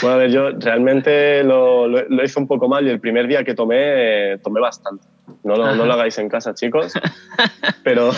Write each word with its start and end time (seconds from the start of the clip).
Bueno, 0.00 0.16
a 0.16 0.18
ver, 0.18 0.30
yo 0.30 0.50
realmente 0.50 1.42
lo, 1.42 1.88
lo, 1.88 2.24
hice 2.24 2.38
un 2.38 2.46
poco 2.46 2.68
mal 2.68 2.86
y 2.86 2.90
el 2.90 3.00
primer 3.00 3.26
día 3.26 3.44
que 3.44 3.54
tomé, 3.54 4.32
eh, 4.32 4.38
tomé 4.38 4.60
bastante. 4.60 5.06
No 5.42 5.56
lo, 5.56 5.74
no 5.74 5.86
lo, 5.86 5.92
hagáis 5.92 6.18
en 6.18 6.28
casa, 6.28 6.54
chicos. 6.54 6.92
Pero, 7.84 8.10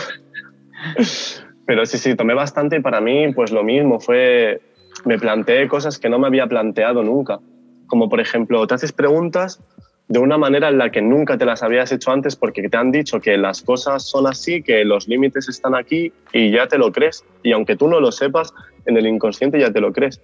pero 1.66 1.86
sí, 1.86 1.98
sí, 1.98 2.16
tomé 2.16 2.34
bastante 2.34 2.76
y 2.76 2.80
para 2.80 3.00
mí, 3.00 3.32
pues 3.32 3.52
lo 3.52 3.62
mismo, 3.62 4.00
fue. 4.00 4.60
Me 5.04 5.18
planteé 5.18 5.68
cosas 5.68 5.98
que 5.98 6.08
no 6.08 6.18
me 6.18 6.26
había 6.26 6.46
planteado 6.46 7.02
nunca. 7.02 7.38
Como 7.86 8.08
por 8.08 8.20
ejemplo, 8.20 8.66
te 8.66 8.74
haces 8.74 8.92
preguntas 8.92 9.60
de 10.08 10.18
una 10.18 10.36
manera 10.36 10.68
en 10.68 10.78
la 10.78 10.90
que 10.90 11.00
nunca 11.00 11.38
te 11.38 11.44
las 11.44 11.62
habías 11.62 11.92
hecho 11.92 12.10
antes 12.10 12.34
porque 12.34 12.68
te 12.68 12.76
han 12.76 12.90
dicho 12.90 13.20
que 13.20 13.36
las 13.36 13.62
cosas 13.62 14.02
son 14.02 14.26
así, 14.26 14.60
que 14.62 14.84
los 14.84 15.06
límites 15.06 15.48
están 15.48 15.76
aquí 15.76 16.12
y 16.32 16.50
ya 16.50 16.66
te 16.66 16.78
lo 16.78 16.90
crees. 16.90 17.24
Y 17.44 17.52
aunque 17.52 17.76
tú 17.76 17.86
no 17.86 18.00
lo 18.00 18.10
sepas, 18.10 18.52
en 18.86 18.96
el 18.96 19.06
inconsciente 19.06 19.60
ya 19.60 19.70
te 19.72 19.80
lo 19.80 19.92
crees. 19.92 20.20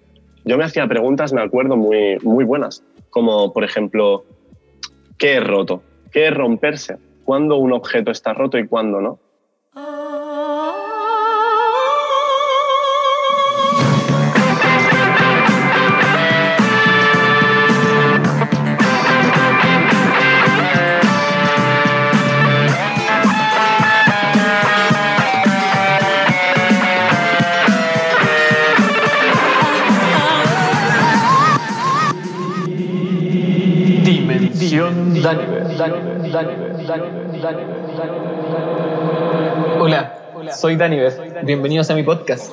Yo 0.46 0.56
me 0.56 0.64
hacía 0.64 0.86
preguntas, 0.86 1.32
me 1.32 1.42
acuerdo, 1.42 1.76
muy, 1.76 2.18
muy 2.22 2.44
buenas, 2.44 2.84
como 3.10 3.52
por 3.52 3.64
ejemplo, 3.64 4.24
¿qué 5.18 5.38
es 5.38 5.44
roto? 5.44 5.82
¿Qué 6.12 6.28
es 6.28 6.34
romperse? 6.34 6.98
¿Cuándo 7.24 7.56
un 7.56 7.72
objeto 7.72 8.12
está 8.12 8.32
roto 8.32 8.56
y 8.56 8.68
cuándo 8.68 9.00
no? 9.00 9.18
Hola, 39.80 40.52
soy 40.56 40.76
Daniver. 40.76 41.44
Bienvenidos 41.44 41.90
a 41.90 41.94
mi 41.96 42.04
podcast. 42.04 42.52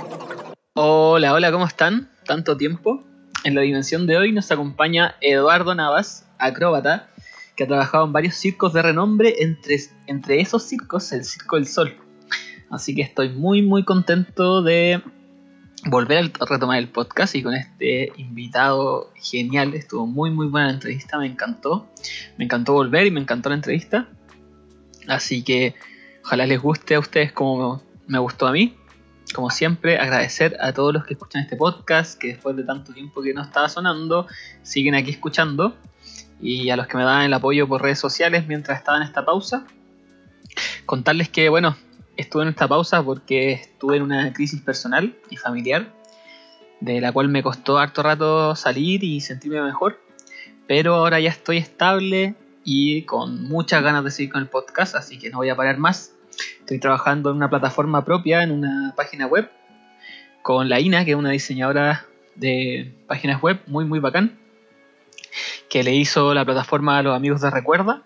Hola, 0.73 1.33
hola, 1.33 1.51
¿cómo 1.51 1.65
están? 1.65 2.09
Tanto 2.25 2.57
tiempo. 2.57 3.03
En 3.43 3.53
la 3.53 3.61
dimensión 3.61 4.07
de 4.07 4.17
hoy 4.17 4.31
nos 4.31 4.51
acompaña 4.51 5.15
Eduardo 5.21 5.75
Navas, 5.75 6.27
acróbata, 6.39 7.07
que 7.55 7.65
ha 7.65 7.67
trabajado 7.67 8.05
en 8.05 8.13
varios 8.13 8.33
circos 8.33 8.73
de 8.73 8.81
renombre, 8.81 9.35
entre, 9.43 9.77
entre 10.07 10.39
esos 10.41 10.63
circos 10.63 11.11
el 11.11 11.25
Circo 11.25 11.57
del 11.57 11.67
Sol. 11.67 11.95
Así 12.71 12.95
que 12.95 13.03
estoy 13.03 13.29
muy, 13.29 13.61
muy 13.61 13.83
contento 13.83 14.63
de 14.63 15.03
volver 15.85 16.31
a 16.39 16.45
retomar 16.45 16.77
el 16.79 16.89
podcast 16.89 17.35
y 17.35 17.43
con 17.43 17.53
este 17.53 18.11
invitado 18.17 19.11
genial. 19.15 19.73
Estuvo 19.73 20.07
muy 20.07 20.29
muy 20.29 20.47
buena 20.47 20.67
la 20.67 20.73
entrevista, 20.73 21.17
me 21.17 21.27
encantó. 21.27 21.87
Me 22.37 22.45
encantó 22.45 22.73
volver 22.73 23.07
y 23.07 23.11
me 23.11 23.19
encantó 23.19 23.49
la 23.49 23.55
entrevista. 23.55 24.07
Así 25.07 25.43
que 25.43 25.75
ojalá 26.23 26.45
les 26.45 26.61
guste 26.61 26.95
a 26.95 26.99
ustedes 26.99 27.31
como 27.31 27.81
me 28.07 28.19
gustó 28.19 28.47
a 28.47 28.51
mí. 28.51 28.75
Como 29.33 29.49
siempre, 29.49 29.97
agradecer 29.97 30.57
a 30.59 30.73
todos 30.73 30.93
los 30.93 31.05
que 31.05 31.13
escuchan 31.13 31.43
este 31.43 31.55
podcast, 31.55 32.19
que 32.19 32.29
después 32.29 32.55
de 32.55 32.63
tanto 32.63 32.93
tiempo 32.93 33.21
que 33.21 33.33
no 33.33 33.41
estaba 33.41 33.67
sonando, 33.69 34.27
siguen 34.61 34.95
aquí 34.95 35.11
escuchando. 35.11 35.75
Y 36.41 36.69
a 36.69 36.75
los 36.75 36.87
que 36.87 36.97
me 36.97 37.03
dan 37.03 37.23
el 37.23 37.33
apoyo 37.33 37.67
por 37.67 37.81
redes 37.81 37.99
sociales 37.99 38.47
mientras 38.47 38.77
estaba 38.77 38.97
en 38.97 39.03
esta 39.03 39.25
pausa. 39.25 39.65
Contarles 40.85 41.29
que, 41.29 41.49
bueno, 41.49 41.75
estuve 42.17 42.43
en 42.43 42.49
esta 42.49 42.67
pausa 42.67 43.03
porque 43.03 43.53
estuve 43.53 43.97
en 43.97 44.03
una 44.03 44.33
crisis 44.33 44.61
personal 44.61 45.15
y 45.29 45.37
familiar, 45.37 45.93
de 46.79 47.01
la 47.01 47.11
cual 47.11 47.29
me 47.29 47.43
costó 47.43 47.77
harto 47.77 48.03
rato 48.03 48.55
salir 48.55 49.03
y 49.03 49.21
sentirme 49.21 49.61
mejor, 49.61 49.99
pero 50.67 50.95
ahora 50.95 51.19
ya 51.19 51.29
estoy 51.29 51.57
estable 51.57 52.35
y 52.63 53.03
con 53.03 53.43
muchas 53.47 53.83
ganas 53.83 54.03
de 54.03 54.11
seguir 54.11 54.31
con 54.31 54.41
el 54.41 54.49
podcast, 54.49 54.95
así 54.95 55.17
que 55.17 55.29
no 55.29 55.37
voy 55.37 55.49
a 55.49 55.55
parar 55.55 55.77
más. 55.77 56.13
Estoy 56.59 56.79
trabajando 56.79 57.29
en 57.29 57.37
una 57.37 57.49
plataforma 57.49 58.03
propia, 58.05 58.43
en 58.43 58.51
una 58.51 58.93
página 58.95 59.27
web, 59.27 59.49
con 60.41 60.69
la 60.69 60.79
INA, 60.79 61.05
que 61.05 61.11
es 61.11 61.17
una 61.17 61.31
diseñadora 61.31 62.05
de 62.35 62.93
páginas 63.07 63.41
web 63.41 63.61
muy 63.67 63.85
muy 63.85 63.99
bacán, 63.99 64.39
que 65.69 65.83
le 65.83 65.93
hizo 65.93 66.33
la 66.33 66.45
plataforma 66.45 66.97
a 66.97 67.03
los 67.03 67.15
amigos 67.15 67.41
de 67.41 67.49
Recuerda. 67.49 68.03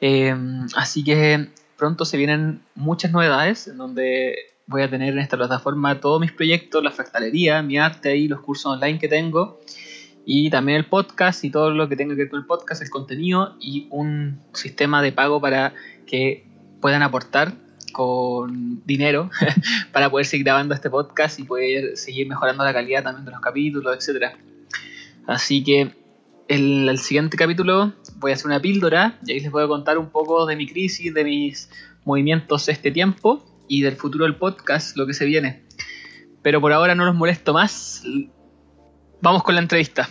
Eh, 0.00 0.34
así 0.74 1.04
que 1.04 1.48
pronto 1.76 2.04
se 2.04 2.16
vienen 2.16 2.62
muchas 2.74 3.12
novedades 3.12 3.68
en 3.68 3.76
donde 3.76 4.36
voy 4.66 4.82
a 4.82 4.90
tener 4.90 5.12
en 5.12 5.18
esta 5.18 5.36
plataforma 5.36 6.00
todos 6.00 6.20
mis 6.20 6.32
proyectos, 6.32 6.82
la 6.82 6.90
fractalería, 6.90 7.62
mi 7.62 7.78
arte 7.78 8.16
y 8.16 8.28
los 8.28 8.40
cursos 8.40 8.66
online 8.66 8.98
que 8.98 9.08
tengo 9.08 9.58
y 10.24 10.50
también 10.50 10.78
el 10.78 10.86
podcast 10.86 11.44
y 11.44 11.50
todo 11.50 11.70
lo 11.70 11.88
que 11.88 11.96
tenga 11.96 12.14
que 12.14 12.22
ver 12.22 12.30
con 12.30 12.40
el 12.40 12.46
podcast, 12.46 12.82
el 12.82 12.90
contenido 12.90 13.56
y 13.60 13.88
un 13.90 14.40
sistema 14.52 15.02
de 15.02 15.12
pago 15.12 15.40
para 15.40 15.74
que 16.06 16.46
puedan 16.80 17.02
aportar 17.02 17.54
con 17.92 18.82
dinero 18.86 19.30
para 19.92 20.10
poder 20.10 20.26
seguir 20.26 20.44
grabando 20.44 20.74
este 20.74 20.90
podcast 20.90 21.38
y 21.38 21.44
poder 21.44 21.96
seguir 21.96 22.28
mejorando 22.28 22.64
la 22.64 22.72
calidad 22.72 23.02
también 23.02 23.24
de 23.24 23.32
los 23.32 23.40
capítulos, 23.40 23.96
etcétera. 23.96 24.36
Así 25.26 25.62
que 25.62 25.94
en 26.48 26.88
el 26.88 26.98
siguiente 26.98 27.36
capítulo 27.36 27.92
voy 28.22 28.30
a 28.30 28.34
hacer 28.34 28.46
una 28.46 28.60
píldora 28.60 29.18
y 29.26 29.32
ahí 29.32 29.40
les 29.40 29.50
voy 29.50 29.64
a 29.64 29.68
contar 29.68 29.98
un 29.98 30.08
poco 30.08 30.46
de 30.46 30.56
mi 30.56 30.66
crisis, 30.66 31.12
de 31.12 31.24
mis 31.24 31.68
movimientos 32.04 32.68
este 32.68 32.90
tiempo 32.90 33.44
y 33.68 33.82
del 33.82 33.96
futuro 33.96 34.24
del 34.24 34.36
podcast, 34.36 34.96
lo 34.96 35.06
que 35.06 35.12
se 35.12 35.26
viene. 35.26 35.64
Pero 36.40 36.60
por 36.60 36.72
ahora 36.72 36.94
no 36.94 37.04
los 37.04 37.14
molesto 37.14 37.52
más. 37.52 38.02
Vamos 39.20 39.42
con 39.42 39.54
la 39.54 39.60
entrevista. 39.60 40.08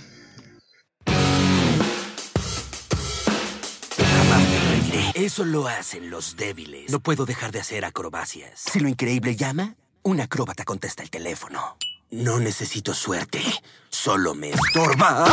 Eso 5.14 5.46
lo 5.46 5.68
hacen 5.68 6.10
los 6.10 6.36
débiles. 6.36 6.92
No 6.92 7.00
puedo 7.00 7.26
dejar 7.26 7.52
de 7.52 7.60
hacer 7.60 7.86
acrobacias. 7.86 8.62
Si 8.72 8.80
lo 8.80 8.88
increíble 8.88 9.36
llama, 9.36 9.76
un 10.04 10.20
acróbata 10.20 10.64
contesta 10.64 11.04
el 11.04 11.10
teléfono. 11.10 11.78
No 12.10 12.40
necesito 12.40 12.94
suerte, 12.94 13.42
solo 13.90 14.34
me 14.34 14.50
estorba. 14.50 15.26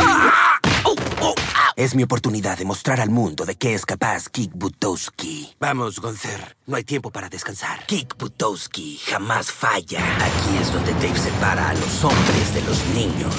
Oh, 0.85 0.95
oh, 1.21 1.35
es 1.79 1.95
mi 1.95 2.03
oportunidad 2.03 2.57
de 2.57 2.65
mostrar 2.65 2.99
al 2.99 3.09
mundo 3.09 3.45
de 3.45 3.55
qué 3.55 3.73
es 3.73 3.85
capaz 3.85 4.27
Kik 4.27 4.51
Butowski. 4.53 5.55
Vamos, 5.61 6.01
Gonzer, 6.01 6.57
no 6.67 6.75
hay 6.75 6.83
tiempo 6.83 7.09
para 7.09 7.29
descansar. 7.29 7.85
Kik 7.85 8.17
Butowski 8.17 8.99
jamás 9.05 9.49
falla. 9.49 10.01
Aquí 10.17 10.57
es 10.61 10.73
donde 10.73 10.91
Dave 10.95 11.17
separa 11.17 11.69
a 11.69 11.73
los 11.75 12.03
hombres 12.03 12.53
de 12.53 12.61
los 12.63 12.85
niños. 12.87 13.33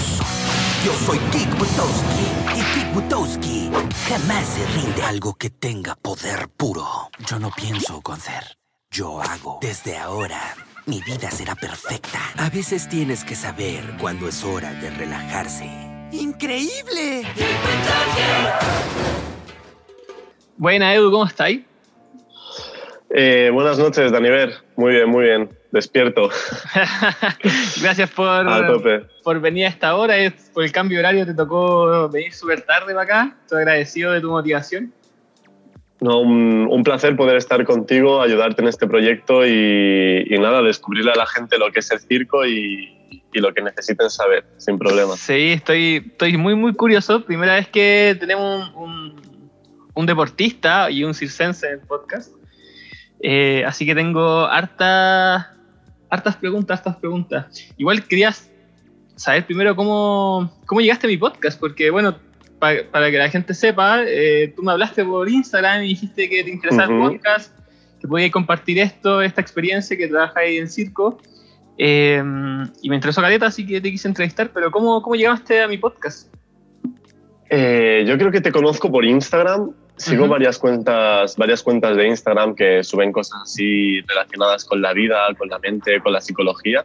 Yo 0.87 0.95
soy 1.05 1.19
Kik 1.19 1.51
Butowski 1.59 2.59
y 2.59 2.81
Kik 2.81 2.95
Butowski 2.95 3.71
jamás 4.09 4.47
se 4.47 4.67
rinde 4.69 5.03
algo 5.03 5.35
que 5.35 5.51
tenga 5.51 5.95
poder 5.97 6.49
puro. 6.49 7.11
Yo 7.27 7.39
no 7.39 7.51
pienso, 7.51 8.01
Gonzer. 8.01 8.57
Yo 8.91 9.21
hago. 9.21 9.59
Desde 9.61 9.99
ahora, 9.99 10.57
mi 10.87 11.03
vida 11.03 11.31
será 11.31 11.55
perfecta. 11.57 12.21
A 12.39 12.49
veces 12.49 12.89
tienes 12.89 13.23
que 13.23 13.37
saber 13.37 13.99
cuándo 14.01 14.29
es 14.29 14.43
hora 14.45 14.73
de 14.73 14.89
relajarse. 14.89 15.90
¡Increíble! 16.13 17.23
Buena, 20.57 20.95
Edu, 20.95 21.11
¿cómo 21.11 21.27
estáis? 21.27 21.63
Eh, 23.11 23.51
buenas 23.53 23.79
noches, 23.79 24.13
Daniver. 24.13 24.53
Muy 24.77 24.93
bien, 24.93 25.09
muy 25.09 25.25
bien. 25.25 25.51
Despierto. 25.73 26.31
Gracias 27.83 28.11
por, 28.11 28.83
por 29.23 29.41
venir 29.41 29.67
a 29.67 29.69
esta 29.69 29.95
hora. 29.95 30.15
Por 30.53 30.65
el 30.65 30.73
cambio 30.73 30.99
de 30.99 31.05
horario 31.05 31.27
te 31.27 31.35
tocó 31.35 32.09
venir 32.09 32.33
súper 32.33 32.63
tarde 32.63 32.93
para 32.93 33.03
acá. 33.03 33.37
Estoy 33.43 33.59
agradecido 33.59 34.13
de 34.13 34.21
tu 34.21 34.31
motivación. 34.31 34.93
No, 36.01 36.21
un, 36.21 36.83
placer 36.83 37.15
poder 37.15 37.37
estar 37.37 37.63
contigo, 37.65 38.23
ayudarte 38.23 38.63
en 38.63 38.69
este 38.69 38.87
proyecto 38.87 39.47
y, 39.47 40.25
nada, 40.41 40.63
descubrirle 40.63 41.13
a 41.13 41.17
la 41.17 41.27
gente 41.27 41.59
lo 41.59 41.71
que 41.71 41.81
es 41.81 41.91
el 41.91 42.01
circo 42.01 42.47
y, 42.47 43.00
lo 43.33 43.55
que 43.55 43.63
necesiten 43.63 44.11
saber, 44.11 44.45
sin 44.57 44.79
problema. 44.79 45.17
Sí, 45.17 45.53
estoy, 45.53 46.05
estoy 46.07 46.37
muy, 46.37 46.55
muy 46.55 46.75
curioso. 46.75 47.25
Primera 47.25 47.55
vez 47.55 47.69
que 47.69 48.17
tenemos 48.19 48.73
un, 48.75 50.07
deportista 50.07 50.91
y 50.91 51.05
un 51.05 51.13
circense 51.13 51.67
en 51.67 51.73
el 51.75 51.81
podcast. 51.81 52.33
Eh, 53.23 53.63
así 53.67 53.85
que 53.85 53.95
tengo 53.95 54.47
harta, 54.47 55.55
hartas 56.09 56.37
preguntas, 56.37 56.79
hartas 56.79 56.97
preguntas. 56.97 57.73
Igual 57.77 58.07
querías 58.07 58.51
saber 59.17 59.45
primero 59.45 59.77
cómo, 59.77 60.59
cómo 60.65 60.81
llegaste 60.81 61.07
a 61.07 61.11
mi 61.11 61.19
podcast, 61.19 61.61
porque 61.61 61.91
bueno, 61.91 62.17
para, 62.61 63.11
que 63.11 63.19
la 63.19 63.29
gente 63.29 63.55
sepa, 63.55 64.03
eh, 64.07 64.53
tú 64.55 64.63
me 64.63 64.73
hablaste 64.73 65.05
por 65.05 65.29
Instagram 65.29 65.83
y 65.83 65.89
dijiste 65.89 66.29
que 66.29 66.45
te 66.45 66.51
interesaba 66.51 66.93
el 66.93 67.01
podcast, 67.01 67.59
que 68.01 68.07
podías 68.07 68.31
compartir 68.31 68.79
esto, 68.79 69.23
esta 69.23 69.41
experiencia 69.41 69.97
que 69.97 70.11
ahí 70.37 70.59
en 70.59 70.69
circo. 70.69 71.19
Eh, 71.83 72.23
y 72.83 72.91
me 72.91 72.97
interesó 72.97 73.23
Caleta, 73.23 73.47
así 73.47 73.67
que 73.67 73.81
te 73.81 73.91
quise 73.91 74.07
entrevistar, 74.07 74.51
pero 74.53 74.71
¿cómo, 74.71 75.01
cómo 75.01 75.17
llegaste 75.17 75.63
a 75.63 75.67
mi 75.67 75.79
podcast? 75.79 76.31
Eh, 77.49 78.05
yo 78.07 78.19
creo 78.19 78.31
que 78.31 78.43
te 78.43 78.53
conozco 78.53 78.93
por 78.93 79.03
Instagram. 79.03 79.71
Sigo 79.97 80.29
varias, 80.29 80.59
cuentas, 80.59 81.37
varias 81.39 81.63
cuentas 81.63 81.97
de 81.97 82.07
Instagram 82.07 82.55
que 82.55 82.85
suben 82.85 83.13
cosas 83.13 83.41
así 83.45 84.03
relacionadas 84.03 84.67
con 84.67 84.83
la 84.83 84.93
vida, 84.93 85.27
con 85.39 85.49
la 85.49 85.59
mente, 85.59 86.01
con 86.01 86.13
la 86.13 86.21
psicología. 86.21 86.85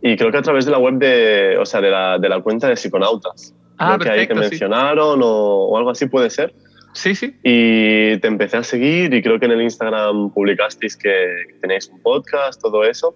Y 0.00 0.16
creo 0.16 0.32
que 0.32 0.38
a 0.38 0.42
través 0.42 0.64
de 0.64 0.70
la 0.70 0.78
web 0.78 0.94
de, 0.94 1.58
o 1.58 1.66
sea, 1.66 1.82
de 1.82 1.90
la, 1.90 2.18
de 2.18 2.28
la 2.30 2.40
cuenta 2.40 2.68
de 2.68 2.76
Psiconautas 2.76 3.54
Ah, 3.78 3.98
que 4.02 4.08
ahí 4.08 4.26
te 4.26 4.34
mencionaron 4.34 5.20
o, 5.22 5.76
algo 5.76 5.90
así 5.90 6.06
puede 6.06 6.30
ser. 6.30 6.54
Sí, 6.94 7.14
sí. 7.14 7.36
Y 7.42 8.16
te 8.20 8.28
empecé 8.28 8.56
a 8.56 8.62
seguir 8.62 9.12
y 9.12 9.22
creo 9.22 9.38
que 9.38 9.44
en 9.44 9.52
el 9.52 9.60
Instagram 9.60 10.30
publicasteis 10.30 10.96
que 10.96 11.44
tenéis 11.60 11.88
un 11.88 12.00
podcast, 12.00 12.62
todo 12.62 12.82
eso. 12.84 13.14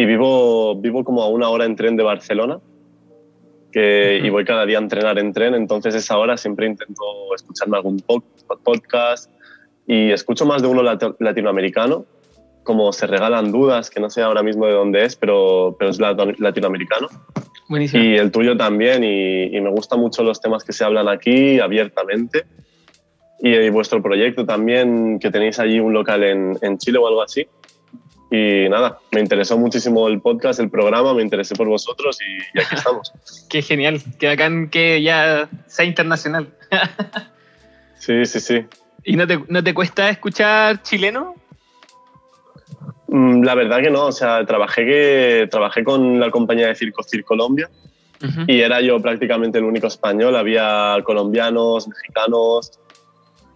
Y 0.00 0.06
vivo, 0.06 0.76
vivo 0.76 1.04
como 1.04 1.22
a 1.22 1.28
una 1.28 1.50
hora 1.50 1.66
en 1.66 1.76
tren 1.76 1.94
de 1.94 2.02
Barcelona 2.02 2.58
que, 3.70 4.18
y 4.24 4.30
voy 4.30 4.46
cada 4.46 4.64
día 4.64 4.78
a 4.78 4.80
entrenar 4.80 5.18
en 5.18 5.34
tren, 5.34 5.54
entonces 5.54 5.94
esa 5.94 6.16
hora 6.16 6.38
siempre 6.38 6.66
intento 6.66 7.04
escucharme 7.34 7.76
algún 7.76 8.02
podcast 8.64 9.30
y 9.86 10.10
escucho 10.10 10.46
más 10.46 10.62
de 10.62 10.68
uno 10.68 10.82
latinoamericano, 11.18 12.06
como 12.62 12.94
se 12.94 13.06
regalan 13.06 13.52
dudas, 13.52 13.90
que 13.90 14.00
no 14.00 14.08
sé 14.08 14.22
ahora 14.22 14.42
mismo 14.42 14.64
de 14.64 14.72
dónde 14.72 15.04
es, 15.04 15.16
pero, 15.16 15.76
pero 15.78 15.90
es 15.90 15.98
latinoamericano. 16.00 17.08
Buenísimo. 17.68 18.02
Y 18.02 18.16
el 18.16 18.30
tuyo 18.30 18.56
también, 18.56 19.04
y, 19.04 19.60
me 19.60 19.68
gustan 19.68 20.00
mucho 20.00 20.22
los 20.22 20.40
temas 20.40 20.64
que 20.64 20.72
se 20.72 20.82
hablan 20.82 21.08
aquí 21.08 21.60
abiertamente. 21.60 22.46
Y, 23.38 23.68
vuestro 23.68 24.02
proyecto 24.02 24.46
también, 24.46 25.18
que 25.18 25.30
tenéis 25.30 25.58
allí 25.58 25.78
un 25.78 25.92
local 25.92 26.24
en, 26.24 26.56
en 26.62 26.78
Chile 26.78 26.96
o 26.96 27.06
algo 27.06 27.22
así. 27.22 27.46
Y 28.30 28.68
nada, 28.68 28.98
me 29.10 29.20
interesó 29.20 29.58
muchísimo 29.58 30.06
el 30.06 30.20
podcast, 30.20 30.60
el 30.60 30.70
programa, 30.70 31.14
me 31.14 31.22
interesé 31.22 31.56
por 31.56 31.68
vosotros 31.68 32.18
y, 32.20 32.58
aquí 32.60 32.76
estamos. 32.76 33.12
Qué 33.50 33.60
genial, 33.62 34.00
que 34.18 34.28
acá 34.28 34.48
que 34.70 35.02
ya 35.02 35.48
sea 35.66 35.84
internacional. 35.84 36.48
sí, 37.98 38.24
sí, 38.26 38.40
sí. 38.40 38.64
¿Y 39.02 39.16
no 39.16 39.26
te, 39.26 39.40
no 39.48 39.64
te 39.64 39.74
cuesta 39.74 40.08
escuchar 40.10 40.82
chileno? 40.82 41.34
Mm, 43.08 43.42
la 43.42 43.56
verdad 43.56 43.80
que 43.80 43.90
no, 43.90 44.06
o 44.06 44.12
sea, 44.12 44.46
trabajé, 44.46 44.86
que, 44.86 45.48
trabajé 45.50 45.82
con 45.82 46.20
la 46.20 46.30
compañía 46.30 46.68
de 46.68 46.76
Circo 46.76 47.02
Circolombia 47.02 47.66
Colombia 47.66 47.90
y 48.46 48.60
era 48.60 48.80
yo 48.82 49.00
prácticamente 49.00 49.58
el 49.58 49.64
único 49.64 49.86
español, 49.86 50.36
había 50.36 50.96
colombianos, 51.04 51.88
mexicanos, 51.88 52.78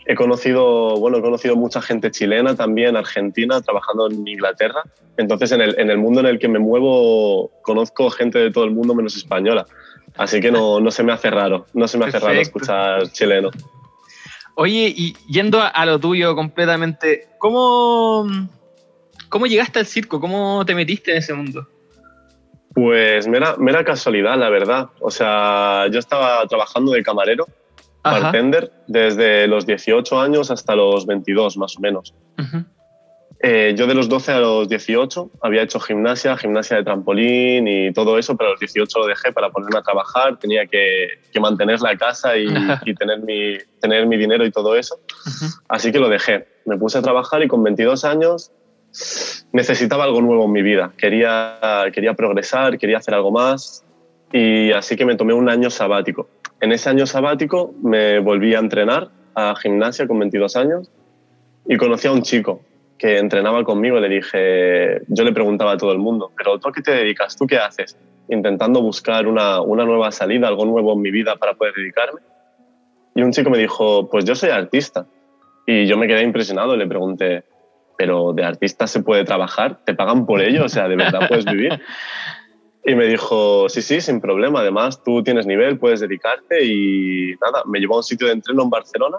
He 0.06 0.14
conocido, 0.14 0.96
bueno, 0.98 1.18
he 1.18 1.22
conocido 1.22 1.56
mucha 1.56 1.80
gente 1.80 2.10
chilena 2.10 2.54
también, 2.54 2.96
argentina, 2.96 3.62
trabajando 3.62 4.10
en 4.10 4.26
Inglaterra. 4.28 4.82
Entonces, 5.16 5.52
en 5.52 5.62
el, 5.62 5.78
en 5.78 5.90
el 5.90 5.98
mundo 5.98 6.20
en 6.20 6.26
el 6.26 6.38
que 6.38 6.48
me 6.48 6.58
muevo, 6.58 7.50
conozco 7.62 8.10
gente 8.10 8.38
de 8.38 8.50
todo 8.50 8.64
el 8.64 8.70
mundo 8.72 8.94
menos 8.94 9.16
española. 9.16 9.66
Así 10.16 10.40
que 10.40 10.50
no, 10.50 10.80
no 10.80 10.90
se 10.90 11.02
me 11.02 11.12
hace 11.12 11.30
raro, 11.30 11.66
no 11.72 11.88
se 11.88 11.96
me 11.96 12.06
hace 12.06 12.18
raro 12.18 12.38
escuchar 12.38 13.08
chileno. 13.12 13.50
Oye, 14.56 14.92
y 14.94 15.16
yendo 15.28 15.60
a, 15.60 15.86
lo 15.86 15.98
tuyo 15.98 16.36
completamente, 16.36 17.28
¿cómo, 17.38 18.26
¿cómo 19.28 19.46
llegaste 19.46 19.80
al 19.80 19.86
circo? 19.86 20.20
¿Cómo 20.20 20.64
te 20.64 20.74
metiste 20.74 21.10
en 21.10 21.16
ese 21.16 21.34
mundo? 21.34 21.66
Pues 22.72 23.26
mera, 23.26 23.56
mera 23.56 23.84
casualidad, 23.84 24.38
la 24.38 24.50
verdad. 24.50 24.90
O 25.00 25.10
sea, 25.10 25.86
yo 25.90 25.98
estaba 25.98 26.46
trabajando 26.46 26.92
de 26.92 27.02
camarero 27.02 27.46
bartender 28.04 28.70
desde 28.86 29.46
los 29.46 29.66
18 29.66 30.20
años 30.20 30.50
hasta 30.50 30.76
los 30.76 31.06
22 31.06 31.56
más 31.56 31.76
o 31.76 31.80
menos. 31.80 32.14
Eh, 33.46 33.74
yo 33.76 33.86
de 33.86 33.94
los 33.94 34.08
12 34.08 34.32
a 34.32 34.40
los 34.40 34.68
18 34.68 35.32
había 35.42 35.62
hecho 35.62 35.78
gimnasia, 35.78 36.36
gimnasia 36.36 36.78
de 36.78 36.84
trampolín 36.84 37.68
y 37.68 37.92
todo 37.92 38.18
eso, 38.18 38.36
pero 38.36 38.48
a 38.48 38.52
los 38.52 38.60
18 38.60 38.98
lo 38.98 39.06
dejé 39.06 39.32
para 39.32 39.50
ponerme 39.50 39.78
a 39.78 39.82
trabajar, 39.82 40.38
tenía 40.38 40.66
que, 40.66 41.08
mantener 41.40 41.80
la 41.80 41.96
casa 41.96 42.36
y, 42.38 42.46
tener, 42.94 43.20
mi, 43.20 43.58
tener 43.80 44.06
mi 44.06 44.16
dinero 44.16 44.46
y 44.46 44.50
todo 44.50 44.76
eso. 44.76 44.98
Así 45.68 45.92
que 45.92 45.98
lo 45.98 46.08
dejé. 46.08 46.46
Me 46.64 46.78
puse 46.78 46.96
a 46.96 47.02
trabajar 47.02 47.42
y 47.42 47.48
con 47.48 47.62
22 47.62 48.04
años 48.04 48.50
necesitaba 49.52 50.04
algo 50.04 50.22
nuevo 50.22 50.44
en 50.44 50.52
mi 50.52 50.62
vida. 50.62 50.92
Quería, 50.96 51.58
quería 51.92 52.14
progresar, 52.14 52.78
quería 52.78 52.98
hacer 52.98 53.14
algo 53.14 53.30
más 53.30 53.84
y 54.32 54.72
así 54.72 54.96
que 54.96 55.04
me 55.04 55.16
tomé 55.16 55.34
un 55.34 55.48
año 55.48 55.68
sabático 55.70 56.28
en 56.64 56.72
ese 56.72 56.88
año 56.88 57.06
sabático 57.06 57.74
me 57.82 58.18
volví 58.20 58.54
a 58.54 58.58
entrenar 58.58 59.10
a 59.34 59.54
gimnasia 59.54 60.06
con 60.06 60.18
22 60.18 60.56
años 60.56 60.90
y 61.66 61.76
conocí 61.76 62.08
a 62.08 62.12
un 62.12 62.22
chico 62.22 62.62
que 62.96 63.18
entrenaba 63.18 63.64
conmigo. 63.64 64.00
Le 64.00 64.08
dije, 64.08 65.02
yo 65.08 65.24
le 65.24 65.32
preguntaba 65.32 65.72
a 65.72 65.76
todo 65.76 65.92
el 65.92 65.98
mundo, 65.98 66.32
pero 66.36 66.58
¿tú 66.58 66.68
a 66.68 66.72
qué 66.72 66.80
te 66.80 66.92
dedicas? 66.92 67.36
¿Tú 67.36 67.46
qué 67.46 67.58
haces? 67.58 67.98
Intentando 68.30 68.80
buscar 68.80 69.26
una, 69.26 69.60
una 69.60 69.84
nueva 69.84 70.10
salida, 70.10 70.48
algo 70.48 70.64
nuevo 70.64 70.94
en 70.94 71.02
mi 71.02 71.10
vida 71.10 71.36
para 71.36 71.52
poder 71.52 71.74
dedicarme. 71.74 72.20
Y 73.14 73.20
un 73.20 73.32
chico 73.32 73.50
me 73.50 73.58
dijo, 73.58 74.08
pues 74.08 74.24
yo 74.24 74.34
soy 74.34 74.48
artista. 74.48 75.06
Y 75.66 75.86
yo 75.86 75.98
me 75.98 76.06
quedé 76.06 76.22
impresionado, 76.22 76.76
le 76.76 76.86
pregunté, 76.86 77.44
pero 77.98 78.32
de 78.32 78.42
artista 78.42 78.86
se 78.86 79.02
puede 79.02 79.24
trabajar, 79.24 79.80
te 79.84 79.94
pagan 79.94 80.24
por 80.24 80.40
ello, 80.40 80.64
o 80.64 80.68
sea, 80.70 80.88
de 80.88 80.96
verdad 80.96 81.28
puedes 81.28 81.44
vivir. 81.44 81.78
Y 82.86 82.94
me 82.94 83.06
dijo, 83.06 83.68
sí, 83.68 83.80
sí, 83.80 84.00
sin 84.00 84.20
problema. 84.20 84.60
Además, 84.60 85.02
tú 85.02 85.22
tienes 85.22 85.46
nivel, 85.46 85.78
puedes 85.78 86.00
dedicarte. 86.00 86.64
Y 86.64 87.34
nada, 87.40 87.62
me 87.66 87.80
llevó 87.80 87.94
a 87.94 87.96
un 87.98 88.02
sitio 88.02 88.26
de 88.26 88.34
entreno 88.34 88.62
en 88.62 88.70
Barcelona. 88.70 89.18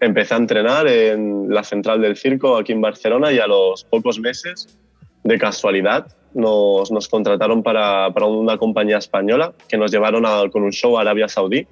Empecé 0.00 0.34
a 0.34 0.36
entrenar 0.36 0.86
en 0.86 1.46
la 1.48 1.64
central 1.64 2.00
del 2.02 2.16
circo 2.16 2.56
aquí 2.56 2.72
en 2.72 2.80
Barcelona 2.80 3.32
y 3.32 3.38
a 3.38 3.46
los 3.46 3.84
pocos 3.84 4.20
meses, 4.20 4.78
de 5.24 5.38
casualidad, 5.38 6.06
nos, 6.34 6.90
nos 6.92 7.08
contrataron 7.08 7.62
para, 7.62 8.12
para, 8.12 8.26
una 8.26 8.56
compañía 8.56 8.98
española 8.98 9.52
que 9.68 9.76
nos 9.76 9.90
llevaron 9.90 10.24
a, 10.24 10.48
con 10.50 10.62
un 10.62 10.70
show 10.70 10.96
a 10.96 11.00
Arabia 11.00 11.28
Saudí. 11.28 11.66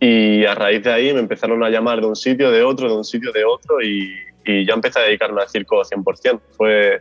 Y 0.00 0.44
a 0.44 0.54
raíz 0.54 0.82
de 0.82 0.92
ahí 0.92 1.14
me 1.14 1.20
empezaron 1.20 1.62
a 1.62 1.70
llamar 1.70 2.00
de 2.00 2.06
un 2.08 2.16
sitio, 2.16 2.50
de 2.50 2.62
otro, 2.62 2.88
de 2.88 2.96
un 2.96 3.04
sitio, 3.04 3.32
de 3.32 3.44
otro. 3.44 3.80
Y, 3.80 4.12
y 4.44 4.66
ya 4.66 4.74
empecé 4.74 4.98
a 4.98 5.02
dedicarme 5.02 5.40
al 5.40 5.48
circo 5.48 5.80
100%. 5.80 6.40
Fue, 6.56 7.00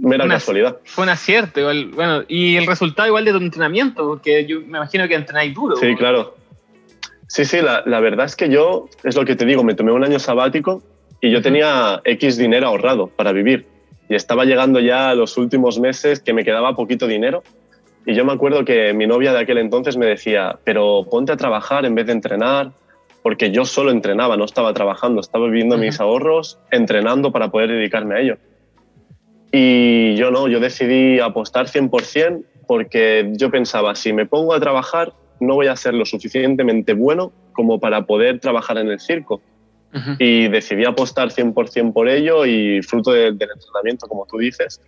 mera 0.00 0.26
casualidad. 0.26 0.78
Fue 0.84 1.04
un 1.04 1.10
acierto, 1.10 1.60
igual. 1.60 1.86
Bueno, 1.86 2.24
y 2.28 2.56
el 2.56 2.66
resultado 2.66 3.08
igual 3.08 3.24
de 3.24 3.32
tu 3.32 3.38
entrenamiento, 3.38 4.06
porque 4.06 4.46
yo 4.46 4.60
me 4.60 4.78
imagino 4.78 5.06
que 5.08 5.14
entrenáis 5.14 5.54
duro. 5.54 5.76
Sí, 5.76 5.94
claro. 5.94 6.36
Sí, 7.28 7.44
sí, 7.44 7.60
la, 7.60 7.82
la, 7.86 8.00
verdad 8.00 8.26
es 8.26 8.34
que 8.34 8.48
yo, 8.48 8.88
es 9.04 9.14
lo 9.14 9.24
que 9.24 9.36
te 9.36 9.44
digo, 9.44 9.62
me 9.62 9.74
tomé 9.74 9.92
un 9.92 10.02
año 10.02 10.18
sabático 10.18 10.82
y 11.20 11.30
yo 11.30 11.42
tenía 11.42 12.00
X 12.04 12.36
dinero 12.36 12.66
ahorrado 12.66 13.06
para 13.08 13.32
vivir. 13.32 13.66
Y 14.08 14.16
estaba 14.16 14.44
llegando 14.44 14.80
ya 14.80 15.10
a 15.10 15.14
los 15.14 15.36
últimos 15.36 15.78
meses 15.78 16.20
que 16.20 16.32
me 16.32 16.44
quedaba 16.44 16.74
poquito 16.74 17.06
dinero. 17.06 17.44
Y 18.06 18.14
yo 18.14 18.24
me 18.24 18.32
acuerdo 18.32 18.64
que 18.64 18.92
mi 18.94 19.06
novia 19.06 19.32
de 19.32 19.38
aquel 19.38 19.58
entonces 19.58 19.96
me 19.96 20.06
decía, 20.06 20.58
pero 20.64 21.06
ponte 21.08 21.32
a 21.32 21.36
trabajar 21.36 21.84
en 21.84 21.94
vez 21.94 22.06
de 22.06 22.12
entrenar, 22.12 22.72
porque 23.22 23.50
yo 23.50 23.64
solo 23.64 23.90
entrenaba, 23.90 24.36
no 24.36 24.44
estaba 24.44 24.72
trabajando, 24.72 25.20
estaba 25.20 25.46
viviendo 25.46 25.76
mis 25.76 26.00
ahorros, 26.00 26.58
entrenando 26.70 27.30
para 27.30 27.50
poder 27.50 27.70
dedicarme 27.70 28.14
a 28.16 28.20
ello. 28.20 28.38
Y 29.52 30.14
yo 30.16 30.30
no, 30.30 30.48
yo 30.48 30.60
decidí 30.60 31.18
apostar 31.18 31.66
100% 31.66 32.44
porque 32.66 33.30
yo 33.32 33.50
pensaba, 33.50 33.94
si 33.94 34.12
me 34.12 34.26
pongo 34.26 34.54
a 34.54 34.60
trabajar, 34.60 35.12
no 35.40 35.54
voy 35.54 35.66
a 35.66 35.76
ser 35.76 35.94
lo 35.94 36.06
suficientemente 36.06 36.94
bueno 36.94 37.32
como 37.52 37.80
para 37.80 38.06
poder 38.06 38.38
trabajar 38.38 38.78
en 38.78 38.88
el 38.88 39.00
circo. 39.00 39.42
Y 40.20 40.46
decidí 40.46 40.84
apostar 40.84 41.30
100% 41.30 41.92
por 41.92 42.08
ello 42.08 42.46
y 42.46 42.80
fruto 42.80 43.10
del 43.10 43.32
entrenamiento, 43.32 44.06
como 44.06 44.24
tú 44.24 44.38
dices, 44.38 44.80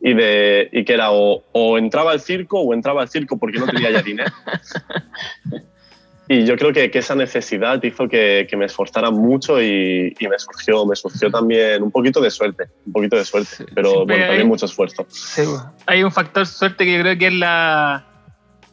y, 0.00 0.14
de, 0.14 0.70
y 0.72 0.84
que 0.86 0.94
era 0.94 1.10
o, 1.12 1.42
o 1.52 1.76
entraba 1.76 2.12
al 2.12 2.20
circo 2.20 2.60
o 2.60 2.72
entraba 2.72 3.02
al 3.02 3.10
circo 3.10 3.36
porque 3.36 3.58
no 3.58 3.66
tenía 3.66 3.90
ya 3.90 4.00
dinero. 4.02 4.32
Y 6.30 6.44
yo 6.44 6.56
creo 6.56 6.74
que, 6.74 6.90
que 6.90 6.98
esa 6.98 7.14
necesidad 7.14 7.82
hizo 7.82 8.06
que, 8.06 8.46
que, 8.48 8.56
me 8.56 8.66
esforzara 8.66 9.10
mucho 9.10 9.62
y, 9.62 10.14
y, 10.18 10.28
me 10.28 10.38
surgió 10.38 10.84
me 10.84 10.94
surgió 10.94 11.30
también 11.30 11.82
un 11.82 11.90
poquito 11.90 12.20
de 12.20 12.30
suerte, 12.30 12.64
un 12.84 12.92
poquito 12.92 13.16
de 13.16 13.24
suerte, 13.24 13.64
pero 13.74 14.04
bueno, 14.04 14.26
también 14.26 14.46
mucho 14.46 14.66
esfuerzo. 14.66 15.06
hay 15.86 16.02
un 16.02 16.12
factor 16.12 16.46
suerte 16.46 16.84
que 16.84 17.00
creo 17.00 17.16
que 17.16 17.28
es 17.28 17.32
la, 17.32 18.04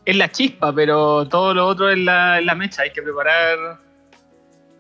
es 0.04 0.18
la 0.18 0.30
chispa, 0.30 0.76
pero 0.76 1.30
todo 1.30 1.54
lo 1.54 1.66
otro 1.66 1.90
es 1.90 1.98
la, 1.98 2.42
la 2.42 2.56
mecha, 2.56 2.82
hay 2.82 2.92
que 2.92 3.02
preparar, 3.02 3.80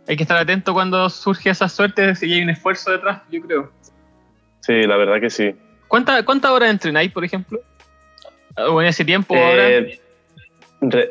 hay 0.05 0.17
que 0.17 0.24
estar 0.24 0.38
atento 0.38 0.74
cuando 0.74 1.10
surge 1.10 1.51
esa 1.51 1.70
suerte, 1.70 2.13
si 2.15 2.34
hay 2.34 2.41
un 2.41 2.50
esfuerzo 2.50 2.91
detrás, 2.91 3.22
yo 3.32 3.41
creo. 3.41 3.72
Sí, 4.60 4.82
la 4.84 4.98
verdad 4.98 5.22
que 5.22 5.29
sí. 5.29 5.55
¿Cuántas 5.88 6.24
cuánta 6.24 6.51
horas 6.51 6.72
entrenáis, 6.72 7.10
por 7.10 7.24
ejemplo? 7.24 7.62
¿O 8.58 8.82
en 8.82 8.89
ese 8.89 9.05
tiempo 9.05 9.34
ahora? 9.34 9.70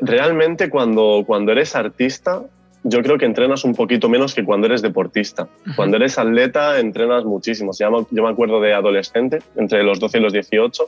Realmente 0.01 0.71
cuando, 0.71 1.25
cuando 1.27 1.53
eres 1.53 1.75
artista, 1.75 2.43
yo 2.83 3.03
creo 3.03 3.17
que 3.17 3.25
entrenas 3.25 3.65
un 3.65 3.75
poquito 3.75 4.09
menos 4.09 4.35
que 4.35 4.45
cuando 4.45 4.67
eres 4.67 4.83
deportista. 4.83 5.49
Cuando 5.75 5.97
eres 5.97 6.19
atleta, 6.19 6.79
entrenas 6.79 7.25
muchísimo. 7.25 7.73
Yo 7.79 8.23
me 8.23 8.29
acuerdo 8.29 8.61
de 8.61 8.75
adolescente, 8.75 9.39
entre 9.57 9.83
los 9.83 9.99
12 9.99 10.19
y 10.19 10.21
los 10.21 10.33
18, 10.33 10.85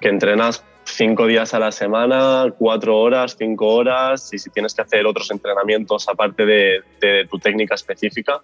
que 0.00 0.08
entrenas 0.08 0.64
cinco 0.84 1.26
días 1.26 1.54
a 1.54 1.58
la 1.58 1.70
semana, 1.70 2.52
cuatro 2.58 2.98
horas, 2.98 3.36
cinco 3.38 3.68
horas, 3.68 4.32
y 4.32 4.38
si 4.38 4.50
tienes 4.50 4.74
que 4.74 4.82
hacer 4.82 5.06
otros 5.06 5.30
entrenamientos 5.30 6.08
aparte 6.08 6.44
de, 6.44 6.80
de 7.00 7.26
tu 7.30 7.38
técnica 7.38 7.74
específica, 7.74 8.40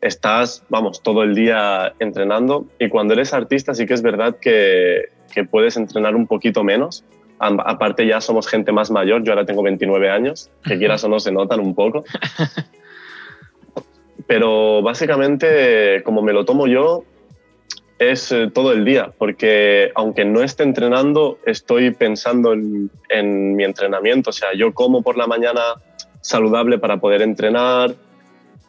estás, 0.00 0.64
vamos, 0.68 1.02
todo 1.02 1.22
el 1.22 1.34
día 1.34 1.94
entrenando. 1.98 2.66
Y 2.78 2.88
cuando 2.88 3.14
eres 3.14 3.32
artista 3.32 3.74
sí 3.74 3.86
que 3.86 3.94
es 3.94 4.02
verdad 4.02 4.36
que, 4.40 5.10
que 5.32 5.44
puedes 5.44 5.76
entrenar 5.76 6.14
un 6.14 6.26
poquito 6.26 6.64
menos, 6.64 7.04
Aparte 7.40 8.06
ya 8.06 8.20
somos 8.20 8.46
gente 8.46 8.70
más 8.70 8.90
mayor, 8.90 9.22
yo 9.22 9.32
ahora 9.32 9.46
tengo 9.46 9.62
29 9.62 10.10
años, 10.10 10.50
que 10.62 10.76
quieras 10.76 11.02
o 11.04 11.08
no 11.08 11.18
se 11.18 11.32
notan 11.32 11.60
un 11.60 11.74
poco. 11.74 12.04
Pero 14.26 14.82
básicamente, 14.82 16.02
como 16.04 16.20
me 16.20 16.34
lo 16.34 16.44
tomo 16.44 16.66
yo, 16.66 17.04
es 17.98 18.30
eh, 18.32 18.50
todo 18.52 18.72
el 18.72 18.84
día, 18.84 19.12
porque 19.16 19.90
aunque 19.94 20.24
no 20.24 20.42
esté 20.42 20.64
entrenando, 20.64 21.38
estoy 21.44 21.92
pensando 21.92 22.52
en, 22.52 23.56
mi 23.56 23.64
entrenamiento. 23.64 24.30
O 24.30 24.32
sea, 24.32 24.50
yo 24.54 24.74
como 24.74 25.02
por 25.02 25.16
la 25.16 25.26
mañana 25.26 25.60
saludable 26.20 26.78
para 26.78 26.98
poder 26.98 27.22
entrenar, 27.22 27.94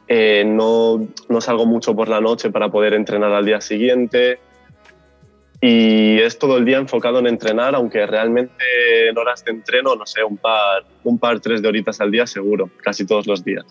eh, 0.08 0.44
no, 0.46 1.08
no, 1.30 1.42
salgo 1.42 1.66
mucho 1.66 1.96
por 1.96 2.10
la 2.10 2.20
noche 2.20 2.52
para 2.52 2.70
poder 2.70 2.94
entrenar 2.94 3.32
al 3.32 3.46
día 3.46 3.62
siguiente. 3.62 4.40
Y 5.64 6.20
es 6.20 6.40
todo 6.40 6.58
el 6.58 6.66
día 6.66 6.78
enfocado 6.78 7.20
en 7.20 7.28
entrenar, 7.28 7.76
aunque 7.76 8.08
realmente 8.08 9.10
en 9.10 9.18
horas 9.18 9.46
de 9.46 9.52
entreno, 9.52 9.96
no 9.96 10.08
sé, 10.08 10.24
un 10.24 10.38
par, 10.38 10.84
un 11.04 11.20
par, 11.20 11.40
tres 11.40 11.62
de 11.62 11.68
horitas 11.68 12.02
al 12.02 12.10
día 12.10 12.26
seguro, 12.26 12.70
casi 12.82 13.06
todos 13.06 13.28
los 13.28 13.44
días. 13.44 13.64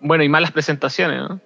Bueno, 0.00 0.22
y 0.22 0.28
más 0.28 0.40
las 0.40 0.52
presentaciones, 0.52 1.18
¿no? 1.28 1.40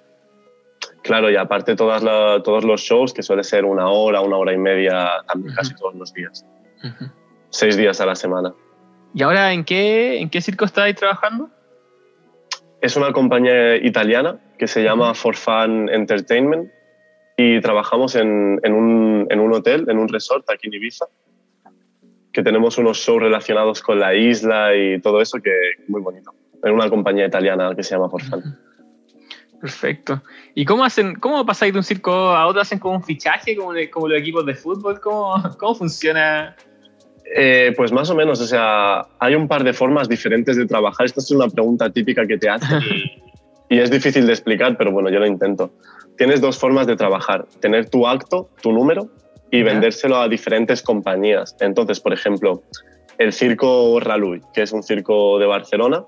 Claro, 1.02 1.30
y 1.30 1.36
aparte 1.36 1.74
todas 1.74 2.02
todos 2.44 2.64
los 2.64 2.82
shows, 2.82 3.14
que 3.14 3.22
suele 3.22 3.44
ser 3.44 3.64
una 3.64 3.88
hora, 3.88 4.20
una 4.20 4.36
hora 4.36 4.52
y 4.52 4.58
media, 4.58 5.08
también 5.26 5.54
casi 5.54 5.74
todos 5.74 5.94
los 5.94 6.12
días. 6.12 6.44
Seis 7.48 7.76
días 7.76 8.00
a 8.00 8.06
la 8.06 8.14
semana. 8.14 8.52
¿Y 9.14 9.22
ahora 9.22 9.52
en 9.52 9.64
qué, 9.64 10.20
en 10.20 10.28
qué 10.28 10.40
circo 10.40 10.66
estáis 10.66 10.96
trabajando? 10.96 11.50
Es 12.82 12.96
una 12.96 13.12
compañía 13.12 13.76
italiana 13.76 14.38
que 14.58 14.66
se 14.66 14.82
llama 14.82 15.14
For 15.14 15.34
Fun 15.34 15.88
Entertainment 15.88 16.70
y 17.42 17.60
trabajamos 17.60 18.14
en, 18.14 18.60
en, 18.62 18.72
un, 18.72 19.26
en, 19.30 19.40
un, 19.40 19.52
hotel, 19.52 19.86
en 19.88 19.98
un 19.98 20.08
resort 20.08 20.48
aquí 20.50 20.68
en 20.68 20.74
Ibiza, 20.74 21.06
que 22.32 22.42
tenemos 22.42 22.78
unos 22.78 22.98
shows 22.98 23.22
relacionados 23.22 23.82
con 23.82 23.98
la 23.98 24.14
isla 24.14 24.74
y 24.76 25.00
todo 25.00 25.20
eso 25.20 25.38
que 25.42 25.52
muy 25.88 26.00
bonito. 26.00 26.32
En 26.62 26.72
una 26.72 26.88
compañía 26.88 27.26
italiana 27.26 27.74
que 27.74 27.82
se 27.82 27.94
llama 27.94 28.08
For 28.08 28.22
Fun. 28.22 28.42
Perfecto. 29.60 30.22
¿Y 30.54 30.64
cómo 30.64 30.84
hacen, 30.84 31.14
cómo 31.16 31.44
pasáis 31.46 31.72
de 31.72 31.78
un 31.78 31.84
circo 31.84 32.12
a 32.12 32.46
otro? 32.46 32.60
¿Hacen 32.60 32.78
como 32.78 32.96
un 32.96 33.02
fichaje, 33.02 33.56
como, 33.56 33.72
como 33.90 34.08
los 34.08 34.18
equipos 34.18 34.44
de 34.46 34.54
fútbol? 34.54 35.00
¿Cómo, 35.00 35.34
cómo 35.58 35.74
funciona? 35.74 36.56
Eh, 37.34 37.72
pues 37.76 37.92
más 37.92 38.10
o 38.10 38.14
menos, 38.14 38.40
o 38.40 38.46
sea, 38.46 39.06
hay 39.18 39.34
un 39.34 39.48
par 39.48 39.64
de 39.64 39.72
formas 39.72 40.08
diferentes 40.08 40.56
de 40.56 40.66
trabajar. 40.66 41.06
Esta 41.06 41.20
es 41.20 41.30
una 41.30 41.48
pregunta 41.48 41.90
típica 41.90 42.26
que 42.26 42.38
te 42.38 42.48
hacen 42.48 42.80
y, 42.82 43.31
es 43.78 43.90
difícil 43.90 44.26
de 44.26 44.32
explicar, 44.32 44.76
pero 44.76 44.92
bueno, 44.92 45.10
yo 45.10 45.18
lo 45.18 45.26
intento. 45.26 45.70
Tienes 46.16 46.40
dos 46.40 46.58
formas 46.58 46.86
de 46.86 46.96
trabajar, 46.96 47.46
tener 47.60 47.88
tu 47.88 48.06
acto, 48.06 48.48
tu 48.60 48.72
número, 48.72 49.08
y 49.52 49.62
vendérselo 49.62 50.16
a 50.16 50.28
diferentes 50.28 50.82
compañías. 50.82 51.54
Entonces, 51.60 52.00
por 52.00 52.14
ejemplo, 52.14 52.62
el 53.18 53.34
Circo 53.34 54.00
Raluy, 54.00 54.40
que 54.54 54.62
es 54.62 54.72
un 54.72 54.82
circo 54.82 55.38
de 55.38 55.44
Barcelona, 55.46 56.04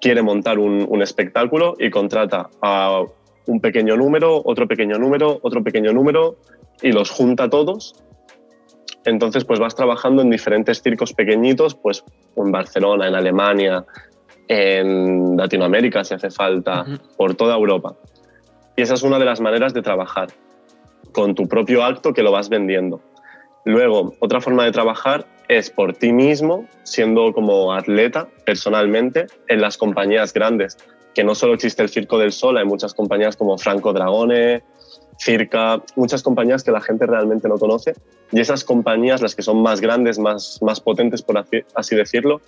quiere 0.00 0.22
montar 0.22 0.58
un, 0.58 1.02
espectáculo 1.02 1.76
y 1.78 1.90
contrata 1.90 2.48
a 2.62 3.02
un 3.46 3.60
pequeño 3.60 3.96
número, 3.96 4.40
otro 4.44 4.66
pequeño 4.66 4.98
número, 4.98 5.38
otro 5.42 5.62
pequeño 5.62 5.92
número 5.92 6.36
y 6.80 6.92
los 6.92 7.10
junta 7.10 7.50
todos. 7.50 7.94
Entonces, 9.04 9.44
pues 9.44 9.60
vas 9.60 9.74
trabajando 9.74 10.22
en 10.22 10.30
diferentes 10.30 10.80
circos 10.80 11.12
pequeñitos, 11.12 11.74
pues 11.74 12.04
en 12.36 12.50
Barcelona, 12.50 13.06
en 13.06 13.14
Alemania, 13.14 13.84
en 14.48 15.36
Latinoamérica, 15.36 16.04
si 16.04 16.14
hace 16.14 16.30
falta, 16.30 16.84
por 17.16 17.34
toda 17.34 17.56
Europa. 17.56 17.94
Y 18.76 18.82
esa 18.82 18.94
es 18.94 19.02
una 19.02 19.18
de 19.18 19.24
las 19.24 19.40
maneras 19.40 19.74
de 19.74 19.82
trabajar, 19.82 20.28
con 21.12 21.34
tu 21.34 21.46
propio 21.46 21.84
acto 21.84 22.12
que 22.12 22.22
lo 22.22 22.32
vas 22.32 22.48
vendiendo. 22.48 23.00
Luego, 23.64 24.14
otra 24.18 24.40
forma 24.40 24.64
de 24.64 24.72
trabajar 24.72 25.26
es 25.48 25.70
por 25.70 25.94
ti 25.94 26.12
mismo, 26.12 26.66
siendo 26.82 27.32
como 27.32 27.72
atleta 27.72 28.28
personalmente 28.44 29.26
en 29.48 29.60
las 29.60 29.76
compañías 29.76 30.32
grandes, 30.32 30.78
que 31.14 31.24
no 31.24 31.34
solo 31.34 31.54
existe 31.54 31.82
el 31.82 31.88
Circo 31.88 32.18
del 32.18 32.32
Sol, 32.32 32.56
hay 32.56 32.64
muchas 32.64 32.94
compañías 32.94 33.36
como 33.36 33.58
Franco 33.58 33.92
Dragone, 33.92 34.62
Circa, 35.18 35.80
muchas 35.94 36.22
compañías 36.22 36.64
que 36.64 36.72
la 36.72 36.80
gente 36.80 37.06
realmente 37.06 37.48
no 37.48 37.58
conoce 37.58 37.94
y 38.32 38.40
esas 38.40 38.64
compañías, 38.64 39.20
las 39.20 39.36
que 39.36 39.42
son 39.42 39.62
más 39.62 39.80
grandes, 39.80 40.18
más, 40.18 40.58
más 40.62 40.80
potentes 40.80 41.22
por 41.22 41.38
así, 41.38 41.94
decirlo, 41.96 42.40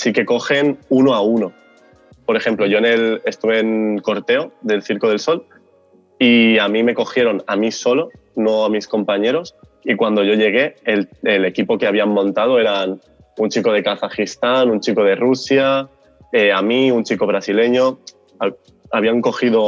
sí 0.00 0.12
que 0.12 0.24
cogen 0.24 0.78
uno 0.88 1.14
a 1.14 1.20
uno. 1.20 1.52
Por 2.24 2.36
ejemplo, 2.36 2.66
yo 2.66 2.78
en 2.78 2.86
el, 2.86 3.22
estuve 3.26 3.58
en 3.58 3.98
corteo 3.98 4.52
del 4.62 4.82
Circo 4.82 5.08
del 5.08 5.18
Sol 5.18 5.44
y 6.18 6.58
a 6.58 6.68
mí 6.68 6.82
me 6.82 6.94
cogieron 6.94 7.42
a 7.46 7.56
mí 7.56 7.70
solo, 7.70 8.08
no 8.34 8.64
a 8.64 8.70
mis 8.70 8.88
compañeros, 8.88 9.54
y 9.84 9.96
cuando 9.96 10.22
yo 10.22 10.34
llegué, 10.34 10.76
el, 10.84 11.08
el, 11.22 11.44
equipo 11.44 11.78
que 11.78 11.86
habían 11.86 12.10
montado 12.10 12.58
eran 12.58 13.00
un 13.38 13.48
chico 13.48 13.72
de 13.72 13.82
Kazajistán, 13.82 14.70
un 14.70 14.80
chico 14.80 15.02
de 15.02 15.16
Rusia, 15.16 15.88
eh, 16.32 16.52
a 16.52 16.62
mí, 16.62 16.90
un 16.90 17.04
chico 17.04 17.26
brasileño. 17.26 17.98
Habían 18.92 19.20
cogido 19.20 19.62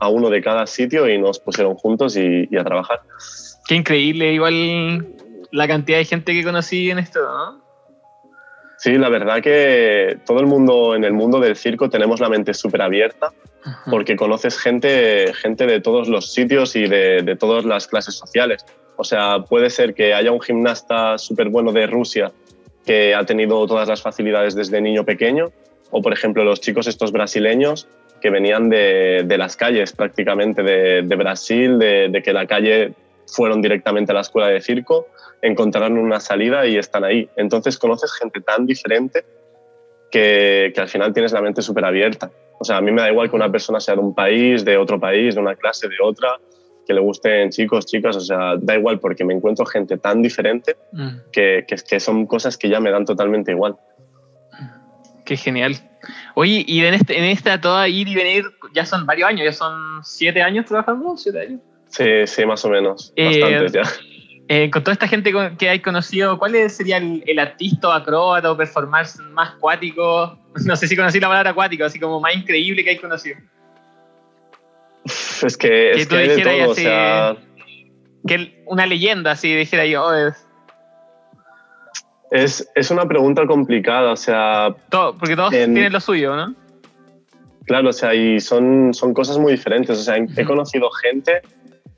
a 0.00 0.08
uno 0.08 0.30
de 0.30 0.42
cada 0.42 0.66
sitio 0.66 1.08
y 1.08 1.18
nos 1.18 1.38
pusieron 1.38 1.74
juntos 1.74 2.16
y, 2.16 2.48
a 2.56 2.64
trabajar. 2.64 3.00
Qué 3.68 3.74
increíble, 3.74 4.32
igual 4.32 5.06
la 5.50 5.68
cantidad 5.68 5.98
de 5.98 6.04
gente 6.04 6.32
que 6.32 6.42
conocí 6.42 6.90
en 6.90 6.98
esto, 6.98 7.20
¿no? 7.20 7.61
Sí, 8.82 8.98
la 8.98 9.08
verdad 9.10 9.40
que 9.40 10.18
todo 10.26 10.40
el 10.40 10.46
mundo 10.46 10.96
en 10.96 11.04
el 11.04 11.12
mundo 11.12 11.38
del 11.38 11.54
circo 11.54 11.88
tenemos 11.88 12.18
la 12.18 12.28
mente 12.28 12.52
súper 12.52 12.82
abierta 12.82 13.32
porque 13.88 14.16
conoces 14.16 14.58
gente, 14.58 15.32
gente 15.34 15.68
de 15.68 15.80
todos 15.80 16.08
los 16.08 16.32
sitios 16.32 16.74
y 16.74 16.88
de, 16.88 17.22
de 17.22 17.36
todas 17.36 17.64
las 17.64 17.86
clases 17.86 18.16
sociales. 18.16 18.66
O 18.96 19.04
sea, 19.04 19.44
puede 19.48 19.70
ser 19.70 19.94
que 19.94 20.14
haya 20.14 20.32
un 20.32 20.40
gimnasta 20.40 21.16
súper 21.16 21.48
bueno 21.48 21.70
de 21.70 21.86
Rusia 21.86 22.32
que 22.84 23.14
ha 23.14 23.24
tenido 23.24 23.64
todas 23.68 23.86
las 23.86 24.02
facilidades 24.02 24.56
desde 24.56 24.80
niño 24.80 25.04
pequeño, 25.04 25.52
o 25.92 26.02
por 26.02 26.12
ejemplo 26.12 26.42
los 26.42 26.60
chicos 26.60 26.88
estos 26.88 27.12
brasileños 27.12 27.86
que 28.20 28.30
venían 28.30 28.68
de, 28.68 29.22
de 29.24 29.38
las 29.38 29.56
calles 29.56 29.92
prácticamente 29.92 30.64
de, 30.64 31.02
de 31.02 31.14
Brasil, 31.14 31.78
de, 31.78 32.08
de, 32.08 32.20
que 32.20 32.32
la 32.32 32.48
calle 32.48 32.94
fueron 33.26 33.62
directamente 33.62 34.12
a 34.12 34.14
la 34.14 34.20
escuela 34.20 34.48
de 34.48 34.60
circo, 34.60 35.06
encontraron 35.40 35.98
una 35.98 36.20
salida 36.20 36.66
y 36.66 36.76
están 36.76 37.04
ahí. 37.04 37.28
Entonces 37.36 37.78
conoces 37.78 38.12
gente 38.12 38.40
tan 38.40 38.66
diferente 38.66 39.24
que, 40.10 40.72
que 40.74 40.80
al 40.80 40.88
final 40.88 41.12
tienes 41.12 41.32
la 41.32 41.42
mente 41.42 41.62
súper 41.62 41.84
abierta. 41.84 42.30
O 42.58 42.64
sea, 42.64 42.76
a 42.76 42.80
mí 42.80 42.92
me 42.92 43.02
da 43.02 43.10
igual 43.10 43.28
que 43.28 43.36
una 43.36 43.50
persona 43.50 43.80
sea 43.80 43.94
de 43.94 44.00
un 44.00 44.14
país, 44.14 44.64
de 44.64 44.76
otro 44.76 45.00
país, 45.00 45.34
de 45.34 45.40
una 45.40 45.56
clase, 45.56 45.88
de 45.88 45.96
otra, 46.00 46.38
que 46.86 46.94
le 46.94 47.00
gusten 47.00 47.50
chicos, 47.50 47.86
chicas, 47.86 48.16
o 48.16 48.20
sea, 48.20 48.56
da 48.56 48.76
igual 48.76 49.00
porque 49.00 49.24
me 49.24 49.34
encuentro 49.34 49.64
gente 49.66 49.98
tan 49.98 50.22
diferente 50.22 50.76
mm. 50.92 51.08
que, 51.32 51.64
que, 51.66 52.00
son 52.00 52.26
cosas 52.26 52.56
que 52.56 52.68
ya 52.68 52.80
me 52.80 52.90
dan 52.90 53.04
totalmente 53.04 53.52
igual. 53.52 53.76
Qué 55.24 55.36
genial. 55.36 55.76
Oye, 56.34 56.64
y 56.66 56.84
en, 56.84 56.94
este, 56.94 57.18
en 57.18 57.24
esta 57.24 57.60
toda 57.60 57.88
ir 57.88 58.08
y 58.08 58.14
venir 58.14 58.44
ya 58.74 58.84
son 58.84 59.06
varios 59.06 59.28
años, 59.28 59.44
ya 59.44 59.52
son 59.52 60.04
siete 60.04 60.42
años 60.42 60.66
trabajando, 60.66 61.16
siete 61.16 61.40
años. 61.40 61.60
Sí, 61.92 62.26
sí, 62.26 62.46
más 62.46 62.64
o 62.64 62.70
menos. 62.70 63.12
Eh, 63.16 63.66
ya. 63.70 63.82
Eh, 64.48 64.70
con 64.70 64.82
toda 64.82 64.94
esta 64.94 65.06
gente 65.06 65.32
que 65.58 65.68
hay 65.68 65.80
conocido, 65.80 66.38
¿cuál 66.38 66.68
sería 66.70 66.96
el, 66.96 67.22
el 67.26 67.38
artista 67.38 67.94
acróbata 67.94 68.50
o 68.50 68.56
performance 68.56 69.18
más 69.30 69.52
cuático? 69.60 70.38
No 70.66 70.76
sé 70.76 70.86
si 70.86 70.94
conocí 70.94 71.18
la 71.18 71.28
palabra 71.28 71.50
acuático, 71.50 71.82
así 71.82 71.98
como 71.98 72.20
más 72.20 72.36
increíble 72.36 72.84
que 72.84 72.90
hay 72.90 72.98
conocido. 72.98 73.38
Es 75.04 75.56
que, 75.56 75.92
es 75.92 76.06
que, 76.06 76.16
de 76.16 76.42
todo, 76.42 76.70
o 76.70 76.74
sea... 76.74 77.36
Que 78.26 78.62
una 78.66 78.84
leyenda, 78.84 79.30
así 79.30 79.54
dijera 79.54 79.86
yo. 79.86 80.12
Es, 82.30 82.68
es, 82.74 82.90
una 82.90 83.06
pregunta 83.06 83.46
complicada, 83.46 84.12
o 84.12 84.16
sea... 84.16 84.74
porque 84.90 85.34
todos 85.34 85.50
tienen 85.50 85.90
lo 85.90 86.00
suyo, 86.00 86.36
¿no? 86.36 86.54
Claro, 87.64 87.88
o 87.88 87.92
sea, 87.94 88.14
y 88.14 88.38
son, 88.38 88.92
son 88.92 89.14
cosas 89.14 89.38
muy 89.38 89.52
diferentes. 89.52 89.98
O 89.98 90.02
sea, 90.02 90.16
he 90.18 90.44
conocido 90.44 90.90
gente 90.90 91.40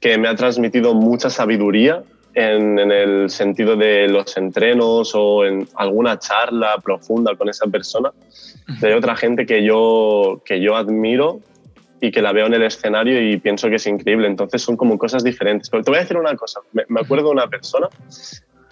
que 0.04 0.18
me 0.18 0.28
ha 0.28 0.34
transmitido 0.34 0.92
mucha 0.92 1.30
sabiduría 1.30 2.02
en, 2.34 2.78
en, 2.78 2.92
el 2.92 3.30
sentido 3.30 3.74
de 3.74 4.06
los 4.06 4.36
entrenos 4.36 5.12
o 5.14 5.46
en 5.46 5.66
alguna 5.76 6.18
charla 6.18 6.76
profunda 6.84 7.34
con 7.36 7.48
esa 7.48 7.66
persona. 7.68 8.10
Hay 8.82 8.92
otra 8.92 9.16
gente 9.16 9.46
que 9.46 9.64
yo, 9.64 10.42
que 10.44 10.60
yo 10.60 10.76
admiro 10.76 11.40
y 12.02 12.10
que 12.10 12.20
la 12.20 12.32
veo 12.32 12.44
en 12.44 12.52
el 12.52 12.64
escenario 12.64 13.18
y 13.18 13.38
pienso 13.38 13.70
que 13.70 13.76
es 13.76 13.86
increíble. 13.86 14.26
Entonces 14.26 14.60
son 14.60 14.76
como 14.76 14.98
cosas 14.98 15.24
diferentes. 15.24 15.70
Pero 15.70 15.82
te 15.82 15.90
voy 15.90 15.96
a 15.96 16.02
decir 16.02 16.18
una 16.18 16.36
cosa. 16.36 16.60
Me, 16.74 17.00
acuerdo 17.00 17.28
de 17.28 17.30
una 17.30 17.48
persona 17.48 17.88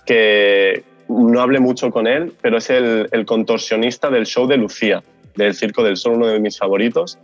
que 0.05 0.85
no 1.09 1.41
hablé 1.41 1.61
mucho 1.61 1.91
con 1.91 2.07
él, 2.07 2.35
pero 2.43 2.59
es 2.59 2.69
el, 2.69 3.09
el, 3.11 3.25
contorsionista 3.25 4.11
del 4.11 4.27
show 4.27 4.47
de 4.47 4.59
Lucía, 4.59 5.03
del 5.35 5.55
Circo 5.55 5.83
del 5.83 5.97
Sol, 5.97 6.17
uno 6.17 6.27
de 6.27 6.41
mis 6.41 6.59
favoritos. 6.59 7.19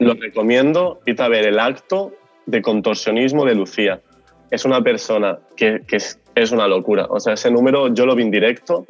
Lo 0.00 0.14
recomiendo. 0.14 1.00
y 1.06 1.20
a 1.22 1.28
ver 1.28 1.46
el 1.46 1.60
acto 1.60 2.12
de 2.50 2.62
contorsionismo 2.62 3.44
de 3.44 3.54
Lucía. 3.54 4.00
Es 4.50 4.64
una 4.64 4.82
persona 4.82 5.38
que, 5.56 5.82
que 5.86 5.96
es, 5.96 6.18
es, 6.34 6.50
una 6.50 6.66
locura. 6.66 7.06
O 7.08 7.20
sea, 7.20 7.34
ese 7.34 7.50
número 7.50 7.92
yo 7.94 8.06
lo 8.06 8.14
vi 8.14 8.24
en 8.24 8.30
directo 8.30 8.84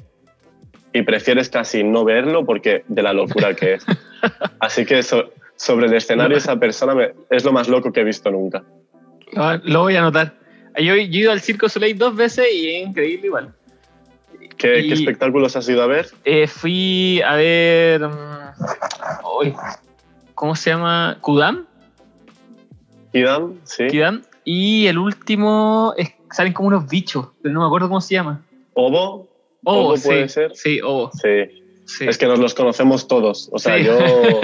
y 0.93 1.03
prefieres 1.03 1.49
casi 1.51 1.85
no 1.85 2.05
verlo 2.05 2.45
porque 2.45 2.85
de 2.89 3.03
la 3.03 3.13
locura 3.13 3.55
que 3.55 3.75
es. 3.75 3.87
Así 4.61 4.85
que 4.85 4.99
eso, 4.99 5.31
sobre 5.57 5.87
el 5.87 5.95
escenario 5.95 6.37
esa 6.37 6.57
persona 6.59 7.11
es 7.29 7.45
lo 7.45 7.53
más 7.53 7.69
loco 7.69 7.93
que 7.93 8.01
he 8.01 8.05
visto 8.05 8.31
nunca. 8.31 8.65
Ah, 9.37 9.61
lo 9.63 9.83
voy 9.83 9.97
a 9.97 10.01
anotar. 10.01 10.35
Yo, 10.79 10.95
he 10.95 11.03
ido 11.03 11.33
al 11.33 11.41
Circo 11.41 11.69
Soleil 11.69 11.99
dos 11.99 12.17
veces 12.17 12.47
y 12.53 12.71
es 12.71 12.89
increíble 12.89 13.27
igual. 13.27 13.53
¿Qué, 14.57 14.93
espectáculos 14.93 15.57
has 15.57 15.69
ido 15.69 15.83
a 15.83 15.87
ver? 15.87 16.09
Eh, 16.25 16.47
fui 16.47 17.21
a 17.23 17.35
ver... 17.37 18.05
Um, 18.05 19.55
¿Cómo 20.35 20.57
se 20.57 20.71
llama? 20.71 21.19
¿Kudam? 21.21 21.67
Kidam, 23.13 23.55
sí. 23.65 23.87
Kidam. 23.89 24.23
Y 24.45 24.87
el 24.87 24.99
último 24.99 25.95
es, 25.97 26.11
salen 26.31 26.53
como 26.53 26.69
unos 26.69 26.89
bichos, 26.89 27.29
pero 27.43 27.53
no 27.55 27.61
me 27.61 27.67
acuerdo 27.67 27.89
cómo 27.89 28.01
se 28.01 28.15
llama. 28.15 28.43
¿Ovo? 28.75 29.29
Ovo, 29.65 29.95
puede 30.03 30.29
sí, 30.29 30.35
ser? 30.35 30.53
Sí, 30.55 30.81
ovo. 30.81 31.11
Sí. 31.13 31.63
Sí. 31.85 32.07
Es 32.07 32.19
que 32.19 32.27
nos 32.27 32.39
los 32.39 32.55
conocemos 32.55 33.09
todos. 33.09 33.49
O 33.53 33.59
sea, 33.59 33.77
Sí. 33.79 33.85
yo. 33.85 33.99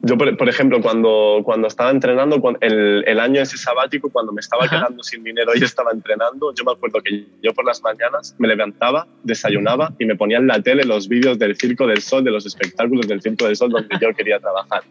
Yo, 0.00 0.16
por, 0.16 0.48
ejemplo, 0.48 0.80
cuando, 0.80 1.40
cuando 1.44 1.66
estaba 1.66 1.90
entrenando, 1.90 2.40
el, 2.60 3.02
el 3.04 3.18
año 3.18 3.42
ese 3.42 3.58
sabático, 3.58 4.08
cuando 4.10 4.32
me 4.32 4.40
estaba 4.40 4.64
Ajá. 4.64 4.76
quedando 4.78 5.02
sin 5.02 5.24
dinero 5.24 5.50
y 5.56 5.64
estaba 5.64 5.90
entrenando, 5.90 6.54
yo 6.54 6.64
me 6.64 6.70
acuerdo 6.70 7.00
que 7.02 7.26
yo 7.42 7.52
por 7.52 7.64
las 7.64 7.82
mañanas 7.82 8.32
me 8.38 8.46
levantaba, 8.46 9.08
desayunaba 9.24 9.92
y 9.98 10.04
me 10.04 10.14
ponía 10.14 10.38
en 10.38 10.46
la 10.46 10.62
tele 10.62 10.84
los 10.84 11.08
vídeos 11.08 11.40
del 11.40 11.56
Circo 11.56 11.88
del 11.88 12.00
Sol, 12.00 12.22
de 12.22 12.30
los 12.30 12.46
espectáculos 12.46 13.08
del 13.08 13.20
Circo 13.20 13.46
del 13.46 13.56
Sol 13.56 13.70
donde 13.70 13.88
yo 14.00 14.14
quería 14.14 14.38
trabajar. 14.38 14.84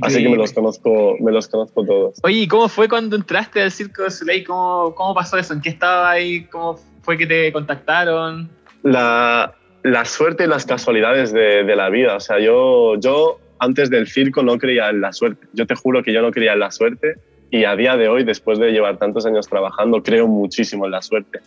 Así 0.00 0.16
que 0.16 0.22
me 0.22 0.36
Increíble. 0.36 0.36
los 0.36 0.52
conozco, 0.52 1.16
me 1.20 1.32
los 1.32 1.48
conozco 1.48 1.84
todos. 1.84 2.18
Oye, 2.22 2.38
¿y 2.40 2.48
cómo 2.48 2.68
fue 2.68 2.88
cuando 2.88 3.16
entraste 3.16 3.60
al 3.62 3.70
Circo 3.70 4.02
de 4.02 4.10
Soleil? 4.10 4.44
¿Cómo, 4.44 4.94
¿Cómo 4.94 5.14
pasó 5.14 5.36
eso? 5.36 5.52
¿En 5.52 5.60
qué 5.60 5.68
estaba 5.68 6.10
ahí? 6.10 6.44
¿Cómo 6.44 6.78
fue 7.02 7.18
que 7.18 7.26
te 7.26 7.52
contactaron? 7.52 8.48
la, 8.82 9.54
la 9.82 10.04
suerte 10.04 10.44
y 10.44 10.46
las 10.46 10.66
casualidades 10.66 11.32
de, 11.32 11.64
de 11.64 11.76
la 11.76 11.88
vida. 11.88 12.16
O 12.16 12.20
sea, 12.20 12.38
yo, 12.40 12.96
yo 12.98 13.38
antes 13.58 13.90
del 13.90 14.08
circo 14.08 14.42
no 14.42 14.58
creía 14.58 14.90
en 14.90 15.00
la 15.00 15.12
suerte. 15.12 15.46
Yo 15.52 15.66
te 15.66 15.74
juro 15.74 16.02
que 16.02 16.12
yo 16.12 16.22
no 16.22 16.30
creía 16.30 16.54
en 16.54 16.60
la 16.60 16.70
suerte 16.70 17.14
y 17.50 17.64
a 17.64 17.76
día 17.76 17.96
de 17.96 18.08
hoy, 18.08 18.24
después 18.24 18.58
de 18.58 18.72
llevar 18.72 18.96
tantos 18.98 19.26
años 19.26 19.46
trabajando, 19.46 20.02
creo 20.02 20.26
muchísimo 20.26 20.86
en 20.86 20.92
la 20.92 21.02
suerte. 21.02 21.40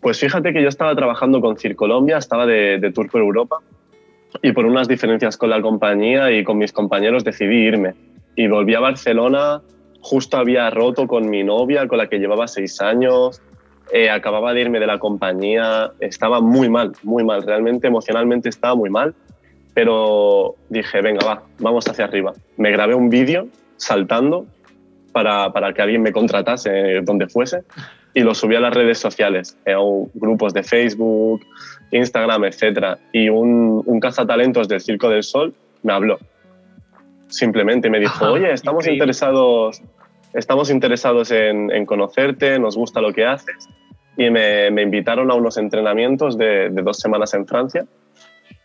Pues 0.00 0.18
fíjate 0.18 0.52
que 0.52 0.62
yo 0.62 0.68
estaba 0.68 0.94
trabajando 0.96 1.40
con 1.40 1.56
Circolombia, 1.56 2.18
estaba 2.18 2.46
de, 2.46 2.78
de 2.78 2.90
tour 2.90 3.10
por 3.10 3.20
Europa 3.20 3.58
y 4.42 4.52
por 4.52 4.66
unas 4.66 4.88
diferencias 4.88 5.36
con 5.36 5.50
la 5.50 5.60
compañía 5.60 6.30
y 6.30 6.44
con 6.44 6.58
mis 6.58 6.72
compañeros 6.72 7.24
decidí 7.24 7.66
irme. 7.66 7.94
Y 8.36 8.48
volví 8.48 8.74
a 8.74 8.80
Barcelona, 8.80 9.62
justo 10.00 10.36
había 10.36 10.68
roto 10.70 11.06
con 11.06 11.28
mi 11.28 11.44
novia, 11.44 11.86
con 11.86 11.98
la 11.98 12.08
que 12.08 12.18
llevaba 12.18 12.48
seis 12.48 12.80
años, 12.80 13.40
eh, 13.92 14.10
acababa 14.10 14.52
de 14.52 14.62
irme 14.62 14.80
de 14.80 14.86
la 14.86 14.98
compañía, 14.98 15.92
estaba 16.00 16.40
muy 16.40 16.68
mal, 16.68 16.92
muy 17.02 17.22
mal, 17.22 17.42
realmente 17.42 17.86
emocionalmente 17.86 18.48
estaba 18.48 18.74
muy 18.74 18.90
mal, 18.90 19.14
pero 19.72 20.56
dije, 20.68 21.00
venga, 21.00 21.26
va, 21.26 21.42
vamos 21.58 21.86
hacia 21.88 22.04
arriba. 22.04 22.32
Me 22.56 22.70
grabé 22.70 22.94
un 22.94 23.10
vídeo 23.10 23.48
saltando 23.76 24.46
para, 25.12 25.52
para 25.52 25.72
que 25.72 25.82
alguien 25.82 26.02
me 26.02 26.12
contratase 26.12 27.00
donde 27.02 27.28
fuese 27.28 27.60
y 28.14 28.20
lo 28.20 28.34
subí 28.34 28.54
a 28.54 28.60
las 28.60 28.72
redes 28.72 28.98
sociales, 28.98 29.58
a 29.66 29.72
grupos 30.14 30.54
de 30.54 30.62
Facebook, 30.62 31.42
Instagram, 31.94 32.44
etc. 32.44 32.98
Y 33.12 33.28
un, 33.28 33.82
un 33.84 34.00
cazatalentos 34.00 34.68
del 34.68 34.80
Circo 34.80 35.08
del 35.08 35.22
Sol 35.22 35.54
me 35.82 35.92
habló. 35.92 36.18
Simplemente 37.28 37.88
me 37.88 38.00
dijo, 38.00 38.24
Ajá, 38.24 38.32
oye, 38.32 38.52
estamos 38.52 38.84
increíble. 38.84 39.04
interesados, 39.04 39.82
estamos 40.34 40.70
interesados 40.70 41.30
en, 41.30 41.70
en 41.70 41.86
conocerte, 41.86 42.58
nos 42.58 42.76
gusta 42.76 43.00
lo 43.00 43.12
que 43.12 43.24
haces. 43.24 43.68
Y 44.16 44.30
me, 44.30 44.70
me 44.70 44.82
invitaron 44.82 45.30
a 45.30 45.34
unos 45.34 45.56
entrenamientos 45.56 46.36
de, 46.38 46.70
de 46.70 46.82
dos 46.82 46.98
semanas 46.98 47.34
en 47.34 47.46
Francia. 47.46 47.84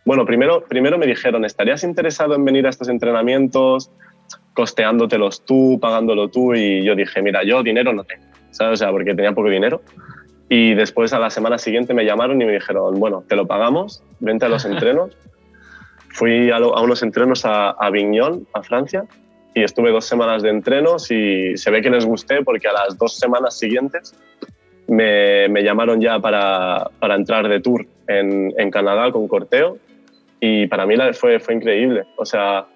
Bueno, 0.04 0.24
primero, 0.24 0.64
primero 0.64 0.98
me 0.98 1.06
dijeron, 1.06 1.44
¿estarías 1.44 1.84
interesado 1.84 2.34
en 2.34 2.44
venir 2.44 2.66
a 2.66 2.70
estos 2.70 2.88
entrenamientos 2.88 3.90
costeándotelos 4.54 5.44
tú, 5.44 5.78
pagándolo 5.80 6.28
tú? 6.28 6.54
Y 6.54 6.84
yo 6.84 6.94
dije, 6.94 7.20
mira, 7.22 7.42
yo 7.44 7.62
dinero 7.62 7.92
no 7.92 8.04
tengo, 8.04 8.24
¿sabes? 8.50 8.80
O 8.80 8.84
sea, 8.84 8.90
porque 8.92 9.14
tenía 9.14 9.32
poco 9.32 9.50
dinero. 9.50 9.82
Y 10.52 10.74
después 10.74 11.12
a 11.12 11.18
la 11.20 11.30
semana 11.30 11.56
siguiente 11.58 11.94
me 11.94 12.04
llamaron 12.04 12.42
y 12.42 12.44
me 12.44 12.52
dijeron, 12.52 12.98
bueno, 12.98 13.24
te 13.26 13.36
lo 13.36 13.46
pagamos, 13.46 14.02
vente 14.18 14.44
a 14.46 14.48
los 14.48 14.64
entrenos. 14.66 15.16
Fui 16.08 16.50
a, 16.50 16.58
lo- 16.58 16.76
a 16.76 16.82
unos 16.82 17.02
entrenos 17.04 17.44
a, 17.46 17.70
a 17.70 17.76
Avignon, 17.86 18.46
a 18.52 18.62
Francia, 18.64 19.04
y 19.54 19.62
estuve 19.62 19.90
dos 19.92 20.04
semanas 20.04 20.42
de 20.42 20.50
entrenos 20.50 21.08
y 21.10 21.56
se 21.56 21.70
ve 21.70 21.80
que 21.82 21.90
les 21.90 22.04
gusté 22.04 22.42
porque 22.42 22.66
a 22.68 22.72
las 22.72 22.98
dos 22.98 23.16
semanas 23.16 23.56
siguientes 23.58 24.14
me, 24.88 25.48
me 25.48 25.62
llamaron 25.62 26.00
ya 26.00 26.18
para, 26.18 26.90
para 26.98 27.14
entrar 27.14 27.48
de 27.48 27.60
tour 27.60 27.86
en, 28.08 28.52
en 28.58 28.70
Canadá 28.72 29.12
con 29.12 29.28
Corteo 29.28 29.78
y 30.40 30.66
para 30.66 30.84
mí 30.84 30.96
la- 30.96 31.12
fue, 31.12 31.38
fue 31.38 31.54
increíble. 31.54 32.04
O 32.16 32.24
sea, 32.24 32.66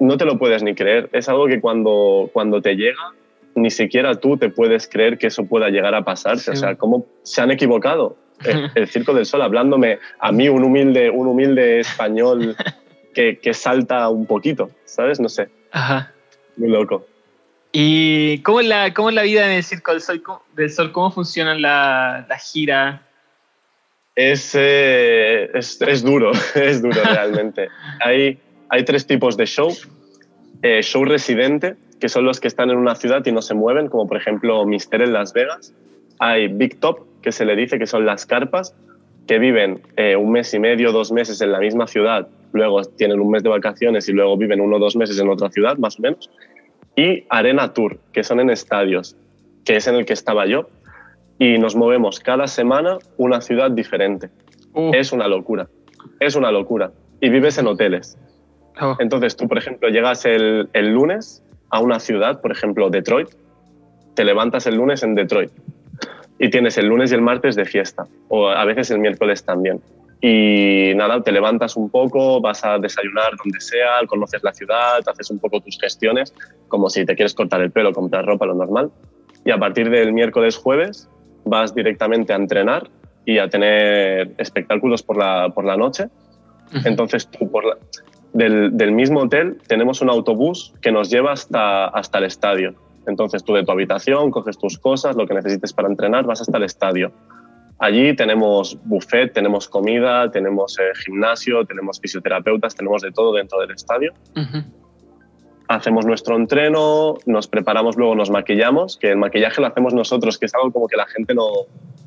no 0.00 0.16
te 0.16 0.24
lo 0.24 0.38
puedes 0.38 0.62
ni 0.64 0.74
creer. 0.74 1.08
Es 1.12 1.28
algo 1.28 1.46
que 1.46 1.60
cuando, 1.60 2.30
cuando 2.32 2.60
te 2.60 2.74
llega, 2.74 3.12
ni 3.54 3.70
siquiera 3.70 4.14
tú 4.16 4.36
te 4.36 4.48
puedes 4.50 4.88
creer 4.88 5.18
que 5.18 5.28
eso 5.28 5.46
pueda 5.46 5.68
llegar 5.68 5.94
a 5.94 6.04
pasarte. 6.04 6.42
Sí. 6.42 6.50
O 6.50 6.56
sea, 6.56 6.74
¿cómo 6.76 7.06
se 7.22 7.40
han 7.40 7.50
equivocado? 7.50 8.16
El, 8.44 8.70
el 8.74 8.88
Circo 8.88 9.14
del 9.14 9.26
Sol 9.26 9.42
hablándome 9.42 10.00
a 10.18 10.32
mí, 10.32 10.48
un 10.48 10.64
humilde, 10.64 11.08
un 11.08 11.28
humilde 11.28 11.80
español 11.80 12.56
que, 13.14 13.38
que 13.38 13.54
salta 13.54 14.08
un 14.08 14.26
poquito, 14.26 14.70
¿sabes? 14.84 15.20
No 15.20 15.28
sé, 15.28 15.48
Ajá. 15.70 16.12
muy 16.56 16.68
loco. 16.68 17.06
¿Y 17.72 18.38
cómo 18.42 18.60
es 18.60 18.66
la, 18.66 18.92
cómo 18.92 19.08
es 19.08 19.14
la 19.14 19.22
vida 19.22 19.46
en 19.46 19.52
el 19.52 19.64
Circo 19.64 19.92
del 19.92 20.00
Sol? 20.00 20.22
¿Cómo, 20.22 20.42
del 20.54 20.70
Sol? 20.70 20.92
¿Cómo 20.92 21.10
funcionan 21.10 21.62
la, 21.62 22.26
la 22.28 22.38
gira? 22.38 23.02
Es, 24.14 24.52
eh, 24.54 25.50
es, 25.54 25.80
es 25.80 26.02
duro, 26.02 26.32
es 26.54 26.82
duro 26.82 27.02
realmente. 27.02 27.68
hay, 28.04 28.38
hay 28.68 28.84
tres 28.84 29.06
tipos 29.06 29.36
de 29.36 29.46
show. 29.46 29.72
Eh, 30.62 30.82
show 30.82 31.04
residente, 31.04 31.76
que 32.00 32.08
son 32.08 32.24
los 32.24 32.40
que 32.40 32.48
están 32.48 32.70
en 32.70 32.76
una 32.76 32.94
ciudad 32.94 33.24
y 33.24 33.32
no 33.32 33.42
se 33.42 33.54
mueven, 33.54 33.88
como 33.88 34.06
por 34.06 34.16
ejemplo 34.16 34.64
Mister 34.64 35.02
en 35.02 35.12
Las 35.12 35.32
Vegas. 35.32 35.74
Hay 36.18 36.48
Big 36.48 36.78
Top, 36.80 37.00
que 37.22 37.32
se 37.32 37.44
le 37.44 37.56
dice 37.56 37.78
que 37.78 37.86
son 37.86 38.04
las 38.06 38.26
carpas, 38.26 38.74
que 39.26 39.38
viven 39.38 39.80
eh, 39.96 40.16
un 40.16 40.32
mes 40.32 40.52
y 40.54 40.58
medio, 40.58 40.92
dos 40.92 41.10
meses 41.12 41.40
en 41.40 41.52
la 41.52 41.58
misma 41.58 41.86
ciudad, 41.86 42.28
luego 42.52 42.82
tienen 42.84 43.20
un 43.20 43.30
mes 43.30 43.42
de 43.42 43.48
vacaciones 43.48 44.08
y 44.08 44.12
luego 44.12 44.36
viven 44.36 44.60
uno 44.60 44.76
o 44.76 44.78
dos 44.78 44.96
meses 44.96 45.18
en 45.18 45.28
otra 45.28 45.50
ciudad, 45.50 45.76
más 45.78 45.98
o 45.98 46.02
menos. 46.02 46.30
Y 46.96 47.24
Arena 47.30 47.72
Tour, 47.72 47.98
que 48.12 48.22
son 48.22 48.40
en 48.40 48.50
estadios, 48.50 49.16
que 49.64 49.76
es 49.76 49.86
en 49.88 49.94
el 49.96 50.04
que 50.04 50.12
estaba 50.12 50.46
yo, 50.46 50.68
y 51.38 51.58
nos 51.58 51.74
movemos 51.74 52.20
cada 52.20 52.46
semana 52.46 52.98
una 53.16 53.40
ciudad 53.40 53.70
diferente. 53.70 54.28
Uh, 54.74 54.92
Es 54.92 55.12
una 55.12 55.26
locura, 55.26 55.68
es 56.20 56.36
una 56.36 56.52
locura. 56.52 56.92
Y 57.20 57.30
vives 57.30 57.58
en 57.58 57.66
hoteles. 57.66 58.18
oh, 58.80 58.96
Entonces 58.98 59.36
tú, 59.36 59.48
por 59.48 59.56
ejemplo, 59.58 59.88
llegas 59.88 60.24
el, 60.26 60.68
el 60.74 60.92
lunes 60.92 61.42
a 61.74 61.80
una 61.80 61.98
ciudad, 61.98 62.40
por 62.40 62.52
ejemplo, 62.52 62.88
Detroit, 62.88 63.28
te 64.14 64.24
levantas 64.24 64.64
el 64.68 64.76
lunes 64.76 65.02
en 65.02 65.16
Detroit 65.16 65.50
y 66.38 66.48
tienes 66.48 66.78
el 66.78 66.86
lunes 66.86 67.10
y 67.10 67.16
el 67.16 67.20
martes 67.20 67.56
de 67.56 67.64
fiesta, 67.64 68.06
o 68.28 68.48
a 68.48 68.64
veces 68.64 68.92
el 68.92 69.00
miércoles 69.00 69.44
también. 69.44 69.80
Y 70.20 70.92
nada, 70.94 71.20
te 71.20 71.32
levantas 71.32 71.76
un 71.76 71.90
poco, 71.90 72.40
vas 72.40 72.64
a 72.64 72.78
desayunar 72.78 73.32
donde 73.42 73.60
sea, 73.60 74.06
conoces 74.06 74.42
la 74.44 74.52
ciudad, 74.54 75.00
haces 75.04 75.30
un 75.30 75.40
poco 75.40 75.60
tus 75.60 75.76
gestiones, 75.78 76.32
como 76.68 76.88
si 76.88 77.04
te 77.04 77.16
quieres 77.16 77.34
cortar 77.34 77.60
el 77.60 77.72
pelo, 77.72 77.92
comprar 77.92 78.24
ropa, 78.24 78.46
lo 78.46 78.54
normal. 78.54 78.90
Y 79.44 79.50
a 79.50 79.58
partir 79.58 79.90
del 79.90 80.12
miércoles, 80.12 80.56
jueves, 80.56 81.08
vas 81.44 81.74
directamente 81.74 82.32
a 82.32 82.36
entrenar 82.36 82.88
y 83.26 83.38
a 83.38 83.48
tener 83.48 84.30
espectáculos 84.38 85.02
por 85.02 85.16
la, 85.18 85.48
por 85.52 85.64
la 85.64 85.76
noche. 85.76 86.04
Entonces 86.84 87.26
tú, 87.28 87.50
por 87.50 87.64
la- 87.64 87.76
del, 88.34 88.76
del 88.76 88.92
mismo 88.92 89.20
hotel, 89.20 89.58
tenemos 89.66 90.02
un 90.02 90.10
autobús 90.10 90.74
que 90.82 90.92
nos 90.92 91.08
lleva 91.08 91.32
hasta, 91.32 91.86
hasta 91.86 92.18
el 92.18 92.24
estadio. 92.24 92.74
Entonces 93.06 93.44
tú 93.44 93.54
de 93.54 93.64
tu 93.64 93.72
habitación 93.72 94.30
coges 94.30 94.58
tus 94.58 94.78
cosas, 94.78 95.16
lo 95.16 95.26
que 95.26 95.34
necesites 95.34 95.72
para 95.72 95.88
entrenar, 95.88 96.24
vas 96.24 96.40
hasta 96.40 96.58
el 96.58 96.64
estadio. 96.64 97.12
Allí 97.78 98.14
tenemos 98.14 98.78
buffet, 98.84 99.32
tenemos 99.32 99.68
comida, 99.68 100.30
tenemos 100.30 100.78
eh, 100.78 100.92
gimnasio, 101.04 101.64
tenemos 101.64 102.00
fisioterapeutas, 102.00 102.74
tenemos 102.74 103.02
de 103.02 103.12
todo 103.12 103.32
dentro 103.34 103.60
del 103.60 103.70
estadio. 103.70 104.12
Hacemos 105.68 106.04
nuestro 106.04 106.36
entreno, 106.36 107.14
nos 107.26 107.48
preparamos, 107.48 107.96
luego 107.96 108.14
nos 108.14 108.30
maquillamos, 108.30 108.96
que 108.96 109.10
el 109.10 109.16
maquillaje 109.16 109.60
lo 109.60 109.66
hacemos 109.66 109.94
nosotros, 109.94 110.38
que 110.38 110.46
es 110.46 110.54
algo 110.54 110.72
como 110.72 110.88
que 110.88 110.96
la 110.96 111.06
gente 111.06 111.34
no, 111.34 111.50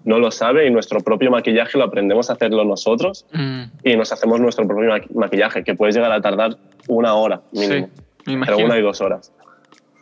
no 0.08 0.20
lo 0.20 0.32
sabe 0.32 0.66
y 0.66 0.72
nuestro 0.72 1.02
propio 1.02 1.30
maquillaje 1.30 1.78
lo 1.78 1.84
aprendemos 1.84 2.30
a 2.30 2.34
hacerlo 2.34 2.64
nosotros 2.64 3.26
Mm, 3.34 3.64
y 3.84 3.96
nos 3.98 4.12
hacemos 4.12 4.40
nuestro 4.40 4.66
propio 4.66 4.90
maqui- 4.90 5.14
maquillaje, 5.14 5.64
que 5.64 5.76
puede 5.76 5.92
llegar 5.92 6.12
a 6.12 6.22
tardar 6.22 6.56
una 6.88 7.14
hora 7.16 7.42
mínimo, 7.52 7.88
sí, 7.88 8.02
me 8.28 8.34
imagino. 8.34 8.58
una 8.66 8.78
y 8.80 8.82
dos 8.82 9.02
horas. 9.02 9.34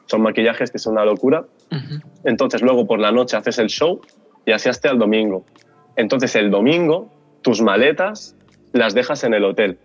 Son 0.05 0.21
maquillajes 0.21 0.69
que 0.71 0.77
son 0.77 0.93
una 0.93 1.05
locura. 1.05 1.45
Entonces 2.23 2.61
luego 2.61 2.85
por 2.85 2.99
la 2.99 3.11
noche 3.11 3.35
haces 3.35 3.57
el 3.57 3.67
show 3.69 3.99
y 4.45 4.51
así 4.51 4.69
hasta 4.69 4.91
el 4.91 4.99
domingo. 4.99 5.43
Entonces 5.95 6.35
el 6.35 6.51
domingo 6.51 7.09
tus 7.41 7.61
maletas 7.61 8.35
las 8.73 8.93
dejas 8.93 9.23
en 9.23 9.33
el 9.33 9.43
hotel. 9.43 9.77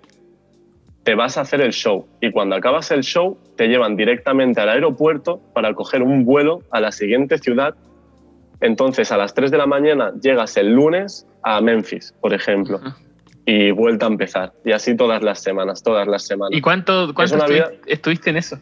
Te 1.03 1.15
vas 1.15 1.39
a 1.39 1.41
hacer 1.41 1.63
el 1.63 1.73
show 1.73 2.07
y 2.21 2.31
cuando 2.31 2.57
acabas 2.57 2.91
el 2.91 3.03
show 3.03 3.39
te 3.57 3.69
llevan 3.69 3.97
directamente 3.97 4.61
al 4.61 4.69
aeropuerto 4.69 5.41
para 5.55 5.73
coger 5.73 6.03
un 6.03 6.27
vuelo 6.27 6.61
a 6.71 6.81
la 6.81 6.93
siguiente 6.93 7.39
ciudad. 7.39 7.75
Entonces 8.61 9.11
a 9.13 9.17
las 9.17 9.35
3 9.35 9.51
de 9.51 9.59
la 9.59 9.67
mañana 9.67 10.13
llegas 10.21 10.57
el 10.57 10.73
lunes 10.75 11.27
a 11.43 11.61
Memphis, 11.61 12.15
por 12.21 12.35
ejemplo, 12.35 12.81
y 13.47 13.71
vuelta 13.71 14.07
a 14.07 14.09
empezar. 14.09 14.53
Y 14.65 14.73
así 14.73 14.97
todas 14.97 15.23
las 15.23 15.43
semanas, 15.43 15.83
todas 15.83 16.07
las 16.07 16.27
semanas. 16.27 16.57
¿Y 16.57 16.61
cuánto, 16.61 17.13
cuánto 17.15 17.37
estuviste, 17.37 17.55
vida- 17.55 17.71
estuviste 17.87 18.31
en 18.31 18.37
eso? 18.37 18.59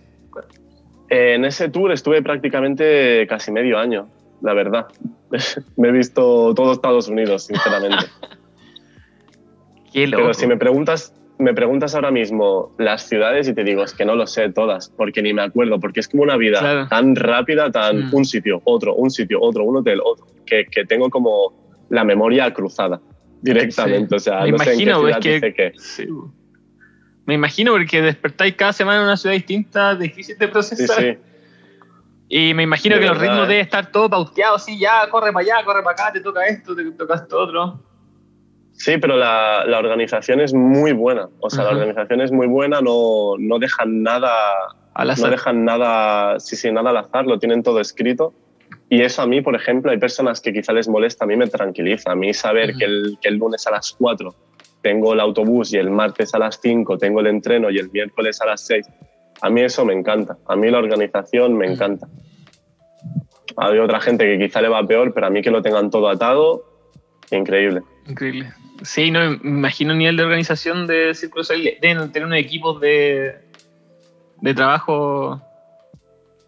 En 1.10 1.44
ese 1.44 1.68
tour 1.68 1.90
estuve 1.90 2.22
prácticamente 2.22 3.26
casi 3.28 3.50
medio 3.50 3.78
año, 3.78 4.08
la 4.42 4.52
verdad. 4.54 4.86
Me 5.76 5.88
he 5.88 5.92
visto 5.92 6.54
todo 6.54 6.72
Estados 6.72 7.08
Unidos, 7.08 7.44
sinceramente. 7.46 8.06
Qué 9.92 10.06
loco. 10.06 10.22
Pero 10.22 10.34
si 10.34 10.46
me 10.46 10.56
preguntas, 10.58 11.14
me 11.38 11.54
preguntas 11.54 11.94
ahora 11.94 12.10
mismo 12.10 12.74
las 12.78 13.08
ciudades 13.08 13.48
y 13.48 13.54
te 13.54 13.64
digo, 13.64 13.84
es 13.84 13.94
que 13.94 14.04
no 14.04 14.14
lo 14.14 14.26
sé 14.26 14.50
todas, 14.50 14.92
porque 14.96 15.22
ni 15.22 15.32
me 15.32 15.42
acuerdo, 15.42 15.78
porque 15.78 16.00
es 16.00 16.08
como 16.08 16.24
una 16.24 16.36
vida 16.36 16.88
tan 16.88 17.14
rápida, 17.14 17.70
tan 17.70 18.08
mm. 18.08 18.14
un 18.14 18.24
sitio, 18.24 18.60
otro, 18.64 18.94
un 18.94 19.10
sitio, 19.10 19.40
otro, 19.40 19.64
un 19.64 19.76
hotel, 19.76 20.00
otro, 20.04 20.26
que, 20.44 20.66
que 20.66 20.84
tengo 20.84 21.10
como 21.10 21.86
la 21.90 22.04
memoria 22.04 22.52
cruzada 22.52 23.00
directamente. 23.40 24.16
O 24.16 24.18
sea, 24.18 24.40
me 24.40 24.50
no 24.50 24.56
imagino, 24.56 25.00
sé 25.00 25.10
en 25.10 25.20
qué 25.20 25.38
ciudad 25.38 25.54
que, 25.54 25.72
Me 27.26 27.34
imagino 27.34 27.72
porque 27.72 28.02
despertáis 28.02 28.54
cada 28.54 28.72
semana 28.72 28.98
en 28.98 29.04
una 29.04 29.16
ciudad 29.16 29.34
distinta, 29.34 29.94
difícil 29.94 30.36
de 30.38 30.48
procesar. 30.48 31.00
Sí, 31.00 31.18
y 32.28 32.52
me 32.52 32.64
imagino 32.64 32.98
que 32.98 33.06
los 33.06 33.16
ritmos 33.16 33.44
eh. 33.44 33.48
deben 33.48 33.62
estar 33.62 33.90
todo 33.90 34.10
pauteado, 34.10 34.56
así, 34.56 34.78
ya, 34.78 35.08
corre 35.08 35.32
para 35.32 35.44
allá, 35.44 35.64
corre 35.64 35.82
para 35.82 35.92
acá, 35.92 36.12
te 36.12 36.20
toca 36.20 36.44
esto, 36.46 36.74
te 36.76 36.90
toca 36.92 37.14
esto 37.14 37.38
otro. 37.38 37.80
Sí, 38.78 38.96
pero 38.98 39.16
la, 39.16 39.64
la, 39.66 39.78
organización 39.78 40.40
es 40.40 40.54
muy 40.54 40.92
buena. 40.92 41.28
O 41.40 41.50
sea, 41.50 41.64
la 41.64 41.70
organización 41.70 42.20
es 42.20 42.30
muy 42.30 42.46
buena, 42.46 42.80
no, 42.80 43.34
no 43.36 43.58
dejan 43.58 44.04
nada. 44.04 44.30
Al 44.94 45.10
azar. 45.10 45.26
No 45.26 45.30
dejan 45.32 45.64
nada, 45.64 46.38
sí, 46.38 46.54
sí, 46.54 46.70
nada 46.70 46.90
al 46.90 46.96
azar, 46.98 47.26
lo 47.26 47.40
tienen 47.40 47.64
todo 47.64 47.80
escrito. 47.80 48.32
Y 48.88 49.02
eso 49.02 49.22
a 49.22 49.26
mí, 49.26 49.40
por 49.40 49.56
ejemplo, 49.56 49.90
hay 49.90 49.98
personas 49.98 50.40
que 50.40 50.52
quizá 50.52 50.72
les 50.72 50.88
molesta, 50.88 51.24
a 51.24 51.28
mí 51.28 51.36
me 51.36 51.48
tranquiliza. 51.48 52.12
A 52.12 52.14
mí 52.14 52.32
saber 52.32 52.74
que, 52.76 52.84
el, 52.84 53.18
que 53.20 53.28
el 53.28 53.34
lunes 53.34 53.66
a 53.66 53.72
las 53.72 53.96
4 53.98 54.32
tengo 54.80 55.12
el 55.12 55.20
autobús 55.20 55.72
y 55.72 55.76
el 55.76 55.90
martes 55.90 56.32
a 56.34 56.38
las 56.38 56.60
5 56.62 56.98
tengo 56.98 57.18
el 57.18 57.26
entreno 57.26 57.70
y 57.70 57.78
el 57.78 57.90
miércoles 57.90 58.40
a 58.40 58.46
las 58.46 58.60
6, 58.60 58.86
a 59.40 59.50
mí 59.50 59.60
eso 59.60 59.84
me 59.84 59.92
encanta. 59.92 60.38
A 60.46 60.54
mí 60.54 60.70
la 60.70 60.78
organización 60.78 61.56
me 61.56 61.66
encanta. 61.66 62.06
Hay 63.56 63.78
otra 63.78 64.00
gente 64.00 64.24
que 64.24 64.38
quizá 64.38 64.62
le 64.62 64.68
va 64.68 64.86
peor, 64.86 65.12
pero 65.12 65.26
a 65.26 65.30
mí 65.30 65.42
que 65.42 65.50
lo 65.50 65.62
tengan 65.62 65.90
todo 65.90 66.08
atado, 66.08 66.64
increíble. 67.32 67.82
Increíble. 68.06 68.52
Sí, 68.82 69.10
no 69.10 69.30
me 69.30 69.36
imagino 69.42 69.92
el 69.92 69.98
nivel 69.98 70.16
de 70.16 70.22
organización 70.22 70.86
de 70.86 71.14
Círculo 71.14 71.44
Deben 71.80 72.12
tener 72.12 72.26
unos 72.26 72.38
equipos 72.38 72.80
de, 72.80 73.34
de 74.40 74.54
trabajo. 74.54 75.40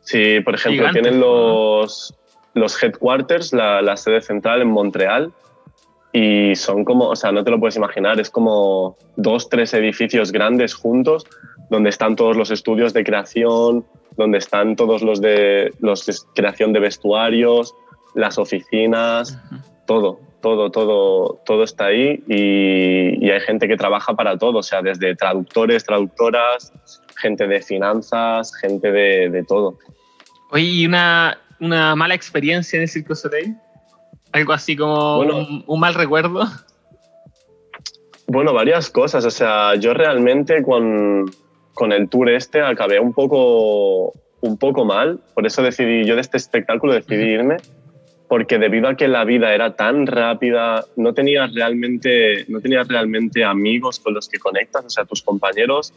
Sí, 0.03 0.40
por 0.40 0.55
ejemplo, 0.55 0.90
tienen 0.93 1.21
los, 1.21 2.14
los 2.55 2.83
headquarters, 2.83 3.53
la, 3.53 3.83
la, 3.83 3.97
sede 3.97 4.21
central 4.21 4.62
en 4.62 4.69
Montreal, 4.69 5.33
y 6.12 6.55
son 6.57 6.85
como, 6.85 7.09
o 7.09 7.16
sea, 7.16 7.33
no 7.33 7.45
te 7.45 7.51
lo 7.51 7.61
puedes 7.61 7.77
imaginar, 7.77 8.19
es 8.21 8.31
como 8.31 8.97
dos, 9.16 9.49
tres 9.49 9.75
edificios 9.75 10.33
grandes 10.33 10.75
juntos, 10.75 11.27
donde 11.69 11.90
están 11.90 12.16
todos 12.16 12.37
los 12.37 12.51
estudios 12.51 12.93
de 12.93 13.05
creación, 13.05 13.85
donde 14.16 14.38
están 14.38 14.77
todos 14.77 15.03
los 15.03 15.21
de, 15.21 15.73
los 15.81 16.07
de 16.07 16.14
creación 16.35 16.73
de 16.73 16.81
vestuarios, 16.81 17.75
las 18.14 18.38
oficinas, 18.38 19.38
todo 19.87 20.30
todo, 20.40 20.70
todo, 20.70 21.40
todo 21.44 21.62
está 21.62 21.87
ahí 21.87 22.22
y, 22.26 23.31
hay 23.31 23.40
gente 23.40 23.68
que 23.68 23.76
trabaja 23.76 24.14
para 24.14 24.37
todo, 24.37 24.59
o 24.59 24.62
sea, 24.62 24.83
desde 24.83 25.14
traductores, 25.14 25.85
traductoras, 25.85 26.72
gente 27.16 27.46
de 27.46 27.62
finanzas, 27.62 28.55
gente 28.57 28.90
de, 28.90 29.31
de 29.31 29.44
todo. 29.44 29.79
Oye, 30.50 30.64
¿y 30.64 30.87
una, 30.87 31.38
una, 31.61 31.94
mala 31.94 32.14
experiencia 32.14 32.76
en 32.76 32.83
el 32.83 32.88
Circo 32.88 33.14
Soleil? 33.14 33.57
¿Algo 34.33 34.53
así 34.53 34.76
como 34.76 35.20
un, 35.20 35.81
mal 35.81 35.94
recuerdo? 35.94 36.44
Bueno, 38.26 38.53
varias 38.53 38.90
cosas. 38.90 39.24
O 39.24 39.31
sea, 39.31 39.74
yo 39.76 39.94
realmente 39.94 40.62
con, 40.62 41.31
con 41.74 41.92
el 41.92 42.09
tour 42.09 42.31
este 42.31 42.61
acabé 42.62 42.98
un 42.98 43.12
poco, 43.12 44.12
un 44.40 44.57
poco 44.59 44.85
mal, 44.85 45.20
por 45.35 45.46
eso 45.46 45.62
decidí, 45.62 46.05
yo 46.05 46.14
de 46.14 46.20
este 46.20 46.37
espectáculo 46.37 46.94
decidí 46.94 47.24
irme 47.24 47.59
porque 48.31 48.61
debido 48.61 48.87
a 48.87 48.95
que 48.95 49.09
la 49.09 49.25
vida 49.25 49.53
era 49.53 49.75
tan 49.75 50.07
rápida, 50.07 50.85
no 50.95 51.14
tenías 51.14 51.53
realmente, 51.53 52.45
no 52.47 52.61
tenías 52.61 52.87
realmente 52.87 53.43
amigos 53.43 53.99
con 53.99 54.14
los 54.14 54.29
que 54.29 54.38
conectas, 54.38 54.85
o 54.85 54.88
sea, 54.88 55.05
tus 55.05 55.21
compañeros, 55.21 55.93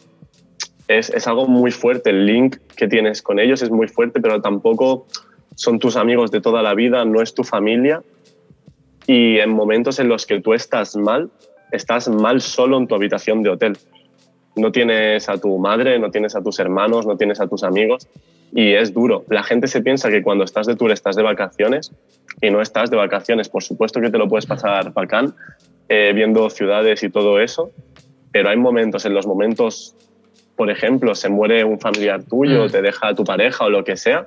es, 0.87 1.11
es, 1.11 1.27
algo 1.27 1.45
muy 1.45 1.69
fuerte, 1.69 2.09
el 2.09 2.25
link 2.25 2.57
que 2.75 2.87
tienes 2.87 3.21
con 3.21 3.37
ellos 3.37 3.61
es 3.61 3.69
muy 3.69 3.87
fuerte, 3.87 4.19
pero 4.19 4.41
tampoco 4.41 5.05
son 5.53 5.77
tus 5.77 5.95
amigos 5.95 6.31
de 6.31 6.41
toda 6.41 6.63
la 6.63 6.73
vida, 6.73 7.05
no 7.05 7.21
es 7.21 7.35
tu 7.35 7.43
familia. 7.43 8.01
Y 9.05 9.37
en 9.37 9.51
momentos 9.51 9.99
en 9.99 10.09
los 10.09 10.25
que 10.25 10.41
tú 10.41 10.55
estás 10.55 10.95
mal, 10.95 11.29
estás 11.71 12.09
mal 12.09 12.41
solo 12.41 12.79
en 12.79 12.87
tu 12.87 12.95
habitación 12.95 13.43
de 13.43 13.51
hotel. 13.51 13.77
No 14.55 14.71
tienes 14.71 15.29
a 15.29 15.37
tu 15.37 15.55
madre, 15.59 15.99
no 15.99 16.09
tienes 16.09 16.35
a 16.35 16.41
tus 16.41 16.57
hermanos, 16.59 17.05
no 17.05 17.15
tienes 17.15 17.39
a 17.39 17.45
tus 17.45 17.63
amigos 17.63 18.07
y 18.55 18.73
es 18.73 18.93
duro. 18.93 19.25
La 19.29 19.43
gente 19.43 19.67
se 19.67 19.81
piensa 19.81 20.09
que 20.09 20.21
cuando 20.21 20.43
estás 20.43 20.67
de 20.67 20.75
tour 20.75 20.91
estás 20.91 21.15
de 21.15 21.23
vacaciones 21.23 21.91
y 22.41 22.51
no 22.51 22.61
estás 22.61 22.91
de 22.91 22.97
vacaciones. 22.97 23.49
Por 23.49 23.63
supuesto 23.63 23.99
que 23.99 24.11
te 24.11 24.17
lo 24.17 24.27
puedes 24.27 24.45
pasar 24.45 24.93
bacán 24.93 25.33
eh, 25.89 26.11
viendo 26.13 26.49
ciudades 26.49 27.03
y 27.03 27.09
todo 27.09 27.39
eso, 27.39 27.71
pero 28.31 28.49
hay 28.49 28.57
momentos, 28.57 29.05
en 29.05 29.13
los 29.13 29.25
momentos, 29.25 29.95
por 30.55 30.69
ejemplo, 30.69 31.15
se 31.15 31.29
muere 31.29 31.63
un 31.63 31.79
familiar 31.79 32.23
tuyo, 32.23 32.65
mm. 32.65 32.69
te 32.69 32.81
deja 32.81 33.15
tu 33.15 33.23
pareja 33.23 33.65
o 33.65 33.69
lo 33.69 33.83
que 33.83 33.97
sea, 33.97 34.25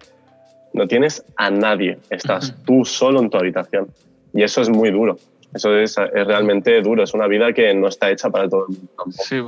no 0.72 0.88
tienes 0.88 1.24
a 1.36 1.50
nadie, 1.50 1.98
estás 2.10 2.54
tú 2.64 2.84
solo 2.84 3.20
en 3.20 3.30
tu 3.30 3.38
habitación. 3.38 3.88
Y 4.34 4.42
eso 4.42 4.60
es 4.60 4.68
muy 4.68 4.90
duro. 4.90 5.16
Eso 5.54 5.74
es, 5.74 5.96
es, 5.96 6.26
realmente 6.26 6.82
duro, 6.82 7.04
es 7.04 7.14
una 7.14 7.28
vida 7.28 7.52
que 7.52 7.72
no 7.72 7.88
está 7.88 8.10
hecha 8.10 8.28
para 8.28 8.48
todo 8.48 8.66
el 8.68 8.76
mundo. 8.76 8.90
Sí, 9.08 9.40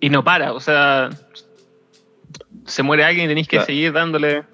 y 0.00 0.10
no 0.10 0.24
para, 0.24 0.54
o 0.54 0.58
sea, 0.58 1.10
se 2.66 2.82
muere 2.82 3.04
alguien 3.04 3.26
y 3.26 3.28
tenéis 3.28 3.48
que 3.48 3.60
seguir 3.60 3.92
dándole. 3.92 4.44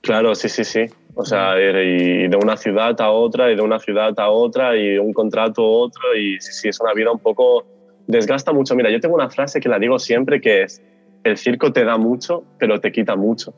Claro, 0.00 0.34
sí, 0.34 0.48
sí, 0.48 0.64
sí. 0.64 0.86
O 1.14 1.24
sea, 1.24 1.56
y 1.58 2.28
de 2.28 2.36
una 2.40 2.56
ciudad 2.56 3.00
a 3.00 3.10
otra, 3.10 3.50
y 3.50 3.56
de 3.56 3.62
una 3.62 3.78
ciudad 3.78 4.18
a 4.18 4.30
otra, 4.30 4.76
y 4.76 4.98
un 4.98 5.12
contrato 5.12 5.62
a 5.62 5.68
otro, 5.68 6.14
y 6.16 6.40
sí, 6.40 6.52
sí, 6.52 6.68
es 6.68 6.80
una 6.80 6.92
vida 6.94 7.10
un 7.10 7.18
poco... 7.18 7.66
Desgasta 8.06 8.54
mucho. 8.54 8.74
Mira, 8.74 8.90
yo 8.90 9.00
tengo 9.00 9.14
una 9.14 9.28
frase 9.28 9.60
que 9.60 9.68
la 9.68 9.78
digo 9.78 9.98
siempre, 9.98 10.40
que 10.40 10.62
es, 10.62 10.80
el 11.24 11.36
circo 11.36 11.72
te 11.74 11.84
da 11.84 11.98
mucho, 11.98 12.42
pero 12.58 12.80
te 12.80 12.90
quita 12.90 13.16
mucho. 13.16 13.52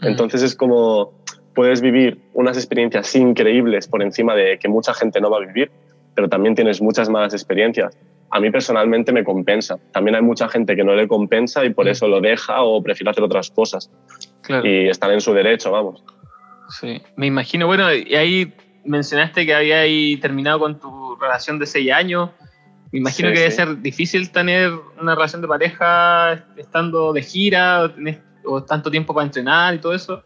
Entonces 0.00 0.42
es 0.42 0.56
como, 0.56 1.12
puedes 1.54 1.80
vivir 1.80 2.18
unas 2.34 2.56
experiencias 2.56 3.14
increíbles 3.14 3.86
por 3.86 4.02
encima 4.02 4.34
de 4.34 4.58
que 4.58 4.68
mucha 4.68 4.92
gente 4.92 5.20
no 5.20 5.30
va 5.30 5.36
a 5.36 5.40
vivir, 5.46 5.70
pero 6.14 6.28
también 6.28 6.56
tienes 6.56 6.82
muchas 6.82 7.08
malas 7.08 7.32
experiencias 7.32 7.96
a 8.32 8.40
mí 8.40 8.50
personalmente 8.50 9.12
me 9.12 9.24
compensa. 9.24 9.78
También 9.92 10.16
hay 10.16 10.22
mucha 10.22 10.48
gente 10.48 10.74
que 10.74 10.82
no 10.82 10.94
le 10.94 11.06
compensa 11.06 11.66
y 11.66 11.70
por 11.70 11.84
mm. 11.84 11.88
eso 11.90 12.08
lo 12.08 12.20
deja 12.22 12.62
o 12.62 12.82
prefiere 12.82 13.10
hacer 13.10 13.22
otras 13.22 13.50
cosas. 13.50 13.90
Y 14.64 14.88
están 14.88 15.10
en 15.12 15.20
su 15.20 15.34
derecho, 15.34 15.70
vamos. 15.70 16.02
Sí, 16.80 17.02
me 17.16 17.26
imagino. 17.26 17.66
Bueno, 17.66 17.92
y 17.92 18.14
ahí 18.14 18.54
mencionaste 18.86 19.44
que 19.44 19.54
había 19.54 19.82
terminado 20.18 20.60
con 20.60 20.80
tu 20.80 21.14
relación 21.16 21.58
de 21.58 21.66
seis 21.66 21.92
años. 21.92 22.30
Me 22.90 23.00
imagino 23.00 23.28
que 23.32 23.38
debe 23.38 23.50
ser 23.50 23.82
difícil 23.82 24.32
tener 24.32 24.72
una 24.98 25.14
relación 25.14 25.42
de 25.42 25.48
pareja 25.48 26.46
estando 26.56 27.12
de 27.12 27.22
gira 27.22 27.92
o, 28.46 28.62
tanto 28.64 28.90
tiempo 28.90 29.12
para 29.12 29.26
entrenar 29.26 29.74
y 29.74 29.78
todo 29.78 29.92
eso. 29.92 30.22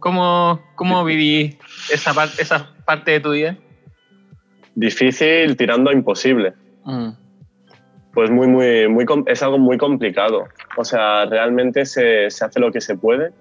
¿Cómo, 0.00 0.60
cómo 0.74 1.04
viví 1.04 1.56
esa, 1.92 2.12
parte 2.12 2.42
esa 2.42 2.74
parte 2.84 3.12
de 3.12 3.20
tu 3.20 3.30
vida? 3.30 3.56
Difícil 4.74 5.56
tirando 5.56 5.90
a 5.90 5.92
imposible. 5.92 6.52
Mm 6.84 7.25
pues 8.16 8.30
muy, 8.30 8.48
muy, 8.48 9.04
es 9.26 9.42
algo 9.42 9.58
muy 9.58 9.76
complicado. 9.76 10.44
O 10.78 10.84
sea, 10.84 11.26
realmente 11.26 11.84
se, 11.84 12.30
se 12.30 12.46
hace 12.46 12.60
lo 12.60 12.72
que 12.72 12.80
se 12.80 12.96
puede. 12.96 13.32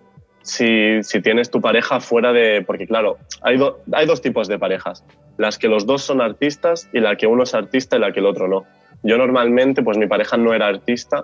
Si, 0.41 1.01
si, 1.01 1.21
tienes 1.21 1.49
tu 1.49 1.61
pareja 1.61 2.01
fuera 2.01 2.33
de... 2.33 2.61
Porque 2.61 2.85
claro, 2.85 3.17
hay, 3.41 3.57
hay 3.93 4.05
dos 4.05 4.21
tipos 4.21 4.49
de 4.49 4.59
parejas. 4.59 5.05
Las 5.37 5.57
que 5.57 5.69
los 5.69 5.85
dos 5.85 6.01
son 6.01 6.19
artistas 6.19 6.89
y 6.91 6.99
la 6.99 7.15
que 7.15 7.25
uno 7.25 7.43
es 7.43 7.55
artista 7.55 7.95
y 7.95 8.01
la 8.01 8.11
que 8.11 8.19
el 8.19 8.25
otro 8.25 8.49
no. 8.49 8.65
Yo 9.01 9.17
normalmente, 9.17 9.81
pues 9.81 9.97
mi 9.97 10.07
pareja 10.07 10.35
no 10.35 10.53
era 10.53 10.67
artista 10.67 11.23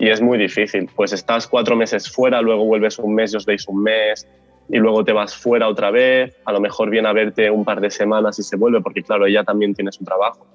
y 0.00 0.08
es 0.08 0.20
muy 0.20 0.36
difícil. 0.36 0.90
Pues 0.96 1.12
estás 1.12 1.46
cuatro 1.46 1.76
meses 1.76 2.10
fuera, 2.10 2.42
luego 2.42 2.64
vuelves 2.64 2.98
un 2.98 3.14
mes 3.14 3.32
y 3.32 3.36
os 3.36 3.46
veis 3.46 3.68
un 3.68 3.80
mes 3.80 4.26
y 4.68 4.78
luego 4.78 5.04
te 5.04 5.12
vas 5.12 5.36
fuera 5.36 5.68
otra 5.68 5.92
vez. 5.92 6.36
A 6.46 6.52
lo 6.52 6.60
mejor 6.60 6.90
viene 6.90 7.08
a 7.08 7.12
verte 7.12 7.48
un 7.48 7.64
par 7.64 7.80
de 7.80 7.92
semanas 7.92 8.40
y 8.40 8.42
se 8.42 8.56
vuelve 8.56 8.80
porque 8.80 9.04
claro, 9.04 9.24
ella 9.24 9.44
también 9.44 9.72
tiene 9.72 9.92
su 9.92 10.04
trabajo. 10.04 10.48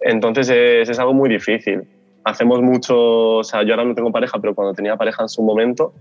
Entonces 0.00 0.48
es, 0.88 0.98
algo 0.98 1.14
muy 1.14 1.28
difícil. 1.28 1.82
Hacemos 2.24 2.60
mucho, 2.62 3.36
o 3.36 3.44
sea, 3.44 3.62
yo 3.62 3.74
ahora 3.74 3.84
no 3.84 3.94
tengo 3.94 4.12
pareja, 4.12 4.38
pero 4.40 4.54
cuando 4.54 4.74
tenía 4.74 4.96
pareja 4.96 5.22
en 5.22 5.28
su 5.28 5.42
momento, 5.42 5.94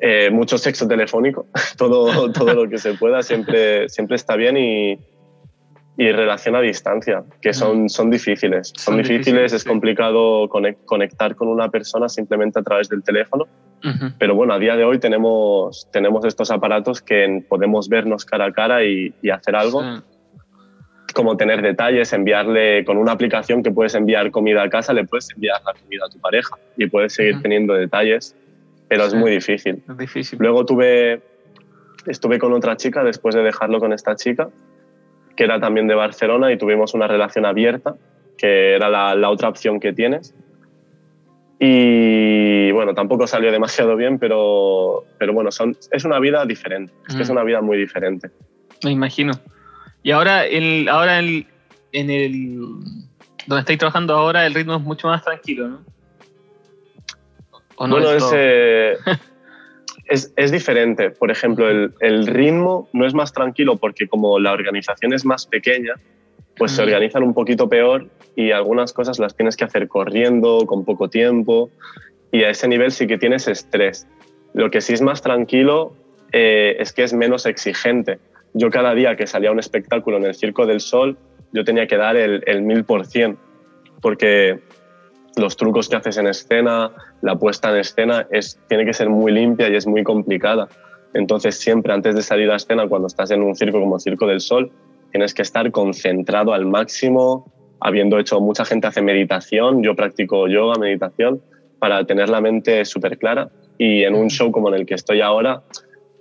eh, 0.00 0.30
mucho 0.30 0.58
sexo 0.58 0.86
telefónico, 0.86 1.46
todo, 1.78 2.32
todo 2.32 2.54
lo 2.54 2.68
que 2.68 2.78
se 2.78 2.94
pueda 2.94 3.22
siempre, 3.22 3.88
siempre 3.88 4.16
está 4.16 4.36
bien 4.36 4.56
y, 4.56 4.98
y 5.96 6.10
relación 6.10 6.56
a 6.56 6.60
distancia, 6.60 7.22
que 7.40 7.52
son, 7.52 7.88
son 7.88 8.10
difíciles. 8.10 8.72
Son, 8.76 8.96
difíciles, 8.96 9.52
es 9.52 9.64
complicado 9.64 10.48
conectar 10.48 11.36
con 11.36 11.48
una 11.48 11.68
persona 11.68 12.08
simplemente 12.08 12.58
a 12.58 12.62
través 12.62 12.88
del 12.88 13.02
teléfono, 13.02 13.46
pero 14.18 14.34
bueno, 14.34 14.54
a 14.54 14.58
día 14.58 14.76
de 14.76 14.84
hoy 14.84 14.98
tenemos, 14.98 15.88
tenemos 15.92 16.24
estos 16.24 16.50
aparatos 16.50 17.02
que 17.02 17.44
podemos 17.48 17.88
vernos 17.88 18.24
cara 18.24 18.46
a 18.46 18.52
cara 18.52 18.82
y, 18.82 19.14
y 19.22 19.28
hacer 19.28 19.54
algo 19.54 19.82
como 21.14 21.36
tener 21.36 21.62
detalles, 21.62 22.12
enviarle 22.12 22.84
con 22.84 22.98
una 22.98 23.12
aplicación 23.12 23.62
que 23.62 23.70
puedes 23.70 23.94
enviar 23.94 24.30
comida 24.30 24.62
a 24.62 24.68
casa, 24.68 24.92
le 24.92 25.04
puedes 25.04 25.30
enviar 25.30 25.62
la 25.64 25.72
comida 25.72 26.04
a 26.06 26.10
tu 26.10 26.18
pareja 26.18 26.56
y 26.76 26.86
puedes 26.86 27.14
seguir 27.14 27.40
teniendo 27.40 27.72
detalles, 27.72 28.36
pero 28.88 29.04
es 29.04 29.14
muy 29.14 29.30
difícil. 29.30 29.82
Es 29.88 29.96
difícil. 29.96 30.38
Luego 30.40 30.66
tuve, 30.66 31.22
estuve 32.06 32.38
con 32.38 32.52
otra 32.52 32.76
chica 32.76 33.02
después 33.02 33.34
de 33.34 33.42
dejarlo 33.42 33.80
con 33.80 33.92
esta 33.92 34.16
chica, 34.16 34.50
que 35.36 35.44
era 35.44 35.58
también 35.58 35.86
de 35.86 35.94
Barcelona 35.94 36.52
y 36.52 36.58
tuvimos 36.58 36.92
una 36.92 37.06
relación 37.06 37.46
abierta, 37.46 37.94
que 38.36 38.74
era 38.74 38.90
la, 38.90 39.14
la 39.14 39.30
otra 39.30 39.48
opción 39.48 39.80
que 39.80 39.92
tienes. 39.92 40.34
Y 41.58 42.72
bueno, 42.72 42.94
tampoco 42.94 43.26
salió 43.26 43.50
demasiado 43.52 43.96
bien, 43.96 44.18
pero, 44.18 45.04
pero 45.18 45.32
bueno, 45.32 45.50
son, 45.50 45.76
es 45.90 46.04
una 46.04 46.18
vida 46.18 46.44
diferente. 46.44 46.92
Es 47.08 47.14
que 47.14 47.22
es 47.22 47.30
una 47.30 47.44
vida 47.44 47.62
muy 47.62 47.78
diferente. 47.78 48.30
Me 48.84 48.90
imagino. 48.90 49.32
Y 50.04 50.10
ahora, 50.10 50.46
el, 50.46 50.88
ahora 50.88 51.18
el, 51.18 51.46
en 51.92 52.10
el 52.10 52.58
donde 53.46 53.60
estáis 53.60 53.78
trabajando 53.78 54.14
ahora, 54.14 54.46
el 54.46 54.54
ritmo 54.54 54.76
es 54.76 54.82
mucho 54.82 55.08
más 55.08 55.24
tranquilo, 55.24 55.68
¿no? 55.68 55.80
bueno, 57.76 58.06
eh, 58.34 58.96
es, 60.04 60.32
es, 60.36 60.52
diferente. 60.52 61.10
Por 61.10 61.30
ejemplo, 61.30 61.68
el, 61.68 61.94
el, 62.00 62.26
ritmo 62.26 62.88
no 62.92 63.06
es 63.06 63.14
más 63.14 63.32
tranquilo 63.32 63.76
porque 63.76 64.06
como 64.06 64.38
la 64.38 64.52
organización 64.52 65.14
es 65.14 65.24
más 65.24 65.46
pequeña, 65.46 65.94
pues 66.56 66.72
se 66.72 66.82
organizan 66.82 67.22
un 67.22 67.32
poquito 67.32 67.68
peor 67.68 68.08
y 68.36 68.50
algunas 68.50 68.92
cosas 68.92 69.18
las 69.18 69.34
tienes 69.34 69.56
que 69.56 69.64
hacer 69.64 69.88
corriendo, 69.88 70.66
con 70.66 70.84
poco 70.84 71.08
tiempo, 71.08 71.70
y 72.30 72.44
a 72.44 72.50
ese 72.50 72.68
nivel 72.68 72.92
sí 72.92 73.06
que 73.06 73.16
tienes 73.16 73.48
estrés. 73.48 74.06
Lo 74.52 74.70
que 74.70 74.82
sí 74.82 74.92
es 74.92 75.00
más 75.00 75.22
tranquilo 75.22 75.94
eh, 76.30 76.76
es 76.78 76.92
que 76.92 77.04
es 77.04 77.14
menos 77.14 77.46
exigente. 77.46 78.18
Yo 78.54 78.70
cada 78.70 78.94
día 78.94 79.16
que 79.16 79.26
salía 79.26 79.52
un 79.52 79.58
espectáculo 79.58 80.16
en 80.16 80.24
el 80.24 80.34
Circo 80.34 80.66
del 80.66 80.80
Sol, 80.80 81.18
yo 81.52 81.64
tenía 81.64 81.86
que 81.86 81.96
dar 81.96 82.16
el 82.16 82.62
mil 82.62 82.84
por 82.84 83.06
cien, 83.06 83.36
porque 84.00 84.60
los 85.36 85.56
trucos 85.56 85.88
que 85.88 85.96
haces 85.96 86.16
en 86.18 86.26
escena, 86.26 86.92
la 87.20 87.36
puesta 87.36 87.70
en 87.70 87.76
escena, 87.76 88.26
es, 88.30 88.58
tiene 88.68 88.84
que 88.84 88.92
ser 88.92 89.08
muy 89.08 89.32
limpia 89.32 89.68
y 89.68 89.76
es 89.76 89.86
muy 89.86 90.04
complicada. 90.04 90.68
Entonces 91.12 91.58
siempre 91.58 91.92
antes 91.92 92.14
de 92.14 92.22
salir 92.22 92.50
a 92.50 92.56
escena, 92.56 92.88
cuando 92.88 93.06
estás 93.06 93.30
en 93.30 93.42
un 93.42 93.54
circo 93.54 93.80
como 93.80 93.98
Circo 93.98 94.26
del 94.26 94.40
Sol, 94.40 94.70
tienes 95.10 95.34
que 95.34 95.42
estar 95.42 95.70
concentrado 95.70 96.52
al 96.52 96.66
máximo, 96.66 97.52
habiendo 97.80 98.18
hecho, 98.18 98.40
mucha 98.40 98.64
gente 98.64 98.86
hace 98.86 99.02
meditación, 99.02 99.82
yo 99.82 99.94
practico 99.94 100.48
yoga, 100.48 100.78
meditación, 100.78 101.40
para 101.78 102.04
tener 102.04 102.28
la 102.28 102.40
mente 102.40 102.84
súper 102.84 103.18
clara. 103.18 103.50
Y 103.78 104.04
en 104.04 104.14
un 104.14 104.28
show 104.28 104.50
como 104.50 104.68
en 104.68 104.74
el 104.74 104.86
que 104.86 104.94
estoy 104.94 105.20
ahora, 105.20 105.62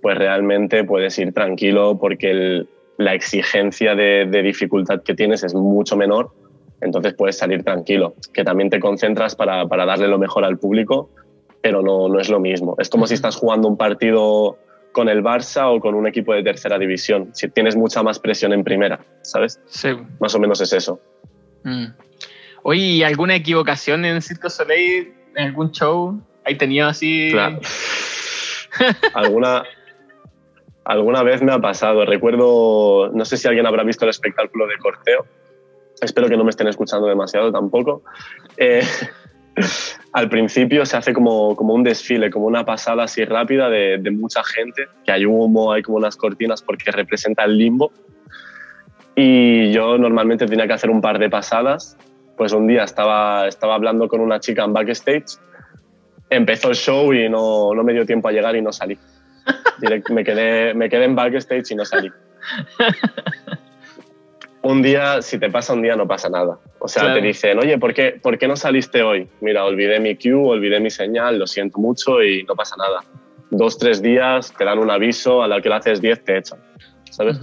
pues 0.04 0.18
realmente 0.18 0.84
puedes 0.84 1.18
ir 1.18 1.34
tranquilo 1.34 1.98
porque 1.98 2.66
la 2.98 3.14
exigencia 3.14 3.96
de, 3.96 4.28
de 4.30 4.44
dificultad 4.44 5.02
que 5.02 5.16
tienes 5.16 5.44
es 5.44 5.56
mucho 5.56 5.96
menor, 5.96 6.32
entonces 6.82 7.14
puedes 7.14 7.38
salir 7.38 7.64
tranquilo, 7.64 8.14
que 8.34 8.44
también 8.44 8.70
te 8.70 8.82
concentras 8.82 9.36
para, 9.36 9.66
para 9.68 9.86
darle 9.86 10.10
lo 10.10 10.20
mejor 10.20 10.44
al 10.44 10.60
público, 10.60 11.10
pero 11.62 11.82
no, 11.82 12.10
no 12.10 12.20
es 12.20 12.30
lo 12.30 12.42
mismo. 12.42 12.76
Es 12.80 12.90
como 12.90 13.08
si 13.08 13.14
estás 13.14 13.38
jugando 13.38 13.70
un 13.70 13.78
partido 13.78 14.58
con 14.92 15.08
el 15.08 15.24
Barça 15.24 15.74
o 15.74 15.80
con 15.80 15.96
un 15.96 16.06
equipo 16.06 16.34
de 16.34 16.44
tercera 16.44 16.78
división. 16.78 17.30
Si 17.34 17.48
tienes 17.48 17.78
mucha 17.78 18.04
más 18.04 18.20
presión 18.20 18.52
en 18.52 18.66
primera, 18.66 19.00
¿sabes? 19.22 19.62
Sí. 19.68 19.90
Más 20.20 20.36
o 20.36 20.40
menos 20.40 20.60
es 20.60 20.74
eso. 20.74 21.00
Mm. 21.64 21.86
Oye, 22.64 23.06
¿alguna 23.06 23.36
equivocación 23.36 24.04
en 24.04 24.22
Circo 24.22 24.50
Soleil, 24.50 25.14
en 25.36 25.48
algún 25.48 25.72
show? 25.72 26.22
¿Hay 26.44 26.58
tenido 26.58 26.88
así? 26.90 27.30
Claro. 27.32 27.62
alguna, 29.14 29.64
alguna 30.86 31.24
vez 31.24 31.42
me 31.42 31.52
ha 31.52 31.60
pasado. 31.60 32.06
Recuerdo, 32.06 33.10
no 33.14 33.26
sé 33.26 33.38
si 33.38 33.48
alguien 33.48 33.66
habrá 33.66 33.84
visto 33.84 34.06
el 34.06 34.10
espectáculo 34.10 34.68
de 34.68 34.78
corteo. 34.78 35.26
Espero 36.02 36.28
que 36.28 36.38
no 36.38 36.44
me 36.44 36.50
estén 36.50 36.68
escuchando 36.68 37.08
demasiado 37.08 37.52
tampoco. 37.52 38.04
Eh, 38.58 38.84
al 40.14 40.30
principio 40.30 40.86
se 40.86 40.98
hace 40.98 41.14
como, 41.14 41.56
como 41.56 41.74
un 41.74 41.84
desfile, 41.84 42.30
como 42.30 42.46
una 42.46 42.66
pasada 42.66 43.04
así 43.04 43.24
rápida 43.26 43.70
de, 43.70 44.00
mucha 44.12 44.44
gente, 44.44 44.88
que 45.06 45.12
hay 45.12 45.26
humo, 45.26 45.72
hay 45.72 45.82
como 45.82 45.98
unas 45.98 46.16
cortinas 46.16 46.62
porque 46.62 46.92
representa 46.92 47.44
el 47.44 47.58
limbo. 47.58 47.92
Y 49.16 49.72
yo 49.72 49.98
normalmente 49.98 50.48
tenía 50.48 50.68
que 50.68 50.74
hacer 50.74 50.90
un 50.90 51.02
par 51.02 51.20
de 51.20 51.30
pasadas. 51.30 51.98
Pues 52.36 52.52
un 52.52 52.66
día 52.66 52.84
estaba, 52.84 53.48
estaba 53.48 53.76
hablando 53.76 54.08
con 54.08 54.20
una 54.20 54.40
chica 54.40 54.64
en 54.64 54.74
backstage, 54.74 55.38
empezó 56.32 56.70
el 56.70 56.76
show 56.76 57.14
y 57.14 57.30
no, 57.30 57.76
no 57.76 57.84
me 57.84 57.94
dio 57.94 58.08
tiempo 58.08 58.28
a 58.28 58.32
llegar 58.32 58.56
y 58.56 58.62
no 58.62 58.74
salí. 58.74 58.98
Me, 60.10 60.24
quedé, 60.24 60.74
me 60.74 60.90
quedé 60.90 61.06
en 61.06 61.16
backstage 61.16 61.72
y 61.72 61.76
no 61.76 61.86
salí. 61.86 62.12
un 64.62 64.82
día, 64.82 65.22
si 65.22 65.38
te 65.38 65.50
pasa 65.50 65.74
un 65.74 65.82
día, 65.82 65.96
no 65.96 66.08
pasa 66.08 66.30
nada. 66.30 66.58
O 66.80 66.88
sea, 66.88 67.14
te 67.14 67.22
dicen, 67.22 67.60
oye, 67.60 67.78
¿por 67.78 67.94
qué, 67.94 68.20
¿por 68.22 68.38
qué 68.38 68.48
no 68.48 68.56
saliste 68.56 69.04
hoy? 69.04 69.28
Mira, 69.42 69.66
olvidé 69.66 70.00
mi 70.00 70.16
cue, 70.16 70.34
olvidé 70.34 70.80
mi 70.80 70.90
señal, 70.90 71.38
lo 71.40 71.48
siento 71.48 71.80
mucho 71.80 72.24
y 72.24 72.44
no 72.44 72.56
pasa 72.56 72.76
nada. 72.78 73.04
Dos, 73.52 73.78
tres 73.78 74.02
días, 74.02 74.54
te 74.58 74.66
dan 74.66 74.80
un 74.80 74.90
aviso, 74.90 75.44
a 75.44 75.48
la 75.48 75.62
que 75.62 75.70
le 75.70 75.76
haces 75.76 76.02
diez, 76.02 76.24
te 76.24 76.38
echan. 76.38 76.60
¿Sabes? 77.10 77.40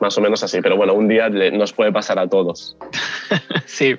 Más 0.00 0.18
o 0.18 0.20
menos 0.20 0.42
así. 0.42 0.60
Pero 0.60 0.76
bueno, 0.76 0.94
un 0.94 1.08
día 1.08 1.28
nos 1.28 1.72
puede 1.72 1.92
pasar 1.92 2.18
a 2.18 2.28
todos. 2.28 2.76
sí. 3.64 3.96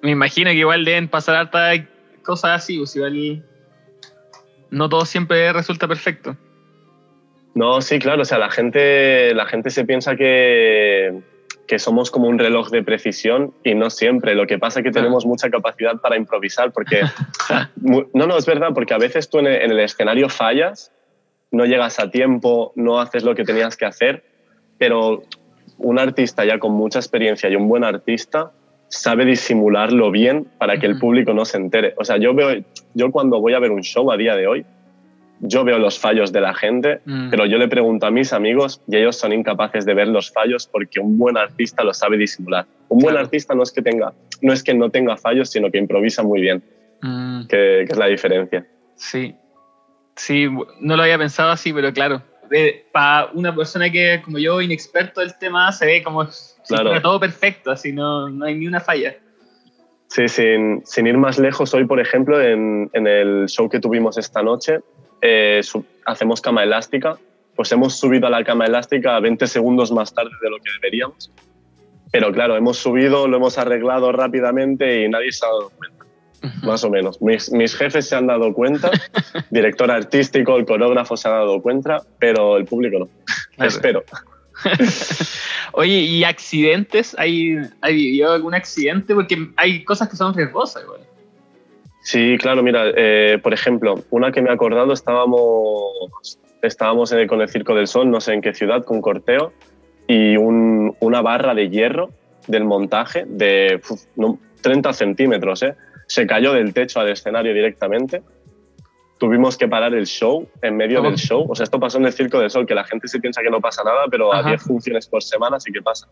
Me 0.00 0.12
imagino 0.12 0.50
que 0.50 0.56
igual 0.56 0.84
deben 0.84 1.08
pasar 1.08 1.34
hartas 1.34 1.80
cosas 2.22 2.62
así, 2.62 2.78
pues 2.78 2.94
igual 2.96 3.42
no 4.70 4.88
todo 4.88 5.04
siempre 5.04 5.52
resulta 5.52 5.88
perfecto. 5.88 6.36
No, 7.54 7.80
sí, 7.80 7.98
claro. 7.98 8.22
O 8.22 8.24
sea, 8.24 8.38
la 8.38 8.50
gente, 8.50 9.34
la 9.34 9.46
gente 9.46 9.70
se 9.70 9.84
piensa 9.84 10.14
que, 10.14 11.22
que 11.66 11.78
somos 11.78 12.10
como 12.10 12.28
un 12.28 12.38
reloj 12.38 12.68
de 12.70 12.82
precisión 12.82 13.54
y 13.64 13.74
no 13.74 13.90
siempre. 13.90 14.34
Lo 14.34 14.46
que 14.46 14.58
pasa 14.58 14.80
es 14.80 14.84
que 14.84 14.90
tenemos 14.90 15.24
mucha 15.26 15.50
capacidad 15.50 16.00
para 16.00 16.16
improvisar 16.16 16.72
porque... 16.72 17.00
no, 17.80 18.26
no, 18.26 18.36
es 18.36 18.46
verdad, 18.46 18.68
porque 18.74 18.94
a 18.94 18.98
veces 18.98 19.28
tú 19.28 19.38
en 19.38 19.46
el, 19.46 19.80
escenario 19.80 20.28
fallas, 20.28 20.92
no 21.50 21.64
llegas 21.64 21.98
a 21.98 22.10
tiempo, 22.10 22.72
no 22.76 23.00
haces 23.00 23.24
lo 23.24 23.34
que 23.34 23.44
tenías 23.44 23.76
que 23.76 23.86
hacer, 23.86 24.24
pero 24.78 25.22
un 25.78 25.98
artista 25.98 26.44
ya 26.44 26.58
con 26.58 26.72
mucha 26.72 26.98
experiencia 26.98 27.48
y 27.48 27.56
un 27.56 27.68
buen 27.68 27.84
artista 27.84 28.52
sabe 28.88 29.24
disimularlo 29.24 30.10
bien 30.10 30.46
para 30.58 30.78
que 30.78 30.86
el 30.86 30.98
público 30.98 31.34
no 31.34 31.44
se 31.44 31.56
entere. 31.56 31.94
O 31.96 32.04
sea, 32.04 32.18
yo 32.18 32.34
veo, 32.34 32.62
yo 32.94 33.10
cuando 33.10 33.40
voy 33.40 33.54
a 33.54 33.58
ver 33.58 33.70
un 33.70 33.82
show 33.82 34.10
a 34.10 34.16
día 34.16 34.36
de 34.36 34.46
hoy, 34.46 34.64
yo 35.40 35.64
veo 35.64 35.78
los 35.78 35.98
fallos 35.98 36.32
de 36.32 36.40
la 36.40 36.54
gente, 36.54 37.00
mm. 37.04 37.30
pero 37.30 37.46
yo 37.46 37.58
le 37.58 37.68
pregunto 37.68 38.06
a 38.06 38.10
mis 38.10 38.32
amigos 38.32 38.80
y 38.88 38.96
ellos 38.96 39.16
son 39.16 39.32
incapaces 39.32 39.84
de 39.84 39.94
ver 39.94 40.08
los 40.08 40.32
fallos 40.32 40.66
porque 40.66 41.00
un 41.00 41.18
buen 41.18 41.36
artista 41.36 41.84
lo 41.84 41.92
sabe 41.92 42.16
disimular. 42.16 42.66
Un 42.88 43.00
buen 43.00 43.16
artista 43.16 43.54
no 43.54 43.62
es 43.62 43.72
que 43.72 43.82
tenga, 43.82 44.12
no 44.40 44.52
es 44.52 44.62
que 44.62 44.72
no 44.72 44.90
tenga 44.90 45.16
fallos, 45.16 45.50
sino 45.50 45.70
que 45.70 45.78
improvisa 45.78 46.22
muy 46.22 46.40
bien, 46.40 46.62
mm. 47.02 47.46
que, 47.48 47.82
es 47.82 47.96
la 47.96 48.06
diferencia. 48.06 48.66
Sí, 48.94 49.34
sí, 50.14 50.46
no 50.80 50.96
lo 50.96 51.02
había 51.02 51.18
pensado 51.18 51.50
así, 51.50 51.72
pero 51.72 51.92
claro, 51.92 52.22
para 52.92 53.30
una 53.32 53.54
persona 53.54 53.90
que 53.90 54.22
como 54.24 54.38
yo, 54.38 54.60
inexperto 54.62 55.20
del 55.20 55.36
tema, 55.38 55.70
se 55.72 55.84
ve 55.84 56.02
como 56.02 56.26
todo 57.02 57.20
perfecto, 57.20 57.70
así 57.70 57.92
no, 57.92 58.28
no 58.28 58.44
hay 58.44 58.54
ni 58.54 58.66
una 58.66 58.80
falla. 58.80 59.16
Sí, 60.08 60.28
sin, 60.28 60.86
sin, 60.86 61.06
ir 61.06 61.18
más 61.18 61.38
lejos, 61.38 61.74
hoy, 61.74 61.84
por 61.84 62.00
ejemplo, 62.00 62.40
en, 62.40 62.88
en, 62.92 63.06
el 63.06 63.46
show 63.48 63.68
que 63.68 63.80
tuvimos 63.80 64.16
esta 64.18 64.42
noche, 64.42 64.80
eh, 65.20 65.60
hacemos 66.04 66.40
cama 66.40 66.62
elástica, 66.62 67.18
pues 67.56 67.72
hemos 67.72 67.98
subido 67.98 68.26
a 68.26 68.30
la 68.30 68.44
cama 68.44 68.66
elástica 68.66 69.18
20 69.18 69.46
segundos 69.46 69.90
más 69.90 70.14
tarde 70.14 70.30
de 70.42 70.50
lo 70.50 70.58
que 70.58 70.70
deberíamos. 70.80 71.32
Pero 72.12 72.32
claro, 72.32 72.56
hemos 72.56 72.78
subido, 72.78 73.26
lo 73.26 73.36
hemos 73.36 73.58
arreglado 73.58 74.12
rápidamente 74.12 75.02
y 75.02 75.08
nadie 75.08 75.32
se 75.32 75.44
ha 75.44 75.48
dado 75.48 75.70
cuenta. 75.70 75.96
Más 76.62 76.84
o 76.84 76.90
menos. 76.90 77.20
Mis, 77.20 77.50
mis, 77.50 77.74
jefes 77.74 78.08
se 78.08 78.14
han 78.14 78.28
dado 78.28 78.52
cuenta, 78.52 78.90
director 79.50 79.90
artístico, 79.90 80.56
el 80.56 80.66
coreógrafo 80.66 81.16
se 81.16 81.28
ha 81.28 81.32
dado 81.32 81.60
cuenta, 81.60 82.02
pero 82.20 82.56
el 82.56 82.66
público 82.66 82.98
no. 83.00 83.64
Espero. 83.66 84.04
Oye, 85.72 85.98
¿y 85.98 86.24
accidentes? 86.24 87.14
¿Hay, 87.18 87.56
¿Hay 87.80 87.94
vivido 87.94 88.32
algún 88.32 88.54
accidente? 88.54 89.14
Porque 89.14 89.48
hay 89.56 89.84
cosas 89.84 90.08
que 90.08 90.16
son 90.16 90.34
riesgosas 90.34 90.82
igual. 90.82 91.00
Sí, 92.02 92.36
claro, 92.38 92.62
mira, 92.62 92.84
eh, 92.94 93.38
por 93.42 93.52
ejemplo, 93.52 94.04
una 94.10 94.30
que 94.30 94.40
me 94.40 94.48
he 94.48 94.52
acordado, 94.52 94.92
estábamos, 94.92 96.38
estábamos 96.62 97.12
con 97.28 97.40
el 97.40 97.48
Circo 97.48 97.74
del 97.74 97.88
Sol, 97.88 98.10
no 98.10 98.20
sé 98.20 98.32
en 98.32 98.42
qué 98.42 98.54
ciudad, 98.54 98.84
con 98.84 99.00
corteo, 99.00 99.52
y 100.06 100.36
una 100.36 101.20
barra 101.20 101.52
de 101.54 101.68
hierro 101.68 102.10
del 102.46 102.64
montaje 102.64 103.24
de 103.26 103.80
30 104.60 104.92
centímetros, 104.92 105.64
¿eh? 105.64 105.74
se 106.06 106.26
cayó 106.26 106.52
del 106.52 106.72
techo 106.72 107.00
al 107.00 107.08
escenario 107.08 107.52
directamente. 107.52 108.22
Tuvimos 109.18 109.56
que 109.56 109.66
parar 109.66 109.94
el 109.94 110.06
show 110.06 110.46
en 110.60 110.76
medio 110.76 111.00
del 111.00 111.16
show. 111.16 111.46
O 111.48 111.54
sea, 111.54 111.64
esto 111.64 111.80
pasó 111.80 111.96
en 111.98 112.04
el 112.04 112.12
Circo 112.12 112.38
del 112.38 112.50
Sol, 112.50 112.66
que 112.66 112.74
la 112.74 112.84
gente 112.84 113.08
se 113.08 113.18
piensa 113.18 113.40
que 113.40 113.48
no 113.48 113.60
pasa 113.60 113.82
nada, 113.82 114.04
pero 114.10 114.34
a 114.34 114.42
10 114.42 114.62
funciones 114.62 115.06
por 115.06 115.22
semana 115.22 115.58
sí 115.58 115.72
que 115.72 115.80
pasa. 115.80 116.06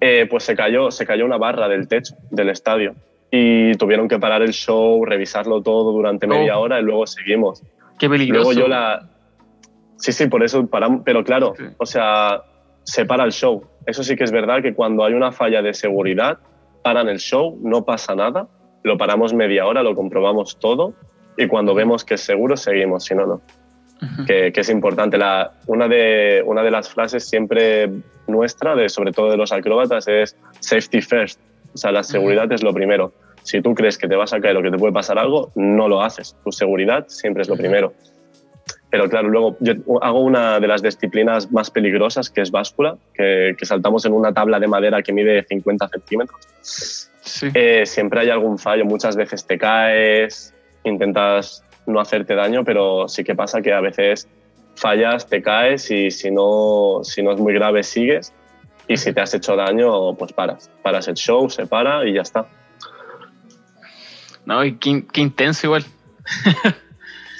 Eh, 0.00 0.26
pues 0.28 0.44
se 0.44 0.56
cayó, 0.56 0.90
se 0.90 1.06
cayó 1.06 1.24
una 1.24 1.38
barra 1.38 1.68
del 1.68 1.86
techo 1.86 2.14
del 2.30 2.48
estadio 2.48 2.94
y 3.30 3.72
tuvieron 3.74 4.08
que 4.08 4.18
parar 4.18 4.42
el 4.42 4.52
show, 4.52 5.04
revisarlo 5.04 5.62
todo 5.62 5.92
durante 5.92 6.26
media 6.26 6.58
oh. 6.58 6.62
hora 6.62 6.80
y 6.80 6.82
luego 6.82 7.06
seguimos. 7.06 7.62
Qué 7.98 8.08
peligroso. 8.08 8.52
Luego 8.52 8.60
yo 8.60 8.68
la... 8.68 9.08
Sí, 9.96 10.12
sí, 10.12 10.26
por 10.26 10.42
eso 10.42 10.66
paramos, 10.66 11.02
pero 11.04 11.22
claro, 11.22 11.54
o 11.76 11.86
sea, 11.86 12.42
se 12.82 13.04
para 13.04 13.24
el 13.24 13.32
show. 13.32 13.62
Eso 13.86 14.02
sí 14.02 14.16
que 14.16 14.24
es 14.24 14.32
verdad 14.32 14.62
que 14.62 14.74
cuando 14.74 15.04
hay 15.04 15.12
una 15.12 15.30
falla 15.30 15.62
de 15.62 15.74
seguridad, 15.74 16.38
paran 16.82 17.08
el 17.08 17.18
show, 17.18 17.58
no 17.62 17.84
pasa 17.84 18.14
nada, 18.14 18.48
lo 18.82 18.96
paramos 18.96 19.34
media 19.34 19.66
hora, 19.66 19.82
lo 19.82 19.94
comprobamos 19.94 20.58
todo 20.58 20.94
y 21.40 21.48
cuando 21.48 21.74
vemos 21.74 22.04
que 22.04 22.14
es 22.14 22.20
seguro, 22.20 22.56
seguimos, 22.56 23.04
si 23.04 23.14
no, 23.14 23.26
no. 23.26 23.40
que, 24.26 24.52
que, 24.52 24.60
es 24.60 24.68
importante. 24.68 25.16
La, 25.16 25.52
una, 25.66 25.88
de, 25.88 26.42
una 26.44 26.62
de 26.62 26.70
las 26.70 26.90
frases 26.90 27.26
siempre 27.26 27.90
nuestra, 28.26 28.76
de, 28.76 28.88
sobre 28.88 29.12
todo 29.12 29.30
de 29.30 29.36
los 29.36 29.50
acróbatas, 29.50 30.06
es 30.06 30.36
safety 30.60 31.00
first. 31.00 31.40
O 31.74 31.78
sea, 31.78 31.92
la 31.92 32.02
seguridad 32.02 32.50
es 32.52 32.62
lo 32.62 32.74
primero. 32.74 33.12
Si 33.42 33.62
tú 33.62 33.74
crees 33.74 33.96
que 33.96 34.06
te 34.06 34.16
vas 34.16 34.32
a 34.34 34.40
caer 34.40 34.56
o 34.58 34.62
que 34.62 34.70
te 34.70 34.76
puede 34.76 34.92
pasar 34.92 35.18
algo, 35.18 35.50
no 35.54 35.88
lo 35.88 36.02
haces. 36.02 36.36
Tu 36.44 36.52
seguridad 36.52 37.06
siempre 37.08 37.42
es 37.42 37.48
lo 37.48 37.56
primero. 37.56 37.94
Pero 38.90 39.08
claro, 39.08 39.28
luego 39.28 39.56
yo 39.60 39.74
hago 40.02 40.20
una 40.20 40.58
de 40.60 40.66
las 40.66 40.82
disciplinas 40.82 41.50
más 41.52 41.70
peligrosas, 41.70 42.28
que 42.28 42.42
es 42.42 42.50
báscula, 42.50 42.96
que, 43.14 43.54
saltamos 43.62 44.04
en 44.04 44.12
una 44.12 44.34
tabla 44.34 44.58
de 44.58 44.66
madera 44.66 45.02
que 45.02 45.12
mide 45.12 45.44
50 45.44 45.88
centímetros. 45.88 47.08
Eh, 47.54 47.86
siempre 47.86 48.20
hay 48.20 48.30
algún 48.30 48.58
fallo, 48.58 48.84
muchas 48.84 49.16
veces 49.16 49.46
te 49.46 49.58
caes, 49.58 50.52
intentas 50.84 51.64
no 51.86 52.00
hacerte 52.00 52.34
daño, 52.34 52.64
pero 52.64 53.08
sí 53.08 53.24
que 53.24 53.34
pasa 53.34 53.60
que 53.62 53.72
a 53.72 53.80
veces 53.80 54.28
fallas, 54.76 55.28
te 55.28 55.42
caes 55.42 55.90
y 55.90 56.10
si 56.10 56.30
no, 56.30 57.00
si 57.02 57.22
no 57.22 57.32
es 57.32 57.40
muy 57.40 57.52
grave 57.52 57.82
sigues 57.82 58.32
y 58.88 58.96
si 58.96 59.12
te 59.12 59.20
has 59.20 59.34
hecho 59.34 59.56
daño, 59.56 60.14
pues 60.14 60.32
paras. 60.32 60.70
Paras 60.82 61.06
el 61.08 61.14
show, 61.14 61.48
se 61.48 61.66
para 61.66 62.06
y 62.08 62.14
ya 62.14 62.22
está. 62.22 62.46
No, 64.44 64.64
y 64.64 64.76
qué, 64.76 65.20
intenso 65.20 65.66
igual. 65.66 65.84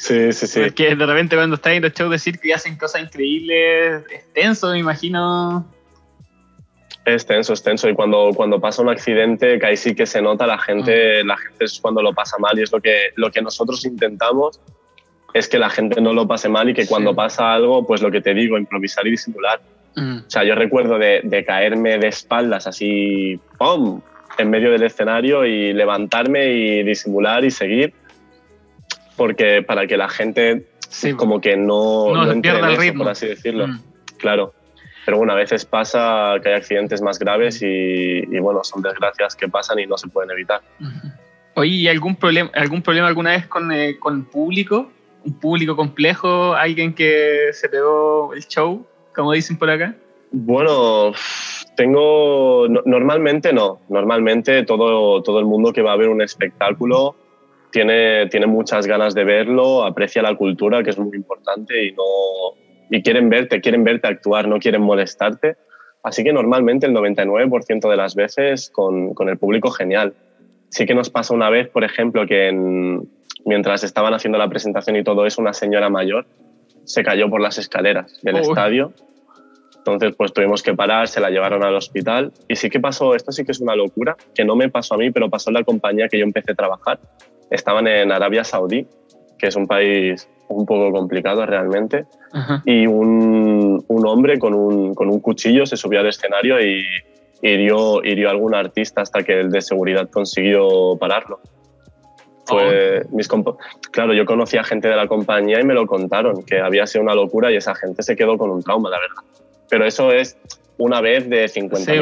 Sí, 0.01 0.33
sí, 0.33 0.47
sí. 0.47 0.61
Porque 0.61 0.97
de 0.97 1.05
repente 1.05 1.37
cuando 1.37 1.57
estás 1.57 1.75
en 1.75 1.83
los 1.83 1.93
shows 1.93 2.11
de 2.11 2.19
circo 2.19 2.47
y 2.47 2.53
hacen 2.53 2.79
cosas 2.79 3.03
increíbles, 3.03 4.03
es 4.11 4.33
tenso, 4.33 4.71
me 4.71 4.79
imagino. 4.79 5.71
Es 7.15 7.27
tenso, 7.27 7.53
es 7.53 7.63
tenso. 7.63 7.89
Y 7.89 7.95
cuando, 7.95 8.31
cuando 8.35 8.61
pasa 8.61 8.83
un 8.83 8.89
accidente, 8.89 9.59
que 9.59 9.67
ahí 9.67 9.77
sí 9.77 9.95
que 9.95 10.07
se 10.07 10.21
nota, 10.23 10.47
la 10.47 10.59
gente, 10.59 11.23
mm. 11.23 11.27
la 11.27 11.37
gente 11.37 11.65
es 11.65 11.81
cuando 11.81 12.03
lo 12.03 12.13
pasa 12.13 12.37
mal 12.39 12.59
y 12.59 12.63
es 12.63 12.73
lo 12.73 12.81
que, 12.81 13.11
lo 13.17 13.31
que 13.31 13.43
nosotros 13.43 13.85
intentamos 13.85 14.61
es 15.33 15.49
que 15.49 15.59
la 15.59 15.71
gente 15.71 16.01
no 16.01 16.13
lo 16.13 16.27
pase 16.27 16.49
mal 16.49 16.69
y 16.69 16.75
que 16.75 16.87
cuando 16.87 17.15
pasa 17.15 17.53
algo, 17.53 17.87
pues 17.87 18.03
lo 18.03 18.11
que 18.11 18.21
te 18.21 18.35
digo, 18.35 18.59
improvisar 18.59 19.07
y 19.07 19.13
disimular. 19.13 19.61
Mm. 19.95 20.19
O 20.27 20.31
sea, 20.31 20.45
yo 20.45 20.55
recuerdo 20.55 20.99
de, 20.99 21.21
de, 21.23 21.45
caerme 21.45 21.99
de 21.99 22.09
espaldas 22.09 22.67
así, 22.67 23.39
¡pum!, 23.59 24.01
en 24.39 24.51
medio 24.51 24.71
del 24.71 24.83
escenario 24.83 25.45
y 25.45 25.73
levantarme 25.73 26.53
y 26.53 26.83
disimular 26.83 27.45
y 27.45 27.51
seguir, 27.51 27.93
porque 29.17 29.63
para 29.63 29.87
que 29.87 29.97
la 29.97 30.09
gente 30.09 30.67
como 31.17 31.41
que 31.41 31.57
no, 31.57 32.13
no, 32.13 32.27
no 32.27 32.43
pierda 32.43 32.69
el 32.71 32.77
ritmo, 32.77 33.05
por 33.05 33.13
así 33.13 33.27
decirlo. 33.27 33.69
Mm. 33.69 33.81
Claro. 34.19 34.53
Pero 35.11 35.19
bueno, 35.19 35.33
a 35.33 35.37
veces 35.37 35.65
pasa 35.65 36.37
que 36.41 36.51
hay 36.51 36.55
accidentes 36.55 37.03
más 37.03 37.19
graves 37.19 37.61
y, 37.63 38.25
bueno, 38.39 38.63
son 38.63 38.81
desgracias 38.81 39.35
que 39.35 39.49
pasan 39.49 39.81
y 39.81 39.87
no 39.89 39.99
se 39.99 40.07
pueden 40.07 40.31
evitar. 40.31 40.61
Oye, 41.57 41.71
¿y 41.73 41.89
algún 41.89 42.15
problema, 42.15 42.49
algún 42.55 42.81
problema 42.81 43.09
alguna 43.09 43.33
vez 43.33 43.49
con, 43.49 43.73
eh, 43.73 43.99
con 43.99 44.25
público? 44.27 44.89
¿Un 45.25 45.33
público 45.41 45.75
complejo? 45.75 46.55
¿Alguien 46.55 46.95
que 46.95 47.49
se 47.51 47.69
pegó 47.69 48.35
el 48.35 48.47
show, 48.47 48.87
como 49.13 49.33
dicen 49.33 49.59
por 49.59 49.69
acá? 49.69 49.97
Bueno, 50.31 51.13
tengo. 51.75 52.69
normalmente 52.69 53.53
no. 53.53 53.81
Normalmente 53.89 54.63
todo, 54.63 55.25
todo 55.25 55.41
el 55.41 55.45
mundo 55.47 55.73
que 55.73 55.83
va 55.83 55.95
a 55.95 55.97
ver 55.97 56.09
un 56.09 56.23
espectáculo 56.23 57.17
tiene, 57.73 58.29
tiene 58.29 58.47
muchas 58.47 58.87
ganas 58.87 59.13
de 59.17 59.25
verlo, 59.25 59.85
aprecia 59.85 60.23
la 60.23 60.37
cultura, 60.37 60.85
que 60.85 60.91
es 60.91 60.99
muy 60.99 61.17
importante, 61.17 61.85
y 61.85 61.91
no, 61.95 62.05
y 62.91 63.03
quieren 63.03 63.31
verte, 63.31 63.61
quieren 63.61 63.85
verte 63.85 64.09
actuar, 64.09 64.49
no 64.49 64.59
quieren 64.59 64.83
molestarte. 64.83 65.57
Así 66.03 66.25
que 66.25 66.33
normalmente 66.33 66.87
el 66.87 66.95
99% 66.95 67.89
de 67.89 67.97
las 67.97 68.15
veces 68.15 68.71
con, 68.71 69.15
con, 69.15 69.29
el 69.29 69.39
público 69.39 69.71
genial. 69.71 70.15
Sí 70.71 70.87
que 70.87 70.95
nos 70.95 71.11
pasa 71.11 71.35
una 71.35 71.51
vez, 71.51 71.69
por 71.69 71.85
ejemplo, 71.85 72.27
que 72.27 72.51
mientras 73.45 73.85
estaban 73.85 74.15
haciendo 74.15 74.39
la 74.39 74.49
presentación 74.49 74.97
y 74.97 75.05
todo 75.05 75.27
eso, 75.27 75.41
una 75.41 75.53
señora 75.53 75.89
mayor 75.89 76.27
se 76.85 77.03
cayó 77.03 77.31
por 77.31 77.41
las 77.41 77.59
escaleras 77.59 78.21
del 78.23 78.37
estadio. 78.37 78.93
Entonces, 79.77 80.15
pues 80.17 80.33
tuvimos 80.33 80.63
que 80.63 80.75
parar, 80.75 81.09
se 81.09 81.21
la 81.21 81.31
llevaron 81.31 81.65
al 81.65 81.75
hospital. 81.75 82.33
Y 82.49 82.57
sí 82.57 82.69
que 82.69 82.81
pasó, 82.81 83.15
esto 83.15 83.33
sí 83.33 83.45
que 83.45 83.53
es 83.53 83.61
una 83.61 83.75
locura, 83.75 84.17
que 84.35 84.45
no 84.45 84.57
me 84.57 84.69
pasó 84.69 84.95
a 84.95 84.99
mí, 84.99 85.11
pero 85.11 85.31
pasó 85.31 85.51
en 85.51 85.55
la 85.55 85.65
compañía 85.65 86.09
que 86.09 86.19
yo 86.19 86.25
empecé 86.25 86.53
a 86.53 86.55
trabajar. 86.55 86.99
Estaban 87.51 87.87
en 87.87 88.13
Arabia 88.13 88.45
Saudí, 88.45 88.87
que 89.41 89.49
es 89.49 89.57
un 89.57 89.67
país 89.67 90.29
un 90.49 90.67
poco 90.67 90.93
complicado 90.93 91.47
realmente, 91.47 92.07
y 92.65 92.87
un, 92.87 93.85
un 93.87 94.07
hombre 94.07 94.39
con 94.39 94.55
un, 94.55 94.95
con 94.95 95.09
un, 95.09 95.21
cuchillo 95.21 95.65
se 95.65 95.77
subió 95.77 96.01
al 96.01 96.09
escenario 96.09 96.61
y 96.61 96.85
hirió, 97.43 98.05
hirió 98.05 98.29
a 98.29 98.33
algún 98.33 98.55
artista 98.55 99.01
hasta 99.01 99.23
que 99.23 99.41
el 99.41 99.51
de 99.51 99.61
seguridad 99.63 100.09
consiguió 100.11 100.97
pararlo. 100.99 101.41
Fue 102.47 103.03
oh. 103.05 103.17
mis 103.17 103.29
claro, 103.93 104.13
yo 104.13 104.27
conocí 104.27 104.57
a 104.57 104.65
gente 104.65 104.89
de 104.89 104.97
la 104.97 105.07
compañía 105.07 105.61
y 105.61 105.65
me 105.65 105.75
lo 105.75 105.87
contaron, 105.87 106.43
que 106.45 106.59
había 106.59 106.87
sido 106.87 107.05
una 107.05 107.15
locura 107.15 107.53
y 107.53 107.57
esa 107.57 107.75
gente 107.75 108.03
se 108.03 108.17
quedó 108.17 108.37
con 108.37 108.51
un 108.51 108.63
trauma, 108.63 108.91
la 108.91 108.99
verdad. 108.99 109.23
Pero 109.69 109.87
eso 109.87 110.11
es 110.11 110.37
una 110.79 111.01
vez 111.01 111.29
de 111.29 111.47
50 111.47 111.93
sí, 111.93 112.01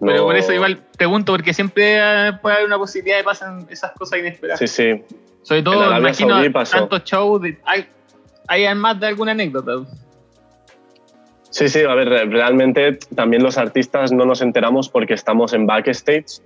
Pero 0.00 0.24
por 0.24 0.36
eso 0.36 0.52
igual 0.52 0.78
pregunto, 0.96 1.32
porque 1.32 1.52
siempre 1.52 1.98
puede 2.42 2.56
haber 2.56 2.66
una 2.66 2.78
posibilidad 2.78 3.16
de 3.16 3.24
pasen 3.24 3.66
esas 3.70 3.92
cosas 3.92 4.20
inesperadas. 4.20 4.60
Sí, 4.60 4.68
sí. 4.68 5.02
Sobre 5.48 5.62
todo, 5.62 5.98
imagino, 5.98 6.42
tantos 6.52 7.04
shows, 7.04 7.40
hay, 7.64 7.86
hay 8.48 8.74
más 8.74 9.00
de 9.00 9.06
alguna 9.06 9.32
anécdota. 9.32 9.78
Sí, 11.48 11.70
sí, 11.70 11.80
a 11.80 11.94
ver, 11.94 12.10
realmente 12.28 12.98
también 13.14 13.42
los 13.42 13.56
artistas 13.56 14.12
no 14.12 14.26
nos 14.26 14.42
enteramos 14.42 14.90
porque 14.90 15.14
estamos 15.14 15.54
en 15.54 15.66
backstage. 15.66 16.42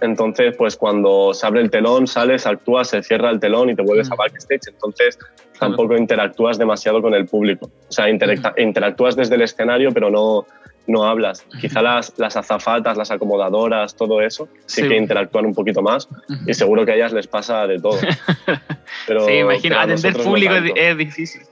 Entonces, 0.00 0.56
pues 0.56 0.76
cuando 0.76 1.32
se 1.32 1.46
abre 1.46 1.60
el 1.60 1.70
telón, 1.70 2.08
sales, 2.08 2.44
actúas, 2.44 2.90
se 2.90 3.04
cierra 3.04 3.30
el 3.30 3.38
telón 3.38 3.70
y 3.70 3.76
te 3.76 3.82
vuelves 3.82 4.10
a 4.10 4.16
backstage. 4.16 4.66
Entonces, 4.66 5.16
tampoco 5.56 5.96
interactúas 5.96 6.58
demasiado 6.58 7.00
con 7.00 7.14
el 7.14 7.26
público. 7.26 7.66
O 7.88 7.92
sea, 7.92 8.08
interactúas 8.10 9.14
desde 9.14 9.36
el 9.36 9.42
escenario, 9.42 9.92
pero 9.92 10.10
no, 10.10 10.44
no 10.88 11.04
hablas. 11.04 11.44
Quizá 11.60 11.82
las, 11.82 12.12
las, 12.16 12.36
azafatas, 12.36 12.96
las 12.96 13.10
acomodadoras, 13.10 13.94
todo 13.94 14.20
eso, 14.20 14.48
sí, 14.66 14.88
que 14.88 14.96
interactúan 14.96 15.46
un 15.46 15.54
poquito 15.54 15.82
más 15.82 16.08
y 16.46 16.54
seguro 16.54 16.84
que 16.84 16.92
a 16.92 16.94
ellas 16.96 17.12
les 17.12 17.26
pasa 17.26 17.66
de 17.66 17.78
todo. 17.78 17.98
Pero, 19.06 19.26
sí, 19.26 19.34
imagino, 19.34 19.78
atender 19.78 20.16
público 20.16 20.54
es, 20.54 20.96
difícil. 20.96 21.42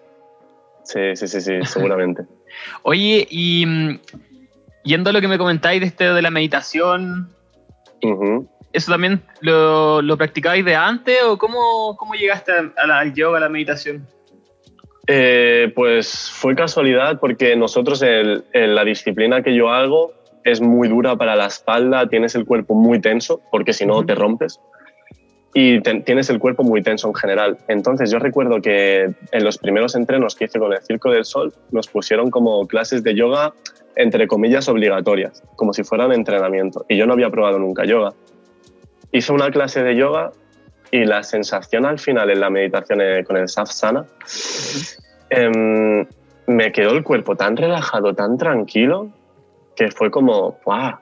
Sí, 0.83 1.15
sí, 1.15 1.29
sí, 1.29 1.41
sí, 1.41 1.53
seguramente. 1.65 2.23
Oye, 2.83 3.27
y 3.31 3.65
mm, 3.67 4.01
yendo 4.85 5.11
a 5.11 5.13
lo 5.13 5.21
que 5.21 5.29
me 5.29 5.39
comentáis 5.39 5.81
de, 5.81 5.87
este, 5.87 6.13
de 6.13 6.23
la 6.23 6.31
meditación, 6.31 7.29
¿eso 8.73 8.91
también 8.91 9.23
lo, 9.41 10.01
lo, 10.01 10.17
practicabais 10.17 10.65
de 10.65 10.75
antes 10.75 11.23
o 11.25 11.37
cómo, 11.37 11.97
cómo 11.99 12.15
llegaste 12.15 12.53
al 12.53 13.15
yoga, 13.15 13.37
a 13.37 13.41
la 13.41 13.49
meditación? 13.51 14.07
Eh, 15.09 15.71
pues 15.75 16.31
fue 16.33 16.57
casualidad 16.57 17.21
porque 17.21 17.55
nosotros 17.55 18.03
en, 18.03 18.43
la 18.53 18.85
disciplina 18.85 19.43
que 19.43 19.55
yo 19.55 19.71
hago 19.71 20.13
es 20.43 20.61
muy 20.61 20.89
dura 20.89 21.17
para 21.17 21.37
la 21.37 21.47
espalda, 21.47 22.09
tienes 22.09 22.35
el 22.35 22.45
cuerpo 22.45 22.75
muy 22.75 23.01
tenso 23.01 23.41
porque 23.53 23.73
si 23.73 23.87
no 23.87 24.05
te 24.05 24.17
rompes 24.17 24.61
y 25.55 25.81
tienes 25.81 26.29
el 26.29 26.39
cuerpo 26.39 26.65
muy 26.65 26.83
tenso 26.83 27.09
en 27.09 27.15
general. 27.15 27.57
Entonces 27.69 28.11
yo 28.11 28.19
recuerdo 28.19 28.61
que 28.61 29.15
en 29.31 29.45
los 29.45 29.59
primeros 29.59 29.95
entrenos 29.95 30.35
que 30.35 30.45
hice 30.45 30.59
con 30.59 30.73
el 30.73 30.83
Circo 30.83 31.11
del 31.11 31.25
Sol 31.25 31.55
nos 31.71 31.87
pusieron 31.87 32.31
como 32.31 32.67
clases 32.67 33.03
de 33.03 33.15
yoga 33.15 33.55
entre 33.95 34.29
comillas 34.29 34.69
obligatorias, 34.69 35.43
como 35.57 35.73
si 35.73 35.83
fueran 35.83 36.13
entrenamiento. 36.13 36.85
Y 36.89 36.99
yo 36.99 37.07
no 37.07 37.15
había 37.15 37.31
probado 37.31 37.59
nunca 37.59 37.87
yoga. 37.87 38.13
Hice 39.13 39.33
una 39.33 39.51
clase 39.51 39.83
de 39.83 39.97
yoga 39.97 40.33
y 40.91 41.05
la 41.05 41.23
sensación 41.23 41.87
al 41.87 41.99
final 41.99 42.31
en 42.31 42.41
la 42.41 42.51
meditación 42.51 43.01
eh, 43.01 43.25
con 43.25 43.37
el 43.37 43.49
Safsana, 43.49 44.07
em, 45.31 46.07
me 46.47 46.73
quedó 46.73 46.93
el 46.93 47.03
cuerpo 47.03 47.37
tan 47.37 47.57
relajado, 47.57 48.15
tan 48.15 48.39
tranquilo, 48.39 49.11
que 49.75 49.91
fue 49.91 50.11
como, 50.11 50.59
¡guau! 50.65 50.97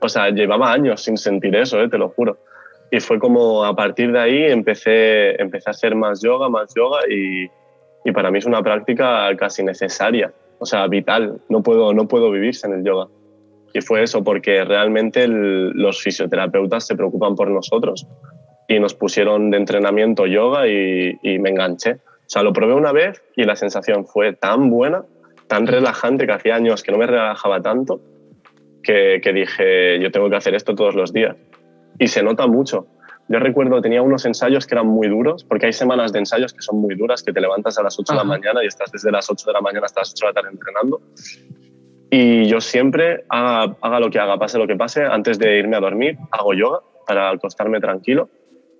O 0.00 0.08
sea, 0.08 0.30
llevaba 0.30 0.72
años 0.72 1.02
sin 1.02 1.16
sentir 1.16 1.54
eso, 1.56 1.80
eh, 1.80 1.88
te 1.88 1.98
lo 1.98 2.10
juro. 2.10 2.38
Y 2.90 3.00
fue 3.00 3.18
como 3.18 3.64
a 3.64 3.74
partir 3.74 4.12
de 4.12 4.20
ahí 4.20 4.44
empecé, 4.44 5.40
empecé 5.40 5.70
a 5.70 5.72
hacer 5.72 5.94
más 5.94 6.20
yoga, 6.22 6.48
más 6.48 6.72
yoga 6.74 7.00
y, 7.08 7.48
y 8.04 8.12
para 8.12 8.30
mí 8.30 8.38
es 8.38 8.46
una 8.46 8.62
práctica 8.62 9.34
casi 9.36 9.62
necesaria, 9.62 10.32
o 10.58 10.66
sea, 10.66 10.86
vital. 10.86 11.40
No 11.48 11.62
puedo, 11.62 11.92
no 11.94 12.08
puedo 12.08 12.30
vivir 12.30 12.54
sin 12.54 12.72
el 12.72 12.84
yoga. 12.84 13.06
Y 13.72 13.80
fue 13.82 14.02
eso, 14.02 14.24
porque 14.24 14.64
realmente 14.64 15.28
los 15.28 16.02
fisioterapeutas 16.02 16.84
se 16.86 16.96
preocupan 16.96 17.36
por 17.36 17.48
nosotros 17.48 18.04
y 18.70 18.78
nos 18.78 18.94
pusieron 18.94 19.50
de 19.50 19.56
entrenamiento 19.56 20.26
yoga 20.26 20.68
y, 20.68 21.38
me 21.40 21.50
enganché. 21.50 21.94
O 21.94 22.28
sea, 22.28 22.44
lo 22.44 22.52
probé 22.52 22.74
una 22.74 22.92
vez 22.92 23.20
y 23.34 23.42
la 23.42 23.56
sensación 23.56 24.06
fue 24.06 24.32
tan 24.32 24.70
buena, 24.70 25.02
tan 25.48 25.66
relajante, 25.66 26.24
que 26.24 26.32
hacía 26.32 26.54
años 26.54 26.84
que 26.84 26.92
no 26.92 26.98
me 26.98 27.08
relajaba 27.08 27.60
tanto, 27.60 28.00
que, 28.84 29.20
que 29.20 29.32
dije, 29.32 29.98
yo 30.00 30.12
tengo 30.12 30.30
que 30.30 30.36
hacer 30.36 30.54
esto 30.54 30.76
todos 30.76 30.94
los 30.94 31.12
días. 31.12 31.34
Y 31.98 32.06
se 32.06 32.22
nota 32.22 32.46
mucho. 32.46 32.86
Yo 33.28 33.40
recuerdo, 33.40 33.82
tenía 33.82 34.02
unos 34.02 34.24
ensayos 34.24 34.68
que 34.68 34.76
eran 34.76 34.86
muy 34.86 35.08
duros, 35.08 35.42
porque 35.42 35.66
hay 35.66 35.72
semanas 35.72 36.12
de 36.12 36.20
ensayos 36.20 36.54
que 36.54 36.62
son 36.62 36.80
muy 36.80 36.94
duras, 36.94 37.24
que 37.24 37.32
te 37.32 37.40
levantas 37.40 37.76
a 37.76 37.82
las 37.82 37.98
8 37.98 38.12
de 38.12 38.18
la 38.18 38.24
mañana 38.24 38.62
y 38.62 38.68
estás 38.68 38.92
desde 38.92 39.10
las 39.10 39.28
8 39.28 39.46
de 39.48 39.52
la 39.52 39.60
mañana 39.60 39.86
hasta 39.86 40.02
las 40.02 40.12
8 40.12 40.26
de 40.26 40.30
la 40.30 40.34
tarde 40.34 40.50
entrenando. 40.52 41.00
Y 42.08 42.44
yo 42.44 42.60
siempre, 42.60 43.24
haga, 43.30 43.76
haga 43.80 43.98
lo 43.98 44.10
que 44.10 44.20
haga, 44.20 44.38
pase 44.38 44.58
lo 44.58 44.68
que 44.68 44.76
pase, 44.76 45.02
antes 45.02 45.40
de 45.40 45.58
irme 45.58 45.76
a 45.76 45.80
dormir, 45.80 46.18
hago 46.30 46.54
yoga 46.54 46.78
para 47.04 47.30
acostarme 47.30 47.80
tranquilo 47.80 48.28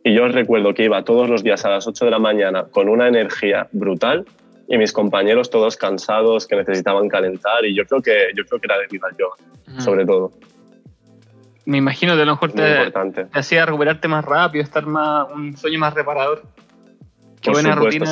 y 0.02 0.14
yo 0.14 0.28
recuerdo 0.28 0.74
que 0.74 0.84
iba 0.84 1.04
todos 1.04 1.28
los 1.28 1.42
días 1.42 1.64
a 1.64 1.70
las 1.70 1.86
8 1.86 2.04
de 2.04 2.10
la 2.10 2.18
mañana 2.18 2.64
con 2.70 2.88
una 2.88 3.08
energía 3.08 3.68
brutal 3.72 4.24
y 4.68 4.78
mis 4.78 4.92
compañeros 4.92 5.50
todos 5.50 5.76
cansados 5.76 6.46
que 6.46 6.56
necesitaban 6.56 7.08
calentar 7.08 7.64
y 7.64 7.74
yo 7.74 7.84
creo 7.84 8.00
que, 8.00 8.30
yo 8.36 8.44
creo 8.44 8.60
que 8.60 8.66
era 8.66 8.78
debido 8.78 9.06
al 9.06 9.16
yoga, 9.16 9.80
sobre 9.80 10.06
todo. 10.06 10.32
me 11.66 11.78
imagino 11.78 12.14
que 12.14 12.22
a 12.22 12.24
lo 12.24 12.32
mejor 12.32 12.52
te, 12.52 12.90
te, 12.90 13.26
hacía 13.32 13.66
recuperarte 13.66 14.08
más 14.08 14.24
rápido, 14.24 14.62
estar 14.62 14.86
más, 14.86 15.28
un 15.32 15.56
sueño 15.56 15.78
más 15.78 15.92
reparador. 15.92 16.42
Qué 17.40 17.50
buena 17.50 17.74
rutina. 17.74 18.04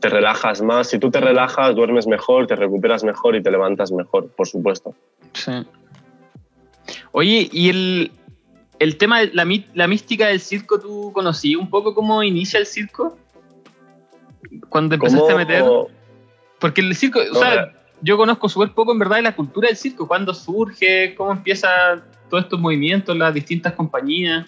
Te 0.00 0.08
relajas 0.10 0.60
más. 0.60 0.88
Si 0.88 0.98
tú 0.98 1.10
te 1.10 1.18
relajas, 1.20 1.74
duermes 1.74 2.06
mejor, 2.06 2.46
te 2.46 2.56
recuperas 2.56 3.04
mejor 3.04 3.36
y 3.36 3.42
te 3.42 3.50
levantas 3.50 3.90
mejor, 3.90 4.28
por 4.28 4.46
supuesto. 4.46 4.94
Sí. 5.32 5.52
Oye, 7.12 7.48
y 7.50 7.70
el, 7.70 8.12
el 8.78 8.96
tema, 8.96 9.22
la, 9.32 9.46
la 9.74 9.86
mística 9.86 10.28
del 10.28 10.40
circo, 10.40 10.80
¿tú 10.80 11.12
conocí 11.12 11.56
un 11.56 11.70
poco 11.70 11.94
cómo 11.94 12.22
inicia 12.22 12.58
el 12.58 12.66
circo? 12.66 13.16
Cuando 14.68 14.94
empezaste 14.94 15.32
a 15.32 15.36
meter. 15.36 15.64
Porque 16.58 16.80
el 16.80 16.94
circo, 16.94 17.20
o 17.32 17.34
sea, 17.34 17.72
yo 18.00 18.16
conozco 18.16 18.48
súper 18.48 18.72
poco 18.72 18.92
en 18.92 18.98
verdad 18.98 19.16
de 19.16 19.22
la 19.22 19.36
cultura 19.36 19.68
del 19.68 19.76
circo, 19.76 20.06
cuándo 20.06 20.34
surge, 20.34 21.14
cómo 21.14 21.32
empieza 21.32 22.02
todos 22.28 22.44
estos 22.44 22.60
movimientos, 22.60 23.16
las 23.16 23.32
distintas 23.32 23.72
compañías. 23.74 24.46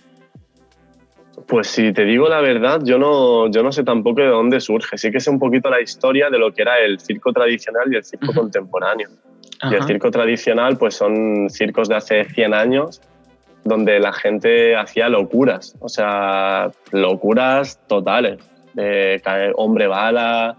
Pues 1.46 1.68
si 1.68 1.92
te 1.92 2.04
digo 2.04 2.28
la 2.28 2.40
verdad, 2.40 2.80
yo 2.82 2.98
no, 2.98 3.50
yo 3.50 3.62
no 3.62 3.70
sé 3.70 3.84
tampoco 3.84 4.22
de 4.22 4.28
dónde 4.28 4.60
surge. 4.60 4.96
Sí 4.96 5.10
que 5.10 5.20
sé 5.20 5.30
un 5.30 5.38
poquito 5.38 5.68
la 5.70 5.80
historia 5.80 6.30
de 6.30 6.38
lo 6.38 6.52
que 6.52 6.62
era 6.62 6.78
el 6.80 6.98
circo 6.98 7.32
tradicional 7.32 7.92
y 7.92 7.96
el 7.96 8.04
circo 8.04 8.32
contemporáneo. 8.32 9.08
Y 9.70 9.74
el 9.74 9.84
circo 9.84 10.10
tradicional, 10.10 10.76
pues 10.76 10.94
son 10.94 11.48
circos 11.48 11.88
de 11.88 11.96
hace 11.96 12.24
100 12.24 12.54
años, 12.54 13.00
donde 13.66 13.98
la 14.00 14.12
gente 14.12 14.76
hacía 14.76 15.08
locuras, 15.08 15.76
o 15.80 15.88
sea, 15.88 16.70
locuras 16.92 17.80
totales. 17.86 18.38
De 18.74 19.20
hombre 19.56 19.86
bala, 19.86 20.56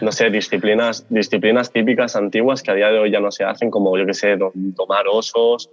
no 0.00 0.12
sé, 0.12 0.30
disciplinas, 0.30 1.06
disciplinas 1.08 1.72
típicas 1.72 2.14
antiguas 2.16 2.62
que 2.62 2.70
a 2.70 2.74
día 2.74 2.90
de 2.90 2.98
hoy 2.98 3.10
ya 3.10 3.20
no 3.20 3.30
se 3.30 3.44
hacen, 3.44 3.70
como 3.70 3.96
yo 3.96 4.04
que 4.04 4.14
sé, 4.14 4.36
tomar 4.76 5.06
osos 5.08 5.70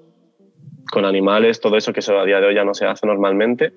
con 0.91 1.05
animales, 1.05 1.59
todo 1.59 1.77
eso 1.77 1.91
que 1.91 2.01
eso 2.01 2.17
a 2.19 2.25
día 2.25 2.39
de 2.39 2.47
hoy 2.47 2.55
ya 2.55 2.63
no 2.63 2.73
se 2.73 2.85
hace 2.85 3.07
normalmente, 3.07 3.73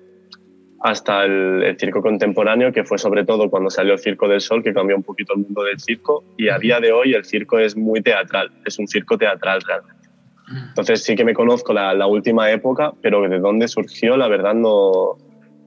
hasta 0.79 1.25
el, 1.25 1.75
circo 1.79 2.01
contemporáneo, 2.01 2.71
que 2.71 2.83
fue 2.83 2.97
sobre 2.97 3.25
todo 3.25 3.49
cuando 3.49 3.69
salió 3.69 3.93
el 3.93 3.99
Circo 3.99 4.27
del 4.27 4.41
Sol, 4.41 4.63
que 4.63 4.73
cambió 4.73 4.95
un 4.95 5.03
poquito 5.03 5.33
el 5.33 5.39
mundo 5.39 5.63
del 5.63 5.79
circo, 5.79 6.23
y 6.37 6.49
a 6.49 6.59
día 6.59 6.79
de 6.79 6.91
hoy 6.91 7.13
el 7.13 7.25
circo 7.25 7.57
es 7.57 7.75
muy 7.75 8.01
teatral, 8.01 8.51
es 8.65 8.77
un 8.77 8.87
circo 8.87 9.17
teatral 9.17 9.61
realmente. 9.61 9.96
Entonces 10.49 11.03
sí 11.03 11.15
que 11.15 11.25
me 11.25 11.33
conozco 11.33 11.73
la, 11.73 11.93
la 11.93 12.07
última 12.07 12.49
época, 12.51 12.93
pero 13.01 13.27
de 13.27 13.39
dónde 13.39 13.67
surgió, 13.67 14.15
la 14.15 14.27
verdad 14.27 14.53
no, 14.53 15.17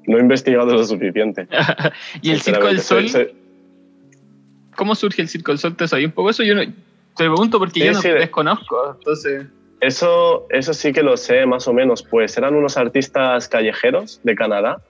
no 0.06 0.18
he 0.18 0.20
investigado 0.20 0.72
lo 0.72 0.84
suficiente. 0.84 1.46
¿Y 2.22 2.30
el 2.30 2.40
Circo 2.40 2.66
del 2.66 2.80
Sol? 2.80 3.06
¿Cómo 4.74 4.94
surge 4.94 5.22
el 5.22 5.28
Circo 5.28 5.52
del 5.52 5.58
Sol? 5.58 5.76
¿Te 5.76 5.86
sabía 5.86 6.06
un 6.06 6.12
poco 6.12 6.30
eso? 6.30 6.42
Yo 6.42 6.54
no, 6.54 6.62
te 6.62 6.72
pregunto 7.14 7.58
porque 7.58 7.80
yo 7.80 7.92
no 7.92 8.00
desconozco. 8.00 8.96
Entonces... 8.98 9.46
Eso, 9.80 10.46
eso 10.50 10.74
sí 10.74 10.92
que 10.92 11.02
lo 11.02 11.16
sé 11.16 11.46
más 11.46 11.66
o 11.66 11.72
menos. 11.72 12.02
Pues 12.02 12.36
eran 12.36 12.54
unos 12.54 12.76
artistas 12.76 13.48
callejeros 13.48 14.20
de 14.24 14.34
Canadá, 14.34 14.82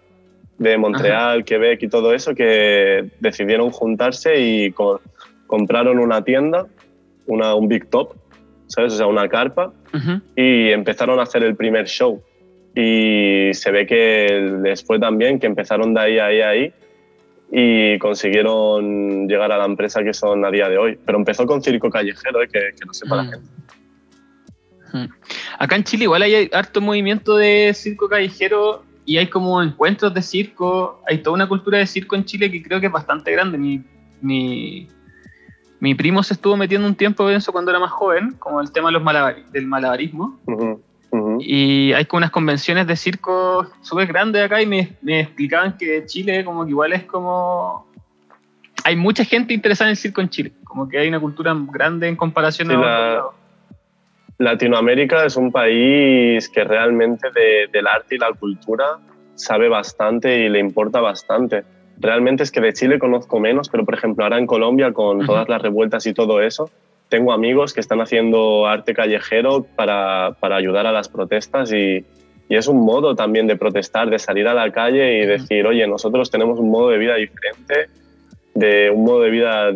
de 0.58 0.76
Montreal, 0.76 1.44
Quebec 1.44 1.82
y 1.82 1.88
todo 1.88 2.12
eso, 2.12 2.34
que 2.34 3.08
decidieron 3.20 3.70
juntarse 3.70 4.40
y 4.40 4.74
compraron 5.46 5.98
una 5.98 6.24
tienda, 6.24 6.66
una, 7.26 7.54
un 7.54 7.68
Big 7.68 7.88
Top, 7.88 8.14
¿sabes? 8.66 8.94
O 8.94 8.96
sea, 8.96 9.06
una 9.06 9.28
carpa, 9.28 9.72
y 10.36 10.70
empezaron 10.70 11.18
a 11.18 11.22
hacer 11.22 11.42
el 11.42 11.56
primer 11.56 11.86
show. 11.86 12.22
Y 12.74 13.50
se 13.52 13.70
ve 13.70 13.86
que 13.86 14.58
les 14.62 14.84
fue 14.84 14.98
tan 14.98 15.18
bien 15.18 15.40
que 15.40 15.46
empezaron 15.46 15.92
de 15.94 16.00
ahí, 16.00 16.18
ahí, 16.18 16.40
ahí 16.40 16.74
y 17.52 17.98
consiguieron 17.98 19.26
llegar 19.26 19.50
a 19.50 19.58
la 19.58 19.64
empresa 19.64 20.04
que 20.04 20.14
son 20.14 20.44
a 20.44 20.50
día 20.50 20.68
de 20.68 20.78
hoy. 20.78 20.98
Pero 21.04 21.18
empezó 21.18 21.46
con 21.46 21.62
circo 21.62 21.90
callejero, 21.90 22.42
eh, 22.42 22.48
que, 22.48 22.60
que, 22.78 22.86
no 22.86 22.94
sepa 22.94 23.16
la 23.16 23.22
mm. 23.24 23.30
gente. 23.30 23.48
Mm. 24.92 25.06
Acá 25.58 25.76
en 25.76 25.84
Chile 25.84 26.04
igual 26.04 26.22
hay 26.22 26.48
harto 26.52 26.80
movimiento 26.80 27.36
de 27.36 27.72
circo 27.74 28.08
callejero 28.08 28.84
y 29.04 29.18
hay 29.18 29.26
como 29.26 29.62
encuentros 29.62 30.14
de 30.14 30.22
circo, 30.22 31.02
hay 31.08 31.18
toda 31.18 31.34
una 31.34 31.48
cultura 31.48 31.78
de 31.78 31.86
circo 31.86 32.14
en 32.14 32.24
Chile 32.24 32.50
que 32.50 32.62
creo 32.62 32.80
que 32.80 32.86
es 32.86 32.92
bastante 32.92 33.32
grande. 33.32 33.58
Mi, 33.58 33.82
mi, 34.20 34.88
mi 35.80 35.94
primo 35.94 36.22
se 36.22 36.34
estuvo 36.34 36.56
metiendo 36.56 36.86
un 36.86 36.94
tiempo 36.94 37.28
en 37.28 37.36
eso 37.36 37.52
cuando 37.52 37.70
era 37.70 37.80
más 37.80 37.90
joven, 37.90 38.32
como 38.38 38.60
el 38.60 38.70
tema 38.70 38.88
de 38.88 38.98
los 38.98 39.52
del 39.52 39.66
malabarismo. 39.66 40.38
Y 41.40 41.92
hay 41.92 42.04
como 42.04 42.18
unas 42.18 42.30
convenciones 42.30 42.86
de 42.86 42.94
circo 42.94 43.66
súper 43.80 44.06
grandes 44.06 44.44
acá 44.44 44.62
y 44.62 44.66
me, 44.66 44.96
me, 45.02 45.20
explicaban 45.20 45.76
que 45.76 46.04
Chile 46.06 46.44
como 46.44 46.64
que 46.64 46.70
igual 46.70 46.92
es 46.92 47.04
como... 47.04 47.88
Hay 48.84 48.96
mucha 48.96 49.24
gente 49.24 49.52
interesada 49.52 49.88
en 49.88 49.92
el 49.92 49.96
circo 49.96 50.20
en 50.20 50.28
Chile, 50.28 50.52
como 50.64 50.88
que 50.88 50.98
hay 50.98 51.08
una 51.08 51.20
cultura 51.20 51.54
grande 51.70 52.08
en 52.08 52.16
comparación 52.16 52.70
a 52.70 53.22
Latinoamérica 54.40 55.26
es 55.26 55.36
un 55.36 55.52
país 55.52 56.48
que 56.48 56.64
realmente 56.64 57.28
del 57.70 57.86
arte 57.86 58.14
y 58.14 58.18
la 58.18 58.32
cultura 58.32 58.98
sabe 59.34 59.68
bastante 59.68 60.38
y 60.38 60.48
le 60.48 60.58
importa 60.58 61.00
bastante. 61.00 61.62
Realmente 62.00 62.42
es 62.42 62.50
que 62.50 62.62
de 62.62 62.72
Chile 62.72 62.98
conozco 62.98 63.40
menos, 63.40 63.68
pero 63.68 63.84
por 63.84 63.94
ejemplo 63.94 64.24
ahora 64.24 64.38
en 64.38 64.46
Colombia 64.46 64.92
con 64.92 65.26
todas 65.26 65.48
las 65.50 65.60
revueltas 65.60 66.06
y 66.06 66.14
todo 66.14 66.40
eso, 66.40 66.70
tengo 67.10 67.32
amigos 67.34 67.74
que 67.74 67.80
están 67.80 68.00
haciendo 68.00 68.66
arte 68.66 68.94
callejero 68.94 69.66
para, 69.76 70.34
para 70.40 70.56
ayudar 70.56 70.86
a 70.86 70.92
las 70.92 71.10
protestas 71.10 71.70
y, 71.72 72.06
y, 72.48 72.56
es 72.56 72.68
un 72.68 72.80
modo 72.80 73.14
también 73.14 73.46
de 73.46 73.56
protestar, 73.56 74.08
de 74.08 74.18
salir 74.18 74.48
a 74.48 74.54
la 74.54 74.72
calle 74.72 75.22
y 75.22 75.26
decir, 75.26 75.66
oye, 75.66 75.86
nosotros 75.86 76.30
tenemos 76.30 76.58
un 76.58 76.70
modo 76.70 76.88
de 76.88 76.98
vida 76.98 77.16
diferente, 77.16 77.88
de 78.54 78.90
un 78.90 79.04
modo 79.04 79.20
de 79.20 79.30
vida, 79.30 79.70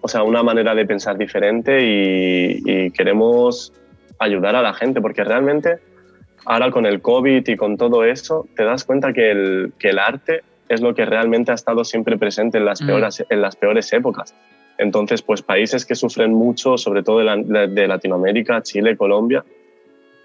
o 0.00 0.08
sea, 0.08 0.24
una 0.24 0.42
manera 0.42 0.74
de 0.74 0.84
pensar 0.84 1.16
diferente 1.16 1.78
y, 1.80 2.90
queremos 2.90 3.72
ayudar 4.18 4.56
a 4.56 4.62
la 4.62 4.74
gente, 4.74 5.00
porque 5.00 5.22
realmente 5.22 5.78
ahora 6.44 6.70
con 6.70 6.86
el 6.86 7.00
COVID 7.00 7.46
y 7.46 7.56
con 7.56 7.76
todo 7.76 8.04
eso, 8.04 8.48
te 8.56 8.64
das 8.64 8.84
cuenta 8.84 9.12
que 9.12 9.30
el, 9.30 9.72
que 9.78 9.90
el 9.90 9.98
arte 9.98 10.42
es 10.74 10.80
lo 10.80 10.94
que 10.94 11.04
realmente 11.04 11.52
ha 11.52 11.54
estado 11.54 11.84
siempre 11.84 12.18
presente 12.18 12.58
en 12.58 12.64
las, 12.64 12.80
peores, 12.82 13.24
en 13.28 13.40
las 13.40 13.56
peores 13.56 13.92
épocas. 13.92 14.34
Entonces, 14.78 15.22
pues 15.22 15.42
países 15.42 15.84
que 15.84 15.94
sufren 15.94 16.32
mucho, 16.32 16.78
sobre 16.78 17.02
todo 17.02 17.18
de, 17.18 17.86
Latinoamérica, 17.86 18.62
Chile, 18.62 18.96
Colombia, 18.96 19.44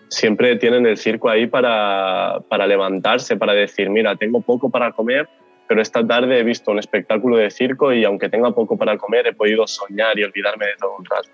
siempre 0.09 0.55
tienen 0.55 0.85
el 0.85 0.97
circo 0.97 1.29
ahí 1.29 1.47
para, 1.47 2.39
para, 2.47 2.65
levantarse, 2.65 3.35
para 3.35 3.53
decir, 3.53 3.89
mira, 3.89 4.15
tengo 4.15 4.41
poco 4.41 4.69
para 4.69 4.91
comer, 4.91 5.27
pero 5.67 5.81
esta 5.81 6.05
tarde 6.05 6.39
he 6.39 6.43
visto 6.43 6.71
un 6.71 6.79
espectáculo 6.79 7.37
de 7.37 7.51
circo 7.51 7.91
y 7.93 8.05
aunque 8.05 8.29
tenga 8.29 8.51
poco 8.51 8.77
para 8.77 8.97
comer, 8.97 9.27
he 9.27 9.33
podido 9.33 9.67
soñar 9.67 10.17
y 10.17 10.23
olvidarme 10.23 10.65
de 10.67 10.75
todo 10.79 10.95
un 10.97 11.05
rato. 11.05 11.29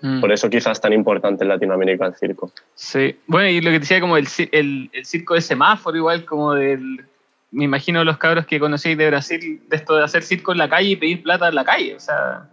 Mm. 0.00 0.20
Por 0.20 0.30
eso 0.30 0.48
quizás 0.48 0.80
tan 0.80 0.92
importante 0.92 1.44
en 1.44 1.48
Latinoamérica 1.48 2.06
el 2.06 2.14
circo. 2.14 2.52
Sí, 2.74 3.16
bueno, 3.26 3.48
y 3.48 3.60
lo 3.60 3.70
que 3.70 3.76
te 3.76 3.80
decía 3.80 4.00
como 4.00 4.16
el, 4.16 4.28
el, 4.52 4.90
el 4.92 5.04
circo 5.04 5.34
de 5.34 5.40
semáforo, 5.40 5.96
igual 5.96 6.24
como 6.24 6.54
del 6.54 7.04
me 7.50 7.64
imagino 7.64 8.04
los 8.04 8.18
cabros 8.18 8.46
que 8.46 8.60
conocéis 8.60 8.98
de 8.98 9.08
Brasil, 9.08 9.62
de 9.68 9.76
esto 9.76 9.96
de 9.96 10.04
hacer 10.04 10.22
circo 10.22 10.52
en 10.52 10.58
la 10.58 10.68
calle 10.68 10.90
y 10.90 10.96
pedir 10.96 11.22
plata 11.22 11.48
en 11.48 11.54
la 11.54 11.64
calle, 11.64 11.96
o 11.96 12.00
sea... 12.00 12.48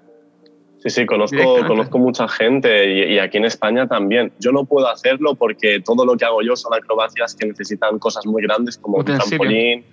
Sí, 0.79 0.91
sí, 0.91 1.05
conozco, 1.07 1.65
conozco 1.65 1.97
mucha 1.97 2.27
gente 2.27 3.09
y, 3.11 3.17
aquí 3.17 3.37
en 3.37 3.45
España 3.45 3.87
también. 3.87 4.31
Yo 4.39 4.51
no 4.51 4.65
puedo 4.65 4.87
hacerlo 4.87 5.33
porque 5.33 5.81
todo 5.83 6.05
lo 6.05 6.15
que 6.15 6.25
hago 6.25 6.43
yo 6.43 6.55
son 6.55 6.75
acrobacias 6.75 7.33
que 7.33 7.47
necesitan 7.47 7.97
cosas 7.97 8.27
muy 8.27 8.43
grandes 8.43 8.77
como 8.77 8.97
un 8.97 9.05
trampolín, 9.05 9.83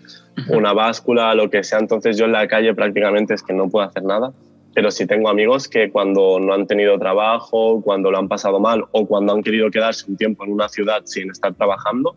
una 0.48 0.74
báscula, 0.74 1.34
lo 1.34 1.48
que 1.48 1.64
sea. 1.64 1.78
Entonces 1.78 2.18
yo 2.18 2.26
en 2.26 2.32
la 2.32 2.46
calle 2.46 2.74
prácticamente 2.74 3.32
es 3.32 3.42
que 3.42 3.54
no 3.54 3.70
puedo 3.70 3.86
hacer 3.86 4.02
nada. 4.02 4.32
Pero 4.74 4.90
sí 4.90 5.06
tengo 5.06 5.30
amigos 5.30 5.66
que 5.66 5.90
cuando 5.90 6.38
no 6.38 6.52
han 6.52 6.66
tenido 6.66 6.98
trabajo, 6.98 7.80
cuando 7.80 8.10
lo 8.10 8.18
han 8.18 8.28
pasado 8.28 8.60
mal 8.60 8.84
o 8.92 9.06
cuando 9.06 9.32
han 9.32 9.42
querido 9.42 9.70
quedarse 9.70 10.04
un 10.10 10.18
tiempo 10.18 10.44
en 10.44 10.52
una 10.52 10.68
ciudad 10.68 11.00
sin 11.06 11.30
estar 11.30 11.54
trabajando, 11.54 12.14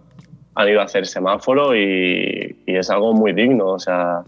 han 0.56 0.70
ido 0.70 0.82
a 0.82 0.86
hacer 0.86 1.06
semáforo 1.06 1.76
y, 1.76 2.56
y 2.66 2.76
es 2.76 2.90
algo 2.90 3.14
muy 3.14 3.34
digno, 3.34 3.68
o 3.68 3.80
sea, 3.80 4.24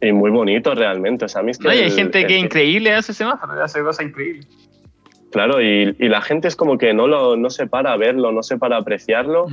y 0.00 0.12
muy 0.12 0.30
bonito 0.30 0.74
realmente. 0.74 1.24
O 1.24 1.28
sea, 1.28 1.40
a 1.40 1.44
mí 1.44 1.50
es 1.50 1.58
que 1.58 1.68
hay 1.68 1.90
gente 1.90 2.26
que 2.26 2.38
increíble 2.38 2.92
hace 2.92 3.14
semáforo, 3.14 3.62
hace 3.62 3.82
cosas 3.82 4.06
increíbles. 4.06 4.46
Claro, 5.32 5.60
y, 5.60 5.96
y, 5.98 6.08
la 6.08 6.20
gente 6.20 6.46
es 6.46 6.54
como 6.54 6.78
que 6.78 6.94
no, 6.94 7.08
lo, 7.08 7.36
no 7.36 7.50
se 7.50 7.66
para 7.66 7.92
a 7.92 7.96
verlo, 7.96 8.30
no 8.30 8.42
se 8.44 8.56
para 8.56 8.76
a 8.76 8.80
apreciarlo. 8.80 9.46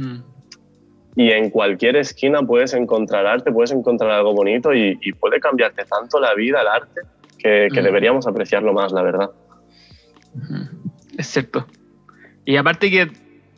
Y 1.15 1.31
en 1.31 1.49
cualquier 1.49 1.95
esquina 1.95 2.43
puedes 2.43 2.73
encontrar 2.73 3.25
arte, 3.25 3.51
puedes 3.51 3.71
encontrar 3.71 4.11
algo 4.11 4.33
bonito 4.33 4.73
y, 4.73 4.99
y 5.01 5.13
puede 5.13 5.39
cambiarte 5.39 5.83
tanto 5.85 6.19
la 6.19 6.35
vida, 6.35 6.61
el 6.61 6.67
arte, 6.67 7.01
que, 7.39 7.67
que 7.73 7.81
deberíamos 7.81 8.27
apreciarlo 8.27 8.73
más, 8.73 8.91
la 8.91 9.01
verdad. 9.01 9.31
Es 11.17 11.27
cierto. 11.27 11.65
Y 12.45 12.57
aparte 12.57 12.91
que 12.91 13.11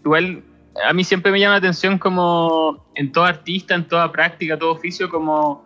igual 0.06 0.44
a 0.82 0.94
mí 0.94 1.04
siempre 1.04 1.32
me 1.32 1.40
llama 1.40 1.54
la 1.54 1.58
atención 1.60 1.98
como 1.98 2.86
en 2.96 3.12
todo 3.12 3.26
artista, 3.26 3.76
en 3.76 3.88
toda 3.88 4.12
práctica, 4.12 4.58
todo 4.58 4.72
oficio, 4.72 5.10
como 5.10 5.64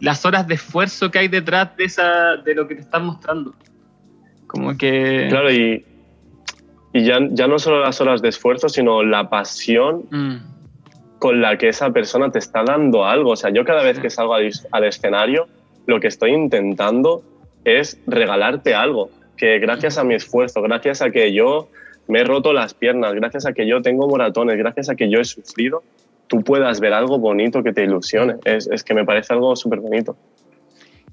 las 0.00 0.24
horas 0.26 0.46
de 0.46 0.54
esfuerzo 0.54 1.10
que 1.10 1.20
hay 1.20 1.28
detrás 1.28 1.76
de, 1.76 1.84
esa, 1.84 2.36
de 2.36 2.54
lo 2.54 2.66
que 2.68 2.74
te 2.74 2.80
están 2.82 3.06
mostrando. 3.06 3.54
Como 4.46 4.76
que... 4.76 5.26
Claro, 5.30 5.50
y, 5.50 5.84
y 6.92 7.04
ya, 7.04 7.18
ya 7.30 7.46
no 7.46 7.58
solo 7.58 7.80
las 7.80 8.00
horas 8.00 8.20
de 8.20 8.28
esfuerzo, 8.28 8.68
sino 8.68 9.02
la 9.02 9.30
pasión 9.30 10.04
mm. 10.10 11.18
con 11.18 11.40
la 11.40 11.56
que 11.56 11.68
esa 11.68 11.90
persona 11.90 12.30
te 12.30 12.38
está 12.38 12.62
dando 12.64 13.06
algo. 13.06 13.30
O 13.30 13.36
sea, 13.36 13.50
yo 13.50 13.64
cada 13.64 13.82
vez 13.82 13.98
que 13.98 14.10
salgo 14.10 14.34
al, 14.34 14.50
al 14.72 14.84
escenario, 14.84 15.46
lo 15.86 16.00
que 16.00 16.08
estoy 16.08 16.32
intentando 16.32 17.22
es 17.64 17.98
regalarte 18.06 18.74
algo, 18.74 19.10
que 19.36 19.58
gracias 19.60 19.98
a 19.98 20.04
mi 20.04 20.14
esfuerzo, 20.14 20.60
gracias 20.62 21.00
a 21.00 21.10
que 21.10 21.32
yo 21.32 21.68
me 22.12 22.20
he 22.20 22.24
roto 22.24 22.52
las 22.52 22.74
piernas, 22.74 23.14
gracias 23.14 23.46
a 23.46 23.54
que 23.54 23.66
yo 23.66 23.80
tengo 23.80 24.06
moratones, 24.06 24.58
gracias 24.58 24.90
a 24.90 24.94
que 24.94 25.08
yo 25.08 25.18
he 25.18 25.24
sufrido, 25.24 25.82
tú 26.26 26.42
puedas 26.42 26.78
ver 26.78 26.92
algo 26.92 27.18
bonito 27.18 27.62
que 27.62 27.72
te 27.72 27.84
ilusione. 27.84 28.34
Es, 28.44 28.66
es 28.66 28.84
que 28.84 28.92
me 28.92 29.06
parece 29.06 29.32
algo 29.32 29.56
súper 29.56 29.80
bonito. 29.80 30.14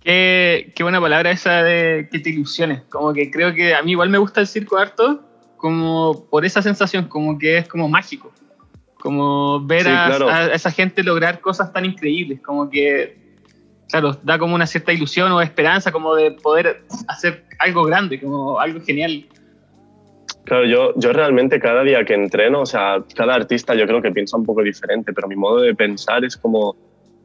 Qué, 0.04 0.74
qué, 0.76 0.84
buena 0.84 1.00
palabra 1.00 1.32
esa 1.32 1.64
de 1.64 2.10
que 2.12 2.20
te 2.20 2.32
ilusiones. 2.32 2.82
Como 2.89 3.14
que 3.14 3.32
creo 3.32 3.54
que 3.54 3.74
a 3.74 3.82
mí 3.82 3.91
igual 3.91 4.10
me 4.10 4.18
gusta 4.18 4.41
el 4.41 4.47
circo 4.47 4.78
harto, 4.78 5.22
como 5.56 6.26
por 6.30 6.43
esa 6.43 6.62
sensación, 6.62 7.08
como 7.08 7.39
que 7.39 7.60
es 7.60 7.68
como 7.70 7.88
mágico. 7.88 8.34
Como 9.00 9.66
ver 9.66 9.88
a, 9.88 10.54
esa 10.54 10.70
gente 10.70 11.02
lograr 11.02 11.39
cosas 11.39 11.72
tan 11.72 11.86
increíbles, 11.86 12.41
como 12.41 12.70
que, 12.70 13.18
claro, 13.88 14.20
da 14.22 14.38
como 14.38 14.54
una 14.54 14.68
cierta 14.68 14.91
ilusión 14.91 15.32
o 15.32 15.41
esperanza, 15.41 15.93
como 15.93 16.14
de 16.16 16.32
poder 16.32 16.84
hacer 17.08 17.45
algo 17.58 17.86
grande, 17.86 18.20
como 18.20 18.60
algo 18.60 18.82
genial. 18.82 19.26
Claro, 20.50 20.66
yo, 20.66 20.93
yo 20.95 21.14
realmente 21.14 21.60
cada 21.60 21.84
día 21.84 22.04
que 22.06 22.16
entreno, 22.16 22.62
o 22.62 22.66
sea, 22.66 23.04
cada 23.16 23.36
artista 23.36 23.76
yo 23.76 23.86
creo 23.86 24.02
que 24.02 24.12
piensa 24.12 24.36
un 24.36 24.47
poco 24.47 24.64
diferente, 24.64 25.14
pero 25.14 25.28
mi 25.28 25.36
modo 25.36 25.62
de 25.62 25.76
pensar 25.76 26.26
es 26.26 26.36
como 26.36 26.76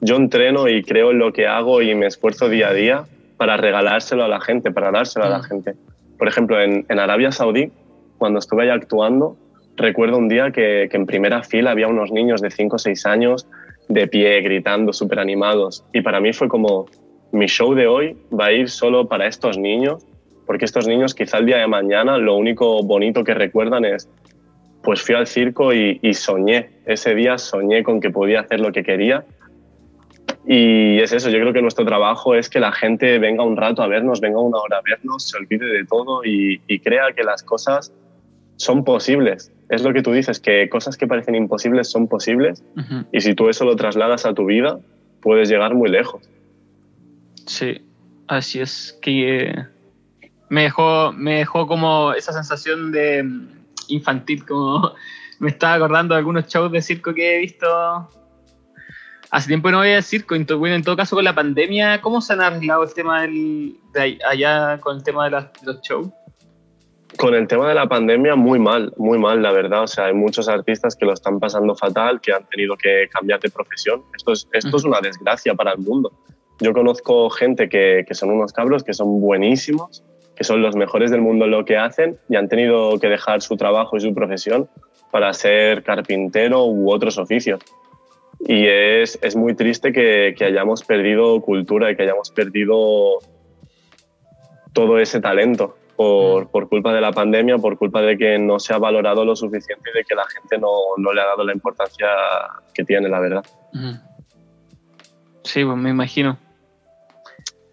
yo 0.02 0.16
entreno 0.16 0.68
y 0.68 0.82
creo 0.82 1.10
en 1.10 1.20
lo 1.20 1.32
que 1.32 1.46
hago 1.46 1.80
y 1.80 1.94
me 1.94 2.04
esfuerzo 2.04 2.50
día 2.50 2.68
a 2.68 2.74
día 2.74 3.04
para 3.38 3.56
regalárselo 3.56 4.24
a 4.24 4.28
la 4.28 4.42
gente, 4.42 4.70
para 4.72 4.90
dárselo 4.90 5.24
a 5.24 5.30
la 5.30 5.38
mm. 5.38 5.44
gente. 5.44 5.74
Por 6.18 6.28
ejemplo, 6.28 6.60
en, 6.60 6.84
en 6.86 6.98
Arabia 6.98 7.32
Saudí, 7.32 7.72
cuando 8.18 8.40
estuve 8.40 8.64
ahí 8.64 8.68
actuando, 8.68 9.38
recuerdo 9.78 10.18
un 10.18 10.28
día 10.28 10.50
que, 10.50 10.90
en 10.92 11.06
primera 11.06 11.42
fila 11.44 11.70
había 11.70 11.88
unos 11.88 12.12
niños 12.12 12.42
de 12.42 12.50
5 12.50 12.76
o 12.76 12.78
6 12.78 13.06
años 13.06 13.48
de 13.88 14.06
pie, 14.06 14.42
gritando, 14.42 14.92
súper 14.92 15.18
animados. 15.18 15.82
Y 15.94 16.02
para 16.02 16.20
mí 16.20 16.34
fue 16.34 16.48
como, 16.48 16.88
mi 17.32 17.46
show 17.46 17.74
de 17.74 17.86
hoy 17.86 18.18
va 18.38 18.46
a 18.46 18.52
ir 18.52 18.68
solo 18.68 19.08
para 19.08 19.26
estos 19.26 19.56
niños, 19.56 20.06
porque 20.46 20.64
estos 20.64 20.86
niños 20.86 21.14
quizá 21.14 21.38
el 21.38 21.46
día 21.46 21.58
de 21.58 21.66
mañana 21.66 22.18
lo 22.18 22.36
único 22.36 22.82
bonito 22.82 23.24
que 23.24 23.34
recuerdan 23.34 23.84
es, 23.84 24.08
pues 24.82 25.02
fui 25.02 25.14
al 25.14 25.26
circo 25.26 25.72
y, 25.72 25.98
y 26.02 26.14
soñé, 26.14 26.70
ese 26.86 27.14
día 27.14 27.38
soñé 27.38 27.82
con 27.82 28.00
que 28.00 28.10
podía 28.10 28.40
hacer 28.40 28.60
lo 28.60 28.72
que 28.72 28.82
quería. 28.82 29.24
Y 30.46 30.98
es 31.00 31.12
eso, 31.12 31.30
yo 31.30 31.40
creo 31.40 31.54
que 31.54 31.62
nuestro 31.62 31.86
trabajo 31.86 32.34
es 32.34 32.50
que 32.50 32.60
la 32.60 32.72
gente 32.72 33.18
venga 33.18 33.42
un 33.42 33.56
rato 33.56 33.82
a 33.82 33.86
vernos, 33.86 34.20
venga 34.20 34.40
una 34.40 34.58
hora 34.58 34.78
a 34.78 34.82
vernos, 34.82 35.28
se 35.28 35.38
olvide 35.38 35.66
de 35.66 35.84
todo 35.86 36.22
y, 36.24 36.60
y 36.66 36.80
crea 36.80 37.12
que 37.16 37.22
las 37.22 37.42
cosas 37.42 37.92
son 38.56 38.84
posibles. 38.84 39.52
Es 39.68 39.82
lo 39.82 39.92
que 39.92 40.02
tú 40.02 40.12
dices, 40.12 40.40
que 40.40 40.68
cosas 40.68 40.96
que 40.96 41.06
parecen 41.06 41.34
imposibles 41.34 41.90
son 41.90 42.08
posibles 42.08 42.62
y 43.12 43.20
si 43.20 43.34
tú 43.34 43.48
eso 43.48 43.64
lo 43.64 43.76
trasladas 43.76 44.26
a 44.26 44.34
tu 44.34 44.46
vida, 44.46 44.78
puedes 45.20 45.48
llegar 45.48 45.74
muy 45.74 45.90
lejos. 45.90 46.28
Sí, 47.46 47.80
así 48.26 48.60
es 48.60 48.98
que 49.00 49.54
me 50.48 50.62
dejó, 50.62 51.12
me 51.12 51.38
dejó 51.38 51.66
como 51.66 52.12
esa 52.12 52.32
sensación 52.32 52.92
de 52.92 53.22
mm, 53.22 53.48
infantil, 53.88 54.44
como 54.44 54.92
me 55.38 55.50
estaba 55.50 55.74
acordando 55.74 56.14
de 56.14 56.18
algunos 56.18 56.46
shows 56.46 56.70
de 56.72 56.82
circo 56.82 57.14
que 57.14 57.36
he 57.36 57.38
visto. 57.40 57.66
Hace 59.30 59.48
tiempo 59.48 59.70
no 59.70 59.78
voy 59.78 59.90
al 59.90 60.02
circo, 60.04 60.36
en 60.36 60.46
todo 60.46 60.96
caso 60.96 61.16
con 61.16 61.24
la 61.24 61.34
pandemia, 61.34 62.00
¿cómo 62.00 62.20
se 62.20 62.34
han 62.34 62.40
arreglado 62.40 62.84
el 62.84 62.94
tema 62.94 63.22
del, 63.22 63.76
de 63.92 64.18
allá 64.28 64.78
con 64.78 64.98
el 64.98 65.02
tema 65.02 65.24
de 65.24 65.30
los 65.64 65.80
shows? 65.80 66.08
Con 67.16 67.34
el 67.34 67.48
tema 67.48 67.68
de 67.68 67.74
la 67.74 67.88
pandemia, 67.88 68.36
muy 68.36 68.60
mal, 68.60 68.92
muy 68.96 69.18
mal, 69.18 69.42
la 69.42 69.50
verdad. 69.50 69.84
O 69.84 69.86
sea, 69.86 70.06
hay 70.06 70.14
muchos 70.14 70.48
artistas 70.48 70.94
que 70.94 71.04
lo 71.04 71.12
están 71.12 71.40
pasando 71.40 71.74
fatal, 71.74 72.20
que 72.20 72.32
han 72.32 72.46
tenido 72.46 72.76
que 72.76 73.08
cambiar 73.10 73.40
de 73.40 73.50
profesión. 73.50 74.02
Esto 74.16 74.32
es, 74.32 74.48
esto 74.52 74.76
es 74.76 74.84
una 74.84 75.00
desgracia 75.00 75.54
para 75.54 75.72
el 75.72 75.78
mundo. 75.78 76.12
Yo 76.60 76.72
conozco 76.72 77.28
gente 77.30 77.68
que, 77.68 78.04
que 78.06 78.14
son 78.14 78.30
unos 78.30 78.52
cabros 78.52 78.84
que 78.84 78.94
son 78.94 79.20
buenísimos, 79.20 80.04
que 80.36 80.44
son 80.44 80.62
los 80.62 80.76
mejores 80.76 81.10
del 81.10 81.20
mundo 81.20 81.44
en 81.44 81.52
lo 81.52 81.64
que 81.64 81.76
hacen 81.76 82.18
y 82.28 82.36
han 82.36 82.48
tenido 82.48 82.98
que 82.98 83.08
dejar 83.08 83.42
su 83.42 83.56
trabajo 83.56 83.96
y 83.96 84.00
su 84.00 84.14
profesión 84.14 84.68
para 85.10 85.32
ser 85.32 85.82
carpintero 85.82 86.64
u 86.66 86.90
otros 86.90 87.18
oficios. 87.18 87.60
Y 88.40 88.66
es, 88.66 89.18
es 89.22 89.36
muy 89.36 89.54
triste 89.54 89.92
que, 89.92 90.34
que 90.36 90.44
hayamos 90.44 90.82
perdido 90.82 91.40
cultura 91.40 91.90
y 91.90 91.96
que 91.96 92.02
hayamos 92.02 92.30
perdido 92.30 93.18
todo 94.72 94.98
ese 94.98 95.20
talento 95.20 95.76
por, 95.96 96.50
por, 96.50 96.68
culpa 96.68 96.92
de 96.92 97.00
la 97.00 97.12
pandemia, 97.12 97.58
por 97.58 97.78
culpa 97.78 98.02
de 98.02 98.18
que 98.18 98.38
no 98.38 98.58
se 98.58 98.74
ha 98.74 98.78
valorado 98.78 99.24
lo 99.24 99.36
suficiente 99.36 99.90
y 99.94 99.98
de 99.98 100.04
que 100.04 100.14
la 100.14 100.26
gente 100.26 100.58
no, 100.58 100.72
no 100.98 101.12
le 101.12 101.20
ha 101.20 101.26
dado 101.26 101.44
la 101.44 101.52
importancia 101.52 102.08
que 102.74 102.84
tiene, 102.84 103.08
la 103.08 103.20
verdad. 103.20 103.44
Sí, 105.44 105.64
pues 105.64 105.76
me 105.76 105.90
imagino. 105.90 106.38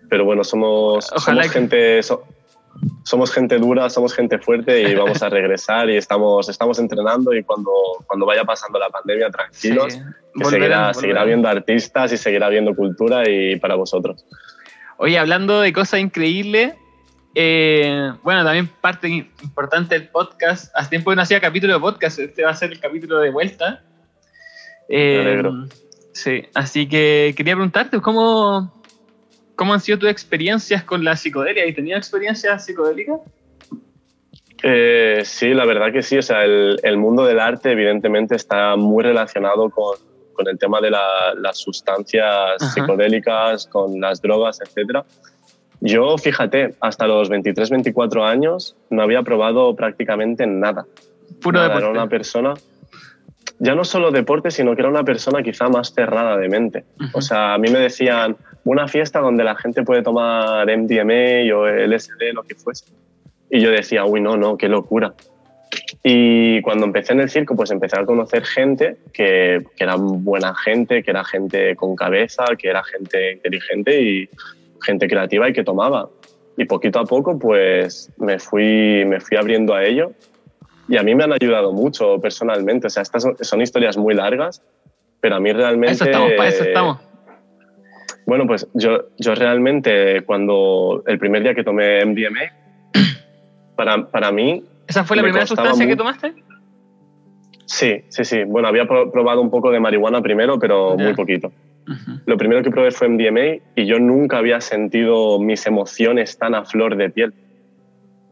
Pero 0.10 0.26
bueno, 0.26 0.44
somos, 0.44 1.08
somos 1.08 1.50
gente... 1.50 2.02
somos 3.04 3.32
gente 3.32 3.58
dura, 3.58 3.90
somos 3.90 4.14
gente 4.14 4.38
fuerte 4.40 4.82
y 4.82 4.96
vamos 4.96 5.22
a 5.22 5.30
regresar 5.30 5.90
y 5.90 5.98
estamos, 5.98 6.50
estamos 6.50 6.80
entrenando 6.80 7.34
y 7.34 7.44
cuando, 7.44 7.72
cuando 8.08 8.26
vaya 8.26 8.44
pasando 8.44 8.80
la 8.80 8.90
pandemia, 8.90 9.30
tranquilos, 9.30 10.00
seguirá, 10.44 10.94
seguirá 10.94 11.22
habiendo 11.22 11.48
artistas 11.48 12.14
y 12.14 12.18
seguirá 12.18 12.48
habiendo 12.48 12.76
cultura 12.76 13.30
y 13.30 13.58
para 13.58 13.76
vosotros. 13.76 14.26
Oye, 14.98 15.18
hablando 15.18 15.62
de 15.62 15.74
cosas 15.74 16.00
increíbles, 16.00 16.76
eh, 17.34 18.12
bueno, 18.24 18.44
también 18.44 18.70
parte 18.82 19.08
importante 19.08 19.98
del 19.98 20.10
podcast. 20.10 20.72
Hace 20.76 20.90
tiempo 20.90 21.10
que 21.12 21.16
no 21.16 21.22
hacía 21.22 21.40
capítulo 21.40 21.74
de 21.74 21.80
podcast, 21.80 22.20
este 22.20 22.44
va 22.44 22.52
a 22.52 22.56
ser 22.56 22.72
el 22.72 22.80
capítulo 22.80 23.20
de 23.20 23.32
vuelta. 23.32 23.84
Eh, 24.90 25.42
sí, 26.14 26.44
así 26.54 26.88
que 26.88 27.34
quería 27.36 27.56
preguntarte 27.56 28.02
cómo, 28.02 28.81
cómo 29.62 29.76
han 29.76 29.80
sido 29.80 30.00
tus 30.00 30.10
experiencias 30.10 30.84
con 30.84 31.04
la 31.04 31.16
psicodelia. 31.16 31.68
¿Y 31.68 31.74
tenías 31.76 32.00
experiencias 32.00 32.66
psicodélicas? 32.66 33.20
Eh, 34.64 35.22
sí, 35.24 35.54
la 35.54 35.66
verdad 35.66 35.92
que 35.92 36.02
sí. 36.02 36.18
O 36.18 36.22
sea, 36.24 36.44
el, 36.44 36.80
el, 36.82 36.98
mundo 36.98 37.26
del 37.26 37.40
arte, 37.40 37.72
evidentemente, 37.72 38.36
está 38.36 38.76
muy 38.76 39.04
relacionado 39.04 39.70
con, 39.70 40.00
con 40.34 40.48
el 40.48 40.58
tema 40.58 40.82
de 40.82 40.90
la, 40.90 41.36
las 41.38 41.60
sustancias 41.60 42.74
psicodélicas, 42.74 43.68
con 43.68 44.02
las 44.02 44.20
drogas, 44.20 44.60
etcétera. 44.62 45.06
Yo, 45.80 46.18
fíjate, 46.18 46.74
hasta 46.80 47.06
los 47.06 47.30
23, 47.30 47.70
24 47.70 48.26
años 48.26 48.76
no 48.90 49.04
había 49.04 49.22
probado 49.22 49.76
prácticamente 49.76 50.48
nada. 50.48 50.88
Puro 51.40 51.60
nada, 51.60 51.78
Era 51.78 51.90
una 51.90 52.10
persona, 52.10 52.56
ya 53.60 53.76
no 53.76 53.84
solo 53.84 54.10
deporte, 54.10 54.50
sino 54.50 54.74
que 54.74 54.82
era 54.82 54.90
una 54.90 55.04
persona 55.04 55.44
quizá 55.44 55.70
más 55.70 55.94
cerrada 55.94 56.36
de 56.36 56.50
mente. 56.50 56.84
O 57.14 57.22
sea, 57.22 57.54
a 57.54 57.60
mí 57.60 57.70
me 57.70 57.78
decían, 57.78 58.36
una 58.64 58.88
fiesta 58.88 59.20
donde 59.20 59.44
la 59.44 59.56
gente 59.56 59.84
puede 59.84 60.04
tomar 60.04 60.66
MDMA 60.66 61.54
o 61.56 61.68
LSD, 61.68 62.34
lo 62.34 62.44
que 62.44 62.56
fuese. 62.56 62.86
Y 63.50 63.60
yo 63.60 63.72
decía, 63.72 64.06
uy, 64.06 64.22
no, 64.22 64.38
no, 64.38 64.58
qué 64.58 64.70
locura. 64.70 65.14
Y 66.04 66.62
cuando 66.62 66.86
empecé 66.86 67.14
en 67.14 67.22
el 67.22 67.30
circo, 67.30 67.56
pues 67.56 67.72
empecé 67.72 68.00
a 68.00 68.06
conocer 68.06 68.44
gente 68.46 68.98
que, 69.14 69.64
que 69.76 69.84
era 69.84 69.96
buena 69.98 70.56
gente, 70.56 71.04
que 71.04 71.12
era 71.12 71.24
gente 71.24 71.76
con 71.76 71.96
cabeza, 71.96 72.46
que 72.58 72.70
era 72.70 72.84
gente 72.84 73.34
inteligente 73.34 74.02
y 74.02 74.30
gente 74.82 75.08
creativa 75.08 75.50
y 75.50 75.54
que 75.54 75.64
tomaba. 75.64 76.10
Y 76.58 76.66
poquito 76.66 77.00
a 77.00 77.06
poco, 77.06 77.40
pues 77.40 78.12
me 78.18 78.40
fui, 78.40 79.06
me 79.06 79.20
fui 79.20 79.38
abriendo 79.38 79.74
a 79.74 79.84
ello. 79.84 80.12
Y 80.88 80.98
a 80.98 81.04
mí 81.04 81.16
me 81.16 81.24
han 81.24 81.34
ayudado 81.34 81.72
mucho 81.72 82.20
personalmente. 82.20 82.88
O 82.88 82.90
sea, 82.90 83.04
estas 83.04 83.26
son, 83.42 83.62
historias 83.62 83.98
muy 83.98 84.14
largas, 84.14 84.62
pero 85.20 85.36
a 85.36 85.40
mí 85.40 85.54
realmente... 85.54 85.94
Eso 85.94 86.06
estamos, 86.06 86.32
para 86.34 86.50
eso 86.50 86.64
estamos. 86.64 87.11
Bueno, 88.26 88.48
pues 88.48 88.68
yo, 88.74 89.06
yo 89.18 89.36
realmente 89.36 90.24
cuando 90.26 91.04
el 91.08 91.18
primer 91.20 91.44
día 91.44 91.56
que 91.56 91.64
tomé 91.64 92.06
MDMA, 92.06 92.52
para, 93.76 94.08
para 94.08 94.32
mí... 94.32 94.64
¿Esa 94.88 95.04
fue 95.04 95.18
la 95.18 95.24
primera 95.24 95.46
sustancia 95.46 95.88
que 95.88 95.96
tomaste? 95.96 96.34
Sí, 97.66 98.04
sí, 98.10 98.26
sí. 98.26 98.44
Bueno, 98.44 98.68
había 98.68 98.86
probado 98.86 99.42
un 99.42 99.50
poco 99.50 99.72
de 99.72 99.80
marihuana 99.80 100.22
primero, 100.22 100.60
pero 100.60 100.98
muy 100.98 101.14
poquito. 101.14 101.52
Lo 102.26 102.38
primero 102.38 102.62
que 102.62 102.70
probé 102.70 102.92
fue 102.92 103.10
MDMA 103.10 103.64
y 103.76 103.86
yo 103.86 104.00
nunca 104.00 104.38
había 104.38 104.62
sentido 104.62 105.40
mis 105.40 105.66
emociones 105.66 106.38
tan 106.38 106.54
a 106.54 106.66
flor 106.66 106.96
de 106.96 107.10
piel. 107.10 107.34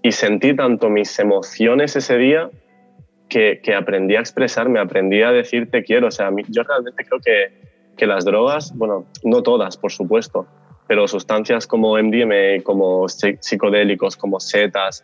Y 0.01 0.11
sentí 0.11 0.55
tanto 0.55 0.89
mis 0.89 1.17
emociones 1.19 1.95
ese 1.95 2.17
día 2.17 2.49
que, 3.27 3.59
que 3.63 3.75
aprendí 3.75 4.15
a 4.15 4.19
expresarme, 4.19 4.79
aprendí 4.79 5.21
a 5.21 5.31
decir 5.31 5.69
te 5.71 5.83
quiero. 5.83 6.07
O 6.07 6.11
sea, 6.11 6.31
yo 6.49 6.63
realmente 6.63 7.05
creo 7.05 7.19
que, 7.19 7.68
que 7.99 8.07
las 8.07 8.25
drogas, 8.25 8.73
bueno, 8.75 9.05
no 9.23 9.43
todas, 9.43 9.77
por 9.77 9.91
supuesto, 9.91 10.47
pero 10.87 11.07
sustancias 11.07 11.67
como 11.67 11.97
MDMA, 11.97 12.63
como 12.63 13.07
psicodélicos, 13.07 14.15
como 14.15 14.39
setas, 14.39 15.03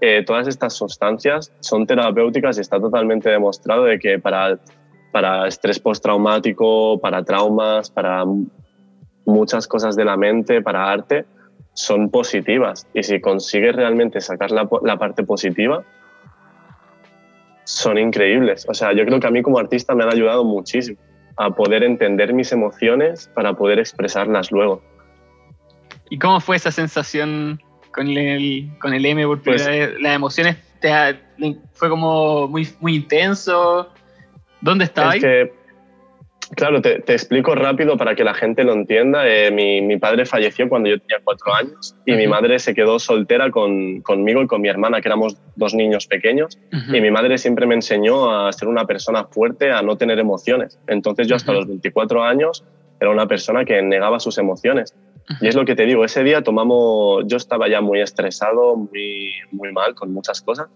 eh, 0.00 0.22
todas 0.24 0.46
estas 0.46 0.74
sustancias 0.74 1.50
son 1.60 1.86
terapéuticas 1.86 2.58
y 2.58 2.60
está 2.60 2.78
totalmente 2.78 3.30
demostrado 3.30 3.84
de 3.84 3.98
que 3.98 4.18
para 4.18 4.58
para 5.10 5.46
estrés 5.46 5.78
postraumático, 5.78 6.98
para 6.98 7.22
traumas, 7.22 7.88
para 7.88 8.24
muchas 9.24 9.68
cosas 9.68 9.94
de 9.94 10.04
la 10.04 10.16
mente, 10.16 10.60
para 10.60 10.90
arte, 10.90 11.24
son 11.72 12.10
positivas. 12.10 12.88
Y 12.92 13.04
si 13.04 13.20
consigues 13.20 13.76
realmente 13.76 14.20
sacar 14.20 14.50
la, 14.50 14.68
la, 14.82 14.98
parte 14.98 15.22
positiva, 15.22 15.84
son 17.62 17.96
increíbles. 17.96 18.66
O 18.68 18.74
sea, 18.74 18.92
yo 18.92 19.04
creo 19.06 19.20
que 19.20 19.26
a 19.28 19.30
mí 19.30 19.40
como 19.40 19.60
artista 19.60 19.94
me 19.94 20.02
han 20.02 20.12
ayudado 20.12 20.42
muchísimo 20.42 20.98
a 21.36 21.50
poder 21.50 21.82
entender 21.82 22.32
mis 22.32 22.52
emociones 22.52 23.30
para 23.34 23.54
poder 23.54 23.78
expresarlas 23.78 24.50
luego. 24.50 24.82
¿Y 26.10 26.18
cómo 26.18 26.40
fue 26.40 26.56
esa 26.56 26.70
sensación 26.70 27.60
con 27.92 28.08
el, 28.08 28.70
con 28.80 28.94
el 28.94 29.04
M? 29.04 29.26
Porque 29.26 29.44
pues 29.44 29.68
las 30.00 30.14
emociones 30.14 30.56
fue 31.72 31.88
como 31.88 32.46
muy, 32.48 32.68
muy 32.80 32.96
intenso. 32.96 33.88
¿Dónde 34.60 34.84
estabas? 34.84 35.16
Es 35.16 35.22
que, 35.22 35.52
claro, 36.48 36.82
te, 36.82 37.00
te, 37.00 37.12
explico 37.12 37.54
rápido 37.54 37.96
para 37.96 38.14
que 38.14 38.24
la 38.24 38.34
gente 38.34 38.64
lo 38.64 38.72
entienda. 38.72 39.28
Eh, 39.28 39.50
mi, 39.50 39.80
mi, 39.82 39.98
padre 39.98 40.26
falleció 40.26 40.68
cuando 40.68 40.88
yo 40.88 40.98
tenía 40.98 41.18
cuatro 41.22 41.54
años 41.54 41.94
y 42.04 42.12
mi 42.12 42.26
madre 42.26 42.58
se 42.58 42.74
quedó 42.74 42.98
soltera 42.98 43.50
con, 43.50 44.00
conmigo 44.02 44.42
y 44.42 44.46
con 44.46 44.60
mi 44.60 44.68
hermana, 44.68 45.00
que 45.00 45.08
éramos 45.08 45.36
dos 45.56 45.74
niños 45.74 46.06
pequeños. 46.06 46.58
Y 46.92 47.00
mi 47.00 47.10
madre 47.10 47.38
siempre 47.38 47.66
me 47.66 47.74
enseñó 47.74 48.30
a 48.30 48.52
ser 48.52 48.68
una 48.68 48.86
persona 48.86 49.24
fuerte, 49.24 49.70
a 49.70 49.82
no 49.82 49.96
tener 49.96 50.18
emociones. 50.18 50.78
Entonces 50.86 51.28
yo 51.28 51.36
hasta 51.36 51.52
los 51.52 51.66
24 51.66 52.22
años 52.22 52.64
era 53.00 53.10
una 53.10 53.26
persona 53.26 53.64
que 53.64 53.80
negaba 53.82 54.20
sus 54.20 54.38
emociones. 54.38 54.94
Y 55.40 55.48
es 55.48 55.54
lo 55.54 55.64
que 55.64 55.74
te 55.74 55.86
digo, 55.86 56.04
ese 56.04 56.22
día 56.22 56.42
tomamos, 56.42 57.24
yo 57.26 57.36
estaba 57.36 57.68
ya 57.68 57.80
muy 57.80 58.00
estresado, 58.00 58.76
muy, 58.76 59.32
muy 59.52 59.72
mal 59.72 59.94
con 59.94 60.12
muchas 60.12 60.42
cosas. 60.42 60.68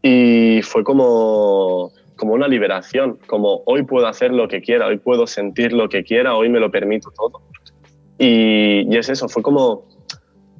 Y 0.00 0.60
fue 0.62 0.84
como, 0.84 1.90
como 2.16 2.34
una 2.34 2.48
liberación, 2.48 3.18
como 3.26 3.62
hoy 3.66 3.82
puedo 3.82 4.06
hacer 4.06 4.32
lo 4.32 4.48
que 4.48 4.60
quiera, 4.60 4.86
hoy 4.86 4.98
puedo 4.98 5.26
sentir 5.26 5.72
lo 5.72 5.88
que 5.88 6.04
quiera, 6.04 6.34
hoy 6.34 6.48
me 6.48 6.60
lo 6.60 6.70
permito 6.70 7.10
todo. 7.10 7.42
Y, 8.18 8.86
y 8.88 8.96
es 8.96 9.08
eso, 9.08 9.28
fue 9.28 9.42
como, 9.42 9.86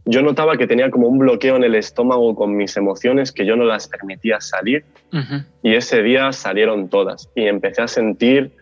yo 0.06 0.22
notaba 0.22 0.56
que 0.56 0.66
tenía 0.66 0.90
como 0.90 1.08
un 1.08 1.18
bloqueo 1.18 1.56
en 1.56 1.64
el 1.64 1.74
estómago 1.74 2.34
con 2.34 2.56
mis 2.56 2.76
emociones 2.76 3.32
que 3.32 3.46
yo 3.46 3.56
no 3.56 3.64
las 3.64 3.88
permitía 3.88 4.40
salir. 4.40 4.84
Y 5.62 5.74
ese 5.74 6.02
día 6.02 6.32
salieron 6.32 6.88
todas 6.88 7.30
y 7.34 7.46
empecé 7.46 7.82
a 7.82 7.88
sentir 7.88 8.52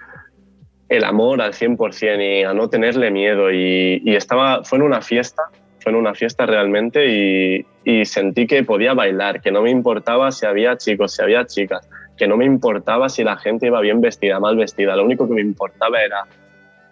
el 0.88 1.04
amor 1.04 1.40
al 1.40 1.52
100% 1.52 2.40
y 2.40 2.44
a 2.44 2.52
no 2.52 2.68
tenerle 2.68 3.10
miedo. 3.10 3.50
Y, 3.50 4.02
estaba, 4.14 4.62
fue 4.62 4.78
en 4.78 4.84
una 4.84 5.00
fiesta, 5.00 5.42
fue 5.80 5.90
en 5.90 5.96
una 5.96 6.14
fiesta 6.14 6.46
realmente 6.46 7.08
y, 7.08 7.66
y, 7.84 8.04
sentí 8.04 8.46
que 8.46 8.62
podía 8.62 8.94
bailar, 8.94 9.40
que 9.40 9.50
no 9.50 9.62
me 9.62 9.70
importaba 9.70 10.30
si 10.30 10.46
había 10.46 10.76
chicos, 10.76 11.14
si 11.14 11.22
había 11.22 11.46
chicas, 11.46 11.88
que 12.22 12.28
no 12.28 12.36
me 12.36 12.44
importaba 12.44 13.08
si 13.08 13.24
la 13.24 13.36
gente 13.36 13.66
iba 13.66 13.80
bien 13.80 14.00
vestida, 14.00 14.38
mal 14.38 14.56
vestida. 14.56 14.94
Lo 14.94 15.04
único 15.04 15.26
que 15.26 15.34
me 15.34 15.40
importaba 15.40 16.00
era 16.00 16.22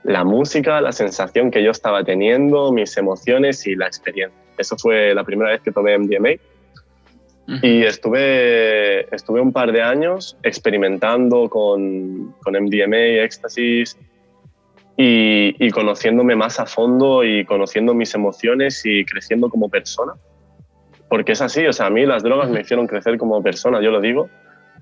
la 0.03 0.25
música, 0.25 0.81
la 0.81 0.91
sensación 0.91 1.53
que 1.53 1.63
yo 1.63 1.71
estaba 1.71 2.03
teniendo, 2.03 2.73
mis 2.73 2.97
emociones 2.97 3.65
y 3.65 3.77
la 3.77 3.87
experiencia. 3.87 4.37
Eso 4.59 4.77
fue 4.77 5.15
la 5.15 5.23
primera 5.23 5.53
vez 5.53 5.61
que 5.61 5.71
tomé 5.71 5.97
MDMA 5.97 6.31
y 7.63 7.85
estuve, 7.85 9.15
estuve 9.15 9.41
un 9.41 9.53
par 9.53 9.71
de 9.71 9.83
años 9.83 10.37
experimentando 10.43 11.49
con, 11.49 12.35
con 12.43 12.55
MDMA, 12.55 13.23
éxtasis 13.23 13.97
y, 14.97 15.55
y, 15.65 15.71
conociéndome 15.71 16.35
más 16.35 16.59
a 16.59 16.67
fondo 16.67 17.23
y 17.23 17.45
conociendo 17.45 17.95
mis 17.95 18.13
emociones 18.17 18.83
y 18.85 19.05
creciendo 19.05 19.49
como 19.49 19.69
persona. 19.69 20.15
Porque 21.09 21.33
es 21.33 21.41
así, 21.41 21.65
o 21.69 21.73
sea, 21.73 21.87
a 21.87 21.91
mí 21.91 22.05
las 22.05 22.25
drogas 22.25 22.51
me 22.51 22.63
hicieron 22.63 22.89
crecer 22.89 23.17
como 23.17 23.41
persona, 23.45 23.81
yo 23.81 23.93
lo 23.93 24.01
digo. 24.01 24.29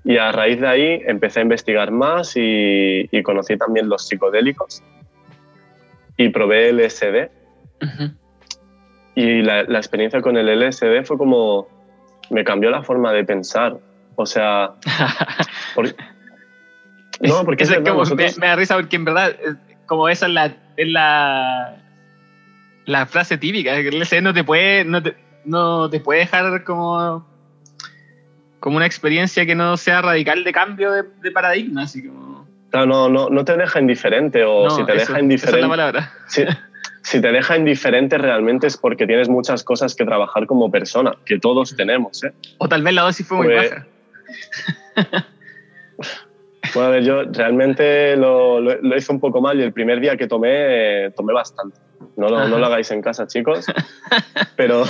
Y 0.09 0.17
a 0.17 0.33
raíz 0.33 0.59
de 0.59 0.67
ahí 0.67 1.03
empecé 1.05 1.41
a 1.41 1.43
investigar 1.43 1.91
más 1.91 2.35
y, 2.35 3.07
y 3.13 3.23
conocí 3.23 3.59
también 3.59 3.91
los 3.91 4.09
psicodélicos 4.09 4.83
y 6.17 6.31
probé 6.31 6.73
LSD. 6.73 7.29
Y 9.15 9.43
la, 9.43 9.65
la 9.65 9.77
experiencia 9.77 10.23
con 10.23 10.39
el 10.39 10.47
LSD 10.47 11.05
fue 11.05 11.19
como 11.19 11.69
me 12.31 12.43
cambió 12.43 12.71
la 12.71 12.83
forma 12.83 13.13
de 13.13 13.23
pensar. 13.25 13.77
O 14.17 14.25
sea... 14.25 14.77
no, 17.21 17.45
porque 17.45 17.65
es, 17.65 17.75
como, 17.75 18.03
me, 18.17 18.47
da 18.47 18.57
risa 18.57 18.77
porque 18.77 18.97
en 18.97 19.05
verdad, 19.05 19.37
como 19.85 20.09
esa 20.09 20.25
es 20.25 20.33
la, 20.33 20.57
es 20.79 20.89
la, 20.89 21.83
la 22.87 23.05
frase 23.05 23.37
típica, 23.37 23.77
el 23.77 24.01
LSD 24.01 24.23
no 24.23 24.33
te 24.33 24.43
puede, 24.43 24.87
no 24.87 25.03
te, 25.03 25.15
no 25.45 25.91
te 25.91 26.01
puede 26.01 26.21
dejar 26.21 26.65
como, 26.65 27.27
como 28.61 28.77
una 28.77 28.87
experiencia 28.87 29.47
que 29.47 29.55
no 29.55 29.77
sea 29.77 30.03
radical 30.03 30.45
de 30.45 30.53
cambio 30.53 30.93
de, 30.93 31.05
de 31.23 31.31
paradigma, 31.31 31.83
así 31.83 32.07
como... 32.07 32.47
no, 32.73 33.09
no, 33.09 33.29
no 33.29 33.45
te 33.45 33.57
deja 33.57 33.81
indiferente 33.81 34.45
o 34.45 34.71
si 34.71 34.85
te 34.85 34.93
deja 34.93 35.21
indiferente... 35.21 35.49
Esa 35.49 35.57
es 35.57 35.63
la 35.63 35.69
palabra. 35.69 36.13
Sí, 36.27 36.45
si 37.03 37.21
te 37.21 37.33
deja 37.33 37.57
indiferente 37.57 38.19
realmente 38.19 38.67
es 38.67 38.77
porque 38.77 39.07
tienes 39.07 39.29
muchas 39.29 39.65
cosas 39.65 39.95
que 39.95 40.05
trabajar 40.05 40.47
como 40.47 40.71
persona, 40.71 41.13
que 41.25 41.39
todos 41.39 41.75
tenemos. 41.77 42.23
¿eh? 42.25 42.33
O 42.59 42.69
tal 42.69 42.83
vez 42.83 42.95
la 42.95 43.03
dosis 43.03 43.27
fue 43.27 43.37
muy 43.39 43.47
pues 43.47 43.71
baja. 43.71 45.27
Bueno, 46.75 46.89
a 46.89 46.93
ver, 46.93 47.03
yo 47.03 47.23
realmente 47.25 48.15
lo, 48.17 48.61
lo, 48.61 48.97
hice 48.97 49.11
un 49.11 49.21
poco 49.21 49.41
mal 49.41 49.59
y 49.59 49.63
el 49.63 49.73
primer 49.73 50.01
día 50.01 50.17
que 50.17 50.27
tomé, 50.27 51.11
tomé 51.17 51.33
bastante. 51.33 51.79
No 52.17 52.29
lo, 52.29 52.47
no 52.47 52.59
lo 52.59 52.67
hagáis 52.67 52.91
en 52.91 53.01
casa, 53.01 53.27
chicos. 53.27 53.67
Pero, 54.57 54.85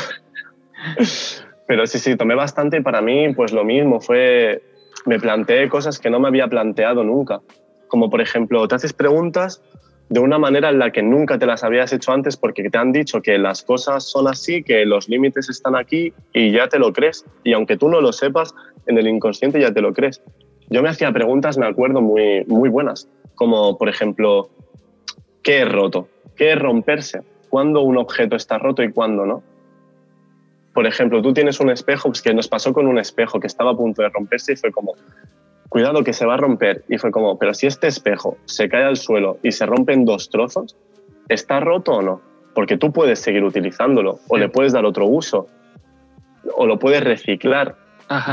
pero 1.68 1.86
sí, 1.86 1.98
sí, 1.98 2.16
tomé 2.16 2.34
bastante 2.34 2.78
y 2.78 2.80
para 2.80 3.02
mí, 3.02 3.34
pues 3.34 3.52
lo 3.52 3.62
mismo, 3.62 4.00
fue. 4.00 4.62
Me 5.04 5.20
planteé 5.20 5.68
cosas 5.68 5.98
que 5.98 6.10
no 6.10 6.18
me 6.18 6.26
había 6.26 6.48
planteado 6.48 7.04
nunca. 7.04 7.40
Como 7.88 8.10
por 8.10 8.20
ejemplo, 8.20 8.66
te 8.66 8.74
haces 8.74 8.94
preguntas 8.94 9.62
de 10.08 10.20
una 10.20 10.38
manera 10.38 10.70
en 10.70 10.78
la 10.78 10.90
que 10.90 11.02
nunca 11.02 11.38
te 11.38 11.44
las 11.44 11.62
habías 11.62 11.92
hecho 11.92 12.12
antes 12.12 12.38
porque 12.38 12.68
te 12.70 12.78
han 12.78 12.92
dicho 12.92 13.20
que 13.20 13.36
las 13.36 13.62
cosas 13.62 14.04
son 14.04 14.26
así, 14.26 14.62
que 14.62 14.86
los 14.86 15.10
límites 15.10 15.50
están 15.50 15.76
aquí 15.76 16.14
y 16.32 16.52
ya 16.52 16.68
te 16.68 16.78
lo 16.78 16.92
crees. 16.94 17.26
Y 17.44 17.52
aunque 17.52 17.76
tú 17.76 17.90
no 17.90 18.00
lo 18.00 18.12
sepas, 18.12 18.54
en 18.86 18.96
el 18.96 19.06
inconsciente 19.06 19.60
ya 19.60 19.72
te 19.72 19.82
lo 19.82 19.92
crees. 19.92 20.22
Yo 20.70 20.82
me 20.82 20.88
hacía 20.88 21.12
preguntas, 21.12 21.58
me 21.58 21.66
acuerdo, 21.66 22.00
muy, 22.00 22.44
muy 22.46 22.70
buenas, 22.70 23.08
como 23.34 23.76
por 23.76 23.90
ejemplo, 23.90 24.48
¿qué 25.42 25.62
es 25.62 25.70
roto? 25.70 26.08
¿Qué 26.34 26.52
es 26.52 26.58
romperse? 26.58 27.20
¿Cuándo 27.50 27.82
un 27.82 27.98
objeto 27.98 28.36
está 28.36 28.56
roto 28.56 28.82
y 28.82 28.90
cuándo 28.90 29.26
no? 29.26 29.42
Por 30.78 30.86
ejemplo, 30.86 31.20
tú 31.20 31.32
tienes 31.32 31.58
un 31.58 31.70
espejo, 31.70 32.08
pues 32.08 32.22
que 32.22 32.32
nos 32.32 32.46
pasó 32.46 32.72
con 32.72 32.86
un 32.86 33.00
espejo 33.00 33.40
que 33.40 33.48
estaba 33.48 33.72
a 33.72 33.76
punto 33.76 34.00
de 34.00 34.10
romperse 34.10 34.52
y 34.52 34.56
fue 34.56 34.70
como, 34.70 34.94
cuidado 35.68 36.04
que 36.04 36.12
se 36.12 36.24
va 36.24 36.34
a 36.34 36.36
romper. 36.36 36.84
Y 36.88 36.98
fue 36.98 37.10
como, 37.10 37.36
pero 37.36 37.52
si 37.52 37.66
este 37.66 37.88
espejo 37.88 38.36
se 38.44 38.68
cae 38.68 38.84
al 38.84 38.96
suelo 38.96 39.38
y 39.42 39.50
se 39.50 39.66
rompe 39.66 39.92
en 39.92 40.04
dos 40.04 40.30
trozos, 40.30 40.76
¿está 41.28 41.58
roto 41.58 41.94
o 41.94 42.02
no? 42.02 42.20
Porque 42.54 42.76
tú 42.76 42.92
puedes 42.92 43.18
seguir 43.18 43.42
utilizándolo 43.42 44.20
o 44.28 44.38
le 44.38 44.50
puedes 44.50 44.72
dar 44.72 44.84
otro 44.84 45.06
uso 45.06 45.48
o 46.54 46.64
lo 46.64 46.78
puedes 46.78 47.02
reciclar. 47.02 47.74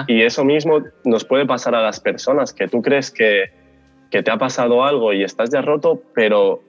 Y 0.06 0.22
eso 0.22 0.46
mismo 0.46 0.84
nos 1.04 1.26
puede 1.26 1.48
pasar 1.48 1.74
a 1.74 1.82
las 1.82 2.00
personas, 2.00 2.54
que 2.54 2.68
tú 2.68 2.84
crees 2.84 3.10
que, 3.10 3.46
que 4.12 4.22
te 4.22 4.30
ha 4.30 4.38
pasado 4.38 4.86
algo 4.86 5.14
y 5.14 5.24
estás 5.24 5.50
ya 5.50 5.64
roto, 5.64 6.04
pero 6.14 6.62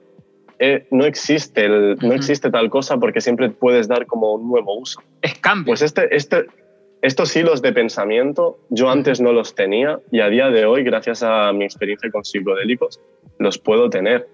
eh, 0.59 0.87
no, 0.91 1.05
existe 1.05 1.67
no 1.67 2.13
existe 2.13 2.49
tal 2.49 2.69
cosa 2.69 2.97
porque 2.97 3.21
siempre 3.21 3.49
puedes 3.49 3.87
dar 3.87 4.05
como 4.05 4.33
un 4.33 4.49
nuevo 4.49 4.79
uso. 4.79 5.01
Es 5.21 5.37
cambio. 5.39 5.71
Pues 5.71 5.81
este, 5.81 6.15
este, 6.15 6.45
estos 7.01 7.35
hilos 7.35 7.61
de 7.61 7.73
pensamiento 7.73 8.59
yo 8.69 8.89
antes 8.89 9.21
no 9.21 9.31
los 9.31 9.55
tenía 9.55 9.99
y 10.11 10.19
a 10.19 10.29
día 10.29 10.49
de 10.49 10.65
hoy, 10.65 10.83
gracias 10.83 11.23
a 11.23 11.51
mi 11.53 11.65
experiencia 11.65 12.09
con 12.11 12.25
psicodélicos, 12.25 12.99
los 13.39 13.57
puedo 13.57 13.89
tener. 13.89 14.27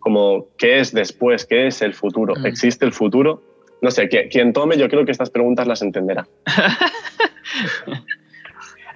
Como, 0.00 0.48
¿qué 0.56 0.80
es 0.80 0.92
después? 0.92 1.44
¿Qué 1.44 1.66
es 1.66 1.82
el 1.82 1.94
futuro? 1.94 2.34
¿Existe 2.44 2.86
el 2.86 2.92
futuro? 2.92 3.42
No 3.82 3.90
sé, 3.90 4.08
quien 4.08 4.52
tome, 4.52 4.78
yo 4.78 4.88
creo 4.88 5.04
que 5.04 5.12
estas 5.12 5.30
preguntas 5.30 5.66
las 5.66 5.82
entenderá. 5.82 6.26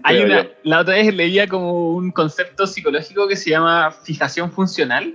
Hay 0.03 0.23
una, 0.23 0.49
la 0.63 0.81
otra 0.81 0.97
vez 0.97 1.15
leía 1.15 1.47
como 1.47 1.91
un 1.91 2.11
concepto 2.11 2.67
psicológico 2.67 3.27
que 3.27 3.37
se 3.37 3.51
llama 3.51 3.91
fijación 3.91 4.53
funcional, 4.53 5.15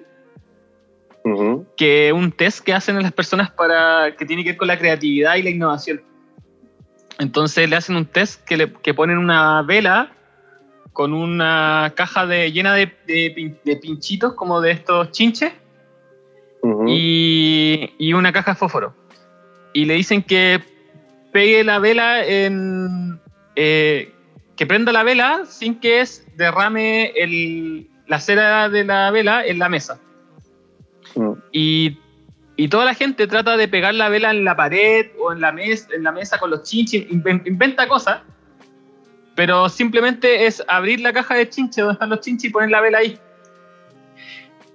que 1.78 2.12
un 2.14 2.32
test 2.32 2.64
que 2.64 2.74
hacen 2.74 3.02
las 3.02 3.12
personas 3.12 3.52
para 3.52 4.16
que 4.16 4.26
tiene 4.26 4.44
que 4.44 4.52
ver 4.52 4.58
con 4.58 4.68
la 4.68 4.78
creatividad 4.78 5.36
y 5.36 5.44
la 5.44 5.50
innovación. 5.50 6.02
Entonces 7.20 7.70
le 7.70 7.76
hacen 7.76 7.96
un 7.96 8.06
test 8.06 8.44
que, 8.46 8.58
le, 8.58 8.68
ponen 8.68 9.18
una 9.18 9.62
vela 9.62 10.12
con 10.94 11.14
una 11.14 11.94
caja 11.96 12.26
de, 12.26 12.52
llena 12.52 12.74
de, 12.74 12.88
pinchitos 13.82 14.34
como 14.34 14.62
de 14.62 14.72
estos 14.72 15.12
chinches 15.12 15.52
y, 16.88 18.14
una 18.14 18.32
caja 18.32 18.52
de 18.52 18.58
fósforo. 18.58 18.96
Y 19.74 19.86
le 19.86 19.96
dicen 19.96 20.24
que 20.24 20.62
pegue 21.32 21.64
la 21.64 21.80
vela 21.80 22.26
en... 22.26 23.20
Eh, 23.56 24.14
que 24.56 24.66
prenda 24.66 24.92
la 24.92 25.04
vela 25.04 25.44
sin 25.46 25.80
que 25.80 26.02
es 26.02 26.26
derrame 26.36 27.14
la 28.08 28.20
cera 28.20 28.68
de 28.68 28.84
la 28.84 29.12
vela 29.12 29.46
en 29.46 29.60
la 29.60 29.70
mesa. 29.70 30.00
Mm. 31.16 31.34
Y 31.52 31.98
y 32.60 32.68
toda 32.68 32.84
la 32.84 32.94
gente 32.94 33.26
trata 33.26 33.56
de 33.56 33.70
pegar 33.70 33.96
la 33.96 34.10
vela 34.10 34.32
en 34.32 34.44
la 34.44 34.54
pared 34.54 35.12
o 35.18 35.32
en 35.32 35.40
la, 35.40 35.54
mesa 35.54 35.88
en 35.94 36.04
la 36.04 36.12
mesa 36.12 36.38
con 36.38 36.50
los 36.50 36.64
chinches, 36.64 37.10
inventa 37.10 37.88
cosas, 37.88 38.20
pero 39.34 39.70
simplemente 39.70 40.46
es 40.46 40.62
abrir 40.68 41.00
la 41.00 41.14
caja 41.14 41.36
de 41.36 41.48
chinches 41.50 41.78
donde 41.78 41.94
están 41.94 42.10
los 42.10 42.20
chinches 42.20 42.50
y 42.50 42.50
poner 42.50 42.70
la 42.70 42.82
vela 42.82 42.98
ahí. 42.98 43.18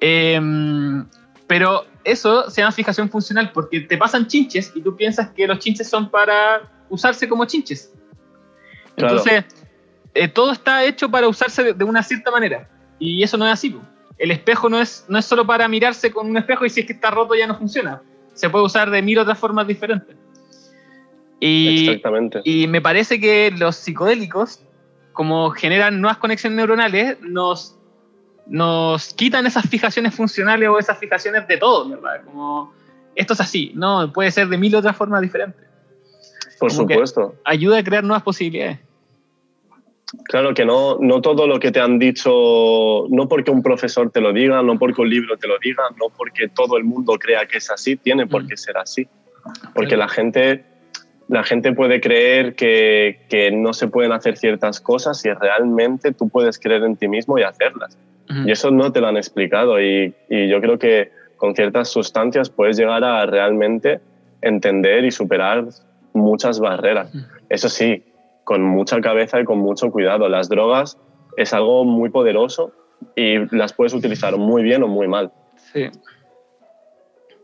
Em, 0.01 1.07
pero 1.47 1.85
eso 2.05 2.49
se 2.49 2.63
llama 2.63 2.73
fijación 2.73 3.11
funcional 3.11 3.53
porque 3.53 3.81
te 3.81 3.99
pasan 3.99 4.29
chinches 4.29 4.73
y 4.75 4.81
tú 4.81 4.97
piensas 4.97 5.29
que 5.33 5.47
los 5.47 5.59
chinches 5.59 5.87
son 5.87 6.11
para 6.11 6.63
usarse 6.89 7.29
como 7.29 7.45
chinches. 7.45 7.93
Entonces, 8.97 9.45
eh, 10.15 10.29
todo 10.29 10.53
está 10.53 10.85
hecho 10.85 11.11
para 11.11 11.29
usarse 11.29 11.75
de, 11.75 11.85
una 11.85 12.03
cierta 12.03 12.31
manera. 12.31 12.67
Y 12.99 13.23
eso 13.23 13.37
no 13.37 13.47
es 13.47 13.53
así 13.53 13.69
el 14.19 14.31
espejo 14.31 14.69
no 14.69 14.81
es, 14.81 15.05
no 15.09 15.19
es 15.19 15.25
solo 15.25 15.47
para 15.47 15.69
mirarse 15.69 16.11
con 16.13 16.29
un 16.29 16.37
espejo 16.37 16.65
y 16.65 16.71
si 16.71 16.81
es 16.81 16.87
que 16.87 16.93
está 16.93 17.11
roto 17.11 17.35
ya 17.35 17.47
no 17.47 17.57
funciona. 17.57 18.03
Se 18.35 18.51
puede 18.51 18.65
usar 18.65 18.91
de 18.91 19.03
mil 19.03 19.19
otras 19.19 19.39
formas 19.39 19.67
diferentes. 19.67 20.17
Y, 21.41 21.89
Exactamente. 21.89 22.41
y 22.45 22.67
me 22.69 22.81
parece 22.81 23.21
que 23.21 23.51
los 23.57 23.77
psicodélicos, 23.77 24.61
como 25.13 25.51
generan 25.51 26.01
nuevas 26.01 26.19
conexiones 26.19 26.57
neuronales, 26.57 27.21
nos, 27.21 27.79
nos 28.47 29.13
quitan 29.15 29.47
esas 29.47 29.69
fijaciones 29.69 30.15
funcionales 30.15 30.69
o 30.69 30.79
esas 30.79 30.99
fijaciones 30.99 31.47
de 31.47 31.57
todo, 31.57 31.89
¿verdad? 31.89 32.25
Como 32.25 32.73
esto 33.15 33.35
es 33.35 33.41
así, 33.41 33.73
no, 33.75 34.13
puede 34.13 34.31
ser 34.31 34.49
de 34.49 34.59
mil 34.59 34.75
otras 34.75 34.97
formas 34.97 35.21
diferentes. 35.21 35.65
Por 36.59 36.71
como 36.71 36.89
supuesto. 36.89 37.35
Ayuda 37.45 37.79
a 37.79 37.85
crear 37.85 38.05
nuevas 38.05 38.23
posibilidades. 38.23 38.79
Claro 40.25 40.55
que 40.55 40.65
no, 40.65 40.99
no 41.01 41.21
todo 41.21 41.47
lo 41.47 41.59
que 41.59 41.71
te 41.73 41.81
han 41.81 41.99
dicho, 41.99 43.07
no 43.11 43.29
porque 43.29 43.51
un 43.51 43.63
profesor 43.63 44.11
te 44.11 44.21
lo 44.21 44.33
diga, 44.33 44.63
no 44.63 44.79
porque 44.79 45.03
un 45.03 45.11
libro 45.11 45.37
te 45.37 45.49
lo 45.49 45.59
diga, 45.59 45.83
no 45.99 46.07
porque 46.17 46.49
todo 46.49 46.77
el 46.77 46.85
mundo 46.85 47.15
crea 47.19 47.47
que 47.47 47.59
es 47.59 47.71
así, 47.71 47.97
tiene 47.97 48.27
por 48.27 48.45
Mm. 48.45 48.49
qué 48.49 48.57
ser 48.57 48.77
así. 48.79 49.07
Porque 49.75 49.97
la 49.97 50.09
gente, 50.09 50.65
la 51.29 51.43
gente 51.45 51.73
puede 51.73 52.01
creer 52.01 52.55
que, 52.55 53.21
que 53.29 53.51
no 53.51 53.73
se 53.75 53.89
pueden 53.89 54.13
hacer 54.13 54.37
ciertas 54.37 54.81
cosas 54.81 55.25
y 55.25 55.31
realmente 55.33 56.13
tú 56.13 56.29
puedes 56.29 56.59
creer 56.59 56.83
en 56.85 56.97
ti 56.97 57.09
mismo 57.09 57.39
y 57.39 57.43
hacerlas. 57.43 57.99
Y 58.47 58.51
eso 58.51 58.71
no 58.71 58.91
te 58.91 59.01
lo 59.03 59.09
han 59.09 59.19
explicado 59.19 59.81
y, 59.83 60.15
y 60.31 60.49
yo 60.49 60.61
creo 60.61 60.79
que 60.79 61.11
con 61.37 61.55
ciertas 61.55 61.89
sustancias 61.91 62.49
puedes 62.49 62.79
llegar 62.79 63.05
a 63.05 63.27
realmente 63.27 64.01
entender 64.41 65.05
y 65.05 65.11
superar 65.11 65.67
muchas 66.15 66.59
barreras. 66.59 67.13
Eso 67.51 67.69
sí, 67.69 68.03
con 68.45 68.63
mucha 68.63 69.01
cabeza 69.01 69.41
y 69.41 69.45
con 69.45 69.59
mucho 69.59 69.91
cuidado. 69.91 70.29
Las 70.29 70.49
drogas 70.49 70.99
es 71.37 71.53
algo 71.53 71.85
muy 71.85 72.11
poderoso 72.11 72.73
y 73.17 73.39
las 73.57 73.73
puedes 73.73 73.95
utilizar 73.95 74.37
muy 74.37 74.63
bien 74.63 74.83
o 74.83 74.89
muy 74.89 75.09
mal. 75.09 75.33
Sí. 75.73 75.91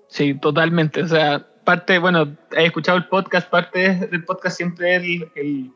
Sí, 0.09 0.35
totalmente. 0.35 1.03
O 1.03 1.09
sea, 1.09 1.47
parte, 1.65 1.99
bueno, 1.99 2.37
he 2.57 2.67
escuchado 2.67 2.99
el 2.99 3.07
podcast, 3.07 3.49
parte 3.49 3.95
del 4.11 4.25
podcast 4.25 4.57
siempre 4.57 4.97
el, 4.97 5.73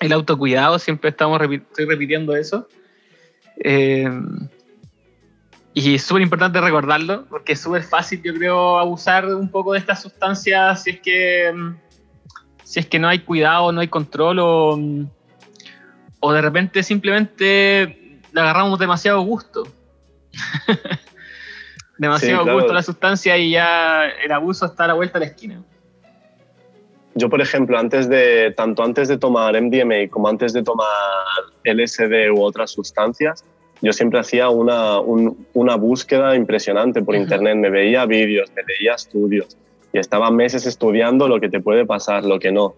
el, 0.00 0.12
autocuidado, 0.12 0.78
siempre 0.78 1.10
estamos 1.10 1.40
repi- 1.40 1.62
estoy 1.62 1.86
repitiendo 1.86 2.36
eso. 2.36 2.68
Eh, 3.64 4.08
y 5.74 5.94
es 5.94 6.02
súper 6.02 6.22
importante 6.22 6.60
recordarlo, 6.60 7.26
porque 7.30 7.52
es 7.52 7.60
súper 7.60 7.82
fácil, 7.82 8.20
yo 8.22 8.34
creo, 8.34 8.78
abusar 8.78 9.26
un 9.26 9.50
poco 9.50 9.72
de 9.72 9.78
estas 9.78 10.02
sustancias 10.02 10.82
si 10.82 10.90
es 10.90 11.00
que, 11.00 11.52
mm, 11.54 11.74
si 12.68 12.80
es 12.80 12.86
que 12.86 12.98
no 12.98 13.08
hay 13.08 13.20
cuidado, 13.20 13.72
no 13.72 13.80
hay 13.80 13.88
control 13.88 14.38
o, 14.40 14.76
mm, 14.76 15.06
o 16.20 16.32
de 16.34 16.42
repente 16.42 16.82
simplemente 16.82 18.20
le 18.30 18.40
agarramos 18.42 18.78
demasiado 18.78 19.22
gusto. 19.22 19.62
demasiado 21.98 22.38
Sí, 22.40 22.44
claro. 22.44 22.58
gusto 22.58 22.72
a 22.72 22.74
la 22.74 22.82
sustancia 22.82 23.38
y 23.38 23.52
ya 23.52 24.04
el 24.22 24.30
abuso 24.32 24.66
está 24.66 24.84
a 24.84 24.88
la 24.88 24.94
vuelta 24.94 25.18
de 25.18 25.24
la 25.24 25.30
esquina. 25.30 25.62
Yo, 27.14 27.30
por 27.30 27.40
ejemplo, 27.40 27.78
antes 27.78 28.06
de, 28.08 28.52
tanto 28.54 28.82
antes 28.84 29.08
de 29.08 29.16
tomar 29.16 29.54
MDMA 29.60 30.08
como 30.10 30.28
antes 30.28 30.52
de 30.52 30.62
tomar 30.62 30.86
LSD 31.64 32.30
u 32.30 32.42
otras 32.42 32.70
sustancias, 32.70 33.44
yo 33.80 33.92
siempre 33.94 34.20
hacía 34.20 34.50
una, 34.50 35.00
un- 35.00 35.46
una 35.54 35.76
búsqueda 35.76 36.36
impresionante 36.36 37.00
por 37.02 37.14
Ujú. 37.14 37.22
internet. 37.22 37.56
Me 37.56 37.70
veía 37.70 38.04
vídeos, 38.04 38.52
me 38.54 38.62
leía 38.62 38.92
estudios 38.94 39.56
y 39.92 39.98
estaba 39.98 40.30
meses 40.30 40.66
estudiando 40.66 41.28
lo 41.28 41.40
que 41.40 41.48
te 41.48 41.60
puede 41.60 41.86
pasar, 41.86 42.24
lo 42.24 42.38
que 42.38 42.52
no. 42.52 42.74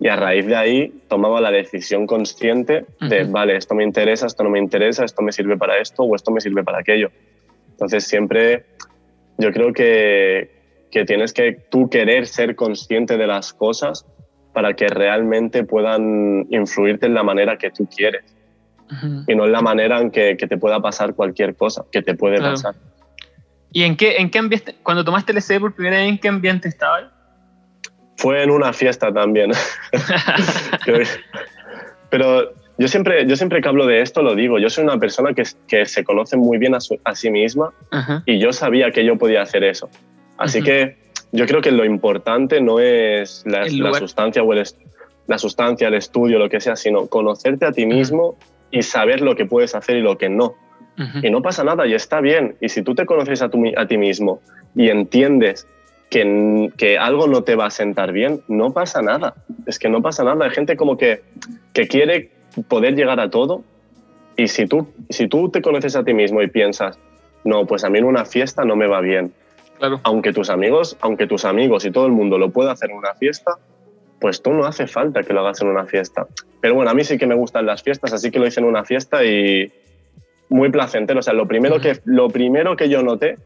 Y 0.00 0.08
a 0.08 0.16
raíz 0.16 0.46
de 0.46 0.56
ahí 0.56 0.92
tomaba 1.08 1.40
la 1.40 1.50
decisión 1.50 2.06
consciente 2.06 2.84
de, 3.00 3.24
vale, 3.24 3.56
esto 3.56 3.74
me 3.74 3.84
interesa, 3.84 4.26
esto 4.26 4.42
no 4.42 4.50
me 4.50 4.58
interesa, 4.58 5.04
esto 5.04 5.22
me 5.22 5.30
sirve 5.32 5.56
para 5.56 5.78
esto 5.78 6.02
o 6.02 6.14
esto 6.16 6.30
me 6.30 6.40
sirve 6.40 6.64
para 6.64 6.78
aquello. 6.80 7.10
Entonces 7.70 8.04
siempre 8.04 8.64
yo 9.38 9.52
creo 9.52 9.72
que, 9.72 10.50
que 10.90 11.04
tienes 11.04 11.32
que 11.32 11.52
tú 11.70 11.88
querer 11.88 12.26
ser 12.26 12.56
consciente 12.56 13.16
de 13.16 13.26
las 13.26 13.52
cosas 13.52 14.04
para 14.52 14.74
que 14.74 14.86
realmente 14.88 15.64
puedan 15.64 16.46
influirte 16.50 17.06
en 17.06 17.14
la 17.14 17.22
manera 17.22 17.56
que 17.58 17.70
tú 17.70 17.86
quieres 17.86 18.24
y 19.26 19.34
no 19.34 19.46
en 19.46 19.52
la 19.52 19.62
manera 19.62 20.00
en 20.00 20.10
que, 20.10 20.36
que 20.36 20.46
te 20.46 20.56
pueda 20.56 20.78
pasar 20.80 21.14
cualquier 21.14 21.56
cosa, 21.56 21.84
que 21.90 22.02
te 22.02 22.14
puede 22.14 22.36
Claro. 22.36 22.52
pasar. 22.52 22.74
¿Y 23.74 23.82
en 23.82 23.96
qué, 23.96 24.16
en 24.16 24.30
qué 24.30 24.38
ambiente, 24.38 24.74
cuando 24.82 25.04
tomaste 25.04 25.32
el 25.32 25.38
LSD 25.38 25.60
por 25.60 25.74
primera 25.74 25.98
vez, 25.98 26.08
en 26.08 26.16
qué 26.18 26.28
ambiente 26.28 26.68
estabas? 26.68 27.04
Fue 28.16 28.42
en 28.42 28.50
una 28.50 28.72
fiesta 28.72 29.12
también. 29.12 29.50
Pero 32.10 32.52
yo 32.78 32.88
siempre, 32.88 33.26
yo 33.26 33.36
siempre 33.36 33.60
que 33.60 33.68
hablo 33.68 33.86
de 33.86 34.00
esto 34.00 34.22
lo 34.22 34.34
digo, 34.34 34.58
yo 34.58 34.70
soy 34.70 34.84
una 34.84 34.98
persona 34.98 35.32
que, 35.34 35.42
que 35.66 35.86
se 35.86 36.04
conoce 36.04 36.36
muy 36.36 36.58
bien 36.58 36.74
a, 36.74 36.80
su- 36.80 37.00
a 37.04 37.14
sí 37.14 37.30
misma 37.30 37.72
Ajá. 37.90 38.22
y 38.26 38.38
yo 38.38 38.52
sabía 38.52 38.90
que 38.90 39.04
yo 39.04 39.16
podía 39.16 39.42
hacer 39.42 39.64
eso. 39.64 39.88
Así 40.38 40.58
Ujú. 40.58 40.66
que 40.66 40.96
yo 41.32 41.46
creo 41.46 41.60
que 41.60 41.72
lo 41.72 41.84
importante 41.84 42.60
no 42.60 42.78
es 42.78 43.42
la, 43.46 43.66
la 43.68 43.94
sustancia 43.94 44.42
o 44.42 44.52
el 44.52 44.62
la 45.26 45.38
sustancia, 45.38 45.88
el 45.88 45.94
estudio, 45.94 46.38
lo 46.38 46.50
que 46.50 46.60
sea, 46.60 46.76
sino 46.76 47.06
conocerte 47.06 47.64
a 47.64 47.72
ti 47.72 47.86
mismo 47.86 48.36
y 48.70 48.82
saber 48.82 49.22
lo 49.22 49.34
que 49.34 49.46
puedes 49.46 49.74
hacer 49.74 49.96
y 49.96 50.02
lo 50.02 50.18
que 50.18 50.28
no. 50.28 50.54
Y 51.22 51.30
no 51.30 51.42
pasa 51.42 51.64
nada 51.64 51.86
y 51.86 51.94
está 51.94 52.20
bien. 52.20 52.56
Y 52.60 52.68
si 52.68 52.82
tú 52.82 52.94
te 52.94 53.04
conoces 53.04 53.42
a, 53.42 53.48
tu 53.48 53.62
a 53.76 53.86
ti 53.86 53.98
mismo 53.98 54.40
y 54.76 54.90
entiendes 54.90 55.66
que, 56.10 56.70
que 56.76 56.98
algo 56.98 57.26
no 57.26 57.42
te 57.42 57.56
va 57.56 57.66
a 57.66 57.70
sentar 57.70 58.12
bien, 58.12 58.42
no 58.46 58.72
pasa 58.72 59.02
nada. 59.02 59.34
Es 59.66 59.78
que 59.78 59.88
no 59.88 60.02
pasa 60.02 60.22
nada. 60.22 60.44
Hay 60.44 60.52
gente 60.52 60.76
como 60.76 60.96
que, 60.96 61.22
que 61.72 61.88
quiere 61.88 62.30
poder 62.68 62.94
llegar 62.94 63.18
a 63.18 63.30
todo 63.30 63.64
y 64.36 64.48
si 64.48 64.66
tú, 64.66 64.88
si 65.10 65.28
tú 65.28 65.48
te 65.48 65.62
conoces 65.62 65.96
a 65.96 66.04
ti 66.04 66.14
mismo 66.14 66.42
y 66.42 66.48
piensas, 66.48 66.98
no, 67.44 67.66
pues 67.66 67.84
a 67.84 67.90
mí 67.90 67.98
en 67.98 68.04
una 68.04 68.24
fiesta 68.24 68.64
no 68.64 68.76
me 68.76 68.86
va 68.86 69.00
bien, 69.00 69.32
Claro. 69.78 70.00
aunque 70.04 70.32
tus 70.32 70.50
amigos, 70.50 70.96
aunque 71.00 71.26
tus 71.26 71.44
amigos 71.44 71.84
y 71.84 71.90
todo 71.90 72.06
el 72.06 72.12
mundo 72.12 72.38
lo 72.38 72.50
pueda 72.50 72.72
hacer 72.72 72.90
en 72.90 72.96
una 72.96 73.14
fiesta, 73.14 73.58
pues 74.20 74.40
tú 74.40 74.52
no 74.52 74.64
hace 74.64 74.86
falta 74.86 75.22
que 75.22 75.32
lo 75.32 75.40
hagas 75.40 75.60
en 75.60 75.68
una 75.68 75.84
fiesta. 75.84 76.26
Pero 76.60 76.74
bueno, 76.74 76.90
a 76.90 76.94
mí 76.94 77.04
sí 77.04 77.18
que 77.18 77.26
me 77.26 77.34
gustan 77.34 77.66
las 77.66 77.82
fiestas, 77.82 78.12
así 78.12 78.30
que 78.30 78.38
lo 78.38 78.46
hice 78.46 78.60
en 78.60 78.66
una 78.66 78.84
fiesta 78.84 79.24
y 79.24 79.70
muy 80.54 80.70
placentero. 80.70 81.20
O 81.20 81.22
sea, 81.22 81.32
lo 81.34 81.46
primero 81.48 81.80
que, 81.80 82.00
lo 82.04 82.28
primero 82.28 82.76
que 82.76 82.88
yo 82.88 83.02
noté 83.02 83.38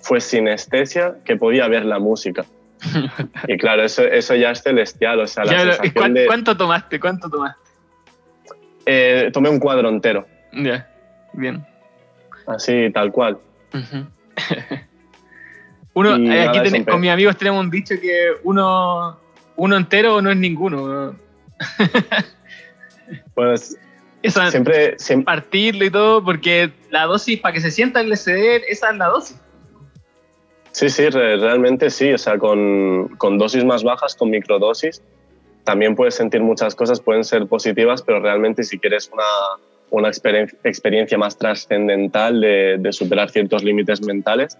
fue 0.00 0.20
sinestesia, 0.20 1.16
que 1.24 1.36
podía 1.36 1.68
ver 1.68 1.84
la 1.84 1.98
música. 1.98 2.44
Y 3.48 3.56
claro, 3.56 3.82
eso, 3.82 4.02
eso 4.02 4.34
ya 4.34 4.50
es 4.50 4.62
celestial, 4.62 5.20
o 5.20 5.26
sea, 5.26 5.44
la 5.44 5.52
Ya, 5.52 5.58
pero, 5.58 5.70
¿y 5.70 5.74
sensación 5.74 5.94
cuán- 5.94 6.14
de... 6.14 6.26
¿Cuánto 6.26 6.56
tomaste? 6.56 7.00
¿Cuánto 7.00 7.30
tomaste? 7.30 7.60
eh, 8.86 9.30
tomé 9.32 9.48
un 9.48 9.58
cuadro 9.58 9.88
entero, 9.88 10.26
Ya, 10.52 10.86
bien. 11.32 11.64
así, 12.46 12.90
tal 12.92 13.10
cual. 13.10 13.38
Uno, 15.94 16.16
eh, 16.16 16.48
aquí 16.48 16.84
con 16.84 17.00
mis 17.00 17.10
amigos 17.10 17.36
tenemos 17.38 17.64
un 17.64 17.70
dicho 17.70 17.94
que 18.00 18.32
uno, 18.42 19.18
uno 19.56 19.76
entero 19.76 20.20
no 20.20 20.30
es 20.30 20.36
ninguno. 20.36 20.86
¿no? 20.86 21.16
Pues 23.34 23.76
Siempre, 24.30 24.94
siempre, 24.98 25.24
partirlo 25.24 25.84
y 25.84 25.90
todo, 25.90 26.24
porque 26.24 26.70
la 26.90 27.04
dosis, 27.04 27.40
para 27.40 27.52
que 27.52 27.60
se 27.60 27.70
sienta 27.70 28.00
el 28.00 28.08
LSD, 28.10 28.62
esa 28.68 28.90
es 28.90 28.96
la 28.96 29.06
dosis. 29.08 29.40
Sí, 30.72 30.88
sí, 30.88 31.08
re- 31.08 31.36
realmente 31.36 31.90
sí. 31.90 32.12
O 32.12 32.18
sea, 32.18 32.38
con, 32.38 33.08
con 33.18 33.38
dosis 33.38 33.64
más 33.64 33.84
bajas, 33.84 34.14
con 34.14 34.30
microdosis, 34.30 35.02
también 35.64 35.94
puedes 35.94 36.14
sentir 36.14 36.40
muchas 36.42 36.74
cosas, 36.74 37.00
pueden 37.00 37.22
ser 37.24 37.46
positivas, 37.46 38.02
pero 38.02 38.20
realmente 38.20 38.64
si 38.64 38.78
quieres 38.78 39.10
una, 39.12 39.24
una 39.90 40.08
experien- 40.08 40.56
experiencia 40.64 41.16
más 41.18 41.36
trascendental 41.38 42.40
de, 42.40 42.76
de 42.78 42.92
superar 42.92 43.30
ciertos 43.30 43.62
límites 43.62 44.00
mentales, 44.06 44.58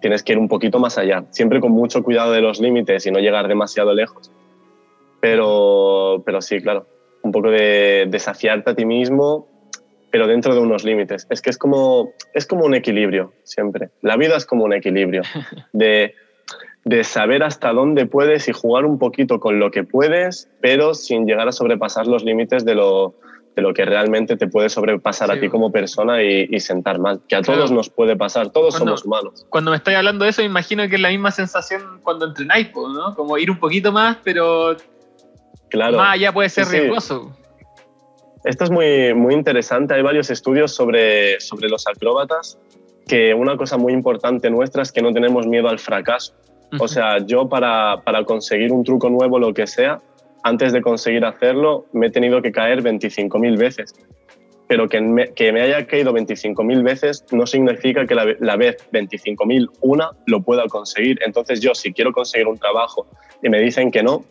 tienes 0.00 0.22
que 0.22 0.32
ir 0.32 0.38
un 0.38 0.48
poquito 0.48 0.78
más 0.80 0.98
allá. 0.98 1.24
Siempre 1.30 1.60
con 1.60 1.72
mucho 1.72 2.02
cuidado 2.02 2.32
de 2.32 2.40
los 2.40 2.60
límites 2.60 3.06
y 3.06 3.10
no 3.10 3.20
llegar 3.20 3.48
demasiado 3.48 3.94
lejos. 3.94 4.30
Pero, 5.20 6.22
pero 6.26 6.42
sí, 6.42 6.60
claro, 6.60 6.86
un 7.24 7.32
poco 7.32 7.50
de 7.50 8.06
desafiarte 8.08 8.70
a 8.70 8.74
ti 8.74 8.84
mismo, 8.84 9.48
pero 10.12 10.26
dentro 10.28 10.54
de 10.54 10.60
unos 10.60 10.84
límites. 10.84 11.26
Es 11.30 11.42
que 11.42 11.50
es 11.50 11.58
como, 11.58 12.12
es 12.34 12.46
como 12.46 12.64
un 12.64 12.74
equilibrio 12.74 13.32
siempre. 13.42 13.88
La 14.02 14.16
vida 14.16 14.36
es 14.36 14.46
como 14.46 14.64
un 14.64 14.72
equilibrio 14.72 15.22
de, 15.72 16.14
de 16.84 17.02
saber 17.02 17.42
hasta 17.42 17.72
dónde 17.72 18.06
puedes 18.06 18.46
y 18.48 18.52
jugar 18.52 18.84
un 18.84 18.98
poquito 18.98 19.40
con 19.40 19.58
lo 19.58 19.70
que 19.72 19.82
puedes, 19.84 20.48
pero 20.60 20.94
sin 20.94 21.26
llegar 21.26 21.48
a 21.48 21.52
sobrepasar 21.52 22.06
los 22.06 22.22
límites 22.22 22.64
de 22.64 22.74
lo, 22.76 23.14
de 23.56 23.62
lo 23.62 23.72
que 23.74 23.84
realmente 23.84 24.36
te 24.36 24.46
puede 24.46 24.68
sobrepasar 24.68 25.30
a 25.32 25.40
ti 25.40 25.48
como 25.48 25.72
persona 25.72 26.22
y, 26.22 26.46
y 26.50 26.60
sentar 26.60 26.98
mal. 27.00 27.20
Que 27.26 27.36
a 27.36 27.40
Claro. 27.40 27.58
todos 27.60 27.72
nos 27.72 27.88
puede 27.90 28.14
pasar, 28.16 28.50
todos 28.50 28.76
Cuando- 28.76 28.96
somos 28.98 29.04
humanos. 29.06 29.46
Cuando 29.48 29.70
me 29.72 29.78
estáis 29.78 29.96
hablando 29.96 30.24
de 30.24 30.30
eso, 30.30 30.42
me 30.42 30.46
imagino 30.46 30.86
que 30.88 30.94
es 30.96 31.00
la 31.00 31.08
misma 31.08 31.30
sensación 31.32 32.00
cuando 32.04 32.26
entrenáis, 32.26 32.68
¿no? 32.74 33.14
Como 33.16 33.36
ir 33.38 33.50
un 33.50 33.58
poquito 33.58 33.90
más, 33.90 34.18
pero 34.22 34.76
Claro. 35.74 35.96
más 35.96 36.14
allá 36.14 36.32
puede 36.32 36.48
ser 36.48 36.66
Sí, 36.66 36.78
riesgoso. 36.78 37.36
Esto 38.44 38.62
es 38.62 38.70
muy, 38.70 39.12
muy 39.12 39.34
interesante. 39.34 39.94
Hay 39.94 40.02
varios 40.02 40.30
estudios 40.30 40.72
sobre, 40.72 41.40
sobre 41.40 41.68
los 41.68 41.86
acróbatas 41.88 42.58
que 43.08 43.34
una 43.34 43.56
cosa 43.56 43.76
muy 43.76 43.92
importante 43.92 44.50
nuestra 44.50 44.82
es 44.82 44.92
que 44.92 45.02
no 45.02 45.12
tenemos 45.12 45.48
miedo 45.48 45.68
al 45.68 45.80
fracaso. 45.80 46.34
O 46.78 46.86
sea, 46.86 47.18
yo 47.18 47.48
para, 47.48 48.02
para 48.04 48.24
conseguir 48.24 48.72
un 48.72 48.84
truco 48.84 49.10
nuevo, 49.10 49.38
lo 49.38 49.52
que 49.52 49.66
sea, 49.66 50.00
antes 50.44 50.72
de 50.72 50.80
conseguir 50.80 51.24
hacerlo, 51.24 51.86
me 51.92 52.06
he 52.06 52.10
tenido 52.10 52.40
que 52.40 52.52
caer 52.52 52.82
25.000 52.82 53.58
veces. 53.58 53.94
Pero 54.68 54.88
que 54.88 55.00
me, 55.00 55.32
que 55.32 55.52
me 55.52 55.60
haya 55.62 55.86
caído 55.86 56.12
25.000 56.12 56.82
veces 56.84 57.24
no 57.32 57.46
significa 57.46 58.06
que 58.06 58.14
la, 58.14 58.26
la 58.38 58.56
vez 58.56 58.76
25.001 58.92 60.10
lo 60.26 60.40
pueda 60.42 60.66
conseguir. 60.68 61.18
Entonces 61.24 61.60
yo, 61.60 61.74
si 61.74 61.92
quiero 61.92 62.12
conseguir 62.12 62.46
un 62.46 62.58
trabajo 62.58 63.06
y 63.42 63.48
me 63.48 63.60
dicen 63.60 63.90
que 63.90 64.02
no, 64.02 64.24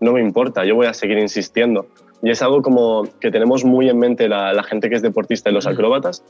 no 0.00 0.12
me 0.12 0.20
importa, 0.20 0.64
yo 0.64 0.74
voy 0.74 0.86
a 0.86 0.94
seguir 0.94 1.18
insistiendo. 1.18 1.86
Y 2.22 2.30
es 2.30 2.42
algo 2.42 2.62
como 2.62 3.04
que 3.20 3.30
tenemos 3.30 3.64
muy 3.64 3.88
en 3.88 3.98
mente 3.98 4.28
la, 4.28 4.62
gente 4.62 4.88
que 4.88 4.96
es 4.96 5.02
deportista 5.02 5.50
y 5.50 5.52
los 5.52 5.66
acróbatas. 5.66 6.22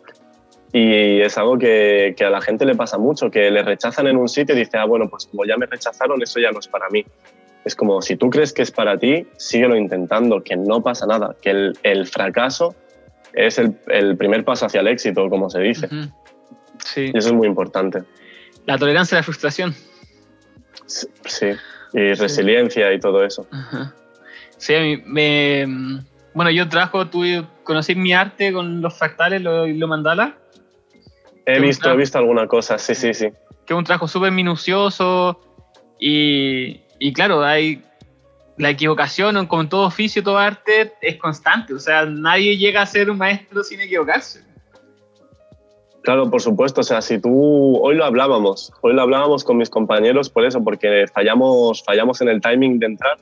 Y 0.73 1.21
es 1.21 1.37
algo 1.37 1.59
que, 1.59 2.14
que, 2.16 2.25
a 2.25 2.31
la 2.31 2.41
gente 2.41 2.64
le 2.64 2.77
pasa 2.77 2.97
mucho, 2.97 3.31
que 3.31 3.51
le 3.51 3.62
rechazan 3.62 4.07
en 4.07 4.16
un 4.16 4.29
sitio 4.29 4.55
y 4.55 4.59
dice, 4.59 4.79
ah, 4.79 4.85
bueno, 4.85 5.09
pues 5.09 5.27
como 5.27 5.45
ya 5.45 5.57
me 5.57 5.66
rechazaron, 5.66 6.23
eso 6.23 6.39
ya 6.39 6.53
no 6.53 6.61
es 6.61 6.68
para 6.68 6.89
mí. 6.91 7.05
Es 7.64 7.75
como, 7.75 8.03
si 8.03 8.16
tú 8.16 8.31
crees 8.31 8.53
que 8.53 8.62
es 8.62 8.71
para 8.71 8.97
ti, 8.97 9.27
síguelo 9.37 9.77
intentando, 9.77 10.43
que 10.43 10.57
no 10.57 10.81
pasa 10.81 11.07
nada, 11.07 11.35
que 11.43 11.51
el, 11.51 11.79
el 11.83 12.07
fracaso 12.07 12.77
es 13.33 13.59
el, 13.59 13.77
el, 13.89 14.16
primer 14.16 14.45
paso 14.45 14.66
hacia 14.66 14.81
el 14.81 14.89
éxito, 14.89 15.29
como 15.29 15.51
se 15.51 15.61
dice. 15.61 15.89
Sí. 16.85 17.11
Y 17.12 17.18
eso 17.18 17.29
es 17.29 17.35
muy 17.35 17.49
importante. 17.49 18.05
La 18.66 18.79
tolerancia 18.79 19.18
a 19.18 19.21
la 19.21 19.23
frustración. 19.25 19.75
Sí, 20.87 21.49
y 21.93 22.14
resiliencia 22.14 22.93
y 22.93 23.01
todo 23.01 23.24
eso. 23.24 23.47
Sí, 24.57 25.03
me, 25.07 25.66
bueno, 26.34 26.51
yo 26.51 26.68
trabajo, 26.68 27.07
tú 27.07 27.24
conocí 27.64 27.95
mi 27.95 28.12
arte 28.12 28.53
con 28.53 28.80
los 28.80 28.97
fractales, 28.97 29.43
lo, 29.43 29.66
lo 29.66 29.88
mandala. 29.88 30.36
He 31.47 31.59
visto, 31.61 31.91
he 31.91 31.97
visto 31.97 32.18
alguna 32.18 32.47
cosa, 32.47 32.78
sí, 32.78 32.95
sí, 32.95 33.14
sí. 33.14 33.28
Que 33.66 33.74
es 33.74 33.78
un 33.78 33.84
trabajo 33.84 34.07
súper 34.07 34.30
minucioso 34.30 35.41
y, 35.99 36.80
y, 36.99 37.12
claro, 37.12 37.43
hay 37.43 37.82
la 38.57 38.70
equivocación, 38.70 39.47
como 39.47 39.62
en 39.62 39.68
todo 39.68 39.86
oficio, 39.86 40.22
todo 40.22 40.38
arte, 40.38 40.93
es 41.01 41.16
constante. 41.16 41.74
O 41.74 41.78
sea, 41.78 42.05
nadie 42.05 42.57
llega 42.57 42.82
a 42.82 42.86
ser 42.86 43.11
un 43.11 43.18
maestro 43.18 43.64
sin 43.64 43.80
equivocarse. 43.80 44.45
Claro, 46.03 46.31
por 46.31 46.41
supuesto. 46.41 46.81
O 46.81 46.85
sea, 46.85 47.03
si 47.03 47.19
tú 47.19 47.79
hoy 47.83 47.95
lo 47.95 48.05
hablábamos, 48.05 48.73
hoy 48.81 48.95
lo 48.95 49.03
hablábamos 49.03 49.45
con 49.45 49.59
mis 49.59 49.71
compañeros 49.71 50.31
por 50.31 50.45
eso, 50.45 50.63
porque 50.65 51.07
fallamos, 51.13 51.83
fallamos 51.85 52.21
en 52.21 52.29
el 52.29 52.41
timing 52.41 52.79
de 52.79 52.87
entrar 52.87 53.19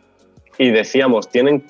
y 0.59 0.70
decíamos, 0.70 1.29
tienen, 1.29 1.64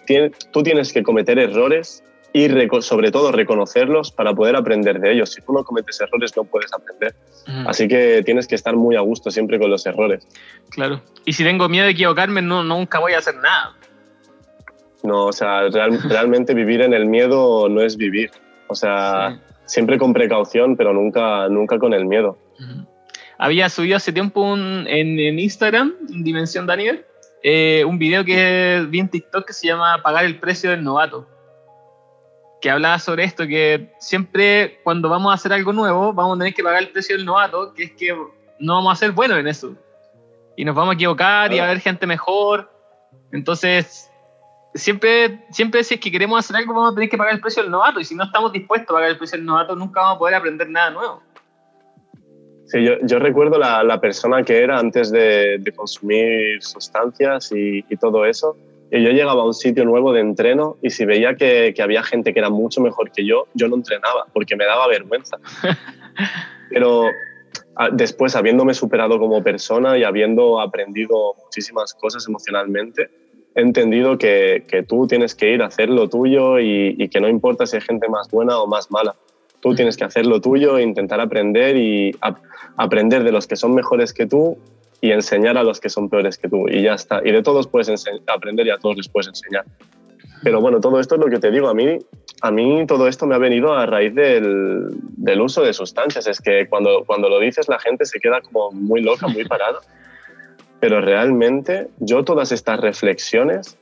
tú 0.52 0.62
tienes 0.62 0.92
que 0.92 1.02
cometer 1.02 1.38
errores 1.38 2.02
y 2.32 2.48
sobre 2.80 3.10
todo 3.10 3.32
reconocerlos 3.32 4.10
para 4.12 4.34
poder 4.34 4.56
aprender 4.56 5.00
de 5.00 5.12
ellos. 5.12 5.32
Si 5.32 5.40
tú 5.40 5.52
no 5.52 5.64
cometes 5.64 6.00
errores 6.00 6.36
no 6.36 6.44
puedes 6.44 6.72
aprender. 6.72 7.14
Así 7.66 7.88
que 7.88 8.22
tienes 8.24 8.46
que 8.46 8.54
estar 8.54 8.76
muy 8.76 8.96
a 8.96 9.00
gusto 9.00 9.30
siempre 9.30 9.58
con 9.58 9.70
los 9.70 9.86
errores. 9.86 10.26
Claro. 10.70 11.00
Y 11.24 11.32
si 11.32 11.44
tengo 11.44 11.68
miedo 11.68 11.86
de 11.86 11.92
equivocarme, 11.92 12.42
no, 12.42 12.62
nunca 12.62 12.98
voy 12.98 13.14
a 13.14 13.18
hacer 13.18 13.36
nada. 13.36 13.74
No, 15.02 15.26
o 15.26 15.32
sea, 15.32 15.68
realmente 15.68 16.54
vivir 16.54 16.82
en 16.82 16.92
el 16.92 17.06
miedo 17.06 17.68
no 17.68 17.80
es 17.80 17.96
vivir. 17.96 18.30
O 18.66 18.74
sea, 18.74 19.40
siempre 19.68 19.98
con 19.98 20.12
precaución, 20.12 20.76
pero 20.76 20.92
nunca, 20.92 21.48
nunca 21.48 21.78
con 21.78 21.94
el 21.94 22.06
miedo. 22.06 22.38
Había 23.38 23.68
subido 23.68 23.96
hace 23.96 24.12
tiempo 24.12 24.54
en, 24.54 24.86
en, 24.88 25.38
Instagram, 25.38 25.94
en 26.10 26.24
Dimensión 26.24 26.66
Daniel, 26.66 27.04
eh, 27.44 27.84
un 27.86 27.98
video 27.98 28.24
que 28.24 28.84
vi 28.88 28.98
en 28.98 29.08
TikTok 29.08 29.46
que 29.46 29.52
se 29.52 29.68
llama 29.68 30.00
Pagar 30.02 30.24
el 30.24 30.40
precio 30.40 30.70
del 30.70 30.82
novato. 30.82 31.28
Que 32.60 32.70
hablaba 32.70 32.98
sobre 32.98 33.22
esto, 33.22 33.46
que 33.46 33.92
siempre 34.00 34.80
cuando 34.82 35.08
vamos 35.08 35.30
a 35.30 35.34
hacer 35.34 35.52
algo 35.52 35.72
nuevo, 35.72 36.12
vamos 36.12 36.36
a 36.36 36.38
tener 36.40 36.54
que 36.54 36.64
pagar 36.64 36.82
el 36.82 36.88
precio 36.88 37.16
del 37.16 37.24
novato, 37.24 37.72
que 37.72 37.84
es 37.84 37.92
que 37.92 38.12
no 38.58 38.74
vamos 38.74 38.92
a 38.92 38.96
ser 38.96 39.12
buenos 39.12 39.38
en 39.38 39.46
eso. 39.46 39.76
Y 40.56 40.64
nos 40.64 40.74
vamos 40.74 40.92
a 40.92 40.94
equivocar 40.94 41.52
y 41.52 41.58
va 41.58 41.66
a 41.66 41.66
haber 41.66 41.80
gente 41.80 42.04
mejor. 42.06 42.68
Entonces, 43.30 44.07
siempre, 44.74 45.46
siempre 45.50 45.82
si 45.84 45.94
es 45.94 46.00
que 46.00 46.10
queremos 46.10 46.38
hacer 46.38 46.56
algo 46.56 46.74
vamos 46.74 46.92
a 46.92 46.94
tener 46.94 47.08
que 47.08 47.16
pagar 47.16 47.34
el 47.34 47.40
precio 47.40 47.62
del 47.62 47.70
novato 47.70 48.00
y 48.00 48.04
si 48.04 48.14
no 48.14 48.24
estamos 48.24 48.52
dispuestos 48.52 48.90
a 48.90 48.94
pagar 48.94 49.10
el 49.10 49.18
precio 49.18 49.38
del 49.38 49.46
novato 49.46 49.74
nunca 49.74 50.00
vamos 50.00 50.16
a 50.16 50.18
poder 50.18 50.34
aprender 50.34 50.68
nada 50.68 50.90
nuevo. 50.90 51.22
Sí, 52.66 52.84
yo, 52.84 52.94
yo 53.02 53.18
recuerdo 53.18 53.58
la, 53.58 53.82
la, 53.82 53.98
persona 53.98 54.42
que 54.42 54.58
era 54.58 54.78
antes 54.78 55.10
de, 55.10 55.56
de 55.58 55.72
consumir 55.72 56.62
sustancias 56.62 57.50
y, 57.50 57.82
y, 57.88 57.96
todo 57.96 58.26
eso. 58.26 58.58
Y 58.90 59.02
yo 59.02 59.10
llegaba 59.10 59.40
a 59.40 59.46
un 59.46 59.54
sitio 59.54 59.86
nuevo 59.86 60.12
de 60.12 60.20
entreno 60.20 60.76
y 60.82 60.90
si 60.90 61.06
veía 61.06 61.34
que, 61.34 61.72
que, 61.74 61.82
había 61.82 62.02
gente 62.02 62.34
que 62.34 62.40
era 62.40 62.50
mucho 62.50 62.82
mejor 62.82 63.10
que 63.10 63.24
yo, 63.24 63.46
yo 63.54 63.68
no 63.68 63.76
entrenaba 63.76 64.26
porque 64.34 64.54
me 64.54 64.66
daba 64.66 64.86
vergüenza. 64.86 65.38
Pero 66.70 67.06
después, 67.92 68.34
habiéndome 68.34 68.74
superado 68.74 69.18
como 69.18 69.42
persona 69.42 69.96
y 69.96 70.04
habiendo 70.04 70.60
aprendido 70.60 71.34
muchísimas 71.44 71.94
cosas 71.94 72.26
emocionalmente, 72.28 73.10
he 73.54 73.60
entendido 73.60 74.18
que, 74.18 74.64
que, 74.68 74.82
tú 74.82 75.06
tienes 75.06 75.34
que 75.34 75.52
ir 75.52 75.62
a 75.62 75.66
hacer 75.66 75.88
lo 75.88 76.08
tuyo 76.08 76.58
y, 76.58 77.08
que 77.08 77.20
no 77.20 77.28
importa 77.28 77.66
si 77.66 77.76
hay 77.76 77.82
gente 77.82 78.08
más 78.08 78.30
buena 78.30 78.58
o 78.58 78.66
más 78.66 78.90
mala. 78.90 79.14
Tú 79.60 79.74
tienes 79.74 79.96
que 79.96 80.04
hacer 80.04 80.26
lo 80.26 80.40
tuyo 80.40 80.78
e 80.78 80.82
intentar 80.82 81.20
aprender 81.20 81.76
y 81.76 82.14
aprender 82.76 83.24
de 83.24 83.32
los 83.32 83.46
que 83.46 83.56
son 83.56 83.74
mejores 83.74 84.12
que 84.12 84.26
tú 84.26 84.56
y 85.00 85.10
enseñar 85.10 85.58
a 85.58 85.64
los 85.64 85.80
que 85.80 85.88
son 85.88 86.08
peores 86.08 86.38
que 86.38 86.48
tú. 86.48 86.68
Y 86.68 86.82
ya 86.82 86.94
está. 86.94 87.20
Y 87.24 87.32
de 87.32 87.42
todos 87.42 87.66
puedes 87.66 87.92
aprender 88.26 88.66
y 88.66 88.70
a 88.70 88.78
todos 88.78 88.96
les 88.96 89.08
puedes 89.08 89.28
enseñar. 89.28 89.64
Pero 90.44 90.60
bueno, 90.60 90.80
todo 90.80 91.00
esto 91.00 91.16
es 91.16 91.20
lo 91.20 91.28
que 91.28 91.38
te 91.38 91.50
digo. 91.50 91.68
A 91.68 91.74
mí, 91.74 91.98
a 92.42 92.50
mí 92.52 92.84
todo 92.86 93.08
esto 93.08 93.26
me 93.26 93.34
ha 93.34 93.38
venido 93.38 93.74
a 93.74 93.86
raíz 93.86 94.14
del, 94.14 94.90
del 95.16 95.40
uso 95.40 95.62
de 95.62 95.72
sustancias. 95.72 96.28
Es 96.28 96.40
que 96.40 96.68
cuando, 96.68 97.04
cuando 97.04 97.28
lo 97.28 97.40
dices 97.40 97.68
la 97.68 97.80
gente 97.80 98.04
se 98.04 98.20
queda 98.20 98.40
como 98.40 98.70
muy 98.70 99.02
loca, 99.02 99.26
muy 99.26 99.44
parada. 99.44 99.80
Pero 100.80 101.00
realmente 101.00 101.88
yo 101.98 102.24
todas 102.24 102.52
estas 102.52 102.80
reflexiones 102.80 103.78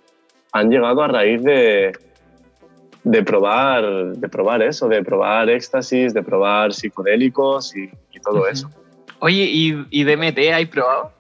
han 0.53 0.71
llegado 0.71 1.03
a 1.03 1.09
raíz 1.09 1.43
de, 1.43 1.93
de, 3.05 3.23
probar, 3.23 4.13
de 4.17 4.29
probar 4.29 4.63
eso, 4.63 4.89
de 4.89 5.03
probar 5.03 5.51
éxtasis, 5.51 6.15
de 6.15 6.23
probar 6.23 6.73
psicodélicos 6.73 7.77
y, 7.77 7.91
todo 8.21 8.49
eso. 8.49 8.69
Oye, 9.21 9.45
¿y, 9.45 9.87
¿y, 9.91 10.05
DMT 10.05 10.39
hay 10.53 10.67
probado? 10.67 11.13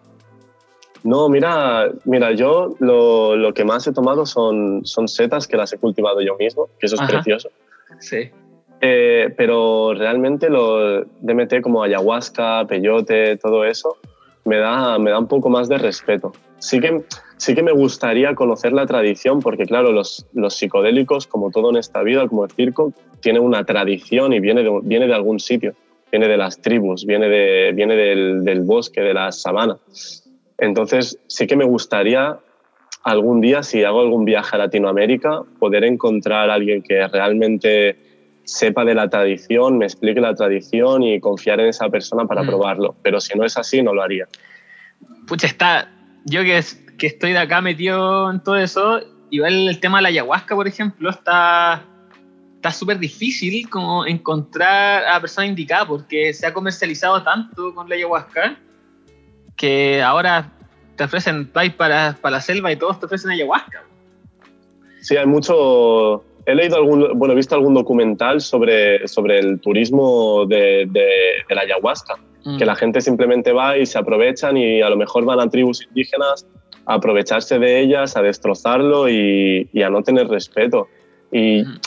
No, 1.05 1.29
mira, 1.29 1.91
mira 2.05 2.33
yo 2.33 2.75
lo, 2.81 3.37
lo, 3.37 3.55
que 3.55 3.65
más 3.65 3.87
he 3.87 3.93
tomado 3.93 4.27
son, 4.27 4.85
son 4.85 5.07
setas 5.07 5.47
que 5.47 5.57
las 5.57 5.73
he 5.73 5.79
cultivado 5.79 6.21
yo 6.23 6.37
mismo, 6.37 6.69
que 6.81 6.87
eso 6.87 6.97
es 6.97 7.09
precioso. 7.09 7.51
Sí. 8.01 8.31
Eh, 8.81 9.33
pero 9.37 9.95
realmente 9.95 10.51
lo 10.51 11.05
DMT 11.05 11.61
como 11.63 11.83
ayahuasca, 11.83 12.67
peyote, 12.67 13.37
todo 13.37 13.65
eso, 13.65 13.99
me 14.47 14.59
da, 14.59 14.99
me 14.99 15.11
da 15.11 15.19
un 15.19 15.27
poco 15.27 15.49
más 15.49 15.69
de 15.69 15.79
respeto. 15.79 16.33
Sí 16.59 16.81
que, 16.81 17.03
sí 17.37 17.55
que 17.55 17.63
me 17.63 17.73
gustaría 17.73 18.35
conocer 18.35 18.73
la 18.73 18.87
tradición, 18.87 19.41
porque 19.41 19.65
claro, 19.65 19.93
los, 19.93 20.27
los 20.33 20.55
psicodélicos, 20.55 21.27
como 21.27 21.51
todo 21.51 21.71
en 21.71 21.77
esta 21.77 22.03
vida, 22.03 22.27
como 22.29 22.45
el 22.45 22.51
circo, 22.51 22.93
tiene 23.21 23.41
una 23.41 23.65
tradición 23.65 24.33
y 24.33 24.41
viene 24.41 24.63
de, 24.63 24.81
viene 24.83 25.07
de 25.07 25.15
algún 25.15 25.41
sitio, 25.41 25.75
viene 26.11 26.29
de 26.29 26.37
las 26.37 26.61
tribus, 26.61 27.05
viene, 27.05 27.29
de, 27.29 27.73
viene 27.75 27.97
del, 27.97 28.45
del 28.45 28.61
bosque, 28.63 29.01
de 29.01 29.15
la 29.15 29.33
sabana. 29.33 29.79
Entonces, 30.59 31.19
sí 31.27 31.47
que 31.47 31.57
me 31.57 31.65
gustaría 31.65 32.39
algún 33.03 33.41
día, 33.41 33.63
si 33.63 33.85
hago 33.85 34.01
algún 34.01 34.25
viaje 34.25 34.57
a 34.57 34.59
Latinoamérica, 34.59 35.43
poder 35.59 35.85
encontrar 35.85 36.51
a 36.51 36.55
alguien 36.55 36.83
que 36.83 37.07
realmente 37.07 38.06
sepa 38.47 38.85
de 38.85 38.95
la 38.95 39.11
tradición, 39.11 39.77
me 39.77 39.85
explique 39.85 40.21
la 40.21 40.35
tradición 40.35 41.03
y 41.03 41.21
confiar 41.21 41.61
en 41.61 41.67
esa 41.67 41.89
persona 41.91 42.25
para 42.25 42.43
mm. 42.43 42.47
probarlo. 42.47 42.97
Pero 43.03 43.21
si 43.21 43.37
no 43.37 43.45
es 43.45 43.59
así, 43.59 43.83
no 43.83 43.93
lo 43.93 44.03
haría. 44.03 44.27
Pucha, 45.27 45.47
está. 45.47 45.91
Yo 46.25 46.43
que, 46.43 46.61
que 46.97 47.07
estoy 47.09 47.33
de 47.33 47.39
acá 47.39 47.61
metido 47.61 48.31
en 48.31 48.43
todo 48.43 48.57
eso, 48.57 49.01
igual 49.31 49.69
el 49.69 49.79
tema 49.81 49.99
de 49.99 50.03
la 50.03 50.09
ayahuasca, 50.09 50.55
por 50.55 50.67
ejemplo, 50.67 51.11
está 51.11 51.85
está 52.57 52.73
súper 52.73 52.99
difícil 52.99 53.69
como 53.69 54.07
encontrar 54.07 55.05
a 55.05 55.15
la 55.15 55.21
persona 55.21 55.47
indicada 55.47 55.87
porque 55.87 56.33
se 56.33 56.47
ha 56.47 56.53
comercializado 56.53 57.23
tanto 57.23 57.73
con 57.75 57.89
la 57.89 57.95
ayahuasca 57.95 58.57
que 59.57 60.03
ahora 60.03 60.51
te 60.97 61.05
ofrecen 61.05 61.51
vais 61.53 61.73
para, 61.75 62.17
para 62.21 62.37
la 62.37 62.41
selva 62.41 62.73
y 62.73 62.77
todos 62.77 62.99
te 62.99 63.07
ofrecen 63.07 63.31
ayahuasca. 63.31 63.85
Sí, 65.01 65.17
hay 65.17 65.27
mucho, 65.27 66.25
he 66.47 66.55
leído 66.55 66.77
algún, 66.77 67.19
bueno, 67.19 67.33
he 67.33 67.37
visto 67.37 67.57
algún 67.57 67.75
documental 67.75 68.41
sobre, 68.41 69.07
sobre 69.09 69.41
el 69.41 69.61
turismo 69.61 70.47
de, 70.47 70.87
de, 70.89 71.55
la 71.55 71.63
ayahuasca, 71.63 72.15
que 72.45 72.65
mm. 72.65 72.67
la 72.67 72.77
gente 72.77 73.01
simplemente 73.01 73.53
va 73.53 73.77
y 73.77 73.85
se 73.85 73.99
aprovechan 73.99 74.57
y 74.57 74.81
a 74.81 74.89
lo 74.89 74.97
mejor 74.97 75.25
van 75.25 75.41
a 75.41 75.51
tribus 75.51 75.85
indígenas 75.89 76.47
a 76.87 76.95
aprovecharse 76.95 77.59
de 77.59 77.81
ellas, 77.81 78.17
a 78.17 78.23
destrozarlo 78.23 79.09
y, 79.09 79.69
y 79.73 79.83
a 79.83 79.91
no 79.91 80.03
tener 80.05 80.29
respeto. 80.29 80.87
Y 81.33 81.65
mm. 81.65 81.81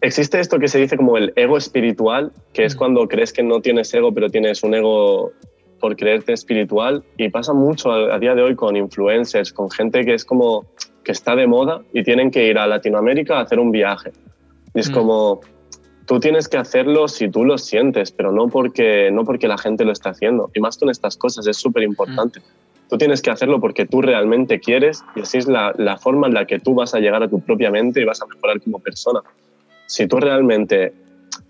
existe 0.00 0.40
esto 0.40 0.58
que 0.58 0.68
se 0.68 0.78
dice 0.78 0.96
como 0.96 1.18
el 1.18 1.34
ego 1.36 1.58
espiritual, 1.58 2.32
que 2.54 2.64
es 2.64 2.74
mm. 2.74 2.78
cuando 2.78 3.08
crees 3.08 3.30
que 3.30 3.42
no 3.42 3.60
tienes 3.60 3.92
ego, 3.92 4.12
pero 4.14 4.30
tienes 4.30 4.62
un 4.62 4.74
ego 4.74 5.32
por 5.80 5.96
creerte 5.96 6.32
espiritual 6.32 7.04
y 7.18 7.28
pasa 7.28 7.52
mucho 7.52 7.92
a, 7.92 8.14
a 8.14 8.18
día 8.18 8.34
de 8.34 8.42
hoy 8.42 8.54
con 8.54 8.74
influencers, 8.74 9.52
con 9.52 9.70
gente 9.70 10.02
que 10.06 10.14
es 10.14 10.24
como 10.24 10.66
que 11.10 11.12
está 11.12 11.34
de 11.34 11.48
moda 11.48 11.82
y 11.92 12.04
tienen 12.04 12.30
que 12.30 12.46
ir 12.46 12.56
a 12.56 12.68
Latinoamérica 12.68 13.38
a 13.38 13.40
hacer 13.40 13.58
un 13.58 13.72
viaje. 13.72 14.12
Y 14.74 14.78
es 14.78 14.90
mm. 14.90 14.94
como, 14.94 15.40
tú 16.06 16.20
tienes 16.20 16.48
que 16.48 16.56
hacerlo 16.56 17.08
si 17.08 17.28
tú 17.28 17.44
lo 17.44 17.58
sientes, 17.58 18.12
pero 18.12 18.30
no 18.30 18.46
porque, 18.46 19.10
no 19.10 19.24
porque 19.24 19.48
la 19.48 19.58
gente 19.58 19.84
lo 19.84 19.90
está 19.90 20.10
haciendo. 20.10 20.52
Y 20.54 20.60
más 20.60 20.78
con 20.78 20.88
estas 20.88 21.16
cosas, 21.16 21.48
es 21.48 21.56
súper 21.56 21.82
importante. 21.82 22.38
Mm. 22.38 22.88
Tú 22.90 22.96
tienes 22.96 23.22
que 23.22 23.30
hacerlo 23.30 23.60
porque 23.60 23.86
tú 23.86 24.02
realmente 24.02 24.60
quieres 24.60 25.02
y 25.16 25.22
así 25.22 25.38
es 25.38 25.48
la, 25.48 25.74
la, 25.76 25.96
forma 25.96 26.28
en 26.28 26.34
la 26.34 26.46
que 26.46 26.60
tú 26.60 26.74
vas 26.74 26.94
a 26.94 27.00
llegar 27.00 27.24
a 27.24 27.28
tu 27.28 27.40
propia 27.40 27.72
mente 27.72 28.00
y 28.00 28.04
vas 28.04 28.22
a 28.22 28.26
mejorar 28.26 28.60
como 28.60 28.78
persona. 28.78 29.20
Si 29.86 30.06
tú 30.06 30.18
realmente, 30.18 30.92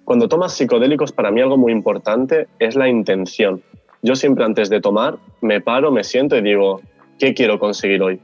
cuando 0.05 0.27
tomas 0.27 0.55
psicodélicos, 0.55 1.13
para 1.13 1.31
mí 1.31 1.43
algo 1.43 1.59
muy 1.59 1.73
importante 1.73 2.47
es 2.59 2.77
la 2.77 2.89
intención. 2.89 3.63
Yo 4.01 4.17
siempre 4.17 4.43
antes 4.43 4.71
de 4.71 4.81
tomar 4.81 5.19
me 5.43 5.61
paro, 5.61 5.93
me 5.93 6.03
siento 6.03 6.35
y 6.39 6.41
digo, 6.41 6.81
¿qué 7.19 7.35
quiero 7.35 7.59
conseguir 7.59 8.01
hoy? 8.01 8.21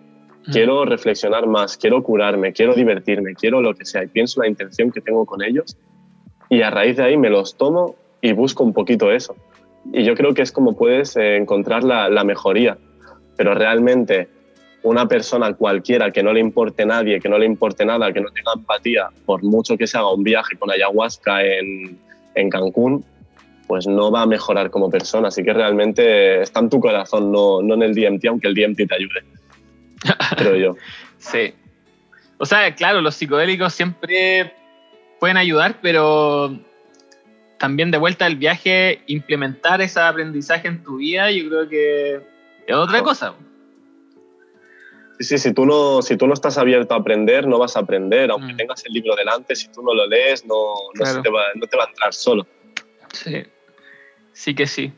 Mm. 0.47 0.53
quiero 0.53 0.85
reflexionar 0.85 1.47
más, 1.47 1.77
quiero 1.77 2.03
curarme, 2.03 2.53
quiero 2.53 2.75
divertirme, 2.75 3.35
quiero 3.35 3.61
lo 3.61 3.75
que 3.75 3.85
sea, 3.85 4.05
y 4.05 4.09
pienso 4.09 4.41
la 4.41 4.49
intención 4.49 4.91
que 4.91 5.01
tengo 5.01 5.27
con 5.27 5.43
ellos, 5.43 5.77
y 6.49 6.63
a 6.63 6.71
raíz 6.71 6.97
de 6.97 7.05
ahí 7.05 7.17
me 7.17 7.31
los 7.31 7.57
tomo 7.57 7.97
y 8.21 8.33
busco 8.33 8.65
un 8.65 8.73
poquito 8.73 9.11
eso. 9.11 9.37
Y 9.93 10.05
yo 10.05 10.15
creo 10.15 10.35
que 10.35 10.43
es 10.43 10.53
como 10.53 10.77
puedes 10.77 11.17
eh, 11.17 11.37
encontrar 11.37 11.85
la, 11.85 12.25
mejoría, 12.25 12.79
pero 13.37 13.55
realmente 13.55 14.29
una 14.83 15.07
persona 15.07 15.55
cualquiera 15.55 16.11
que 16.11 16.23
no 16.23 16.33
le 16.33 16.41
importe 16.41 16.87
nadie, 16.87 17.21
que 17.21 17.29
no 17.29 17.39
le 17.39 17.47
importe 17.47 17.85
nada, 17.85 18.13
que 18.13 18.21
no 18.21 18.31
tenga 18.31 18.53
empatía, 18.55 19.09
por 19.25 19.43
mucho 19.43 19.77
que 19.77 19.87
se 19.87 19.99
haga 19.99 20.13
un 20.13 20.23
viaje 20.23 20.57
con 20.57 20.71
ayahuasca 20.71 21.45
en, 21.45 21.99
en 22.35 22.51
Cancún, 22.51 23.05
pues 23.67 23.87
no 23.87 24.11
va 24.11 24.23
a 24.23 24.27
mejorar 24.27 24.71
como 24.71 24.91
persona. 24.91 25.29
Así 25.29 25.43
que 25.43 25.53
realmente 25.53 26.43
está 26.43 26.61
en 26.61 26.71
tu 26.71 26.81
corazón, 26.81 27.33
no, 27.33 27.63
no 27.63 27.75
en 27.75 27.83
el 27.83 27.95
DMT, 27.95 28.27
aunque 28.27 28.49
el 28.49 28.55
DMT 28.55 28.89
te 28.89 28.95
ayude. 28.95 29.36
Creo 30.37 30.57
yo. 30.57 30.77
sí. 31.19 31.55
O 32.39 32.47
sea, 32.47 32.75
claro, 32.75 33.01
los 33.01 33.15
psicodélicos 33.15 33.73
siempre 33.73 34.55
pueden 35.19 35.37
ayudar, 35.37 35.79
pero 35.81 36.59
también 37.59 37.91
de 37.91 37.99
vuelta 37.99 38.27
al 38.27 38.37
viaje, 38.37 39.03
implementar 39.07 39.81
ese 39.81 40.01
aprendizaje 40.01 40.69
en 40.69 40.83
tu 40.83 40.99
vida, 40.99 41.31
yo 41.31 41.49
creo 41.49 41.69
que 41.69 42.21
es 42.67 42.75
otra 42.75 43.03
cosa. 43.03 43.35
Sí, 45.19 45.25
sí, 45.25 45.39
si 45.39 45.55
tú, 45.55 45.65
no, 45.65 46.03
si 46.03 46.17
tú 46.17 46.27
no 46.27 46.35
estás 46.35 46.59
abierto 46.59 46.93
a 46.93 46.99
aprender, 46.99 47.47
no 47.47 47.59
vas 47.59 47.77
a 47.77 47.81
aprender. 47.81 48.31
Aunque 48.31 48.53
mm. 48.53 48.57
tengas 48.57 48.85
el 48.85 48.93
libro 48.93 49.17
delante, 49.17 49.57
si 49.57 49.69
tú 49.69 49.83
no 49.83 49.95
lo 49.95 50.07
lees, 50.07 50.45
no, 50.45 50.75
no, 50.95 51.23
te 51.23 51.31
va, 51.31 51.45
no 51.55 51.67
te 51.67 51.77
va 51.77 51.85
a 51.85 51.89
entrar 51.89 52.13
solo. 52.13 52.47
Sí, 53.13 53.45
sí 54.33 54.55
que 54.55 54.67
sí. 54.67 54.93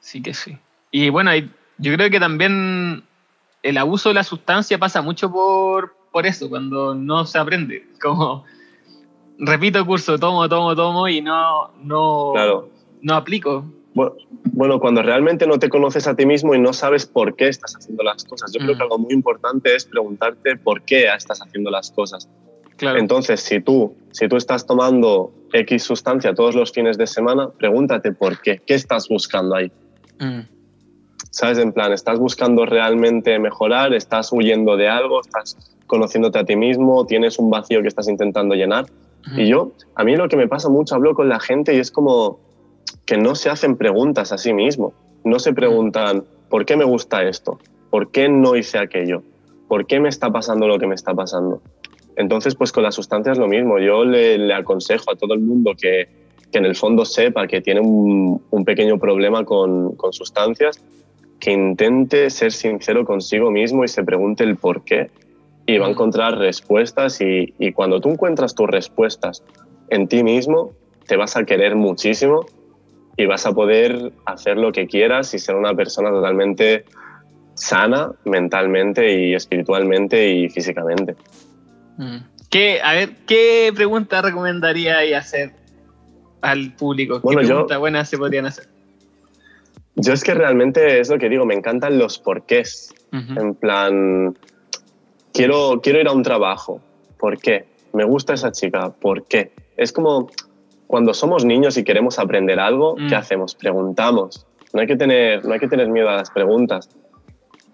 Sí 0.00 0.22
que 0.22 0.32
sí. 0.32 0.56
Y 0.90 1.10
bueno, 1.10 1.30
yo 1.36 1.94
creo 1.94 2.08
que 2.08 2.18
también 2.18 3.04
el 3.68 3.76
abuso 3.76 4.08
de 4.08 4.14
la 4.14 4.24
sustancia 4.24 4.78
pasa 4.78 5.02
mucho 5.02 5.30
por, 5.30 5.94
por 6.10 6.26
eso, 6.26 6.48
cuando 6.48 6.94
no 6.94 7.24
se 7.26 7.38
aprende. 7.38 7.86
Como, 8.00 8.44
repito 9.38 9.78
el 9.78 9.84
curso, 9.84 10.18
tomo, 10.18 10.48
tomo, 10.48 10.74
tomo 10.74 11.06
y 11.08 11.20
no, 11.20 11.72
no, 11.82 12.32
no 13.02 13.14
aplico. 13.14 13.64
Bueno, 13.94 14.78
cuando 14.78 15.02
realmente 15.02 15.46
no 15.46 15.58
te 15.58 15.68
conoces 15.68 16.06
a 16.06 16.14
ti 16.14 16.24
mismo 16.24 16.54
y 16.54 16.60
no 16.60 16.72
sabes 16.72 17.04
por 17.04 17.34
qué 17.36 17.48
estás 17.48 17.74
haciendo 17.76 18.02
las 18.04 18.24
cosas. 18.24 18.52
Yo 18.52 18.60
creo 18.60 18.72
que 18.72 18.78
mm. 18.78 18.82
algo 18.82 18.98
muy 18.98 19.12
importante 19.12 19.74
es 19.74 19.84
preguntarte 19.84 20.56
por 20.56 20.82
qué 20.82 21.06
estás 21.06 21.40
haciendo 21.40 21.70
las 21.70 21.90
cosas. 21.90 22.28
Claro. 22.76 22.98
Entonces, 22.98 23.40
si 23.40 23.60
tú, 23.60 23.96
si 24.12 24.28
tú 24.28 24.36
estás 24.36 24.64
tomando 24.64 25.32
X 25.52 25.82
sustancia 25.82 26.32
todos 26.32 26.54
los 26.54 26.70
fines 26.70 26.96
de 26.96 27.08
semana, 27.08 27.50
pregúntate 27.50 28.12
por 28.12 28.40
qué. 28.40 28.62
¿Qué 28.64 28.74
estás 28.74 29.08
buscando 29.08 29.56
ahí? 29.56 29.72
Mm. 30.20 30.57
¿Sabes? 31.38 31.58
En 31.58 31.72
plan, 31.72 31.92
¿estás 31.92 32.18
buscando 32.18 32.66
realmente 32.66 33.38
mejorar? 33.38 33.94
¿Estás 33.94 34.32
huyendo 34.32 34.76
de 34.76 34.88
algo? 34.88 35.20
¿Estás 35.20 35.56
conociéndote 35.86 36.40
a 36.40 36.44
ti 36.44 36.56
mismo? 36.56 37.06
¿Tienes 37.06 37.38
un 37.38 37.48
vacío 37.48 37.80
que 37.80 37.86
estás 37.86 38.08
intentando 38.08 38.56
llenar? 38.56 38.86
Y 39.36 39.46
yo, 39.46 39.70
a 39.94 40.02
mí 40.02 40.16
lo 40.16 40.28
que 40.28 40.36
me 40.36 40.48
pasa 40.48 40.68
mucho, 40.68 40.96
hablo 40.96 41.14
con 41.14 41.28
la 41.28 41.38
gente 41.38 41.76
y 41.76 41.78
es 41.78 41.92
como, 41.92 42.40
que 43.06 43.18
no 43.18 43.36
se 43.36 43.50
hacen 43.50 43.76
preguntas 43.76 44.32
a 44.32 44.38
sí 44.38 44.52
mismo. 44.52 44.92
No 45.22 45.38
se 45.38 45.52
preguntan, 45.52 46.24
¿por 46.48 46.64
qué 46.64 46.76
me 46.76 46.84
gusta 46.84 47.22
esto? 47.22 47.60
¿Por 47.88 48.10
qué 48.10 48.28
no 48.28 48.56
hice 48.56 48.78
aquello? 48.78 49.22
¿Por 49.68 49.86
qué 49.86 50.00
me 50.00 50.08
está 50.08 50.32
pasando 50.32 50.66
lo 50.66 50.80
que 50.80 50.88
me 50.88 50.96
está 50.96 51.14
pasando? 51.14 51.62
Entonces, 52.16 52.56
pues 52.56 52.72
con 52.72 52.82
las 52.82 52.96
sustancias 52.96 53.36
es 53.36 53.38
lo 53.38 53.46
mismo. 53.46 53.78
Yo 53.78 54.04
le, 54.04 54.52
aconsejo 54.52 55.12
a 55.12 55.14
todo 55.14 55.34
el 55.34 55.40
mundo 55.40 55.76
que, 55.80 56.08
que, 56.50 56.58
en 56.58 56.64
el 56.64 56.74
fondo 56.74 57.04
sepa 57.04 57.46
que 57.46 57.60
tiene 57.60 57.78
un, 57.78 58.42
un 58.50 58.64
pequeño 58.64 58.98
problema 58.98 59.44
con, 59.44 59.94
con, 59.94 60.12
sustancias, 60.12 60.82
que 61.40 61.52
intente 61.52 62.30
ser 62.30 62.52
sincero 62.52 63.04
consigo 63.04 63.50
mismo 63.50 63.84
y 63.84 63.88
se 63.88 64.02
pregunte 64.02 64.44
el 64.44 64.56
por 64.56 64.84
qué. 64.84 65.10
Y 65.66 65.78
va 65.78 65.86
a 65.86 65.90
encontrar 65.90 66.38
respuestas 66.38 67.20
y, 67.20 67.54
y 67.58 67.72
cuando 67.72 68.00
tú 68.00 68.10
encuentras 68.10 68.54
tus 68.54 68.68
respuestas 68.68 69.44
en 69.90 70.08
ti 70.08 70.22
mismo, 70.22 70.72
te 71.06 71.16
vas 71.16 71.36
a 71.36 71.44
querer 71.44 71.76
muchísimo 71.76 72.46
y 73.16 73.26
vas 73.26 73.44
a 73.46 73.52
poder 73.52 74.12
hacer 74.24 74.56
lo 74.56 74.72
que 74.72 74.86
quieras 74.86 75.34
y 75.34 75.38
ser 75.38 75.56
una 75.56 75.74
persona 75.74 76.10
totalmente 76.10 76.84
sana 77.54 78.12
mentalmente 78.24 79.12
y 79.12 79.34
espiritualmente 79.34 80.30
y 80.30 80.48
físicamente. 80.48 81.16
Mm. 81.96 82.18
¿Qué, 82.50 82.80
a 82.82 82.94
ver, 82.94 83.10
¿qué 83.26 83.72
pregunta 83.74 84.22
recomendaría 84.22 85.00
hacer 85.18 85.52
al 86.40 86.72
público? 86.74 87.20
¿Qué 87.20 87.36
preguntas 87.36 87.78
buenas 87.78 88.08
se 88.08 88.16
podrían 88.16 88.46
hacer? 88.46 88.68
Yo 89.98 90.12
es 90.12 90.22
que 90.22 90.34
realmente 90.34 91.00
es 91.00 91.10
lo 91.10 91.18
que 91.18 91.28
digo, 91.28 91.44
me 91.44 91.54
encantan 91.54 91.98
los 91.98 92.18
porqués. 92.18 92.94
En 93.12 93.54
plan, 93.54 94.36
quiero, 95.32 95.80
quiero 95.82 96.00
ir 96.00 96.08
a 96.08 96.12
un 96.12 96.22
trabajo. 96.22 96.80
¿Por 97.18 97.38
qué? 97.38 97.64
Me 97.92 98.04
gusta 98.04 98.34
esa 98.34 98.52
chica. 98.52 98.90
¿Por 98.90 99.24
qué? 99.24 99.50
Es 99.76 99.92
como, 99.92 100.28
cuando 100.86 101.14
somos 101.14 101.44
niños 101.44 101.76
y 101.78 101.84
queremos 101.84 102.18
aprender 102.18 102.60
algo, 102.60 102.94
¿qué 102.94 103.14
mm. 103.14 103.18
hacemos? 103.18 103.54
Preguntamos. 103.54 104.46
No 104.72 104.80
hay, 104.80 104.86
que 104.86 104.96
tener, 104.96 105.44
no 105.44 105.54
hay 105.54 105.60
que 105.60 105.68
tener 105.68 105.88
miedo 105.88 106.08
a 106.08 106.16
las 106.16 106.30
preguntas. 106.30 106.90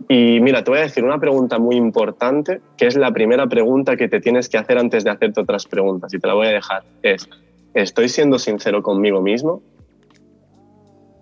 Y 0.08 0.40
mira, 0.40 0.64
te 0.64 0.70
voy 0.70 0.80
a 0.80 0.82
decir 0.82 1.04
una 1.04 1.18
pregunta 1.18 1.58
muy 1.58 1.76
importante, 1.76 2.60
que 2.76 2.86
es 2.86 2.96
la 2.96 3.12
primera 3.12 3.46
pregunta 3.48 3.96
que 3.96 4.08
te 4.08 4.20
tienes 4.20 4.48
que 4.48 4.58
hacer 4.58 4.78
antes 4.78 5.04
de 5.04 5.10
hacerte 5.10 5.40
otras 5.40 5.66
preguntas, 5.66 6.12
y 6.14 6.18
te 6.18 6.26
la 6.26 6.34
voy 6.34 6.46
a 6.46 6.50
dejar. 6.50 6.84
Es, 7.02 7.28
¿estoy 7.74 8.08
siendo 8.08 8.38
sincero 8.38 8.82
conmigo 8.82 9.20
mismo? 9.20 9.62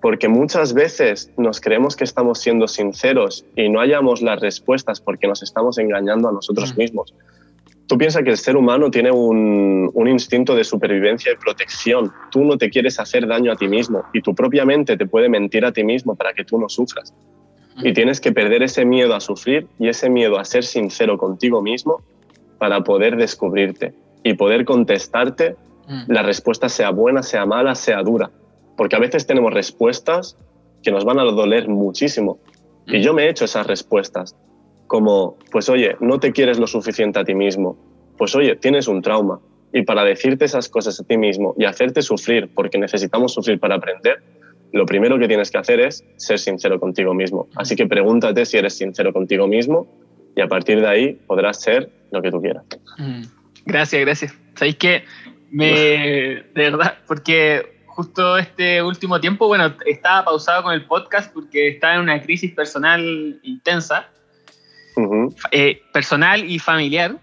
Porque 0.03 0.29
muchas 0.29 0.75
veces 0.75 1.33
nos 1.39 1.61
creemos 1.61 1.97
que 1.97 2.05
estamos 2.05 2.41
siendo 2.41 2.69
sinceros 2.69 3.47
y 3.57 3.71
no 3.71 3.79
hallamos 3.79 4.21
las 4.21 4.41
respuestas 4.41 5.01
porque 5.01 5.27
nos 5.27 5.43
estamos 5.43 5.79
engañando 5.79 6.29
a 6.29 6.33
nosotros 6.33 6.77
mismos. 6.77 7.15
Tú 7.87 7.97
piensas 7.97 8.23
que 8.23 8.31
el 8.31 8.37
ser 8.37 8.57
humano 8.57 8.91
tiene 8.91 9.11
un, 9.11 9.91
un, 9.93 10.09
instinto 10.09 10.55
de 10.55 10.65
supervivencia 10.65 11.33
y 11.33 11.37
protección. 11.37 12.13
Tú 12.31 12.45
no 12.45 12.59
te 12.59 12.69
quieres 12.69 12.99
hacer 12.99 13.27
daño 13.27 13.53
a 13.53 13.57
ti 13.57 13.69
mismo 13.69 14.05
y 14.13 14.21
tu 14.23 14.35
propia 14.35 14.65
mente 14.65 14.97
te 14.97 15.07
puede 15.07 15.29
mentir 15.29 15.65
a 15.65 15.73
ti 15.73 15.85
mismo 15.85 16.15
para 16.15 16.33
que 16.33 16.45
tú 16.45 16.59
no 16.59 16.69
sufras. 16.69 17.15
Y 17.83 17.93
tienes 17.93 18.21
que 18.21 18.33
perder 18.33 18.63
ese 18.63 18.85
miedo 18.85 19.15
a 19.15 19.21
sufrir 19.21 19.67
y 19.79 19.89
ese 19.89 20.11
miedo 20.11 20.39
a 20.39 20.45
ser 20.45 20.65
sincero 20.65 21.17
contigo 21.17 21.63
mismo 21.63 22.03
para 22.59 22.83
poder 22.83 23.17
descubrirte 23.17 23.95
y 24.23 24.35
poder 24.35 24.65
contestarte, 24.65 25.57
mm. 25.89 26.13
la 26.13 26.23
respuesta 26.23 26.69
sea 26.69 26.91
buena, 26.91 27.23
sea 27.23 27.47
mala, 27.47 27.75
sea 27.75 28.03
dura. 28.03 28.31
Porque 28.83 28.97
a 28.97 28.99
veces 28.99 29.29
tenemos 29.29 29.55
respuestas 29.55 30.37
que 30.83 30.91
nos 30.91 31.05
van 31.05 31.21
a 31.21 31.23
doler 31.23 31.69
muchísimo. 31.69 32.41
Y 32.89 33.01
yo 33.01 33.15
me 33.15 33.27
he 33.27 33.29
hecho 33.29 33.45
esas 33.45 33.65
respuestas 33.65 34.35
como, 34.89 35.39
pues 35.53 35.69
oye, 35.69 35.95
no 36.01 36.19
te 36.19 36.33
quieres 36.33 36.59
lo 36.59 36.67
suficiente 36.67 37.21
a 37.21 37.25
ti 37.25 37.33
mismo, 37.33 37.79
pues 38.19 38.35
oye, 38.35 38.57
tienes 38.57 38.89
un 38.89 39.01
trauma. 39.01 39.39
Y 39.73 39.83
para 39.83 40.03
decirte 40.03 40.47
esas 40.47 40.69
cosas 40.69 40.99
a 40.99 41.05
ti 41.05 41.17
mismo 41.17 41.55
y 41.57 41.65
hacerte 41.65 42.03
sufrir, 42.03 42.51
porque 42.53 42.77
necesitamos 42.77 43.35
sufrir 43.35 43.61
para 43.61 43.77
aprender, 43.77 44.21
lo 44.73 44.85
primero 44.85 45.17
que 45.17 45.29
tienes 45.29 45.53
que 45.53 45.59
hacer 45.59 45.79
es 45.79 46.05
ser 46.17 46.41
sincero 46.41 46.81
contigo 46.81 47.15
mismo. 47.15 47.47
Así 47.55 47.77
que 47.77 47.87
pregúntate 47.87 48.45
si 48.45 48.57
eres 48.57 48.77
sincero 48.77 49.13
contigo 49.13 49.47
mismo 49.47 49.87
y 50.35 50.41
a 50.41 50.49
partir 50.49 50.81
de 50.81 50.89
ahí 50.89 51.13
podrás 51.29 51.61
ser 51.61 51.89
lo 52.11 52.21
que 52.21 52.33
tú 52.33 52.43
quieras. 52.43 52.65
Mm. 52.99 53.23
Gracias, 53.65 54.01
gracias. 54.01 54.35
Sabéis 54.57 54.75
que 54.75 55.05
me. 55.53 55.71
De 55.71 56.45
verdad, 56.53 56.95
porque 57.07 57.72
justo 57.95 58.39
este 58.39 58.83
último 58.83 59.21
tiempo, 59.21 59.47
bueno, 59.47 59.75
estaba 59.87 60.25
pausado 60.25 60.63
con 60.65 60.73
el 60.75 60.85
podcast 60.87 61.33
porque 61.33 61.69
estaba 61.69 61.95
en 61.95 62.01
una 62.01 62.21
crisis 62.21 62.53
personal 62.53 63.41
intensa 63.43 64.09
eh, 65.51 65.83
personal 65.93 66.49
y 66.49 66.59
familiar. 66.59 67.17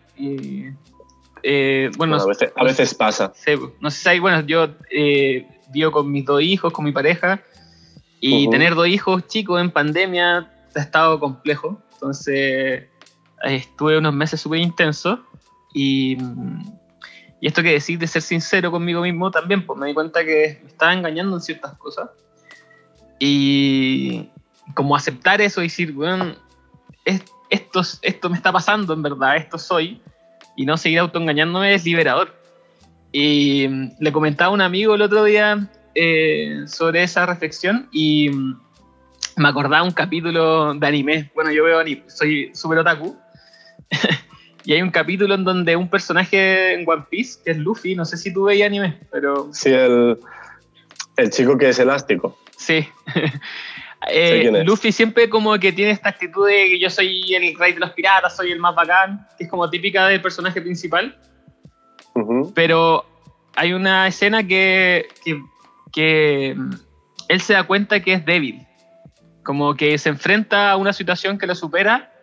Eh, 1.43 1.89
bueno, 1.97 2.17
a, 2.17 2.63
veces, 2.63 2.93
pasa. 2.93 3.32
no 3.80 3.91
sé 3.91 4.11
si 4.11 4.20
bueno, 4.20 4.41
yo 4.41 4.70
eh, 4.91 5.47
vivo 5.72 5.91
con 5.91 6.11
mis 6.11 6.26
dos 6.26 6.41
hijos, 6.41 6.74
con 6.74 6.86
mi 6.86 6.91
pareja, 6.91 7.41
y 8.20 8.49
tener 8.49 8.76
dos 8.76 8.88
hijos 8.88 9.26
chicos 9.28 9.61
en 9.61 9.72
pandemia 9.72 10.51
ha 10.76 10.80
estado 10.80 11.20
complejo. 11.20 11.82
Entonces, 11.93 12.86
estuve 13.43 13.97
unos 13.97 14.13
meses 14.13 14.41
súper 14.41 14.59
intensos 14.59 15.20
y, 15.74 16.17
y, 17.42 17.48
esto 17.48 17.64
que 17.64 17.72
decir 17.72 18.00
de 18.00 18.08
ser 18.08 18.22
sincero 18.22 18.72
conmigo 18.72 19.02
mismo 19.02 19.32
también, 19.32 19.66
pues 19.66 19.80
me 19.80 19.88
di 19.88 19.94
cuenta 19.94 20.24
que 20.24 20.60
me 20.62 20.70
estaba 20.70 20.94
engañando 20.94 21.36
en 21.36 21.42
ciertas 21.42 21.74
cosas. 21.78 22.10
Y 23.20 24.30
como 24.74 24.96
aceptar 24.96 25.42
eso 25.42 25.62
y 25.62 25.66
decir, 25.66 25.94
bueno, 25.94 26.36
es, 27.06 27.24
esto, 27.50 27.82
esto 28.02 28.30
me 28.30 28.38
está 28.38 28.52
pasando 28.52 28.94
en 28.94 29.02
verdad, 29.02 29.38
esto 29.38 29.58
soy, 29.58 30.02
y 30.56 30.66
no 30.66 30.78
seguir 30.78 31.00
autoengañándome 31.00 31.74
es 31.74 31.86
liberador. 31.86 32.36
Y 33.12 33.68
le 34.00 34.12
comentaba 34.12 34.52
a 34.52 34.54
un 34.54 34.62
amigo 34.62 34.96
el 34.96 35.02
otro 35.02 35.24
día 35.24 35.70
eh, 35.96 36.64
sobre 36.68 37.04
esa 37.04 37.26
reflexión 37.26 37.90
y 37.92 38.30
me 39.36 39.48
acordaba 39.48 39.84
un 39.84 39.92
capítulo 39.92 40.74
de 40.74 40.88
anime. 40.88 41.32
Bueno, 41.34 41.52
yo 41.52 41.64
veo 41.64 41.80
anime, 41.80 42.04
soy 42.08 42.52
súper 42.54 42.80
otaku. 42.80 43.18
y 44.70 44.74
hay 44.74 44.84
un 44.84 44.91
capítulo 44.91 45.34
en 45.34 45.43
donde 45.43 45.76
un 45.76 45.89
personaje 45.89 46.76
en 46.76 46.88
One 46.88 47.05
Piece, 47.09 47.39
que 47.43 47.49
es 47.49 47.57
Luffy, 47.57 47.95
no 47.95 48.05
sé 48.05 48.17
si 48.17 48.32
tú 48.32 48.43
veías 48.43 48.67
anime, 48.67 48.99
pero... 49.11 49.49
Sí, 49.51 49.72
el, 49.72 50.20
el 51.17 51.32
chico 51.32 51.57
que 51.57 51.70
es 51.70 51.80
elástico. 51.80 52.38
Sí. 52.55 52.88
Eh, 54.07 54.63
Luffy 54.63 54.93
siempre 54.93 55.30
como 55.30 55.59
que 55.59 55.74
tiene 55.74 55.91
esta 55.91 56.07
actitud 56.07 56.47
de 56.47 56.70
que 56.70 56.80
yo 56.80 56.89
soy 56.89 57.36
el 57.36 57.53
rey 57.59 57.74
de 57.74 57.82
los 57.82 57.91
piratas, 57.91 58.34
soy 58.34 58.49
el 58.49 58.57
más 58.57 58.74
bacán, 58.74 59.28
que 59.38 59.43
es 59.43 59.49
como 59.49 59.70
típica 59.70 60.07
del 60.07 60.22
personaje 60.22 60.61
principal. 60.61 61.20
Pero 62.55 63.05
hay 63.57 63.74
una 63.74 64.07
escena 64.07 64.47
que, 64.47 65.09
que, 65.91 66.55
mm, 66.55 66.74
él 67.28 67.41
se 67.41 67.53
da 67.53 67.63
cuenta 67.63 67.99
que 67.99 68.13
es 68.13 68.26
débil. 68.26 68.65
Como 69.43 69.76
que 69.76 69.97
se 69.97 70.07
enfrenta 70.07 70.72
a 70.72 70.78
una 70.78 70.93
situación 70.93 71.38
que 71.38 71.45
lo 71.45 71.53
supera 71.53 72.13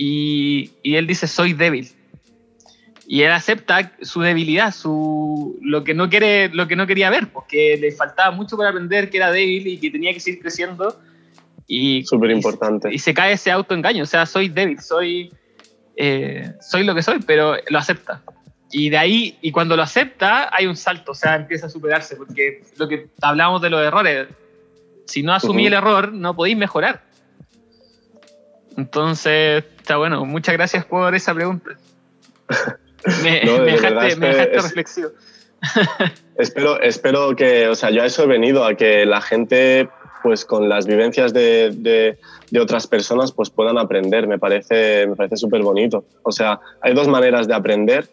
y, 0.00 0.70
y 0.82 0.94
él 0.94 1.06
dice 1.06 1.26
soy 1.26 1.54
débil 1.54 1.88
y 3.10 3.22
él 3.22 3.32
acepta 3.32 3.92
su 4.02 4.20
debilidad, 4.20 4.70
su, 4.70 5.58
lo, 5.62 5.82
que 5.82 5.94
no 5.94 6.10
quiere, 6.10 6.50
lo 6.50 6.68
que 6.68 6.76
no 6.76 6.86
quería 6.86 7.08
ver, 7.08 7.28
porque 7.32 7.78
le 7.80 7.90
faltaba 7.90 8.30
mucho 8.32 8.54
para 8.58 8.68
aprender 8.68 9.08
que 9.08 9.16
era 9.16 9.32
débil 9.32 9.66
y 9.66 9.78
que 9.78 9.90
tenía 9.90 10.12
que 10.12 10.20
seguir 10.20 10.42
creciendo. 10.42 11.00
Y, 11.66 12.04
Súper 12.04 12.32
importante. 12.32 12.92
Y, 12.92 12.98
se 12.98 13.14
cae 13.14 13.32
ese 13.32 13.50
autoengaño, 13.50 14.02
o 14.02 14.06
sea, 14.06 14.26
soy 14.26 14.50
débil, 14.50 14.78
soy, 14.80 15.32
eh, 15.96 16.52
soy 16.60 16.84
lo 16.84 16.94
que 16.94 17.02
soy, 17.02 17.20
pero 17.26 17.56
lo 17.70 17.78
acepta. 17.78 18.22
Y 18.70 18.90
de 18.90 18.98
ahí, 18.98 19.38
y 19.40 19.52
cuando 19.52 19.74
lo 19.74 19.82
acepta, 19.82 20.50
hay 20.52 20.66
un 20.66 20.76
salto, 20.76 21.12
o 21.12 21.14
sea, 21.14 21.34
empieza 21.34 21.66
a 21.66 21.70
superarse, 21.70 22.14
porque 22.14 22.62
lo 22.76 22.88
que 22.88 23.06
hablamos 23.22 23.62
de 23.62 23.70
los 23.70 23.80
errores, 23.80 24.28
si 25.06 25.22
no 25.22 25.32
asumí 25.32 25.66
el 25.66 25.72
error, 25.72 26.12
no 26.12 26.36
podéis 26.36 26.58
mejorar. 26.58 27.07
Entonces, 28.78 29.64
está 29.76 29.96
bueno, 29.96 30.24
muchas 30.24 30.54
gracias 30.54 30.84
por 30.84 31.12
esa 31.12 31.34
pregunta. 31.34 31.72
Me, 33.24 33.40
dejaste, 33.40 34.46
reflexivo. 34.54 35.08
espero, 36.38 36.80
espero 36.80 37.34
que, 37.34 37.66
o 37.66 37.74
sea, 37.74 37.90
yo 37.90 38.02
a 38.02 38.06
eso 38.06 38.22
he 38.22 38.26
venido, 38.28 38.64
a 38.64 38.76
que 38.76 39.04
la 39.04 39.20
gente, 39.20 39.88
pues 40.22 40.44
con 40.44 40.68
las 40.68 40.86
vivencias 40.86 41.32
de, 41.34 41.72
de, 41.72 42.60
otras 42.60 42.86
personas, 42.86 43.32
pues 43.32 43.50
puedan 43.50 43.78
aprender. 43.78 44.28
Me 44.28 44.38
parece, 44.38 45.08
me 45.08 45.16
parece 45.16 45.36
súper 45.38 45.62
bonito. 45.62 46.04
O 46.22 46.30
sea, 46.30 46.60
hay 46.80 46.94
dos 46.94 47.08
maneras 47.08 47.48
de 47.48 47.54
aprender. 47.54 48.06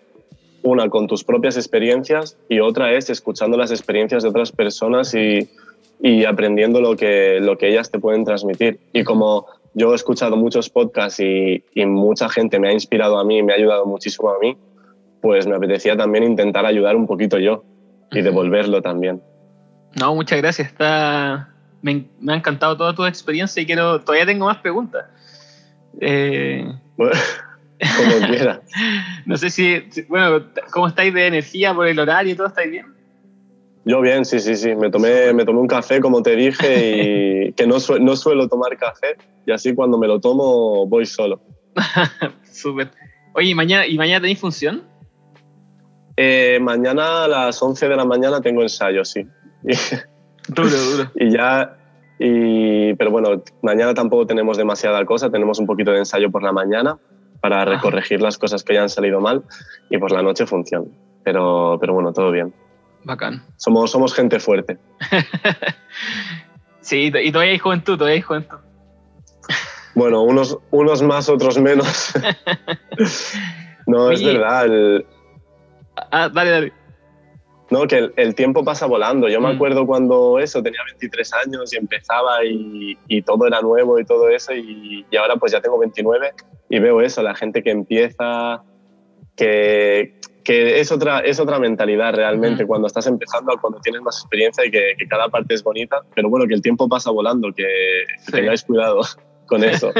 Una 0.64 0.90
con 0.90 1.06
tus 1.06 1.24
propias 1.24 1.58
experiencias 1.58 2.38
y 2.50 2.60
otra 2.60 2.92
es 2.94 3.12
escuchando 3.12 3.56
las 3.56 3.70
experiencias 3.70 4.24
de 4.24 4.30
otras 4.30 4.52
personas 4.52 5.14
y, 5.14 5.48
y 6.02 6.26
aprendiendo 6.26 6.82
lo 6.82 6.96
que, 6.96 7.40
lo 7.40 7.56
que 7.56 7.68
ellas 7.68 7.92
te 7.92 8.00
pueden 8.00 8.26
transmitir. 8.26 8.80
Y 8.92 9.04
como 9.04 9.46
yo 9.76 9.92
he 9.92 9.96
escuchado 9.96 10.36
muchos 10.38 10.70
podcasts 10.70 11.20
y, 11.20 11.64
y, 11.74 11.86
mucha 11.86 12.30
gente 12.30 12.60
me 12.60 12.70
ha 12.70 12.74
inspirado 12.74 13.20
a 13.20 13.24
mí, 13.24 13.44
me 13.44 13.54
ha 13.54 13.58
ayudado 13.58 13.86
muchísimo 13.86 14.30
a 14.30 14.40
mí, 14.40 14.58
pues 15.22 15.46
me 15.46 15.56
apetecía 15.56 15.96
también 15.96 16.24
intentar 16.24 16.66
ayudar 16.66 16.96
un 16.96 17.06
poquito 17.06 17.38
yo 17.38 17.64
y 18.12 18.22
devolverlo 18.22 18.82
también. 18.82 19.22
No, 20.00 20.16
muchas 20.16 20.40
gracias. 20.42 20.70
Está... 20.70 21.50
Me, 21.82 22.06
me, 22.20 22.34
ha 22.34 22.36
encantado 22.38 22.76
toda 22.76 22.96
tu 22.96 23.06
experiencia 23.06 23.62
y 23.62 23.66
quiero, 23.66 24.02
todavía 24.02 24.26
tengo 24.26 24.46
más 24.46 24.58
preguntas. 24.58 25.06
Eh... 26.00 26.66
como 26.98 28.28
quiera. 28.28 28.62
no 29.26 29.38
sé 29.38 29.50
si, 29.50 29.84
bueno, 30.08 30.46
¿cómo 30.72 30.88
estáis 30.88 31.14
de 31.14 31.28
energía 31.28 31.74
por 31.74 31.88
el 31.88 32.00
horario 32.00 32.34
y 32.34 32.36
todo? 32.36 32.48
¿Estáis 32.48 32.72
bien? 32.72 32.95
Yo 33.86 34.02
bien, 34.02 34.26
sí, 34.26 34.40
sí, 34.40 34.56
sí. 34.56 34.76
Me 34.76 34.90
tomé, 34.90 35.32
me 35.34 35.46
tomé 35.46 35.60
un 35.60 35.68
café, 35.68 36.02
como 36.02 36.24
te 36.24 36.36
dije, 36.36 37.48
y 37.48 37.54
que 37.56 37.68
no, 37.68 37.78
no 38.02 38.16
suelo 38.16 38.50
tomar 38.50 38.76
café, 38.78 39.16
y 39.46 39.52
así 39.52 39.76
cuando 39.76 39.98
me 39.98 40.08
lo 40.08 40.20
tomo 40.20 40.88
voy 40.88 41.06
solo. 41.06 41.40
Súper. 42.52 42.90
Oye, 43.34 43.50
¿y 43.50 43.56
mañana, 43.56 43.86
¿y 43.86 43.98
mañana 43.98 44.22
tenéis 44.22 44.40
función? 44.40 44.84
Eh, 46.18 46.58
mañana 46.62 47.26
a 47.26 47.28
las 47.28 47.62
11 47.62 47.90
de 47.90 47.96
la 47.96 48.06
mañana 48.06 48.42
tengo 48.42 48.62
ensayo, 48.62 49.06
sí. 49.06 49.28
duro, 50.48 50.70
duro. 50.70 51.12
y 51.16 51.32
ya, 51.32 51.78
y, 52.18 52.94
pero 52.96 53.12
bueno, 53.12 53.44
mañana 53.62 53.94
tampoco 53.94 54.26
tenemos 54.26 54.58
demasiada 54.58 55.06
cosa, 55.06 55.30
tenemos 55.30 55.60
un 55.60 55.68
poquito 55.68 55.92
de 55.92 56.00
ensayo 56.00 56.32
por 56.32 56.42
la 56.42 56.54
mañana 56.54 56.98
para 57.42 57.66
recorregir 57.66 58.22
las 58.22 58.38
cosas 58.38 58.64
que 58.64 58.74
ya 58.74 58.82
han 58.82 58.90
salido 58.90 59.20
mal 59.20 59.44
y 59.90 59.98
por 59.98 60.12
la 60.12 60.24
noche 60.24 60.48
funciona. 60.48 60.88
Pero, 61.24 61.78
pero 61.80 61.94
bueno, 61.94 62.14
todo 62.14 62.32
bien. 62.32 62.54
Bacán. 63.06 63.46
Somos, 63.56 63.92
somos 63.92 64.14
gente 64.14 64.40
fuerte. 64.40 64.78
sí, 66.82 67.12
y 67.14 67.32
todavía 67.32 67.54
hay 67.54 67.60
juventud, 67.60 67.98
todavía 67.98 68.16
hay 68.16 68.22
juventud. 68.22 68.58
Bueno, 69.94 70.24
unos, 70.24 70.58
unos 70.72 71.02
más, 71.02 71.30
otros 71.30 71.58
menos. 71.58 72.12
no, 73.88 74.12
es 74.12 74.22
verdad. 74.22 74.66
El, 74.66 75.06
Ah, 76.12 76.30
dale, 76.30 76.52
dale. 76.52 76.74
No, 77.72 77.88
que 77.88 78.12
el, 78.16 78.36
tiempo 78.36 78.64
pasa 78.64 78.86
volando. 78.86 79.28
Yo 79.28 79.42
me 79.42 79.52
mm. 79.52 79.56
acuerdo 79.56 79.88
cuando 79.88 80.40
eso, 80.40 80.62
tenía 80.62 80.82
23 80.86 81.34
años 81.34 81.74
y 81.74 81.78
empezaba 81.78 82.46
y, 82.46 83.22
todo 83.24 83.48
era 83.48 83.62
nuevo 83.62 84.00
y 84.00 84.06
todo 84.06 84.30
eso 84.30 84.54
y, 84.54 85.06
ahora 85.20 85.36
pues 85.38 85.52
ya 85.52 85.62
tengo 85.62 85.80
29 85.80 86.32
y 86.70 86.80
veo 86.80 87.02
eso, 87.02 87.24
la 87.24 87.34
gente 87.34 87.64
que 87.64 87.72
empieza, 87.72 88.62
que, 89.36 90.20
que 90.46 90.80
es, 90.80 90.92
otra, 90.92 91.20
es 91.20 91.40
otra 91.40 91.60
mentalidad 91.60 92.14
realmente 92.14 92.66
cuando 92.66 92.88
estás 92.88 93.08
empezando, 93.08 93.58
cuando 93.60 93.80
tienes 93.82 94.02
más 94.02 94.20
experiencia 94.20 94.66
y 94.66 94.72
que, 94.72 94.96
cada 95.10 95.28
parte 95.28 95.56
es 95.56 95.64
bonita, 95.64 96.02
pero 96.16 96.30
bueno, 96.30 96.48
que 96.48 96.54
el 96.54 96.62
tiempo 96.62 96.88
pasa 96.88 97.12
volando, 97.12 97.52
que, 97.52 97.66
tengáis 98.32 98.64
cuidado 98.64 99.02
con 99.48 99.64
eso. 99.64 99.92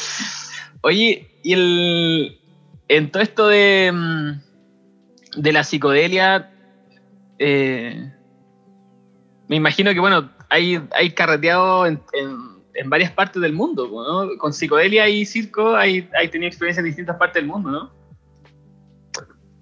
Oye, 0.82 1.30
y 1.42 1.52
el, 1.54 2.40
en 2.88 3.10
todo 3.10 3.22
esto 3.22 3.48
de 3.48 3.90
mm, 3.92 4.50
de 5.36 5.52
la 5.52 5.64
psicodelia, 5.64 6.50
eh, 7.38 8.12
me 9.48 9.56
imagino 9.56 9.92
que, 9.92 10.00
bueno, 10.00 10.30
hay, 10.48 10.80
hay 10.92 11.10
carreteado 11.12 11.86
en, 11.86 12.00
varias 12.86 13.12
partes 13.12 13.42
del 13.42 13.52
mundo, 13.52 13.88
¿no? 13.88 14.38
Con 14.38 14.54
psicodelia 14.54 15.06
y 15.08 15.26
circo 15.26 15.76
hay, 15.76 16.08
hay 16.18 16.28
tenido 16.28 16.48
experiencias 16.48 16.82
en 16.82 16.86
distintas 16.86 17.16
partes 17.18 17.42
del 17.42 17.46
mundo, 17.46 17.70
¿no? 17.70 17.90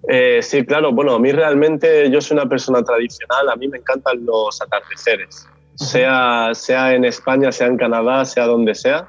Eh, 0.08 0.40
sí, 0.42 0.64
claro. 0.64 0.92
Bueno, 0.92 1.14
a 1.14 1.18
mí 1.18 1.30
realmente 1.30 2.10
yo 2.10 2.20
soy 2.20 2.36
una 2.36 2.48
persona 2.48 2.82
tradicional, 2.82 3.48
a 3.50 3.56
mí 3.56 3.68
me 3.68 3.78
encantan 3.78 4.24
los 4.24 4.60
atardeceres, 4.60 5.46
sea, 5.74 6.50
sea 6.54 6.94
en 6.94 7.04
España, 7.04 7.52
sea 7.52 7.66
en 7.66 7.76
Canadá, 7.76 8.24
sea 8.24 8.46
donde 8.46 8.74
sea. 8.74 9.08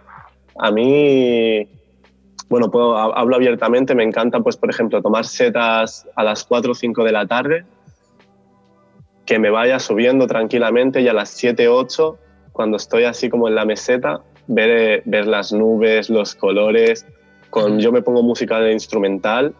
A 0.57 0.71
mí 0.71 1.67
bueno, 2.49 2.71
puedo, 2.71 2.97
hablo 2.97 3.35
abiertamente, 3.35 3.93
me 3.93 4.03
encanta, 4.03 4.39
pues, 4.39 4.57
por 4.57 4.71
ejemplo, 4.71 5.01
tomar 5.03 5.25
setas 5.25 6.07
a 6.15 6.23
las 6.23 6.43
4 6.43 6.71
o 6.71 6.75
5 6.75 7.03
de 7.03 7.11
la 7.11 7.27
tarde, 7.27 7.63
que 9.27 9.37
me 9.37 9.51
vaya 9.51 9.77
subiendo 9.77 10.25
tranquilamente 10.25 11.01
y 11.01 11.07
a 11.07 11.13
las 11.13 11.29
7 11.29 11.67
o 11.67 11.75
8, 11.75 12.17
cuando 12.51 12.77
estoy 12.77 13.03
así 13.03 13.29
como 13.29 13.47
en 13.47 13.53
la 13.53 13.65
meseta, 13.65 14.21
ver, 14.47 15.03
ver 15.05 15.27
las 15.27 15.53
nubes, 15.53 16.09
los 16.09 16.33
colores, 16.33 17.05
con, 17.51 17.79
yo 17.79 17.91
me 17.91 18.01
pongo 18.01 18.23
música 18.23 18.59
de 18.59 18.73
instrumental, 18.73 19.53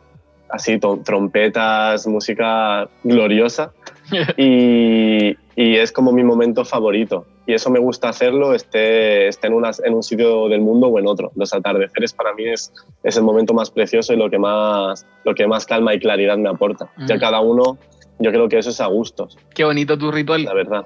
así 0.50 0.80
trompetas, 0.80 2.08
música 2.08 2.89
gloriosa, 3.04 3.72
y, 4.38 5.38
y 5.55 5.76
es 5.76 5.92
como 5.92 6.12
mi 6.12 6.24
momento 6.24 6.66
favorito 6.66 7.26
y 7.50 7.54
eso 7.55 7.71
me 7.71 7.80
gusta 7.80 8.09
hacerlo, 8.09 8.54
esté, 8.54 9.28
esté 9.28 9.47
en, 9.47 9.55
en, 9.55 9.93
un 9.96 10.04
sitio 10.04 10.47
del 10.50 10.62
mundo 10.62 10.86
o 10.86 11.00
en 11.00 11.08
otro. 11.08 11.32
Los 11.36 11.51
atardeceres 11.51 12.13
para 12.13 12.32
mí 12.36 12.47
es, 12.47 12.71
es, 13.01 13.17
el 13.17 13.24
momento 13.24 13.55
más 13.55 13.71
precioso 13.71 14.13
y 14.13 14.17
lo 14.17 14.30
que 14.30 14.38
más, 14.38 15.04
lo 15.26 15.34
que 15.34 15.47
más 15.47 15.66
calma 15.66 15.96
y 15.96 16.00
claridad 16.00 16.38
me 16.38 16.47
aporta. 16.47 16.92
Ya 17.08 17.16
mm. 17.16 17.20
cada 17.20 17.39
uno, 17.39 17.80
yo 18.20 18.30
creo 18.30 18.47
que 18.50 18.59
eso 18.59 18.70
es 18.70 18.80
a 18.80 18.86
gustos. 18.86 19.36
Qué 19.55 19.63
bonito 19.63 19.97
tu 19.97 20.12
ritual. 20.12 20.43
La 20.43 20.54
verdad. 20.54 20.86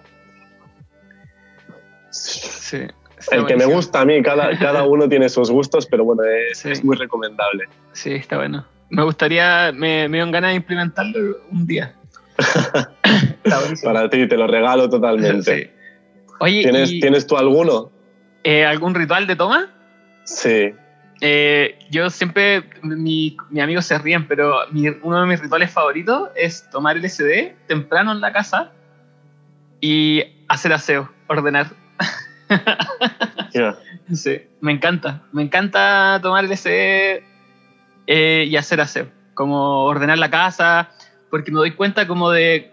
Sí. 2.11 2.87
El 3.29 3.45
que 3.45 3.57
me 3.57 3.65
gusta 3.65 3.99
a 3.99 4.05
mí, 4.05 4.21
cada, 4.21 4.57
cada 4.57 4.83
uno 4.83 5.09
tiene 5.09 5.27
sus 5.27 5.51
gustos, 5.51 5.85
pero 5.85 6.05
bueno, 6.05 6.23
es, 6.23 6.65
es 6.65 6.81
muy 6.81 6.95
recomendable. 6.95 7.65
Sí, 7.91 8.13
está 8.13 8.37
bueno. 8.37 8.65
Me 8.89 9.03
gustaría, 9.03 9.71
me, 9.73 10.07
me 10.07 10.19
ganas 10.31 10.51
de 10.51 10.55
implementarlo 10.55 11.37
un 11.51 11.65
día. 11.65 11.95
Para 13.83 14.09
ti, 14.09 14.27
te 14.27 14.37
lo 14.37 14.47
regalo 14.47 14.89
totalmente. 14.89 15.71
Sí. 16.41 16.61
¿Tienes, 16.99 17.27
tú 17.27 17.37
alguno? 17.37 17.91
Eh, 18.43 18.65
¿Algún 18.65 18.93
ritual 18.93 19.27
de 19.27 19.35
toma? 19.35 19.69
Sí. 20.25 20.73
Eh, 21.21 21.79
yo 21.89 22.09
siempre, 22.09 22.63
mi, 22.81 23.37
mis 23.49 23.63
amigos 23.63 23.85
se 23.85 23.97
ríen, 23.97 24.27
pero 24.27 24.57
uno 25.03 25.21
de 25.21 25.27
mis 25.27 25.39
rituales 25.39 25.71
favoritos 25.71 26.29
es 26.35 26.69
tomar 26.69 26.97
el 26.97 27.09
SD 27.09 27.55
temprano 27.67 28.11
en 28.11 28.19
la 28.19 28.33
casa 28.33 28.71
y 29.79 30.23
hacer 30.47 30.73
aseo, 30.73 31.09
ordenar. 31.27 31.67
Sí, 34.13 34.41
me 34.61 34.71
encanta. 34.71 35.21
Me 35.31 35.43
encanta 35.43 36.19
tomar 36.21 36.43
el 36.43 36.57
SD 36.57 37.23
eh, 38.07 38.45
y 38.47 38.55
hacer 38.55 38.81
aseo. 38.81 39.07
Como 39.33 39.85
ordenar 39.85 40.17
la 40.17 40.29
casa, 40.29 40.91
porque 41.29 41.51
me 41.51 41.57
doy 41.57 41.71
cuenta 41.71 42.07
como 42.07 42.29
de 42.29 42.71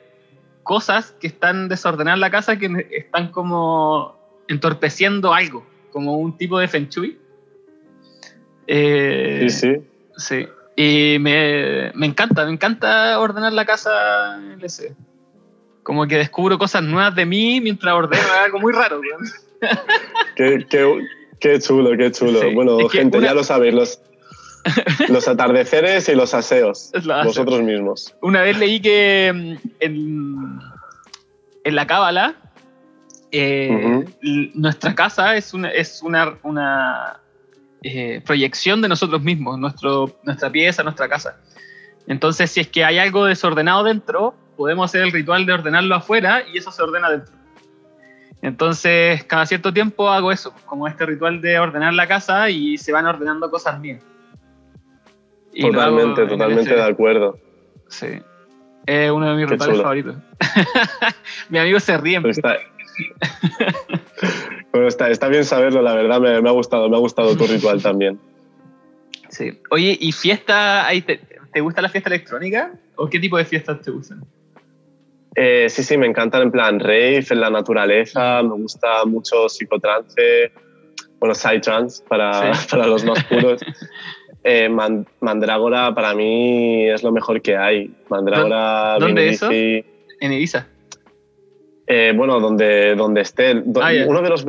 cosas 0.63 1.13
que 1.21 1.27
están 1.27 1.69
desordenadas 1.69 2.21
la 2.21 2.31
casa 2.31 2.59
que 2.59 2.87
están 2.91 3.33
como 3.33 4.17
entorpeciendo 4.49 5.33
algo, 5.33 5.67
como 5.93 6.19
un 6.19 6.37
tipo 6.37 6.59
de 6.59 6.69
feng 6.69 6.89
shui. 6.89 7.19
Eh, 8.67 9.47
sí, 9.49 9.51
sí. 9.51 9.83
Sí. 10.17 10.49
Y 10.77 11.19
me, 11.19 11.93
me, 11.95 12.07
encanta, 12.07 12.45
me 12.45 12.53
encanta 12.53 13.19
ordenar 13.19 13.53
la 13.53 13.65
casa 13.65 14.41
LC. 14.59 14.95
Como 15.83 16.07
que 16.07 16.17
descubro 16.17 16.59
cosas 16.59 16.83
nuevas 16.83 17.15
de 17.15 17.27
mí 17.27 17.61
mientras 17.61 17.95
ordeno, 17.95 18.23
algo 18.45 18.61
muy 18.61 18.73
raro. 18.73 19.01
qué, 20.37 20.65
qué, 20.69 21.07
qué, 21.41 21.59
chulo, 21.59 21.97
qué 21.97 22.13
chulo. 22.13 22.53
bueno, 22.55 22.89
gente, 22.89 23.21
ya 23.21 23.35
lo 23.35 23.43
sabéis, 23.43 23.75
los, 23.75 24.01
los 25.09 25.29
atardeceres 25.29 26.09
y 26.09 26.15
los 26.17 26.35
aseos, 26.35 26.93
vosotros 27.25 27.63
mismos. 27.63 28.15
Una 28.23 28.43
vez 28.43 28.59
leí 28.59 28.81
que 28.81 29.33
mm, 29.35 29.69
en, 29.81 30.61
en 31.65 31.75
la 31.75 31.87
Cábala, 31.87 32.35
eh, 33.33 34.05
nuestra 34.55 34.95
casa 34.95 35.37
es 35.37 35.55
una, 35.55 35.71
es 35.71 36.03
una, 36.03 36.37
una 36.43 37.21
eh, 37.83 38.21
proyección 38.27 38.83
de 38.83 38.89
nosotros 38.89 39.23
mismos, 39.23 39.59
nuestro, 39.59 40.19
nuestra 40.25 40.51
pieza, 40.51 40.83
nuestra 40.83 41.09
casa. 41.09 41.37
Entonces, 42.07 42.51
si 42.51 42.61
es 42.61 42.69
que 42.69 42.85
hay 42.85 42.99
algo 42.99 43.27
desordenado 43.27 43.85
dentro, 43.85 44.35
podemos 44.57 44.91
hacer 44.91 45.03
el 45.03 45.13
ritual 45.13 45.47
de 45.47 45.53
ordenarlo 45.53 45.95
afuera 45.95 46.43
y 46.53 46.59
eso 46.59 46.73
se 46.73 46.83
ordena 46.83 47.11
dentro. 47.11 47.33
Entonces, 48.43 49.23
cada 49.25 49.47
cierto 49.47 49.73
tiempo 49.73 50.09
hago 50.09 50.33
eso, 50.33 50.55
como 50.65 50.89
este 50.89 51.05
ritual 51.07 51.41
de 51.41 51.59
ordenar 51.59 51.93
la 51.93 52.09
casa 52.09 52.49
y 52.51 52.79
se 52.79 52.91
van 52.91 53.07
ordenando 53.07 53.51
cosas 53.51 53.79
mías. 53.79 54.03
Totalmente, 55.59 56.27
totalmente 56.27 56.75
de 56.75 56.83
acuerdo. 56.83 57.39
Sí. 57.89 58.21
Es 58.87 59.11
uno 59.11 59.31
de 59.31 59.37
mis 59.37 59.49
rituales 59.49 59.81
favoritos. 59.81 60.17
Mi 61.49 61.59
amigo 61.59 61.81
se 61.81 61.97
ríe. 61.97 62.21
Está... 62.25 62.57
bueno, 64.73 64.89
está, 64.89 65.11
está, 65.11 65.29
bien 65.29 65.45
saberlo, 65.45 65.83
la 65.83 65.95
verdad, 65.95 66.21
me, 66.21 66.41
me, 66.41 66.49
ha 66.49 66.53
gustado, 66.53 66.89
me 66.89 66.97
ha 66.97 67.01
gustado 67.01 67.37
tu 67.37 67.47
ritual 67.47 67.83
también. 67.83 68.19
Sí. 69.29 69.61
Oye, 69.71 69.97
¿y 70.01 70.13
fiesta? 70.13 70.87
Te, 71.07 71.21
¿Te 71.53 71.61
gusta 71.61 71.83
la 71.83 71.89
fiesta 71.89 72.11
electrónica? 72.11 72.73
¿O 72.97 73.09
qué 73.09 73.19
tipo 73.19 73.37
de 73.39 73.45
fiestas 73.45 73.81
te 73.81 73.91
gustan? 73.91 74.25
Eh, 75.37 75.69
sí, 75.69 75.83
sí, 75.83 75.97
me 75.97 76.07
encantan 76.07 76.43
en 76.43 76.51
plan 76.51 76.81
rave, 76.81 77.25
en 77.31 77.41
la 77.41 77.51
naturaleza, 77.51 78.43
me 78.43 78.55
gusta 78.55 79.05
mucho 79.05 79.49
psicotrance, 79.49 80.53
bueno, 81.21 81.35
psytrance 81.35 82.03
para, 82.09 82.53
para 82.69 82.87
los 82.87 83.05
más 83.05 83.23
puros. 83.25 83.61
Eh, 84.43 84.69
Mandrágora 85.21 85.95
para 85.95 86.15
mí 86.15 86.89
es 86.89 87.03
lo 87.03 87.13
mejor 87.13 87.43
que 87.43 87.57
hay. 87.57 87.91
Mandrágora, 88.09 88.97
¿Dónde 88.99 89.29
eso? 89.29 89.51
En 89.51 90.33
Ibiza. 90.33 90.67
Eh, 91.87 92.13
bueno, 92.17 92.39
donde, 92.39 92.95
donde 92.95 93.23
esté. 93.23 93.63
Ah, 93.81 93.91
uno, 94.07 94.23
de 94.23 94.29
los, 94.29 94.47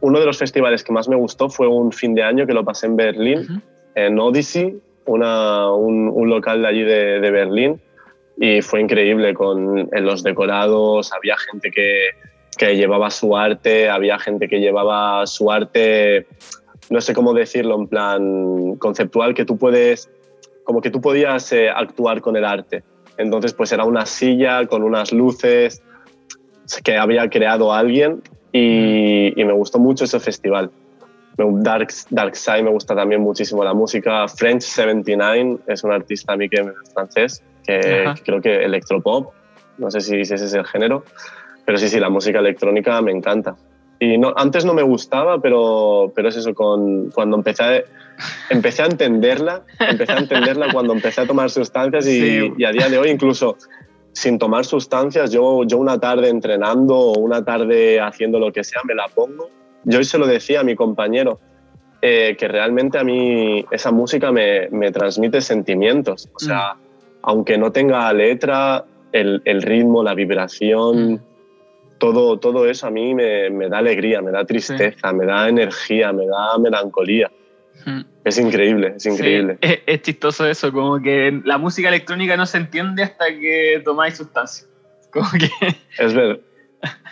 uno 0.00 0.18
de 0.18 0.26
los 0.26 0.38
festivales 0.38 0.82
que 0.82 0.92
más 0.92 1.08
me 1.08 1.16
gustó 1.16 1.48
fue 1.48 1.68
un 1.68 1.92
fin 1.92 2.14
de 2.14 2.22
año 2.22 2.46
que 2.46 2.52
lo 2.52 2.64
pasé 2.64 2.86
en 2.86 2.96
Berlín, 2.96 3.62
en 3.94 4.18
Odyssey, 4.18 4.80
una, 5.06 5.72
un, 5.72 6.08
un, 6.08 6.28
local 6.28 6.62
de 6.62 6.68
allí 6.68 6.82
de, 6.82 7.20
de 7.20 7.30
Berlín 7.30 7.80
y 8.40 8.62
fue 8.62 8.80
increíble 8.80 9.34
con 9.34 9.88
en 9.92 10.04
los 10.04 10.22
decorados, 10.22 11.12
había 11.12 11.36
gente 11.36 11.70
que, 11.70 12.08
que, 12.56 12.74
llevaba 12.74 13.10
su 13.10 13.36
arte, 13.36 13.90
había 13.90 14.18
gente 14.18 14.48
que 14.48 14.60
llevaba 14.60 15.26
su 15.26 15.52
arte, 15.52 16.26
no 16.88 17.00
sé 17.02 17.12
cómo 17.12 17.34
decirlo, 17.34 17.76
en 17.78 17.86
plan 17.86 18.59
conceptual, 18.80 19.34
que 19.34 19.44
tú 19.44 19.56
puedes, 19.56 20.10
como 20.64 20.80
que 20.80 20.90
tú 20.90 21.00
podías 21.00 21.52
eh, 21.52 21.70
actuar 21.70 22.20
con 22.20 22.36
el 22.36 22.44
arte. 22.44 22.82
Entonces, 23.16 23.54
pues 23.54 23.70
era 23.70 23.84
una 23.84 24.06
silla 24.06 24.66
con 24.66 24.82
unas 24.82 25.12
luces 25.12 25.82
que 26.82 26.96
había 26.96 27.30
creado 27.30 27.72
alguien 27.72 28.22
y, 28.52 29.40
y 29.40 29.44
me 29.44 29.52
gustó 29.52 29.78
mucho 29.78 30.04
ese 30.04 30.18
festival. 30.18 30.72
Dark, 31.36 31.88
Dark 32.10 32.36
Side 32.36 32.62
me 32.62 32.70
gusta 32.70 32.94
también 32.94 33.20
muchísimo 33.20 33.64
la 33.64 33.74
música. 33.74 34.26
French 34.28 34.62
79 34.62 35.58
es 35.66 35.84
un 35.84 35.92
artista 35.92 36.32
a 36.32 36.36
mí 36.36 36.48
que 36.48 36.60
es 36.60 36.92
francés 36.92 37.42
que, 37.64 38.14
creo 38.24 38.40
que 38.40 38.64
electropop, 38.64 39.32
no 39.78 39.90
sé 39.90 40.00
si, 40.00 40.20
ese 40.20 40.34
es 40.34 40.54
el 40.54 40.66
género, 40.66 41.04
pero 41.64 41.78
sí, 41.78 41.88
sí, 41.88 42.00
la 42.00 42.08
música 42.08 42.38
electrónica 42.38 43.00
me 43.02 43.12
encanta. 43.12 43.56
Y 44.00 44.18
no, 44.18 44.32
antes 44.36 44.64
no 44.64 44.74
me 44.74 44.82
gustaba, 44.82 45.40
pero, 45.40 46.10
pero 46.14 46.28
es 46.28 46.36
eso, 46.36 46.54
con, 46.54 47.10
cuando 47.10 47.36
empecé 47.36 47.62
a, 47.62 47.84
empecé 48.50 48.82
a 48.82 48.86
entenderla, 48.86 49.62
empecé 49.78 50.12
a 50.12 50.18
entenderla 50.18 50.72
cuando 50.72 50.92
empecé 50.92 51.20
a 51.20 51.26
tomar 51.26 51.50
sustancias 51.50 52.06
y, 52.06 52.52
y, 52.56 52.64
a 52.64 52.72
día 52.72 52.88
de 52.88 52.98
hoy 52.98 53.10
incluso 53.10 53.56
sin 54.12 54.38
tomar 54.38 54.64
sustancias, 54.64 55.30
yo, 55.30 55.64
yo 55.64 55.78
una 55.78 56.00
tarde 56.00 56.28
entrenando 56.28 56.96
o 56.96 57.18
una 57.18 57.44
tarde 57.44 58.00
haciendo 58.00 58.38
lo 58.40 58.52
que 58.52 58.64
sea, 58.64 58.80
me 58.84 58.94
la 58.94 59.06
pongo. 59.08 59.50
Yo 59.84 59.98
hoy 59.98 60.04
se 60.04 60.18
lo 60.18 60.26
decía 60.26 60.60
a 60.60 60.64
mi 60.64 60.74
compañero, 60.74 61.38
eh, 62.02 62.34
que 62.38 62.48
realmente 62.48 62.98
a 62.98 63.04
mí 63.04 63.64
esa 63.70 63.92
música 63.92 64.32
me, 64.32 64.68
me 64.70 64.90
transmite 64.90 65.40
sentimientos. 65.40 66.28
O 66.34 66.38
sea, 66.40 66.74
mm 66.74 66.90
aunque 67.22 67.58
no 67.58 67.72
tenga 67.72 68.12
letra, 68.12 68.84
el, 69.12 69.42
el 69.44 69.62
ritmo, 69.62 70.02
la 70.02 70.14
vibración, 70.14 71.12
mm. 71.12 71.20
Todo, 72.00 72.40
todo 72.40 72.66
eso 72.66 72.88
a 72.88 72.90
mí 72.90 73.14
me, 73.14 73.50
me 73.50 73.68
da 73.68 73.78
alegría, 73.78 74.22
me 74.22 74.32
da 74.32 74.44
tristeza, 74.44 75.12
me 75.12 75.26
da 75.26 75.48
energía, 75.48 76.12
me 76.12 76.26
da 76.26 76.58
melancolía. 76.58 77.30
Mm. 77.84 78.00
Es 78.24 78.38
increíble, 78.38 78.94
es 78.96 79.06
increíble. 79.06 79.58
es, 79.60 80.02
chistoso 80.02 80.46
eso, 80.46 80.72
como 80.72 81.00
que 81.00 81.40
la 81.44 81.58
música 81.58 81.88
electrónica 81.88 82.36
no 82.36 82.46
se 82.46 82.56
entiende 82.56 83.02
hasta 83.02 83.26
que 83.28 83.80
tomáis 83.84 84.16
sustancia. 84.16 84.66
Como 85.10 85.28
que... 85.32 85.48
Es 85.98 86.14
verdad. 86.14 86.38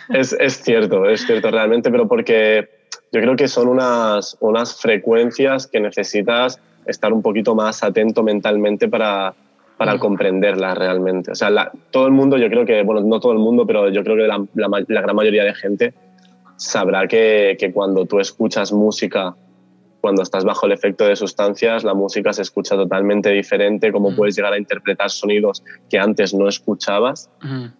Es, 0.09 0.33
es, 0.39 0.63
cierto, 0.63 1.05
es 1.05 1.25
cierto 1.25 1.51
realmente, 1.51 1.91
pero 1.91 2.07
porque 2.07 2.69
yo 3.11 3.19
creo 3.21 3.35
que 3.35 3.47
son 3.49 3.67
unas, 3.67 4.37
unas 4.39 4.81
frecuencias 4.81 5.67
que 5.67 5.79
necesitas 5.81 6.61
estar 6.85 7.11
un 7.11 7.21
poquito 7.21 7.55
más 7.55 7.83
atento 7.83 8.23
mentalmente 8.23 8.87
para, 8.87 9.35
para 9.79 9.97
comprenderla 9.97 10.75
realmente. 10.75 11.31
O 11.31 11.35
sea, 11.35 11.71
todo 11.89 12.05
el 12.05 12.11
mundo, 12.11 12.37
yo 12.37 12.49
creo 12.49 12.65
que, 12.65 12.83
bueno, 12.83 12.99
no 12.99 13.21
todo 13.21 13.31
el 13.31 13.39
mundo, 13.39 13.65
pero 13.65 13.87
yo 13.87 14.03
creo 14.03 14.17
que 14.17 14.27
la, 14.27 14.45
la, 14.53 15.01
gran 15.01 15.15
mayoría 15.15 15.45
de 15.45 15.55
gente 15.55 15.93
sabrá 16.57 17.07
que, 17.07 17.55
que, 17.57 17.71
cuando 17.71 18.05
tú 18.05 18.19
escuchas 18.19 18.73
música, 18.73 19.37
cuando 20.01 20.21
estás 20.21 20.43
bajo 20.43 20.65
el 20.65 20.73
efecto 20.73 21.05
de 21.05 21.15
sustancias, 21.15 21.85
la 21.85 21.93
música 21.93 22.33
se 22.33 22.41
escucha 22.41 22.75
totalmente 22.75 23.29
diferente, 23.29 23.93
cómo 23.93 24.13
puedes 24.13 24.35
llegar 24.35 24.51
a 24.51 24.57
interpretar 24.57 25.09
sonidos 25.09 25.63
que 25.89 25.97
antes 25.97 26.33
no 26.33 26.49
escuchabas 26.49 27.29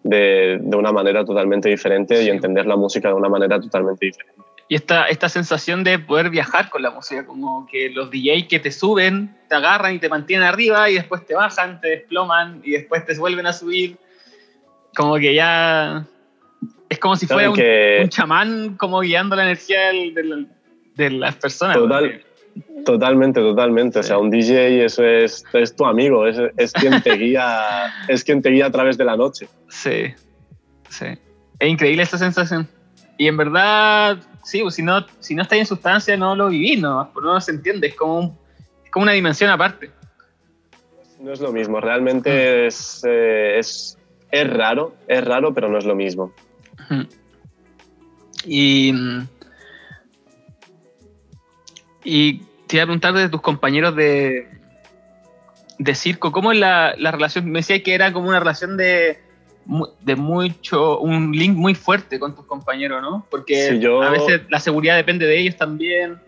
de, 0.04 0.58
de, 0.62 0.78
una 0.78 0.94
manera 0.94 1.26
totalmente 1.26 1.68
diferente 1.68 2.24
y 2.24 2.30
entender 2.30 2.66
la 2.66 2.78
música 2.78 3.10
de 3.10 3.16
una 3.16 3.28
manera 3.28 3.60
totalmente 3.60 4.06
diferente 4.06 4.49
y 4.72 4.76
esta, 4.76 5.08
esta 5.08 5.28
sensación 5.30 5.84
de 5.84 5.98
poder 5.98 6.30
viajar 6.30 6.70
con 6.70 6.84
la 6.84 6.92
música, 6.92 7.26
como 7.26 7.66
que 7.66 7.90
los 7.90 8.12
DJs 8.12 8.48
que 8.48 8.60
te 8.60 8.72
suben, 8.72 9.36
te 9.50 9.56
agarran 9.56 9.96
y 9.96 10.00
te 10.00 10.08
mantienen 10.10 10.48
arriba 10.48 10.92
y 10.92 10.94
después 10.94 11.26
te 11.26 11.34
bajan, 11.34 11.82
te 11.82 11.90
desploman 11.90 12.62
y 12.64 12.72
después 12.72 13.04
te 13.04 13.18
vuelven 13.18 13.48
a 13.48 13.54
subir. 13.54 13.98
Como 14.96 15.16
que 15.16 15.34
ya 15.34 16.06
es 16.88 17.00
como 17.00 17.16
si 17.16 17.26
fuera 17.26 17.50
un, 17.50 18.10
chamán 18.10 18.76
como 18.78 19.00
guiando 19.00 19.36
la 19.36 19.44
energía 19.44 19.92
de, 20.96 21.10
las 21.10 21.36
personas. 21.38 21.76
totalmente, 22.86 23.42
totalmente. 23.42 24.00
O 24.00 24.04
sea, 24.04 24.20
un 24.20 24.30
DJ 24.30 24.86
eso 24.86 25.04
es, 25.04 25.44
es 25.52 25.76
tu 25.76 25.86
amigo, 25.86 26.28
es, 26.28 26.38
es, 26.58 26.74
quien 26.74 27.02
te 27.02 27.16
guía, 27.16 27.92
es 28.08 28.24
quien 28.24 28.44
te 28.44 28.52
guía 28.52 28.68
a 28.68 28.72
través 28.72 29.00
de 29.00 29.06
la 29.06 29.18
noche. 29.18 29.48
Sí, 29.68 30.14
sí. 30.90 31.08
Es 31.58 31.70
increíble 31.70 32.04
esta 32.04 32.20
sensación. 32.20 32.68
Y 33.18 33.28
en 33.28 33.36
verdad, 33.36 34.18
sí, 34.50 34.62
pues, 34.62 34.76
si 34.76 34.84
no, 34.84 35.06
si 35.20 35.36
no 35.36 35.44
estáis 35.44 35.62
en 35.62 35.66
sustancia 35.68 36.18
no 36.18 36.36
lo 36.36 36.50
vivís, 36.50 36.80
no, 36.80 37.12
no 37.22 37.42
se 37.42 37.52
entiende, 37.52 37.88
es 37.88 37.96
como, 37.96 38.38
como 38.92 39.04
una 39.04 39.14
dimensión 39.14 39.50
aparte. 39.50 39.92
No 41.20 41.32
es 41.32 41.40
lo 41.40 41.52
mismo, 41.52 41.80
realmente 41.80 42.30
mm. 42.30 42.68
es, 42.68 43.04
eh, 43.06 43.60
es, 43.60 43.98
es, 44.32 44.50
raro, 44.50 44.96
es 45.08 45.24
raro, 45.24 45.54
pero 45.54 45.70
no 45.70 45.78
es 45.78 45.86
lo 45.86 45.96
mismo. 45.96 46.34
Y, 48.46 48.94
y 52.04 52.40
te 52.68 52.78
iba 52.78 52.84
a 52.84 52.88
preguntar 52.88 53.14
de 53.14 53.30
tus 53.30 53.42
compañeros 53.42 53.96
de, 53.96 54.48
de 55.78 55.96
circo, 55.96 56.32
¿cómo 56.32 56.52
es 56.52 56.58
la, 56.58 56.96
la 56.98 57.12
relación? 57.12 57.52
Me 57.52 57.60
decía 57.60 57.84
que 57.84 57.94
era 57.94 58.14
como 58.14 58.30
una 58.30 58.40
relación 58.40 58.78
de, 58.78 59.20
de 60.02 60.16
mucho, 60.16 61.00
un 61.00 61.32
link 61.32 61.56
muy 61.56 61.76
fuerte 61.76 62.20
con 62.20 62.36
tus 62.36 62.46
compañeros, 62.46 63.02
¿no? 63.02 63.26
Porque 63.30 63.80
a 64.04 64.10
veces 64.10 64.42
la 64.50 64.60
seguridad 64.60 64.96
depende 64.96 65.26
de 65.28 65.40
ellos 65.40 65.56
también. 65.58 66.20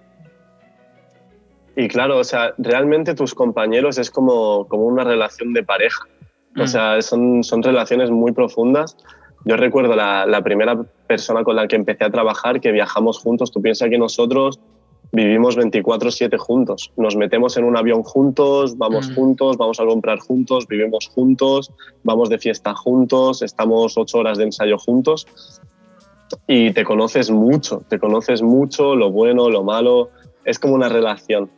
Y 1.76 1.88
claro, 1.88 2.20
o 2.20 2.24
sea, 2.24 2.54
realmente 2.58 3.16
tus 3.16 3.34
compañeros 3.34 3.98
es 3.98 4.12
como, 4.12 4.68
como 4.68 4.86
una 4.86 5.04
relación 5.04 5.54
de 5.54 5.64
pareja. 5.64 6.06
O 6.58 6.64
mm. 6.64 6.68
sea, 6.68 7.02
son, 7.02 7.44
son 7.44 7.64
relaciones 7.64 8.12
muy 8.12 8.32
profundas. 8.34 8.98
Yo 9.46 9.58
recuerdo 9.58 9.96
la, 9.96 10.26
la 10.26 10.44
primera 10.44 10.80
persona 11.08 11.44
con 11.44 11.56
la 11.56 11.68
que 11.68 11.78
empecé 11.78 12.04
a 12.04 12.12
trabajar, 12.12 12.60
que 12.60 12.72
viajamos 12.72 13.18
juntos. 13.18 13.52
Tú 13.52 13.62
piensas 13.62 13.90
que 13.90 13.98
nosotros 13.98 14.60
vivimos 15.12 15.58
24/7 15.58 16.38
juntos. 16.38 16.92
Nos 16.98 17.16
metemos 17.16 17.58
en 17.58 17.66
un 17.66 17.78
avión 17.78 18.04
juntos, 18.04 18.78
vamos 18.78 19.10
mm. 19.10 19.16
juntos, 19.16 19.58
vamos 19.58 19.80
a 19.80 19.86
comprar 19.86 20.20
juntos, 20.20 20.68
vivimos 20.68 21.08
juntos, 21.08 21.72
vamos 22.04 22.30
de 22.30 22.38
fiesta 22.38 22.74
juntos, 22.74 23.42
estamos 23.42 23.98
ocho 23.98 24.20
horas 24.20 24.38
de 24.38 24.46
ensayo 24.46 24.78
juntos 24.78 25.28
y 26.48 26.72
te 26.72 26.84
conoces 26.84 27.30
mucho, 27.30 27.84
te 27.90 28.00
conoces 28.00 28.42
mucho, 28.42 28.96
lo 28.96 29.12
bueno, 29.12 29.50
lo 29.50 29.64
malo, 29.64 30.10
es 30.46 30.60
como 30.60 30.76
una 30.76 30.90
relación. 30.90 31.50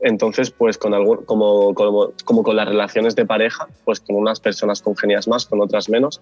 Entonces, 0.00 0.50
pues 0.50 0.78
con 0.78 0.94
algo, 0.94 1.24
como, 1.24 1.74
como, 1.74 2.10
como 2.24 2.42
con 2.42 2.56
las 2.56 2.68
relaciones 2.68 3.16
de 3.16 3.26
pareja, 3.26 3.66
pues 3.84 4.00
con 4.00 4.16
unas 4.16 4.38
personas 4.40 4.80
congenias 4.80 5.26
más, 5.26 5.46
con 5.46 5.60
otras 5.60 5.88
menos, 5.88 6.20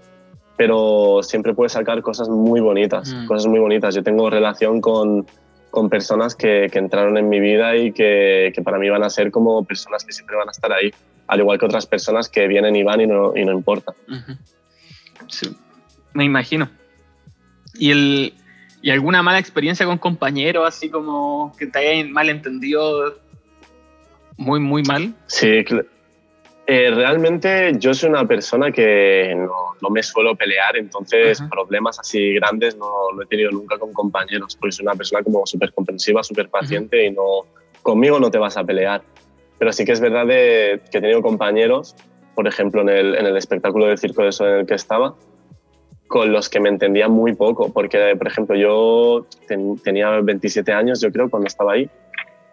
pero 0.56 1.20
siempre 1.22 1.52
puedes 1.52 1.72
sacar 1.72 2.00
cosas 2.00 2.28
muy 2.28 2.60
bonitas, 2.60 3.12
Mm. 3.12 3.26
cosas 3.26 3.46
muy 3.46 3.60
bonitas. 3.60 3.94
Yo 3.94 4.02
tengo 4.02 4.30
relación 4.30 4.80
con, 4.80 5.26
con 5.76 5.90
personas 5.90 6.34
que, 6.34 6.68
que 6.72 6.78
entraron 6.78 7.18
en 7.18 7.28
mi 7.28 7.38
vida 7.38 7.76
y 7.76 7.92
que, 7.92 8.50
que 8.54 8.62
para 8.62 8.78
mí 8.78 8.88
van 8.88 9.02
a 9.02 9.10
ser 9.10 9.30
como 9.30 9.62
personas 9.62 10.06
que 10.06 10.12
siempre 10.12 10.34
van 10.34 10.48
a 10.48 10.50
estar 10.50 10.72
ahí, 10.72 10.90
al 11.26 11.40
igual 11.40 11.58
que 11.58 11.66
otras 11.66 11.84
personas 11.84 12.30
que 12.30 12.48
vienen 12.48 12.74
y 12.76 12.82
van 12.82 13.02
y 13.02 13.06
no, 13.06 13.36
y 13.36 13.44
no 13.44 13.52
importa. 13.52 13.92
Sí, 15.28 15.54
me 16.14 16.24
imagino. 16.24 16.70
¿Y, 17.74 17.90
el, 17.90 18.32
¿Y 18.80 18.90
alguna 18.90 19.22
mala 19.22 19.38
experiencia 19.38 19.84
con 19.84 19.98
compañeros, 19.98 20.64
así 20.66 20.88
como 20.88 21.54
que 21.58 21.66
te 21.66 21.78
hayan 21.78 22.10
mal 22.10 22.30
entendido 22.30 23.18
muy, 24.38 24.58
muy 24.58 24.82
mal? 24.82 25.12
Sí, 25.26 25.46
cl- 25.46 25.86
eh, 26.66 26.90
realmente 26.92 27.72
yo 27.78 27.94
soy 27.94 28.10
una 28.10 28.26
persona 28.26 28.72
que 28.72 29.34
no, 29.36 29.52
no 29.80 29.90
me 29.90 30.02
suelo 30.02 30.34
pelear, 30.34 30.76
entonces 30.76 31.38
problemas 31.48 31.98
así 32.00 32.34
grandes 32.34 32.76
no, 32.76 32.86
no 33.14 33.22
he 33.22 33.26
tenido 33.26 33.50
nunca 33.52 33.78
con 33.78 33.92
compañeros, 33.92 34.56
porque 34.56 34.72
soy 34.72 34.84
una 34.84 34.94
persona 34.94 35.22
como 35.22 35.46
súper 35.46 35.72
comprensiva, 35.72 36.22
súper 36.22 36.48
paciente 36.48 37.06
y 37.06 37.10
no, 37.12 37.46
conmigo 37.82 38.18
no 38.18 38.30
te 38.30 38.38
vas 38.38 38.56
a 38.56 38.64
pelear. 38.64 39.02
Pero 39.58 39.72
sí 39.72 39.84
que 39.84 39.92
es 39.92 40.00
verdad 40.00 40.26
de- 40.26 40.80
que 40.90 40.98
he 40.98 41.00
tenido 41.00 41.22
compañeros, 41.22 41.94
por 42.34 42.46
ejemplo 42.48 42.82
en 42.82 42.88
el, 42.90 43.14
en 43.14 43.26
el 43.26 43.36
espectáculo 43.36 43.86
de 43.86 43.96
circo 43.96 44.22
de 44.22 44.28
eso 44.30 44.46
en 44.46 44.54
el 44.60 44.66
que 44.66 44.74
estaba, 44.74 45.14
con 46.08 46.32
los 46.32 46.48
que 46.48 46.60
me 46.60 46.68
entendía 46.68 47.08
muy 47.08 47.34
poco, 47.34 47.72
porque 47.72 48.14
por 48.16 48.26
ejemplo 48.26 48.54
yo 48.56 49.26
ten- 49.48 49.76
tenía 49.78 50.10
27 50.20 50.72
años 50.72 51.00
yo 51.00 51.10
creo 51.10 51.30
cuando 51.30 51.46
estaba 51.46 51.72
ahí 51.72 51.88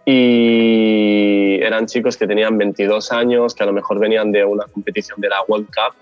y 0.05 1.42
eran 1.65 1.85
chicos 1.85 2.17
que 2.17 2.27
tenían 2.27 2.57
22 2.57 3.11
años, 3.11 3.53
que 3.55 3.63
a 3.63 3.65
lo 3.65 3.73
mejor 3.73 3.99
venían 3.99 4.31
de 4.31 4.43
una 4.45 4.65
competición 4.65 5.19
de 5.21 5.29
la 5.29 5.41
World 5.47 5.67
Cup 5.67 5.95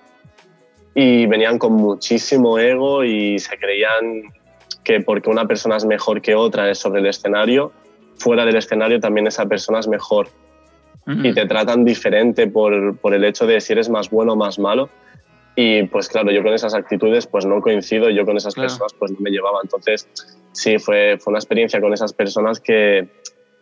y 0.93 1.25
venían 1.25 1.57
con 1.57 1.73
muchísimo 1.73 2.59
ego 2.59 3.03
y 3.03 3.39
se 3.39 3.57
creían 3.57 4.23
que 4.83 5.01
porque 5.01 5.29
una 5.29 5.45
persona 5.45 5.77
es 5.77 5.85
mejor 5.85 6.21
que 6.21 6.35
otra 6.35 6.73
sobre 6.75 7.01
el 7.01 7.07
escenario, 7.07 7.71
fuera 8.17 8.45
del 8.45 8.57
escenario 8.57 8.99
también 8.99 9.27
esa 9.27 9.45
persona 9.45 9.79
es 9.79 9.87
mejor 9.87 10.27
Ujú. 11.07 11.27
y 11.27 11.33
te 11.33 11.45
tratan 11.47 11.85
diferente 11.85 12.47
por, 12.47 12.97
por 12.97 13.13
el 13.13 13.23
hecho 13.23 13.45
de 13.47 13.59
si 13.61 13.73
eres 13.73 13.89
más 13.89 14.09
bueno 14.09 14.33
o 14.33 14.35
más 14.35 14.59
malo. 14.59 14.89
Y 15.55 15.83
pues 15.83 16.07
claro, 16.07 16.31
yo 16.31 16.43
con 16.43 16.53
esas 16.53 16.73
actitudes 16.73 17.27
pues 17.27 17.45
no 17.45 17.61
coincido, 17.61 18.09
yo 18.09 18.25
con 18.25 18.37
esas 18.37 18.53
Claro. 18.53 18.69
personas 18.69 18.93
pues 18.97 19.11
no 19.11 19.17
me 19.19 19.31
llevaba. 19.31 19.59
Entonces 19.63 20.07
sí, 20.51 20.77
fue, 20.79 21.17
fue 21.19 21.31
una 21.31 21.39
experiencia 21.39 21.81
con 21.81 21.93
esas 21.93 22.13
personas 22.13 22.59
que, 22.59 23.07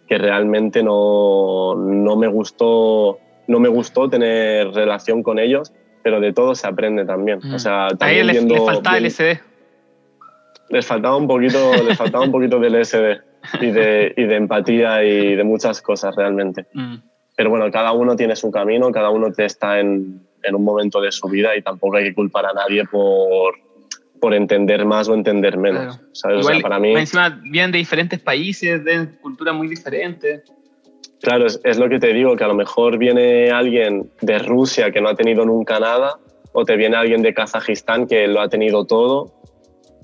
que 0.09 0.17
realmente 0.17 0.81
no, 0.81 1.75
no, 1.75 2.15
me 2.17 2.27
gustó, 2.27 3.19
no 3.47 3.59
me 3.59 3.69
gustó 3.69 4.09
tener 4.09 4.71
relación 4.71 5.21
con 5.21 5.37
ellos, 5.37 5.71
pero 6.01 6.19
de 6.19 6.33
todo 6.33 6.55
se 6.55 6.67
aprende 6.67 7.05
también. 7.05 7.39
Mm. 7.43 7.53
O 7.53 7.59
sea, 7.59 7.85
A 7.85 7.89
también 7.89 8.27
ellos 8.31 8.43
les, 8.45 8.65
faltaba 8.65 8.99
les 8.99 10.85
faltaba 10.85 11.15
un 11.15 11.27
poquito, 11.27 11.71
les 11.87 11.95
faltaba 11.95 12.25
un 12.25 12.31
poquito 12.31 12.59
del 12.59 12.83
SD 12.83 13.21
y 13.61 13.67
de, 13.67 14.13
y 14.17 14.23
de 14.23 14.35
empatía 14.35 15.03
y 15.03 15.35
de 15.35 15.43
muchas 15.43 15.79
cosas 15.81 16.15
realmente. 16.15 16.65
Mm. 16.73 16.95
Pero 17.35 17.51
bueno, 17.51 17.69
cada 17.71 17.91
uno 17.91 18.15
tiene 18.15 18.35
su 18.35 18.49
camino, 18.49 18.91
cada 18.91 19.11
uno 19.11 19.31
te 19.31 19.45
está 19.45 19.79
en, 19.79 20.27
en 20.41 20.55
un 20.55 20.63
momento 20.63 20.99
de 21.01 21.11
su 21.11 21.27
vida 21.27 21.55
y 21.55 21.61
tampoco 21.61 21.97
hay 21.97 22.05
que 22.05 22.15
culpar 22.15 22.47
a 22.47 22.53
nadie 22.53 22.83
por, 22.85 23.55
por 24.19 24.33
entender 24.33 24.85
más 24.85 25.09
o 25.09 25.13
entender 25.13 25.57
menos. 25.57 25.97
Claro. 25.97 26.09
¿sabes? 26.13 26.45
O 26.45 26.49
sea, 26.49 26.59
para 26.59 26.79
mí, 26.79 26.93
encima 26.93 27.39
vienen 27.43 27.71
de 27.71 27.77
diferentes 27.77 28.19
países, 28.19 28.83
de 28.83 29.07
culturas 29.21 29.55
muy 29.55 29.67
diferentes. 29.67 30.43
claro, 31.21 31.45
es, 31.47 31.59
es 31.63 31.77
lo 31.77 31.89
que 31.89 31.99
te 31.99 32.13
digo, 32.13 32.35
que 32.35 32.43
a 32.43 32.47
lo 32.47 32.55
mejor 32.55 32.97
viene 32.97 33.51
alguien 33.51 34.09
de 34.21 34.39
Rusia 34.39 34.91
que 34.91 35.01
no 35.01 35.09
ha 35.09 35.15
tenido 35.15 35.45
nunca 35.45 35.79
nada, 35.79 36.19
o 36.51 36.65
te 36.65 36.75
viene 36.75 36.95
alguien 36.95 37.21
de 37.21 37.33
Kazajistán 37.33 38.07
que 38.07 38.27
lo 38.27 38.41
ha 38.41 38.49
tenido 38.49 38.85
todo 38.85 39.39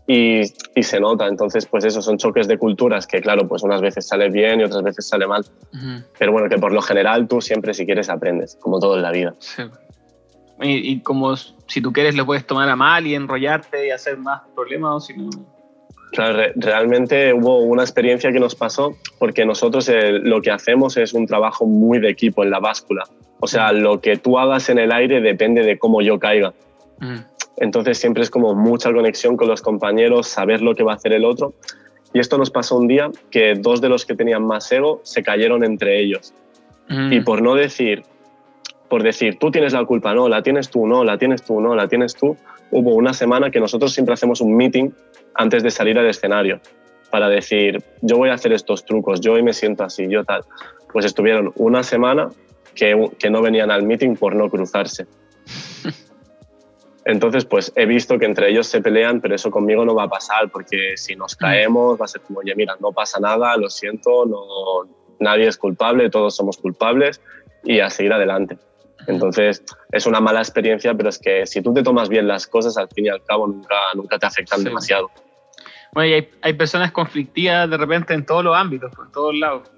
y, 0.07 0.41
y 0.75 0.83
se 0.83 0.99
nota. 0.99 1.27
Entonces, 1.27 1.65
pues 1.65 1.83
eso, 1.85 2.01
son 2.01 2.17
choques 2.17 2.47
de 2.47 2.57
culturas 2.57 3.07
que, 3.07 3.21
claro, 3.21 3.47
pues 3.47 3.63
unas 3.63 3.81
veces 3.81 4.07
sale 4.07 4.29
bien 4.29 4.61
y 4.61 4.63
otras 4.63 4.83
veces 4.83 5.07
sale 5.07 5.25
mal. 5.27 5.45
Pero 6.17 6.31
bueno, 6.31 6.47
que 6.49 6.57
por 6.57 6.71
lo 6.71 6.81
general 6.81 7.27
tú 7.27 7.41
siempre 7.41 7.73
si 7.73 7.85
quieres 7.85 8.09
aprendes, 8.09 8.57
como 8.61 8.79
todo 8.79 8.95
en 8.95 9.01
la 9.01 9.11
vida. 9.11 9.33
Sí. 9.39 9.63
Y, 10.61 10.91
y 10.91 10.99
como 11.01 11.35
si 11.35 11.81
tú 11.81 11.91
quieres 11.91 12.15
lo 12.15 12.25
puedes 12.25 12.45
tomar 12.47 12.69
a 12.69 12.75
mal 12.75 13.05
y 13.05 13.15
enrollarte 13.15 13.87
y 13.87 13.91
hacer 13.91 14.17
más 14.17 14.41
problemas 14.55 14.91
o 14.95 14.99
si 14.99 15.13
no... 15.17 15.29
Claro, 16.11 16.37
re- 16.37 16.53
realmente 16.55 17.33
hubo 17.33 17.57
una 17.59 17.83
experiencia 17.83 18.31
que 18.31 18.39
nos 18.39 18.55
pasó 18.55 18.95
porque 19.19 19.45
nosotros 19.45 19.89
eh, 19.89 20.13
lo 20.13 20.41
que 20.41 20.51
hacemos 20.51 20.95
es 20.95 21.13
un 21.13 21.25
trabajo 21.27 21.65
muy 21.65 21.99
de 21.99 22.09
equipo 22.09 22.43
en 22.43 22.51
la 22.51 22.59
báscula. 22.59 23.03
O 23.41 23.47
sea, 23.47 23.73
lo 23.73 23.99
que 23.99 24.15
tú 24.15 24.39
hagas 24.39 24.69
en 24.69 24.79
el 24.79 24.93
aire 24.93 25.19
depende 25.19 25.63
de 25.63 25.77
cómo 25.77 26.01
yo 26.01 26.17
caiga. 26.19 26.53
Entonces 27.57 27.97
siempre 27.97 28.23
es 28.23 28.29
como 28.29 28.55
mucha 28.55 28.93
conexión 28.93 29.35
con 29.35 29.49
los 29.49 29.61
compañeros, 29.61 30.27
saber 30.27 30.61
lo 30.61 30.73
que 30.73 30.83
va 30.83 30.93
a 30.93 30.95
hacer 30.95 31.11
el 31.11 31.25
otro. 31.25 31.53
Y 32.13 32.19
esto 32.19 32.37
nos 32.37 32.49
pasó 32.49 32.77
un 32.77 32.87
día 32.87 33.11
que 33.29 33.55
dos 33.55 33.81
de 33.81 33.89
los 33.89 34.05
que 34.05 34.15
tenían 34.15 34.45
más 34.45 34.71
ego 34.71 35.01
se 35.03 35.21
cayeron 35.21 35.65
entre 35.65 35.99
ellos. 35.99 36.33
Y 36.87 37.19
por 37.21 37.41
no 37.41 37.55
decir, 37.55 38.03
por 38.95 39.03
decir, 39.03 39.37
tú 39.37 39.51
tienes 39.51 39.73
la 39.73 39.83
culpa, 39.83 40.13
no, 40.13 40.29
la 40.29 40.41
tienes 40.41 40.69
tú, 40.69 40.87
no, 40.87 41.03
la 41.03 41.17
tienes 41.17 41.43
tú, 41.43 41.59
no, 41.59 41.75
la 41.75 41.85
tienes 41.89 42.15
tú, 42.15 42.37
hubo 42.71 42.95
una 42.95 43.13
semana 43.13 43.51
que 43.51 43.59
nosotros 43.59 43.91
siempre 43.91 44.13
hacemos 44.13 44.39
un 44.39 44.55
meeting 44.55 44.89
antes 45.33 45.63
de 45.63 45.69
salir 45.69 45.99
al 45.99 46.07
escenario 46.07 46.61
para 47.11 47.27
decir, 47.27 47.83
yo 47.99 48.15
voy 48.15 48.29
a 48.29 48.35
hacer 48.35 48.53
estos 48.53 48.85
trucos, 48.85 49.19
yo 49.19 49.33
hoy 49.33 49.43
me 49.43 49.51
siento 49.51 49.83
así, 49.83 50.07
yo 50.07 50.23
tal. 50.23 50.45
Pues 50.93 51.03
estuvieron 51.03 51.51
una 51.57 51.83
semana 51.83 52.29
que, 52.73 53.09
que 53.19 53.29
no 53.29 53.41
venían 53.41 53.69
al 53.69 53.83
meeting 53.83 54.15
por 54.15 54.33
no 54.33 54.49
cruzarse. 54.49 55.07
Entonces, 57.03 57.43
pues 57.43 57.73
he 57.75 57.85
visto 57.85 58.17
que 58.17 58.23
entre 58.23 58.49
ellos 58.49 58.67
se 58.67 58.79
pelean, 58.79 59.19
pero 59.19 59.35
eso 59.35 59.51
conmigo 59.51 59.83
no 59.83 59.93
va 59.93 60.03
a 60.03 60.09
pasar, 60.09 60.49
porque 60.49 60.95
si 60.95 61.17
nos 61.17 61.35
caemos 61.35 61.99
va 61.99 62.05
a 62.05 62.07
ser 62.07 62.21
como, 62.21 62.39
oye, 62.39 62.55
mira, 62.55 62.77
no 62.79 62.93
pasa 62.93 63.19
nada, 63.19 63.57
lo 63.57 63.69
siento, 63.69 64.25
no, 64.25 64.89
nadie 65.19 65.49
es 65.49 65.57
culpable, 65.57 66.09
todos 66.09 66.33
somos 66.33 66.55
culpables 66.55 67.19
y 67.65 67.81
a 67.81 67.89
seguir 67.89 68.13
adelante. 68.13 68.57
Entonces, 69.07 69.63
es 69.91 70.05
una 70.05 70.19
mala 70.19 70.39
experiencia, 70.39 70.93
pero 70.93 71.09
es 71.09 71.19
que 71.19 71.45
si 71.45 71.61
tú 71.61 71.73
te 71.73 71.83
tomas 71.83 72.09
bien 72.09 72.27
las 72.27 72.47
cosas, 72.47 72.77
al 72.77 72.89
fin 72.89 73.05
y 73.05 73.09
al 73.09 73.23
cabo 73.23 73.47
nunca, 73.47 73.75
nunca 73.95 74.17
te 74.19 74.25
afectan 74.25 74.59
Sí. 74.59 74.65
demasiado. 74.65 75.11
Bueno, 75.93 76.09
y 76.09 76.13
hay, 76.13 76.29
hay 76.41 76.53
personas 76.53 76.91
conflictivas 76.91 77.69
de 77.69 77.77
repente 77.77 78.13
en 78.13 78.25
todos 78.25 78.43
los 78.43 78.55
ámbitos, 78.55 78.91
en 79.03 79.11
todos 79.11 79.35
lados. 79.35 79.69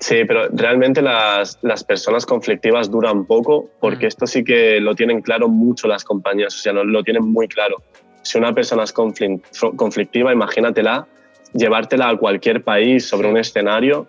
Sí, 0.00 0.24
pero 0.26 0.48
realmente 0.52 1.00
las, 1.00 1.58
las 1.62 1.84
personas 1.84 2.26
conflictivas 2.26 2.90
duran 2.90 3.24
poco 3.26 3.70
porque 3.80 4.06
Mm. 4.06 4.08
esto 4.08 4.26
sí 4.26 4.42
que 4.44 4.80
lo 4.80 4.94
tienen 4.94 5.22
claro 5.22 5.48
mucho 5.48 5.86
las 5.86 6.02
compañías, 6.04 6.54
o 6.56 6.58
sea, 6.58 6.72
lo, 6.72 6.84
lo 6.84 7.02
tienen 7.04 7.24
muy 7.24 7.46
claro. 7.48 7.76
Si 8.22 8.36
una 8.38 8.52
persona 8.52 8.82
es 8.84 8.92
conflictiva, 8.92 10.32
imagínatela, 10.32 11.06
llevártela 11.52 12.08
a 12.08 12.16
cualquier 12.16 12.64
país 12.64 13.06
sobre 13.06 13.28
un 13.28 13.36
escenario. 13.36 14.06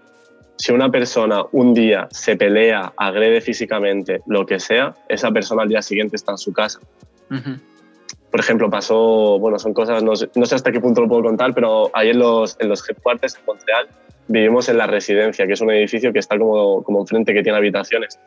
Si 0.57 0.71
una 0.71 0.89
persona 0.89 1.43
un 1.51 1.73
día 1.73 2.07
se 2.11 2.35
pelea, 2.37 2.93
agrede 2.97 3.41
físicamente, 3.41 4.21
lo 4.25 4.45
que 4.45 4.59
sea, 4.59 4.95
esa 5.09 5.31
persona 5.31 5.63
al 5.63 5.69
día 5.69 5.81
siguiente 5.81 6.15
está 6.15 6.31
en 6.31 6.37
su 6.37 6.53
casa. 6.53 6.79
Ujú. 7.29 7.59
Por 8.31 8.39
ejemplo, 8.39 8.69
pasó, 8.69 9.39
bueno, 9.39 9.59
son 9.59 9.73
cosas, 9.73 10.03
no 10.03 10.15
sé, 10.15 10.29
no 10.35 10.45
sé 10.45 10.55
hasta 10.55 10.71
qué 10.71 10.79
punto 10.79 11.01
lo 11.01 11.07
puedo 11.07 11.23
contar, 11.23 11.53
pero 11.53 11.89
ahí 11.93 12.09
en 12.09 12.19
los, 12.19 12.57
en 12.59 12.69
los 12.69 12.87
headquarters 12.87 13.35
en 13.35 13.45
Montreal 13.45 13.87
vivimos 14.27 14.67
en 14.69 14.77
la 14.77 14.87
residencia, 14.87 15.45
que 15.45 15.53
es 15.53 15.61
un 15.61 15.71
edificio 15.71 16.11
que 16.11 16.19
está 16.19 16.37
como, 16.37 16.83
como 16.83 17.01
enfrente, 17.01 17.33
que 17.33 17.43
tiene 17.43 17.57
habitaciones. 17.57 18.19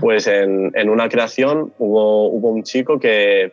Pues 0.00 0.26
en, 0.26 0.70
en 0.74 0.88
una 0.88 1.08
creación 1.08 1.72
hubo, 1.78 2.28
hubo 2.28 2.48
un 2.50 2.62
chico 2.62 2.98
que 2.98 3.52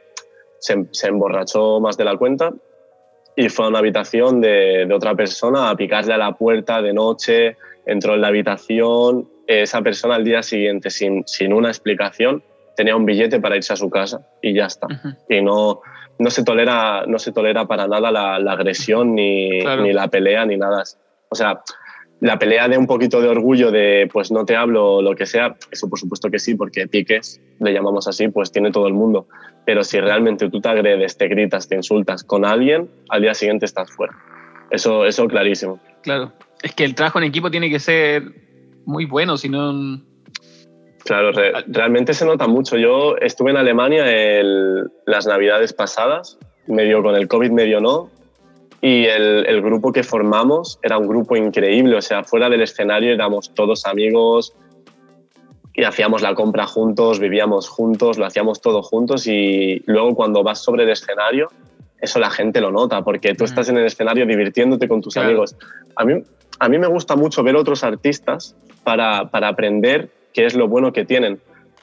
se, 0.60 0.86
se 0.92 1.08
emborrachó 1.08 1.80
más 1.80 1.98
de 1.98 2.06
la 2.06 2.16
cuenta 2.18 2.54
y 3.36 3.50
fue 3.50 3.66
a 3.66 3.68
una 3.70 3.80
habitación 3.80 4.42
de, 4.42 4.86
de 4.88 4.94
otra 4.94 5.16
persona 5.16 5.70
a 5.70 5.76
picarle 5.76 6.14
a 6.14 6.18
la 6.18 6.34
puerta 6.34 6.82
de 6.82 6.94
noche, 6.94 7.58
entró 7.88 8.14
en 8.16 8.22
la 8.22 8.28
habitación, 8.28 9.30
esa 9.48 9.82
persona 9.82 10.16
al 10.16 10.24
día 10.24 10.44
siguiente, 10.44 10.90
sin, 10.90 11.24
sin 11.26 11.54
una 11.54 11.70
explicación, 11.70 12.44
tenía 12.76 12.96
un 12.96 13.06
billete 13.06 13.40
para 13.40 13.56
irse 13.56 13.74
a 13.74 13.76
su 13.76 13.90
casa 13.90 14.22
y 14.42 14.54
ya 14.54 14.66
está 14.66 14.88
y 15.30 15.42
no, 15.42 15.82
no, 16.20 16.30
se, 16.30 16.44
tolera, 16.44 17.06
no 17.08 17.18
se 17.18 17.32
tolera 17.32 17.66
para 17.66 17.88
nada 17.88 18.12
la, 18.12 18.40
la 18.40 18.52
agresión 18.52 19.16
ni, 19.16 19.62
Claro. 19.62 19.82
ni 19.84 19.94
la 19.94 20.08
pelea 20.10 20.46
ni 20.46 20.58
nada. 20.58 20.84
O 21.30 21.36
sea, 21.36 21.62
la 22.20 22.38
pelea 22.40 22.68
de 22.68 22.78
un 22.78 22.88
poquito 22.88 23.22
de 23.22 23.30
orgullo 23.30 23.72
de 23.72 24.10
pues 24.12 24.32
no 24.32 24.44
te 24.46 24.56
hablo 24.56 25.02
lo 25.02 25.16
que 25.16 25.26
sea, 25.26 25.56
eso 25.72 25.90
por 25.90 26.00
supuesto 26.00 26.30
que 26.30 26.40
sí, 26.40 26.56
porque 26.56 26.88
piques, 26.88 27.42
le 27.60 27.74
llamamos 27.74 28.08
así, 28.08 28.28
pues 28.28 28.52
tiene 28.52 28.72
todo 28.72 28.88
el 28.88 28.94
mundo. 28.94 29.28
Pero 29.66 29.84
si 29.84 30.00
realmente 30.00 30.50
tú 30.50 30.60
te 30.62 30.70
agredes, 30.70 31.18
te 31.18 31.28
gritas, 31.28 31.68
te 31.68 31.76
insultas 31.76 32.24
con 32.24 32.46
alguien, 32.46 32.90
al 33.10 33.22
día 33.22 33.34
siguiente 33.34 33.66
estás 33.66 33.92
fuera. 33.92 34.14
Eso, 34.72 35.06
eso 35.06 35.28
clarísimo. 35.28 35.80
Claro. 36.02 36.32
Es 36.64 36.74
que 36.74 36.84
el 36.84 36.96
trabajo 36.96 37.20
en 37.20 37.26
equipo 37.26 37.52
tiene 37.52 37.70
que 37.70 37.80
ser 37.80 38.24
muy 38.86 39.06
bueno, 39.06 39.38
si 39.38 39.50
no... 39.50 40.02
Claro, 41.04 41.32
re- 41.32 41.54
realmente 41.68 42.14
se 42.14 42.26
nota 42.26 42.48
mucho. 42.48 42.78
Yo 42.78 43.16
estuve 43.18 43.52
en 43.52 43.58
Alemania 43.58 44.06
el- 44.12 44.90
las 45.06 45.26
navidades 45.28 45.72
pasadas, 45.74 46.38
medio 46.68 47.02
con 47.02 47.16
el 47.16 47.28
COVID, 47.28 47.52
medio 47.52 47.80
no, 47.80 48.10
y 48.82 49.06
el, 49.06 49.46
el 49.48 49.62
grupo 49.62 49.92
que 49.92 50.04
formamos 50.04 50.80
era 50.84 50.98
un 50.98 51.08
grupo 51.08 51.36
increíble, 51.36 51.96
o 51.96 52.02
sea, 52.02 52.24
fuera 52.24 52.50
del 52.50 52.62
escenario 52.62 53.14
éramos 53.14 53.54
todos 53.54 53.86
amigos, 53.86 54.54
y 55.74 55.84
hacíamos 55.84 56.22
la 56.24 56.34
compra 56.36 56.66
juntos, 56.66 57.20
vivíamos 57.20 57.70
juntos, 57.70 58.18
lo 58.18 58.26
hacíamos 58.26 58.62
todo 58.62 58.82
juntos 58.82 59.28
y 59.28 59.82
luego 59.86 60.16
cuando 60.16 60.44
vas 60.44 60.64
sobre 60.64 60.84
el 60.84 60.90
escenario, 60.90 61.50
eso 62.00 62.20
la 62.20 62.30
gente 62.30 62.62
lo 62.62 62.72
nota, 62.72 63.02
porque 63.02 63.34
tú 63.34 63.46
estás 63.46 63.70
en 63.70 63.78
el 63.78 63.86
escenario 63.86 64.26
divirtiéndote 64.26 64.88
con 64.88 65.02
tus 65.02 65.18
amigos. 65.18 65.56
A 65.96 66.06
mí, 66.06 66.22
a 66.60 66.70
mí 66.70 66.78
me 66.78 66.88
gusta 66.88 67.16
mucho 67.16 67.44
ver 67.44 67.56
otros 67.56 67.84
artistas 67.84 68.56
para, 68.84 69.30
para 69.30 69.48
aprender 69.48 70.10
qué 70.34 70.46
es 70.46 70.56
lo 70.56 70.68
bueno 70.68 70.94
que 70.94 71.06
tienen. 71.06 71.40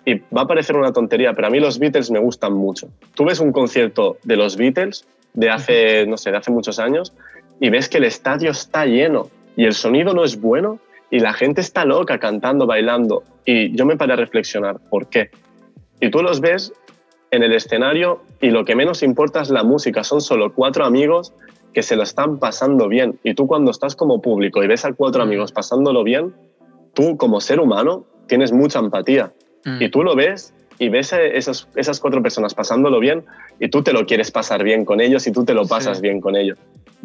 Y 0.06 0.20
va 0.34 0.42
a 0.42 0.46
parecer 0.46 0.76
una 0.76 0.92
tontería, 0.92 1.32
pero 1.32 1.48
a 1.48 1.50
mí 1.50 1.58
los 1.58 1.78
Beatles 1.78 2.10
me 2.10 2.18
gustan 2.18 2.52
mucho. 2.52 2.88
Tú 3.14 3.24
ves 3.24 3.40
un 3.40 3.52
concierto 3.52 4.18
de 4.22 4.36
los 4.36 4.56
Beatles 4.56 5.06
de 5.32 5.50
hace, 5.50 6.06
no 6.06 6.16
sé, 6.16 6.30
de 6.30 6.36
hace 6.36 6.50
muchos 6.50 6.78
años 6.78 7.12
y 7.60 7.70
ves 7.70 7.88
que 7.88 7.98
el 7.98 8.04
estadio 8.04 8.50
está 8.50 8.86
lleno 8.86 9.30
y 9.56 9.64
el 9.64 9.74
sonido 9.74 10.14
no 10.14 10.24
es 10.24 10.40
bueno 10.40 10.78
y 11.10 11.20
la 11.20 11.32
gente 11.32 11.60
está 11.60 11.84
loca 11.84 12.18
cantando, 12.18 12.66
bailando. 12.66 13.22
Y 13.44 13.74
yo 13.76 13.86
me 13.86 13.96
paré 13.96 14.14
a 14.14 14.16
reflexionar, 14.16 14.78
¿por 14.90 15.08
qué? 15.08 15.30
Y 16.00 16.10
tú 16.10 16.22
los 16.22 16.40
ves 16.40 16.72
en 17.30 17.42
el 17.42 17.52
escenario 17.52 18.22
y 18.44 18.50
lo 18.50 18.66
que 18.66 18.76
menos 18.76 19.02
importa 19.02 19.40
es 19.40 19.48
la 19.48 19.64
música, 19.64 20.04
son 20.04 20.20
solo 20.20 20.52
cuatro 20.52 20.84
amigos 20.84 21.32
que 21.72 21.82
se 21.82 21.96
lo 21.96 22.02
están 22.02 22.38
pasando 22.38 22.88
bien. 22.88 23.18
Y 23.24 23.32
tú 23.32 23.46
cuando 23.46 23.70
estás 23.70 23.96
como 23.96 24.20
público 24.20 24.62
y 24.62 24.66
ves 24.66 24.84
a 24.84 24.92
cuatro 24.92 25.22
amigos 25.22 25.50
pasándolo 25.50 26.04
bien, 26.04 26.34
tú 26.92 27.16
como 27.16 27.40
ser 27.40 27.58
humano 27.58 28.04
tienes 28.26 28.52
mucha 28.52 28.80
empatía. 28.80 29.32
Mm. 29.64 29.80
Y 29.80 29.88
tú 29.88 30.02
lo 30.02 30.14
ves 30.14 30.52
y 30.78 30.90
ves 30.90 31.14
a 31.14 31.22
esas, 31.22 31.68
esas 31.74 32.00
cuatro 32.00 32.22
personas 32.22 32.52
pasándolo 32.52 33.00
bien 33.00 33.24
y 33.58 33.70
tú 33.70 33.82
te 33.82 33.94
lo 33.94 34.04
quieres 34.04 34.30
pasar 34.30 34.62
bien 34.62 34.84
con 34.84 35.00
ellos 35.00 35.26
y 35.26 35.32
tú 35.32 35.46
te 35.46 35.54
lo 35.54 35.66
pasas 35.66 36.02
bien 36.02 36.20
con 36.20 36.36
ellos. 36.36 36.58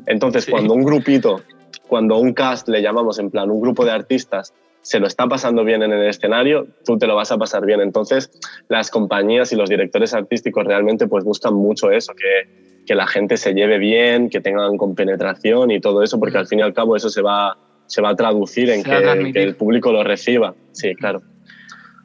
Entonces, 0.07 0.45
cuando 0.45 0.74
un 0.74 0.84
grupito, 0.84 1.40
cuando 1.88 2.18
un 2.18 2.34
cast 2.34 2.68
le 2.68 2.82
llamamos 2.82 3.18
en 3.18 3.30
plan, 3.30 3.49
un 3.49 3.61
grupo 3.61 3.86
de 3.86 3.91
artistas, 3.91 4.53
se 4.81 4.99
lo 4.99 5.07
está 5.07 5.27
pasando 5.27 5.64
bien 5.64 5.84
en 5.84 5.91
el 5.91 6.07
escenario, 6.07 6.68
tú 6.85 6.97
te 6.97 7.07
lo 7.07 7.15
vas 7.15 7.31
a 7.31 7.38
pasar 7.38 7.65
bien. 7.65 7.81
Entonces, 7.81 8.31
las 8.69 8.89
compañías 8.89 9.51
y 9.51 9.56
los 9.56 9.69
directores 9.69 10.14
artísticos 10.14 10.65
realmente 10.65 11.07
pues 11.07 11.23
buscan 11.23 11.53
mucho 11.53 11.91
eso, 11.91 12.14
que, 12.14 12.84
que 12.85 12.95
la 12.95 13.07
gente 13.07 13.38
se 13.38 13.53
lleve 13.53 13.77
bien, 13.77 14.30
que 14.30 14.41
tengan 14.41 14.77
compenetración 14.77 15.72
y 15.72 15.80
todo 15.80 16.01
eso, 16.01 16.19
porque 16.19 16.38
al 16.38 16.47
fin 16.47 16.60
y 16.60 16.61
al 16.61 16.73
cabo 16.73 16.95
eso 16.95 17.10
se 17.10 17.22
va, 17.22 17.57
se 17.85 18.01
va 18.01 18.10
a 18.10 18.15
traducir 18.15 18.69
en 18.69 18.84
que, 18.84 19.31
que, 19.34 19.43
el 19.43 19.56
público 19.56 19.91
lo 19.91 20.03
reciba. 20.03 20.56
Sí, 20.72 20.95
claro. 20.95 21.22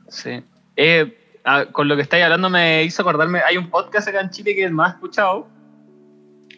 Sí. 0.08 0.42
Eh, 0.76 1.16
con 1.72 1.88
lo 1.88 1.96
que 1.96 2.02
estáis 2.02 2.24
hablando 2.24 2.50
me 2.50 2.84
hizo 2.84 3.02
acordarme, 3.02 3.40
hay 3.46 3.56
un 3.56 3.70
podcast 3.70 4.08
acá 4.08 4.20
en 4.20 4.30
Chile 4.30 4.54
que 4.54 4.64
es 4.64 4.70
más 4.70 4.94
escuchado 4.94 5.46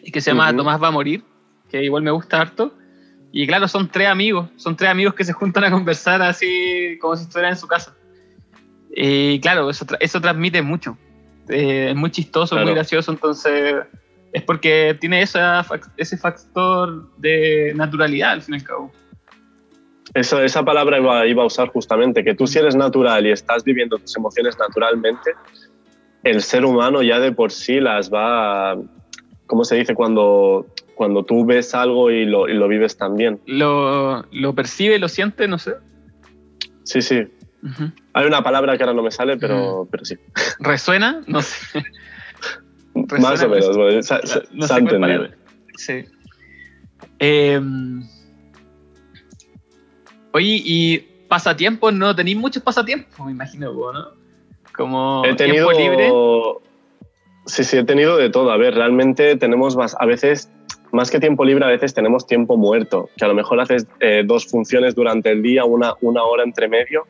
y 0.01 0.11
que 0.11 0.21
se 0.21 0.31
llama 0.31 0.55
Tomás 0.55 0.81
va 0.81 0.87
a 0.87 0.91
morir, 0.91 1.23
que 1.69 1.83
igual 1.83 2.03
me 2.03 2.11
gusta 2.11 2.39
harto. 2.39 2.73
Y 3.39 3.45
claro, 3.45 3.67
son 3.67 3.87
tres 3.87 4.07
amigos, 4.07 4.49
son 4.55 4.75
tres 4.75 4.89
amigos 4.89 5.13
que 5.13 5.23
se 5.23 5.31
juntan 5.31 5.63
a 5.63 5.69
conversar 5.69 6.23
así 6.23 6.97
como 6.99 7.15
si 7.15 7.25
estuvieran 7.25 7.53
en 7.53 7.59
su 7.59 7.67
casa. 7.67 7.95
Y 8.89 9.39
claro, 9.41 9.69
eso, 9.69 9.85
eso 9.99 10.19
transmite 10.19 10.63
mucho. 10.63 10.97
Eh, 11.47 11.89
es 11.91 11.95
muy 11.95 12.09
chistoso, 12.09 12.55
muy 12.55 12.73
gracioso, 12.73 13.11
entonces 13.11 13.75
es 14.33 14.41
porque 14.41 14.97
tiene 14.99 15.21
esa, 15.21 15.63
ese 15.97 16.17
factor 16.17 17.15
de 17.17 17.73
naturalidad 17.75 18.31
al 18.31 18.41
fin 18.41 18.55
y 18.55 18.57
al 18.57 18.63
cabo. 18.63 18.91
Eso, 20.15 20.41
esa 20.41 20.65
palabra 20.65 20.97
iba, 20.97 21.27
iba, 21.27 21.43
a 21.43 21.45
usar 21.45 21.67
justamente, 21.67 22.23
que 22.23 22.33
tú 22.33 22.47
si 22.47 22.57
eres 22.57 22.75
natural 22.75 23.27
y 23.27 23.31
estás 23.33 23.63
viviendo 23.63 23.99
tus 23.99 24.17
emociones 24.17 24.57
naturalmente, 24.57 25.33
el 26.23 26.41
ser 26.41 26.65
humano 26.65 27.03
ya 27.03 27.19
de 27.19 27.31
por 27.31 27.51
sí 27.51 27.79
las 27.79 28.11
va, 28.11 28.75
¿cómo 29.45 29.63
se 29.63 29.75
dice? 29.75 29.93
Cuando, 29.93 30.65
cuando 30.97 31.23
tú 31.23 31.45
ves 31.45 31.73
algo 31.73 32.11
y 32.11 32.25
lo, 32.25 32.49
y 32.49 32.53
lo 32.53 32.67
vives 32.67 32.97
también. 32.97 33.39
Lo, 33.45 34.23
lo 34.31 34.55
percibe, 34.55 34.99
lo 34.99 35.07
siente, 35.07 35.47
no 35.47 35.59
sé. 35.59 35.75
Sí, 36.83 37.01
sí. 37.01 37.27
Hay 38.13 38.25
una 38.25 38.43
palabra 38.43 38.77
que 38.77 38.83
ahora 38.83 38.93
no 38.93 39.03
me 39.03 39.11
sale, 39.11 39.37
pero, 39.37 39.87
pero 39.89 40.03
sí. 40.03 40.17
¿Resuena? 40.59 41.21
No 41.27 41.41
sé. 41.41 41.83
Más 43.19 43.43
o 43.43 43.49
menos, 43.49 43.77
bueno, 43.77 44.01
se, 44.01 44.15
no 44.51 44.67
se 44.67 44.73
ha 44.73 44.77
entendido. 44.77 45.27
Sí. 45.75 46.05
Eh, 47.19 47.61
Oye, 50.37 50.61
y 50.63 50.99
pasatiempos, 51.27 51.93
¿no 51.93 52.15
tenéis 52.15 52.37
muchos 52.37 52.61
pasatiempos? 52.61 53.25
Me 53.25 53.31
imagino, 53.31 53.73
¿no? 53.73 54.11
Como 54.75 55.23
he 55.25 55.35
tenido, 55.35 55.69
tiempo 55.71 55.81
libre. 55.97 56.11
Sí, 57.47 57.63
sí, 57.63 57.77
he 57.77 57.83
tenido 57.83 58.17
de 58.17 58.29
todo. 58.29 58.51
A 58.51 58.57
ver, 58.57 58.75
realmente 58.75 59.35
tenemos 59.37 59.75
más, 59.75 59.95
a 59.99 60.05
veces, 60.05 60.51
más 60.97 61.11
que 61.11 61.19
tiempo 61.19 61.45
libre, 61.45 61.63
a 61.63 61.69
veces 61.69 61.93
tenemos 61.93 62.25
tiempo 62.25 62.57
muerto, 62.57 63.09
que 63.15 63.23
a 63.23 63.27
lo 63.27 63.35
mejor 63.35 63.59
haces 63.59 63.85
eh, 63.99 64.23
dos 64.25 64.47
funciones 64.47 64.95
durante 64.95 65.31
el 65.31 65.43
día, 65.43 65.63
una, 65.63 65.93
una 66.01 66.23
hora 66.23 66.43
entre 66.43 66.67
medio. 66.67 67.05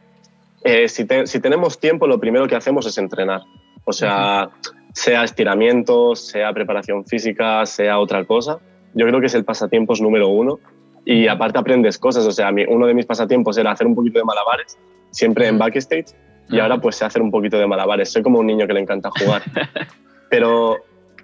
Eh, 0.63 0.89
si, 0.89 1.07
si, 1.23 1.39
tenemos 1.39 1.79
tiempo, 1.79 2.05
lo 2.05 2.19
primero 2.19 2.47
que 2.47 2.55
hacemos 2.55 2.85
es 2.85 2.97
entrenar. 2.97 3.41
O 3.85 3.93
sea, 3.93 4.49
sea 4.93 5.23
estiramientos, 5.23 6.27
sea 6.27 6.51
preparación 6.51 7.05
física, 7.05 7.65
sea 7.65 7.99
otra 7.99 8.25
cosa. 8.25 8.59
Yo 8.93 9.07
creo 9.07 9.21
que 9.21 9.27
es 9.27 9.35
el 9.35 9.45
pasatiempos 9.45 10.01
número 10.01 10.27
uno 10.27 10.59
y 11.05 11.29
aparte 11.29 11.57
aprendes 11.57 11.97
cosas. 11.97 12.27
O 12.27 12.31
sea, 12.31 12.51
uno 12.67 12.87
de 12.87 12.93
mis 12.93 13.05
pasatiempos 13.05 13.57
era 13.57 13.71
hacer 13.71 13.87
un 13.87 13.95
poquito 13.95 14.19
de 14.19 14.25
malabares, 14.25 14.77
siempre 15.11 15.47
en 15.47 15.57
backstage, 15.57 16.13
y 16.49 16.59
ahora 16.59 16.77
pues 16.79 16.97
sé 16.97 17.05
hacer 17.05 17.21
un 17.21 17.31
poquito 17.31 17.57
de 17.57 17.65
malabares. 17.65 18.11
Soy 18.11 18.21
como 18.21 18.39
un 18.39 18.47
niño 18.47 18.67
que 18.67 18.73
le 18.73 18.81
encanta 18.81 19.09
jugar. 19.11 19.43
pero, 20.29 20.77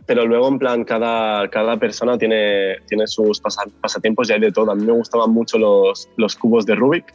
pero 0.06 0.26
luego, 0.26 0.48
en 0.48 0.60
plan, 0.60 0.84
cada, 0.84 1.48
cada 1.50 1.78
persona 1.78 2.18
tiene, 2.18 2.78
tiene 2.88 3.08
sus 3.08 3.40
pasatiempos 3.40 4.30
y 4.30 4.34
hay 4.34 4.40
de 4.40 4.52
todo. 4.52 4.72
A 4.72 4.76
mí 4.76 4.86
me 4.86 4.94
gustaban 4.94 5.32
mucho 5.32 5.58
los, 5.58 6.10
los 6.18 6.36
cubos 6.36 6.66
de 6.66 6.76
Rubik. 6.76 7.14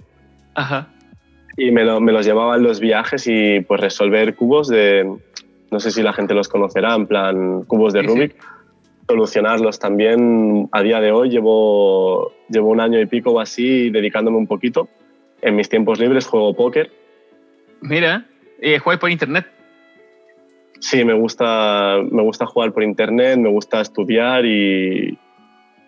Ajá. 0.54 0.88
Y 1.56 1.70
me, 1.70 1.84
me 2.00 2.12
los 2.12 2.24
llevaba 2.24 2.56
en 2.56 2.62
los 2.62 2.80
viajes 2.80 3.26
y 3.26 3.60
pues 3.60 3.80
resolver 3.80 4.36
cubos 4.36 4.68
de, 4.68 5.10
no 5.70 5.80
sé 5.80 5.90
si 5.90 6.02
la 6.02 6.12
gente 6.12 6.34
los 6.34 6.48
conocerá, 6.48 6.94
en 6.94 7.06
plan 7.06 7.62
cubos 7.64 7.92
de 7.92 8.02
Rubik 8.02 8.36
solucionarlos 9.08 9.78
también. 9.78 10.68
A 10.72 10.82
día 10.82 11.00
de 11.00 11.10
hoy 11.10 11.30
llevo, 11.30 12.32
llevo 12.48 12.68
un 12.68 12.80
año 12.80 13.00
y 13.00 13.06
pico 13.06 13.30
o 13.30 13.40
así 13.40 13.90
dedicándome 13.90 14.36
un 14.36 14.46
poquito. 14.46 14.88
En 15.40 15.56
mis 15.56 15.68
tiempos 15.68 15.98
libres 15.98 16.26
juego 16.26 16.54
póker. 16.54 16.90
Mira, 17.80 18.26
¿y 18.60 18.76
juegas 18.78 19.00
por 19.00 19.10
internet? 19.10 19.46
Sí, 20.80 21.04
me 21.04 21.14
gusta, 21.14 21.98
me 22.10 22.22
gusta 22.22 22.46
jugar 22.46 22.72
por 22.72 22.82
internet, 22.82 23.38
me 23.38 23.48
gusta 23.48 23.80
estudiar 23.80 24.44
y, 24.44 25.18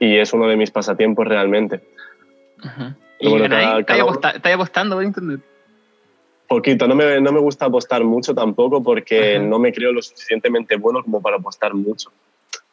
y 0.00 0.16
es 0.16 0.32
uno 0.32 0.46
de 0.46 0.56
mis 0.56 0.70
pasatiempos 0.70 1.26
realmente. 1.26 1.80
¿Y 3.18 3.34
¿Estás 3.34 4.52
apostando 4.54 4.96
por 4.96 5.04
internet? 5.04 5.40
Poquito, 6.48 6.88
no 6.88 6.96
me, 6.96 7.20
no 7.20 7.30
me 7.30 7.38
gusta 7.38 7.66
apostar 7.66 8.02
mucho 8.02 8.34
tampoco 8.34 8.82
porque 8.82 9.38
no 9.38 9.58
me 9.60 9.72
creo 9.72 9.92
lo 9.92 10.02
suficientemente 10.02 10.76
bueno 10.76 11.02
como 11.04 11.22
para 11.22 11.36
apostar 11.36 11.74
mucho 11.74 12.10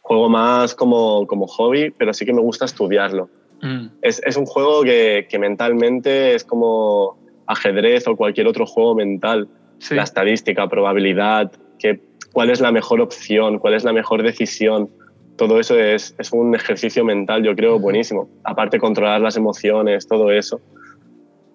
juego 0.07 0.29
más 0.29 0.73
como, 0.73 1.27
como 1.27 1.47
hobby, 1.47 1.91
pero 1.91 2.13
sí 2.13 2.25
que 2.25 2.31
me 2.31 2.39
gusta 2.39 2.63
estudiarlo. 2.63 3.29
Mm. 3.61 3.87
Es, 4.01 4.21
es, 4.25 4.37
un 4.37 4.45
juego 4.45 4.83
que, 4.83 5.27
que, 5.29 5.37
mentalmente 5.37 6.33
es 6.33 6.45
como 6.45 7.17
ajedrez 7.45 8.07
o 8.07 8.15
cualquier 8.15 8.47
otro 8.47 8.65
juego 8.65 8.95
mental. 8.95 9.49
La 9.91 10.03
estadística, 10.03 10.67
probabilidad, 10.69 11.51
que, 11.77 12.01
cuál 12.33 12.49
es 12.49 12.61
la 12.61 12.71
mejor 12.71 13.01
opción, 13.01 13.59
cuál 13.59 13.73
es 13.73 13.83
la 13.83 13.93
mejor 13.93 14.23
decisión. 14.23 14.89
Todo 15.37 15.59
eso 15.59 15.77
es, 15.77 16.15
es 16.17 16.31
un 16.31 16.55
ejercicio 16.55 17.05
mental, 17.05 17.43
yo 17.43 17.55
creo, 17.55 17.79
buenísimo. 17.79 18.29
Aparte, 18.43 18.79
controlar 18.79 19.21
las 19.21 19.37
emociones, 19.37 20.07
todo 20.07 20.31
eso. 20.31 20.59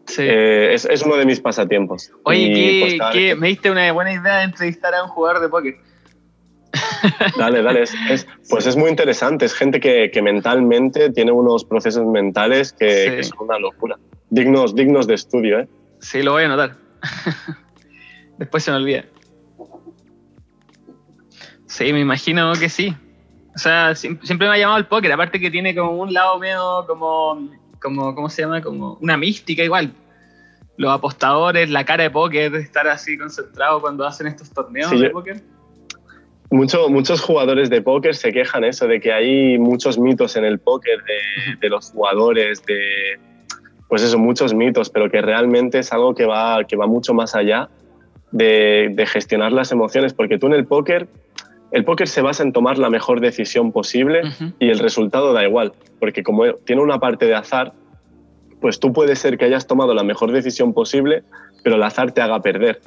Sí. 0.07 0.23
Eh, 0.24 0.74
es, 0.74 0.85
es, 0.85 1.03
uno 1.03 1.16
de 1.16 1.24
mis 1.24 1.40
pasatiempos. 1.40 2.12
Oye, 2.24 2.53
¿qué, 2.53 2.97
pues, 2.99 3.12
¿qué, 3.12 3.35
me 3.35 3.49
diste 3.49 3.70
una 3.70 3.90
buena 3.93 4.12
idea 4.12 4.39
de 4.39 4.44
entrevistar 4.44 4.94
a 4.94 5.05
un 5.05 5.09
jugador 5.09 5.40
de 5.40 5.49
póker. 5.49 5.77
Dale, 7.36 7.62
dale. 7.62 7.82
Es, 7.82 8.27
pues 8.49 8.66
es 8.66 8.77
muy 8.77 8.89
interesante. 8.89 9.44
Es 9.44 9.55
gente 9.55 9.81
que, 9.81 10.11
que, 10.11 10.23
mentalmente 10.23 11.11
tiene 11.11 11.32
unos 11.32 11.65
procesos 11.65 12.07
mentales 12.07 12.73
que, 12.73 13.16
que, 13.16 13.23
son 13.24 13.39
una 13.40 13.59
locura. 13.59 13.99
Dignos, 14.31 14.74
dignos 14.74 15.07
de 15.07 15.15
estudio, 15.15 15.61
¿eh? 15.61 15.69
Sí, 16.01 16.23
lo 16.23 16.32
voy 16.32 16.44
a 16.44 16.49
notar. 16.49 16.77
Después 18.39 18.65
se 18.65 18.70
me 18.70 18.78
olvida. 18.78 19.05
Sí, 21.73 21.93
me 21.93 22.01
imagino 22.01 22.53
que 22.55 22.69
sí. 22.69 22.94
O 23.55 23.59
sea, 23.59 23.94
siempre 23.94 24.49
me 24.49 24.55
ha 24.55 24.59
llamado 24.59 24.78
el 24.78 24.86
póker. 24.86 25.12
Aparte 25.12 25.40
que 25.40 25.51
tiene 25.51 25.74
como 25.74 25.93
un 25.93 26.12
lado 26.12 26.39
medio 26.39 26.85
como, 26.86 27.51
como 27.81 28.15
¿cómo 28.15 28.28
se 28.28 28.43
llama? 28.43 28.61
Como 28.61 28.99
una 29.01 29.16
mística 29.16 29.62
igual. 29.62 29.93
Los 30.77 30.93
apostadores, 30.93 31.70
la 31.70 31.85
cara 31.85 32.05
de 32.05 32.11
póker, 32.11 32.55
estar 32.57 32.86
así 32.89 33.16
concentrado 33.16 33.81
cuando 33.81 34.07
hacen 34.07 34.27
estos 34.27 34.51
torneos 34.51 34.90
de 34.99 35.11
póker 35.11 35.43
muchos 36.53 37.20
jugadores 37.20 37.70
de 37.70 37.81
póker 37.81 38.15
se 38.15 38.32
quejan 38.32 38.65
eso, 38.65 38.86
de 38.86 39.01
que 39.01 39.12
hay 39.12 39.59
muchos 39.59 39.99
mitos 39.99 40.36
en 40.36 40.44
el 40.44 40.59
póker 40.59 40.99
de, 41.61 41.69
los 41.69 41.90
jugadores, 41.90 42.62
de 42.66 43.19
pues 43.89 44.03
eso, 44.03 44.19
muchos 44.19 44.55
mitos, 44.55 44.90
pero 44.90 45.11
que 45.11 45.20
realmente 45.20 45.78
es 45.78 45.93
algo 45.93 46.15
que 46.15 46.27
va, 46.27 46.65
que 46.65 46.77
va 46.77 46.86
mucho 46.86 47.15
más 47.15 47.35
allá 47.35 47.69
de, 48.32 48.94
gestionar 49.07 49.53
las 49.53 49.73
emociones, 49.73 50.12
porque 50.15 50.39
tú 50.39 50.47
en 50.47 50.55
el 50.55 50.66
póker, 50.66 51.09
el 51.73 51.85
póker 51.85 52.07
se 52.07 52.20
basa 52.20 52.43
en 52.43 52.53
tomar 52.53 52.78
la 52.78 52.90
mejor 52.90 53.20
decisión 53.20 53.73
posible 53.73 54.23
y 54.59 54.69
el 54.69 54.78
resultado 54.78 55.32
da 55.32 55.43
igual, 55.43 55.73
porque 55.99 56.23
como 56.23 56.53
tiene 56.55 56.82
una 56.82 56.99
parte 56.99 57.27
de 57.27 57.35
azar, 57.35 57.73
pues 58.61 58.78
tú 58.78 58.93
puedes 58.93 59.19
ser 59.19 59.39
que 59.39 59.47
hayas 59.47 59.66
tomado 59.66 59.94
la 59.94 60.05
mejor 60.05 60.32
decisión 60.32 60.74
posible, 60.74 61.24
pero 61.65 61.77
el 61.77 61.82
azar 61.82 62.12
te 62.12 62.20
haga 62.20 62.40
perder. 62.40 62.81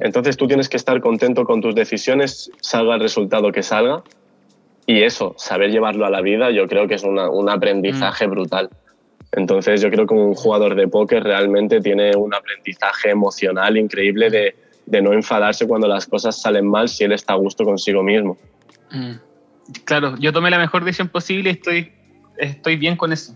Entonces 0.00 0.36
tú 0.36 0.46
tienes 0.46 0.68
que 0.68 0.76
estar 0.76 1.00
contento 1.00 1.44
con 1.44 1.60
tus 1.60 1.74
decisiones, 1.74 2.50
salga 2.60 2.94
el 2.94 3.00
resultado 3.00 3.52
que 3.52 3.62
salga. 3.62 4.02
Y 4.86 5.02
eso, 5.02 5.34
saber 5.36 5.70
llevarlo 5.70 6.06
a 6.06 6.10
la 6.10 6.20
vida, 6.20 6.50
yo 6.50 6.66
creo 6.68 6.86
que 6.88 6.94
es 6.94 7.04
un 7.04 7.50
aprendizaje 7.50 8.26
mm. 8.26 8.30
brutal. 8.30 8.70
Entonces 9.32 9.82
yo 9.82 9.90
creo 9.90 10.06
que 10.06 10.14
un 10.14 10.34
jugador 10.34 10.74
de 10.74 10.88
póker 10.88 11.22
realmente 11.24 11.80
tiene 11.80 12.16
un 12.16 12.34
aprendizaje 12.34 13.10
emocional 13.10 13.76
increíble 13.76 14.30
de, 14.30 14.54
de 14.86 15.02
no 15.02 15.12
enfadarse 15.12 15.66
cuando 15.66 15.88
las 15.88 16.06
cosas 16.06 16.40
salen 16.40 16.66
mal 16.66 16.88
si 16.88 17.04
él 17.04 17.12
está 17.12 17.34
a 17.34 17.36
gusto 17.36 17.64
consigo 17.64 18.02
mismo. 18.02 18.38
Mm. 18.90 19.14
Claro, 19.84 20.16
yo 20.18 20.32
tomé 20.32 20.50
la 20.50 20.58
mejor 20.58 20.84
decisión 20.84 21.08
posible 21.08 21.50
y 21.50 21.52
estoy, 21.54 21.92
estoy 22.38 22.76
bien 22.76 22.96
con 22.96 23.12
eso. 23.12 23.34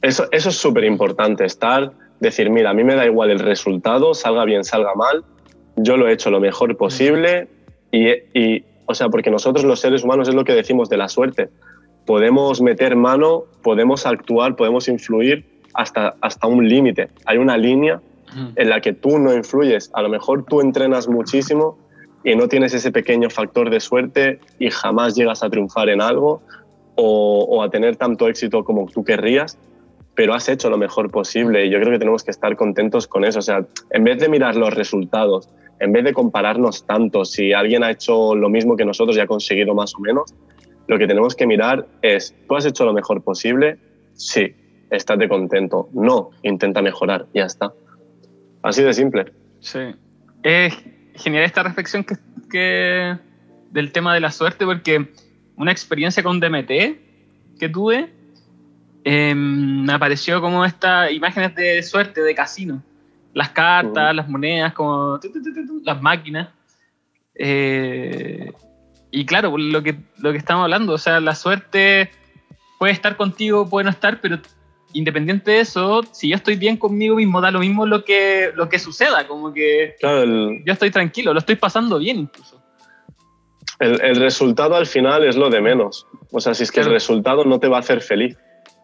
Eso, 0.00 0.26
eso 0.32 0.48
es 0.48 0.56
súper 0.56 0.84
importante, 0.84 1.44
estar, 1.44 1.92
decir, 2.18 2.50
mira, 2.50 2.70
a 2.70 2.74
mí 2.74 2.82
me 2.82 2.94
da 2.94 3.04
igual 3.04 3.30
el 3.30 3.38
resultado, 3.38 4.14
salga 4.14 4.44
bien, 4.44 4.64
salga 4.64 4.94
mal, 4.94 5.24
yo 5.76 5.96
lo 5.96 6.08
he 6.08 6.12
hecho 6.12 6.30
lo 6.30 6.40
mejor 6.40 6.76
posible 6.76 7.48
y, 7.92 8.08
y 8.34 8.64
o 8.86 8.94
sea, 8.94 9.08
porque 9.10 9.30
nosotros 9.30 9.64
los 9.64 9.80
seres 9.80 10.02
humanos 10.02 10.28
es 10.28 10.34
lo 10.34 10.44
que 10.44 10.54
decimos 10.54 10.88
de 10.88 10.96
la 10.96 11.08
suerte. 11.08 11.50
Podemos 12.06 12.60
meter 12.60 12.96
mano, 12.96 13.44
podemos 13.62 14.06
actuar, 14.06 14.56
podemos 14.56 14.88
influir 14.88 15.44
hasta, 15.74 16.16
hasta 16.20 16.46
un 16.46 16.68
límite. 16.68 17.08
Hay 17.26 17.38
una 17.38 17.56
línea 17.56 18.00
en 18.56 18.68
la 18.68 18.80
que 18.80 18.92
tú 18.92 19.18
no 19.18 19.34
influyes. 19.34 19.90
A 19.94 20.02
lo 20.02 20.08
mejor 20.08 20.44
tú 20.44 20.60
entrenas 20.60 21.08
muchísimo 21.08 21.78
y 22.24 22.36
no 22.36 22.48
tienes 22.48 22.74
ese 22.74 22.92
pequeño 22.92 23.30
factor 23.30 23.70
de 23.70 23.80
suerte 23.80 24.40
y 24.58 24.70
jamás 24.70 25.14
llegas 25.14 25.42
a 25.42 25.50
triunfar 25.50 25.88
en 25.88 26.00
algo 26.00 26.42
o, 26.94 27.62
a 27.62 27.70
tener 27.70 27.96
tanto 27.96 28.28
éxito 28.28 28.64
como 28.64 28.86
tú 28.86 29.04
querrías, 29.04 29.58
pero 30.14 30.34
has 30.34 30.48
hecho 30.48 30.68
lo 30.70 30.76
mejor 30.76 31.10
posible 31.10 31.66
y 31.66 31.70
yo 31.70 31.80
creo 31.80 31.92
que 31.92 31.98
tenemos 31.98 32.22
que 32.22 32.30
estar 32.30 32.54
contentos 32.56 33.06
con 33.06 33.24
eso. 33.24 33.38
O 33.38 33.42
sea, 33.42 33.64
en 33.90 34.04
vez 34.04 34.18
de 34.18 34.28
mirar 34.28 34.56
los 34.56 34.74
resultados, 34.74 35.48
en 35.80 35.92
vez 35.92 36.04
de 36.04 36.12
compararnos 36.12 36.86
tanto, 36.86 37.24
si 37.24 37.52
alguien 37.52 37.82
ha 37.82 37.90
hecho 37.90 38.34
lo 38.34 38.48
mismo 38.48 38.76
que 38.76 38.84
nosotros 38.84 39.16
y 39.16 39.20
ha 39.20 39.26
conseguido 39.26 39.74
más 39.74 39.94
o 39.94 40.00
menos, 40.00 40.34
lo 40.86 40.98
que 40.98 41.06
tenemos 41.06 41.34
que 41.34 41.46
mirar 41.46 41.86
es, 42.02 42.34
¿tú 42.46 42.56
has 42.56 42.66
hecho 42.66 42.84
lo 42.84 42.92
mejor 42.92 43.22
posible? 43.22 43.78
Sí, 44.14 44.54
estate 44.90 45.28
contento. 45.28 45.88
No, 45.92 46.30
intenta 46.42 46.82
mejorar, 46.82 47.26
ya 47.32 47.46
está. 47.46 47.72
Así 48.62 48.82
de 48.82 48.92
simple. 48.94 49.32
Sí. 49.60 49.80
Es 50.42 50.76
genial 51.14 51.44
esta 51.44 51.62
reflexión 51.62 52.04
que, 52.50 53.16
del 53.70 53.92
tema 53.92 54.14
de 54.14 54.20
la 54.20 54.30
suerte, 54.30 54.64
porque 54.64 55.12
una 55.56 55.72
experiencia 55.72 56.22
con 56.22 56.40
DMT 56.40 56.70
que 57.58 57.68
tuve, 57.68 58.12
em, 59.04 59.84
me 59.84 59.92
apareció 59.92 60.40
como 60.40 60.64
estas 60.64 61.10
imágenes 61.12 61.54
de 61.54 61.82
suerte, 61.82 62.22
de 62.22 62.34
casino. 62.34 62.82
Las 63.34 63.50
cartas, 63.50 64.14
las 64.14 64.28
monedas, 64.28 64.72
como 64.74 65.18
las 65.84 66.02
máquinas. 66.02 66.48
Eh, 67.34 68.52
y 69.10 69.24
claro, 69.26 69.56
lo 69.56 69.82
que, 69.82 69.96
lo 70.18 70.32
que 70.32 70.38
estamos 70.38 70.64
hablando, 70.64 70.92
o 70.92 70.98
sea, 70.98 71.20
la 71.20 71.34
suerte 71.34 72.10
puede 72.78 72.92
estar 72.92 73.16
contigo, 73.16 73.68
puede 73.68 73.84
no 73.84 73.90
estar, 73.90 74.20
pero 74.20 74.38
independiente 74.92 75.52
de 75.52 75.60
eso, 75.60 76.02
si 76.12 76.28
yo 76.28 76.36
estoy 76.36 76.56
bien 76.56 76.76
conmigo 76.76 77.16
mismo, 77.16 77.40
da 77.40 77.50
lo 77.50 77.60
mismo 77.60 77.86
lo 77.86 78.04
que, 78.04 78.50
lo 78.54 78.68
que 78.68 78.78
suceda, 78.78 79.26
como 79.26 79.52
que 79.52 79.96
yo 80.00 80.72
estoy 80.72 80.90
tranquilo, 80.90 81.32
lo 81.32 81.38
estoy 81.38 81.56
pasando 81.56 81.98
bien 81.98 82.18
incluso. 82.18 82.62
El, 83.78 84.16
resultado 84.16 84.76
al 84.76 84.86
final 84.86 85.24
es 85.24 85.34
lo 85.34 85.50
de 85.50 85.60
menos. 85.60 86.06
O 86.30 86.40
sea, 86.40 86.54
si 86.54 86.62
es 86.62 86.70
que 86.70 86.80
el 86.80 86.90
resultado 86.90 87.44
no 87.44 87.58
te 87.58 87.66
va 87.66 87.78
a 87.78 87.80
hacer 87.80 88.00
feliz. 88.00 88.36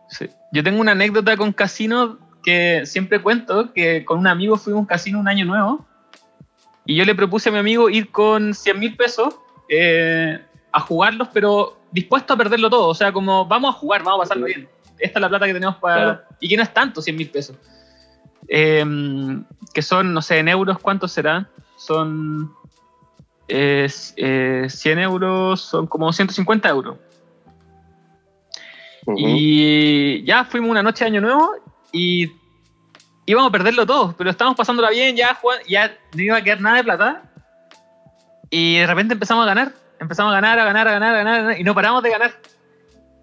Sí. 0.08 0.26
Yo 0.52 0.64
tengo 0.64 0.80
una 0.80 0.92
anécdota 0.92 1.36
con 1.36 1.52
casino 1.52 2.18
que 2.42 2.82
siempre 2.84 3.22
cuento, 3.22 3.72
que 3.72 4.04
con 4.04 4.18
un 4.18 4.26
amigo 4.26 4.56
fuimos 4.56 4.78
a 4.78 4.80
un 4.80 4.86
casino 4.86 5.20
un 5.20 5.28
año 5.28 5.44
nuevo 5.44 5.86
y 6.84 6.96
yo 6.96 7.04
le 7.04 7.14
propuse 7.14 7.50
a 7.50 7.52
mi 7.52 7.58
amigo 7.58 7.90
ir 7.90 8.10
con 8.10 8.54
100 8.54 8.78
mil 8.78 8.96
pesos 8.96 9.36
eh, 9.68 10.40
a 10.72 10.80
jugarlos, 10.80 11.28
pero 11.32 11.78
dispuesto 11.92 12.34
a 12.34 12.36
perderlo 12.36 12.68
todo. 12.68 12.88
O 12.88 12.94
sea, 12.94 13.12
como 13.12 13.46
vamos 13.46 13.76
a 13.76 13.78
jugar, 13.78 14.02
vamos 14.02 14.20
a 14.20 14.22
pasarlo 14.22 14.46
bien 14.46 14.68
esta 14.98 15.18
es 15.18 15.20
la 15.20 15.28
plata 15.28 15.46
que 15.46 15.54
tenemos 15.54 15.76
para... 15.76 16.26
Y 16.40 16.48
que 16.48 16.56
no 16.56 16.62
es 16.62 16.72
tanto, 16.72 17.02
100 17.02 17.16
mil 17.16 17.30
pesos. 17.30 17.56
Em, 18.48 19.44
que 19.74 19.82
son, 19.82 20.14
no 20.14 20.22
sé, 20.22 20.38
en 20.38 20.48
euros, 20.48 20.78
¿cuántos 20.78 21.12
será? 21.12 21.48
Son... 21.76 22.52
Eh, 23.48 23.88
100 23.88 24.98
euros, 24.98 25.60
son 25.60 25.86
como 25.86 26.12
150 26.12 26.68
euros. 26.68 26.96
Y 29.16 30.22
ya 30.24 30.44
fuimos 30.44 30.70
una 30.70 30.82
noche 30.82 31.04
de 31.04 31.10
Año 31.10 31.20
Nuevo 31.22 31.52
y 31.92 32.30
íbamos 33.24 33.48
a 33.48 33.52
perderlo 33.52 33.86
todo, 33.86 34.14
pero 34.16 34.30
estábamos 34.30 34.56
pasándola 34.56 34.90
bien, 34.90 35.16
ya, 35.16 35.38
ya 35.66 35.96
no 36.14 36.22
iba 36.22 36.36
a 36.36 36.42
quedar 36.42 36.60
nada 36.60 36.76
de 36.76 36.84
plata. 36.84 37.22
Y 38.50 38.78
de 38.78 38.86
repente 38.86 39.14
empezamos 39.14 39.44
a 39.44 39.46
ganar, 39.46 39.72
empezamos 39.98 40.32
a 40.32 40.34
ganar, 40.34 40.58
a 40.58 40.64
ganar, 40.64 40.88
a 40.88 40.92
ganar, 40.92 41.14
a 41.14 41.18
ganar, 41.24 41.60
y 41.60 41.64
no 41.64 41.74
paramos 41.74 42.02
de 42.02 42.10
ganar. 42.10 42.32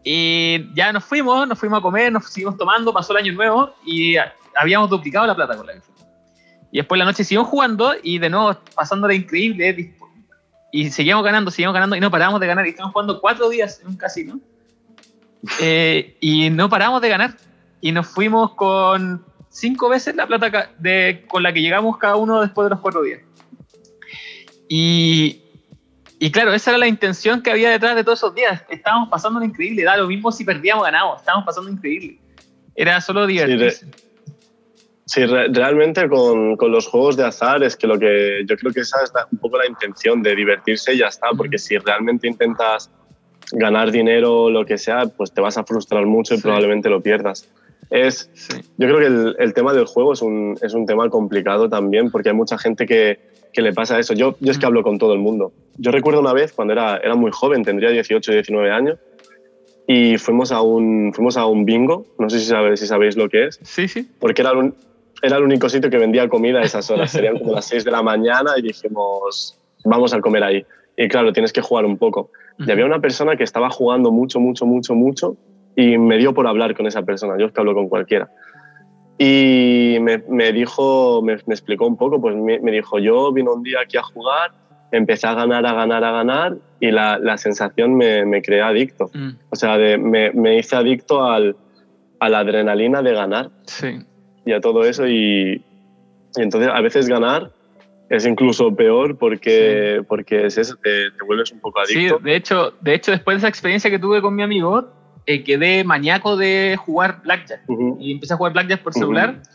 Y 0.07 0.71
ya 0.75 0.93
nos 0.93 1.03
fuimos, 1.03 1.47
nos 1.47 1.57
fuimos 1.57 1.79
a 1.79 1.81
comer, 1.81 2.11
nos 2.11 2.29
seguimos 2.29 2.55
tomando, 2.57 2.93
pasó 2.93 3.11
el 3.13 3.23
año 3.23 3.33
nuevo 3.33 3.73
y 3.83 4.15
habíamos 4.55 4.87
duplicado 4.87 5.25
la 5.25 5.35
plata 5.35 5.57
con 5.57 5.65
la 5.65 5.73
que 5.73 5.81
Y 6.71 6.77
después 6.77 6.99
la 6.99 7.05
noche 7.05 7.23
seguimos 7.23 7.47
jugando 7.47 7.93
y 8.03 8.19
de 8.19 8.29
nuevo 8.29 8.55
pasándola 8.75 9.15
increíble. 9.15 9.95
Y 10.71 10.91
seguíamos 10.91 11.25
ganando, 11.25 11.49
seguíamos 11.49 11.73
ganando 11.73 11.95
y 11.95 11.99
no 11.99 12.11
paramos 12.11 12.39
de 12.39 12.45
ganar. 12.45 12.67
Y 12.67 12.69
estamos 12.69 12.93
jugando 12.93 13.19
cuatro 13.19 13.49
días 13.49 13.79
en 13.81 13.87
un 13.87 13.97
casino. 13.97 14.39
Eh, 15.59 16.15
y 16.19 16.51
no 16.51 16.69
paramos 16.69 17.01
de 17.01 17.09
ganar. 17.09 17.35
Y 17.81 17.91
nos 17.91 18.05
fuimos 18.05 18.53
con 18.53 19.25
cinco 19.49 19.89
veces 19.89 20.15
la 20.15 20.27
plata 20.27 20.69
de, 20.77 21.25
con 21.27 21.41
la 21.41 21.51
que 21.51 21.61
llegamos 21.61 21.97
cada 21.97 22.15
uno 22.15 22.41
después 22.41 22.65
de 22.65 22.69
los 22.69 22.79
cuatro 22.79 23.01
días. 23.01 23.21
Y, 24.69 25.44
y 26.19 26.31
claro, 26.31 26.53
esa 26.53 26.71
era 26.71 26.77
la 26.77 26.87
intención 26.87 27.41
que 27.41 27.51
había 27.51 27.69
detrás 27.69 27.95
de 27.95 28.03
todos 28.03 28.19
esos 28.19 28.35
días. 28.35 28.63
Estábamos 28.69 29.09
pasando 29.09 29.39
lo 29.39 29.45
increíble, 29.45 29.83
da 29.83 29.97
lo 29.97 30.07
mismo 30.07 30.31
si 30.31 30.45
perdíamos 30.45 30.83
o 30.83 30.85
ganábamos, 30.85 31.19
estábamos 31.19 31.45
pasando 31.45 31.69
increíble. 31.69 32.19
Era 32.75 33.01
solo 33.01 33.25
divertirse. 33.25 33.87
Sí, 35.07 35.23
realmente 35.25 36.09
con, 36.09 36.57
con, 36.57 36.71
los 36.71 36.87
juegos 36.87 37.15
de 37.15 37.25
azar 37.25 37.63
es 37.63 37.75
que 37.75 37.85
lo 37.85 37.99
que 37.99 38.43
yo 38.47 38.57
creo 38.57 38.73
que 38.73 38.79
esa 38.79 39.03
es 39.03 39.11
un 39.31 39.37
poco 39.37 39.57
la 39.57 39.67
intención 39.67 40.23
de 40.23 40.35
divertirse 40.35 40.93
y 40.93 40.97
ya 40.97 41.07
está, 41.07 41.27
porque 41.37 41.59
si 41.59 41.77
realmente 41.77 42.27
intentas 42.27 42.89
ganar 43.51 43.91
dinero 43.91 44.43
o 44.43 44.49
lo 44.49 44.65
que 44.65 44.79
sea, 44.79 45.05
pues 45.05 45.31
te 45.31 45.41
vas 45.41 45.57
a 45.57 45.63
frustrar 45.63 46.05
mucho 46.05 46.33
y 46.33 46.41
probablemente 46.41 46.89
lo 46.89 47.01
pierdas. 47.01 47.47
Es, 47.89 48.29
Yo 48.77 48.87
creo 48.87 48.99
que 48.99 49.05
el, 49.05 49.35
el, 49.39 49.53
tema 49.53 49.73
del 49.73 49.85
juego 49.85 50.13
es 50.13 50.21
un, 50.21 50.57
es 50.61 50.73
un 50.73 50.85
tema 50.85 51.09
complicado 51.09 51.69
también, 51.69 52.11
porque 52.11 52.29
hay 52.29 52.35
mucha 52.35 52.57
gente 52.57 52.85
que, 52.85 53.19
que 53.53 53.61
le 53.61 53.73
pasa 53.73 53.99
eso. 53.99 54.13
Yo, 54.13 54.35
yo 54.39 54.51
es 54.51 54.59
que 54.59 54.65
hablo 54.65 54.83
con 54.83 54.97
todo 54.97 55.13
el 55.13 55.19
mundo. 55.19 55.53
Yo 55.77 55.91
recuerdo 55.91 56.19
una 56.19 56.33
vez 56.33 56.53
cuando 56.53 56.73
era, 56.73 56.97
era 56.97 57.15
muy 57.15 57.31
joven, 57.31 57.63
tendría 57.63 57.89
18 57.89 58.31
19 58.31 58.71
años, 58.71 58.99
y 59.87 60.17
fuimos 60.17 60.51
a 60.51 60.61
un, 60.61 61.13
fuimos 61.13 61.37
a 61.37 61.45
un 61.45 61.63
bingo, 61.63 62.05
no 62.17 62.29
sé 62.29 62.39
si 62.39 62.45
sabéis, 62.45 62.79
si 62.79 62.87
sabéis 62.87 63.15
lo 63.15 63.29
que 63.29 63.45
es. 63.45 63.59
Sí, 63.63 63.87
sí. 63.87 64.09
Porque 64.19 64.41
era, 64.41 64.53
un, 64.53 64.75
era 65.21 65.37
el 65.37 65.43
único 65.43 65.69
sitio 65.69 65.89
que 65.89 65.97
vendía 65.97 66.27
comida 66.27 66.59
a 66.59 66.63
esas 66.63 66.89
horas, 66.89 67.11
serían 67.11 67.39
como 67.39 67.53
las 67.53 67.65
6 67.65 67.85
de 67.85 67.91
la 67.91 68.01
mañana 68.01 68.51
y 68.57 68.61
dijimos, 68.61 69.57
vamos 69.83 70.13
a 70.13 70.21
comer 70.21 70.43
ahí. 70.43 70.65
Y 70.97 71.07
claro, 71.07 71.33
tienes 71.33 71.53
que 71.53 71.61
jugar 71.61 71.85
un 71.85 71.97
poco. 71.97 72.31
Y 72.57 72.71
había 72.71 72.85
una 72.85 72.99
persona 72.99 73.35
que 73.35 73.43
estaba 73.43 73.69
jugando 73.69 74.11
mucho, 74.11 74.39
mucho, 74.39 74.65
mucho, 74.65 74.95
mucho, 74.95 75.37
y 75.75 75.97
me 75.97 76.17
dio 76.17 76.33
por 76.33 76.47
hablar 76.47 76.75
con 76.75 76.87
esa 76.87 77.03
persona. 77.03 77.35
Yo 77.37 77.47
es 77.47 77.51
que 77.51 77.59
hablo 77.59 77.73
con 77.73 77.89
cualquiera. 77.89 78.29
Y 79.17 79.97
me, 80.01 80.23
me 80.29 80.51
dijo, 80.51 81.21
me, 81.21 81.37
me, 81.45 81.53
explicó 81.53 81.87
un 81.87 81.97
poco, 81.97 82.19
pues 82.19 82.35
me, 82.35 82.59
me, 82.59 82.71
dijo, 82.71 82.99
yo 82.99 83.31
vine 83.31 83.49
un 83.49 83.63
día 83.63 83.79
aquí 83.81 83.97
a 83.97 84.03
jugar, 84.03 84.51
empecé 84.91 85.27
a 85.27 85.33
ganar, 85.33 85.65
a 85.65 85.73
ganar, 85.73 86.03
a 86.03 86.11
ganar 86.11 86.57
y 86.81 86.91
la, 86.91 87.17
la 87.19 87.37
sensación 87.37 87.95
me, 87.95 88.25
me 88.25 88.41
creó 88.41 88.65
adicto. 88.65 89.09
Mm. 89.13 89.29
O 89.49 89.55
sea, 89.55 89.77
de, 89.77 89.97
me, 89.97 90.31
me, 90.31 90.57
hice 90.57 90.75
adicto 90.75 91.23
al, 91.25 91.55
a 92.19 92.29
la 92.29 92.39
adrenalina 92.39 93.01
de 93.01 93.13
ganar 93.13 93.51
sí. 93.65 93.99
y 94.45 94.51
a 94.51 94.59
todo 94.59 94.83
eso. 94.83 95.07
Y, 95.07 95.63
y, 96.35 96.41
entonces 96.41 96.69
a 96.73 96.81
veces 96.81 97.07
ganar 97.07 97.51
es 98.09 98.25
incluso 98.25 98.75
peor 98.75 99.17
porque, 99.17 99.97
sí. 99.99 100.05
porque 100.09 100.45
es 100.45 100.57
eso, 100.57 100.75
te, 100.75 101.11
te, 101.11 101.25
vuelves 101.25 101.53
un 101.53 101.61
poco 101.61 101.79
adicto. 101.79 102.17
Sí, 102.17 102.23
de 102.23 102.35
hecho, 102.35 102.73
de 102.81 102.93
hecho, 102.95 103.11
después 103.11 103.35
de 103.35 103.39
esa 103.39 103.47
experiencia 103.47 103.89
que 103.89 103.97
tuve 103.97 104.21
con 104.21 104.35
mi 104.35 104.43
amigo, 104.43 104.89
eh, 105.25 105.43
quedé 105.43 105.83
maníaco 105.83 106.37
de 106.37 106.77
jugar 106.77 107.21
Blackjack. 107.23 107.61
Uh 107.67 107.75
-huh. 107.75 107.97
Y 107.99 108.11
empecé 108.13 108.33
a 108.33 108.37
jugar 108.37 108.53
Blackjack 108.53 108.81
por 108.81 108.93
celular. 108.93 109.29
Uh 109.29 109.33
-huh. 109.33 109.49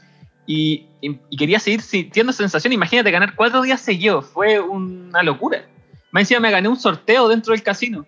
y, 0.47 0.87
y, 1.01 1.37
quería 1.37 1.59
seguir 1.59 1.81
sintiendo 1.81 2.33
sensación. 2.33 2.73
Imagínate, 2.73 3.11
ganar 3.11 3.35
cuatro 3.37 3.63
días 3.63 3.81
seguidos. 3.81 4.27
Fue 4.27 4.59
una 4.61 5.23
locura. 5.23 5.65
Más 6.11 6.23
encima 6.23 6.41
me 6.41 6.51
gané 6.51 6.69
un 6.69 6.77
sorteo 6.77 7.29
dentro 7.29 7.53
del 7.53 7.63
casino. 7.63 8.05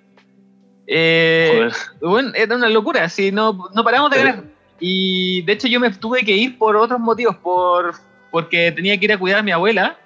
Eh, 0.86 1.70
bueno, 2.00 2.32
era 2.34 2.56
una 2.56 2.68
locura. 2.68 3.08
Si 3.08 3.30
no, 3.30 3.68
no 3.72 3.84
paramos 3.84 4.10
de 4.10 4.18
ganar. 4.18 4.44
Y 4.80 5.42
de 5.42 5.52
hecho 5.52 5.68
yo 5.68 5.78
me 5.78 5.90
tuve 5.90 6.24
que 6.24 6.32
ir 6.32 6.58
por 6.58 6.76
otros 6.76 6.98
motivos. 6.98 7.36
Por, 7.36 7.94
porque 8.30 8.72
tenía 8.72 8.98
que 8.98 9.04
ir 9.04 9.12
a 9.12 9.18
cuidar 9.18 9.38
a 9.38 9.42
mi 9.42 9.52
abuela. 9.52 9.96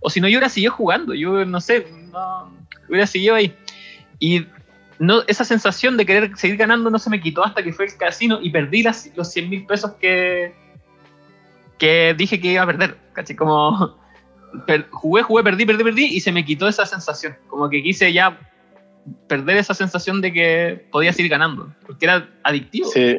O 0.00 0.10
si 0.10 0.20
no, 0.20 0.28
yo 0.28 0.38
hubiera 0.38 0.48
seguido 0.48 0.72
jugando. 0.72 1.14
Yo 1.14 1.44
no 1.44 1.60
sé, 1.60 1.86
no, 2.12 2.52
hubiera 2.88 3.06
seguido 3.06 3.36
ahí. 3.36 3.54
Y 4.18 4.46
no, 4.98 5.22
esa 5.26 5.44
sensación 5.44 5.96
de 5.96 6.06
querer 6.06 6.36
seguir 6.36 6.56
ganando 6.56 6.90
no 6.90 6.98
se 6.98 7.10
me 7.10 7.20
quitó 7.20 7.44
hasta 7.44 7.62
que 7.62 7.72
fue 7.72 7.86
el 7.86 7.96
casino 7.96 8.38
y 8.42 8.50
perdí 8.50 8.82
las, 8.82 9.10
los 9.16 9.30
100 9.30 9.50
mil 9.50 9.66
pesos 9.66 9.92
que, 10.00 10.54
que 11.78 12.14
dije 12.16 12.40
que 12.40 12.52
iba 12.52 12.62
a 12.62 12.66
perder, 12.66 12.96
¿cachai? 13.12 13.36
Como 13.36 13.96
jugué, 14.90 15.22
jugué, 15.22 15.42
perdí, 15.42 15.66
perdí, 15.66 15.84
perdí 15.84 16.04
y 16.06 16.20
se 16.20 16.32
me 16.32 16.44
quitó 16.44 16.68
esa 16.68 16.86
sensación. 16.86 17.36
Como 17.48 17.68
que 17.68 17.82
quise 17.82 18.12
ya 18.12 18.38
perder 19.26 19.58
esa 19.58 19.74
sensación 19.74 20.20
de 20.20 20.32
que 20.32 20.86
podía 20.90 21.12
seguir 21.12 21.30
ganando, 21.30 21.72
porque 21.86 22.06
era 22.06 22.28
adictivo. 22.42 22.88
Sí, 22.88 23.18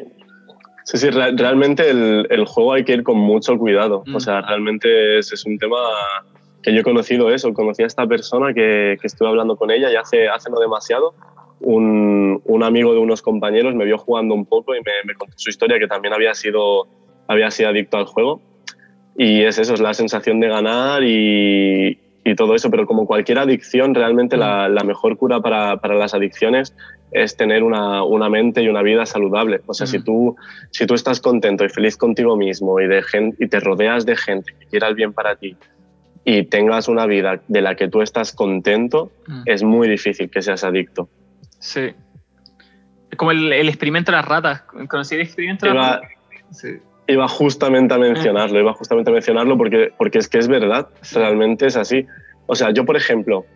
sí, 0.84 0.98
sí 0.98 1.10
realmente 1.10 1.88
el, 1.88 2.26
el, 2.30 2.44
juego 2.44 2.74
hay 2.74 2.84
que 2.84 2.92
ir 2.92 3.02
con 3.02 3.18
mucho 3.18 3.56
cuidado. 3.58 4.04
O 4.06 4.18
mm. 4.18 4.20
sea, 4.20 4.42
realmente 4.42 5.18
es, 5.18 5.32
es, 5.32 5.44
un 5.46 5.58
tema 5.58 5.78
que 6.62 6.72
yo 6.72 6.80
he 6.80 6.84
conocido 6.84 7.30
eso, 7.30 7.52
conocí 7.52 7.82
a 7.82 7.86
esta 7.86 8.06
persona 8.06 8.52
que, 8.52 8.96
que 9.00 9.06
estuve 9.06 9.28
hablando 9.28 9.56
con 9.56 9.70
ella 9.70 9.90
y 9.90 9.96
hace, 9.96 10.28
hace 10.28 10.50
no 10.50 10.60
demasiado. 10.60 11.14
Un, 11.60 12.40
un, 12.44 12.62
amigo 12.62 12.94
de 12.94 12.98
unos 12.98 13.20
compañeros 13.20 13.74
me 13.74 13.84
vio 13.84 13.98
jugando 13.98 14.34
un 14.34 14.46
poco 14.46 14.74
y 14.74 14.78
me, 14.78 14.92
me 15.04 15.14
contó 15.14 15.34
su 15.36 15.50
historia 15.50 15.78
que 15.78 15.86
también 15.86 16.14
había 16.14 16.34
sido, 16.34 16.88
había 17.28 17.50
sido 17.50 17.68
adicto 17.68 17.98
al 17.98 18.06
juego. 18.06 18.40
Y 19.16 19.42
es 19.42 19.58
eso, 19.58 19.74
es 19.74 19.80
la 19.80 19.92
sensación 19.92 20.40
de 20.40 20.48
ganar 20.48 21.02
y, 21.02 21.98
y 22.24 22.34
todo 22.34 22.54
eso, 22.54 22.70
pero 22.70 22.86
como 22.86 23.06
cualquier 23.06 23.38
adicción, 23.38 23.94
realmente 23.94 24.36
la, 24.36 24.68
la 24.68 24.84
mejor 24.84 25.16
cura 25.16 25.40
para, 25.40 25.78
para, 25.78 25.94
las 25.94 26.14
adicciones 26.14 26.74
es 27.12 27.36
tener 27.36 27.62
una, 27.62 28.04
una, 28.04 28.28
mente 28.28 28.62
y 28.62 28.68
una 28.68 28.82
vida 28.82 29.06
saludable. 29.06 29.60
O 29.66 29.74
sea, 29.74 29.86
si, 29.86 30.02
tú, 30.02 30.36
si 30.70 30.86
tú 30.86 30.94
estás 30.94 31.20
contento 31.20 31.64
y 31.64 31.68
feliz 31.68 31.96
contigo 31.96 32.36
mismo 32.36 32.80
y, 32.80 32.86
de 32.86 33.02
y 33.38 33.48
te 33.48 33.60
rodeas 33.60 34.06
de 34.06 34.16
gente 34.16 34.54
que 34.58 34.66
quiera 34.66 34.88
el 34.88 34.94
bien 34.94 35.12
para 35.12 35.36
ti 35.36 35.56
y 36.24 36.44
tengas 36.44 36.88
una 36.88 37.06
vida 37.06 37.40
de 37.48 37.62
la 37.62 37.74
que 37.74 37.88
tú 37.88 38.02
estás 38.02 38.32
contento, 38.32 39.10
es 39.46 39.62
muy 39.62 39.88
difícil 39.88 40.30
que 40.30 40.42
seas 40.42 40.62
adicto. 40.62 41.08
Sí. 41.60 41.94
Es 43.10 43.16
como 43.16 43.30
el, 43.30 43.52
el 43.52 43.68
experimento 43.68 44.10
de 44.10 44.16
las 44.16 44.26
ratas. 44.26 44.62
¿Conocí 44.88 45.14
el 45.14 45.20
experimento 45.20 45.66
de 45.66 45.74
las 45.74 46.00
ratas? 46.00 46.10
Sí 46.50 46.80
iba 47.10 47.26
justamente 47.28 47.94
a 47.94 47.98
mencionarlo, 47.98 48.60
iba 48.60 48.72
justamente 48.72 49.10
a 49.10 49.12
mencionarlo 49.12 49.56
porque, 49.58 49.92
porque 49.96 50.18
es 50.18 50.28
que 50.28 50.38
es 50.38 50.48
verdad, 50.48 50.88
realmente 51.12 51.66
es 51.66 51.76
así. 51.76 52.06
O 52.46 52.54
sea, 52.54 52.70
yo, 52.70 52.84
por 52.84 52.96
ejemplo, 52.96 53.46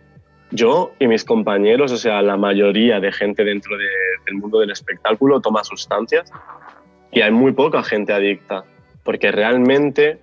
yo 0.51 0.91
y 0.99 1.07
mis 1.07 1.23
compañeros, 1.23 1.91
o 1.91 1.97
sea, 1.97 2.21
la 2.21 2.37
mayoría 2.37 2.99
de 2.99 3.11
gente 3.11 3.43
dentro 3.43 3.77
del 3.77 4.35
mundo 4.35 4.59
del 4.59 4.71
espectáculo 4.71 5.39
toma 5.39 5.63
sustancias 5.63 6.31
y 7.11 7.21
hay 7.21 7.31
muy 7.31 7.53
poca 7.53 7.83
gente 7.83 8.13
adicta, 8.13 8.65
porque 9.03 9.31
realmente 9.31 10.19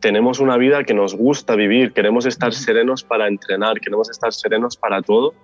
tenemos 0.00 0.38
una 0.38 0.56
vida 0.56 0.84
que 0.84 0.94
nos 0.94 1.14
gusta 1.14 1.56
vivir, 1.56 1.92
queremos 1.92 2.24
estar 2.24 2.52
serenos 2.54 3.02
para 3.02 3.26
entrenar, 3.26 3.80
queremos 3.80 4.08
estar 4.10 4.32
serenos 4.32 4.76
para 4.76 5.02
todo. 5.02 5.34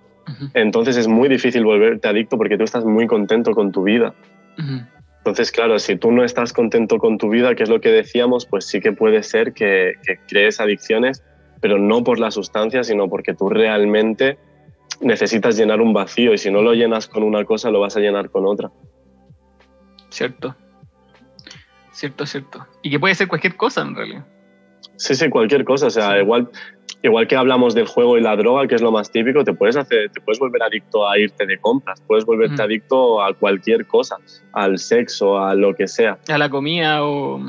Entonces 0.53 0.97
es 0.97 1.07
muy 1.07 1.29
difícil 1.29 1.63
volverte 1.63 2.07
adicto 2.07 2.37
porque 2.37 2.57
tú 2.57 2.63
estás 2.63 2.85
muy 2.85 3.07
contento 3.07 3.51
con 3.51 3.71
tu 3.71 3.83
vida. 3.83 4.13
Entonces, 5.19 5.51
claro, 5.51 5.77
si 5.77 5.97
tú 5.97 6.11
no 6.11 6.23
estás 6.23 6.53
contento 6.53 6.99
con 6.99 7.17
tu 7.17 7.29
vida, 7.29 7.53
que 7.53 7.63
es 7.63 7.69
lo 7.69 7.81
que 7.81 7.89
decíamos, 7.89 8.45
pues 8.45 8.65
sí 8.65 8.79
que 8.79 8.93
puede 8.93 9.23
ser 9.23 9.53
que, 9.53 9.95
crees 10.27 10.61
adicciones, 10.61 11.23
pero 11.59 11.77
no 11.77 12.03
por 12.03 12.17
la 12.17 12.31
sustancia, 12.31 12.83
sino 12.83 13.09
porque 13.09 13.33
tú 13.33 13.49
realmente 13.49 14.37
necesitas 15.01 15.57
llenar 15.57 15.81
un 15.81 15.91
vacío 15.91 16.33
y 16.33 16.37
si 16.37 16.49
no 16.49 16.61
lo 16.61 16.73
llenas 16.73 17.07
con 17.07 17.23
una 17.23 17.43
cosa, 17.43 17.71
lo 17.71 17.81
vas 17.81 17.97
a 17.97 17.99
llenar 17.99 18.29
con 18.29 18.45
otra. 18.45 18.71
Cierto. 20.09 20.55
Cierto, 21.91 22.25
cierto. 22.25 22.65
Y 22.81 22.89
que 22.89 22.99
puede 22.99 23.15
ser 23.15 23.27
cualquier 23.27 23.57
cosa 23.57 23.81
en 23.81 23.95
realidad. 23.95 24.25
Sí, 24.95 25.13
sí, 25.13 25.29
cualquier 25.29 25.65
cosa. 25.65 25.87
O 25.87 25.89
sea, 25.89 26.19
igual 26.19 26.49
igual 27.03 27.27
que 27.27 27.35
hablamos 27.35 27.73
del 27.73 27.87
juego 27.87 28.17
y 28.17 28.21
la 28.21 28.35
droga, 28.35 28.67
que 28.67 28.75
es 28.75 28.81
lo 28.81 28.91
más 28.91 29.11
típico, 29.11 29.43
te 29.43 29.53
puedes, 29.53 29.77
hacer, 29.77 30.09
te 30.11 30.21
puedes 30.21 30.39
volver 30.39 30.63
adicto 30.63 31.07
a 31.07 31.17
irte 31.17 31.45
de 31.45 31.57
compras, 31.57 32.01
puedes 32.05 32.25
volverte 32.25 32.61
adicto 32.61 33.21
a 33.21 33.33
cualquier 33.33 33.85
cosa, 33.85 34.17
al 34.53 34.79
sexo, 34.79 35.39
a 35.39 35.55
lo 35.55 35.75
que 35.75 35.87
sea. 35.87 36.17
A 36.27 36.37
la 36.37 36.49
comida 36.49 37.03
o 37.03 37.39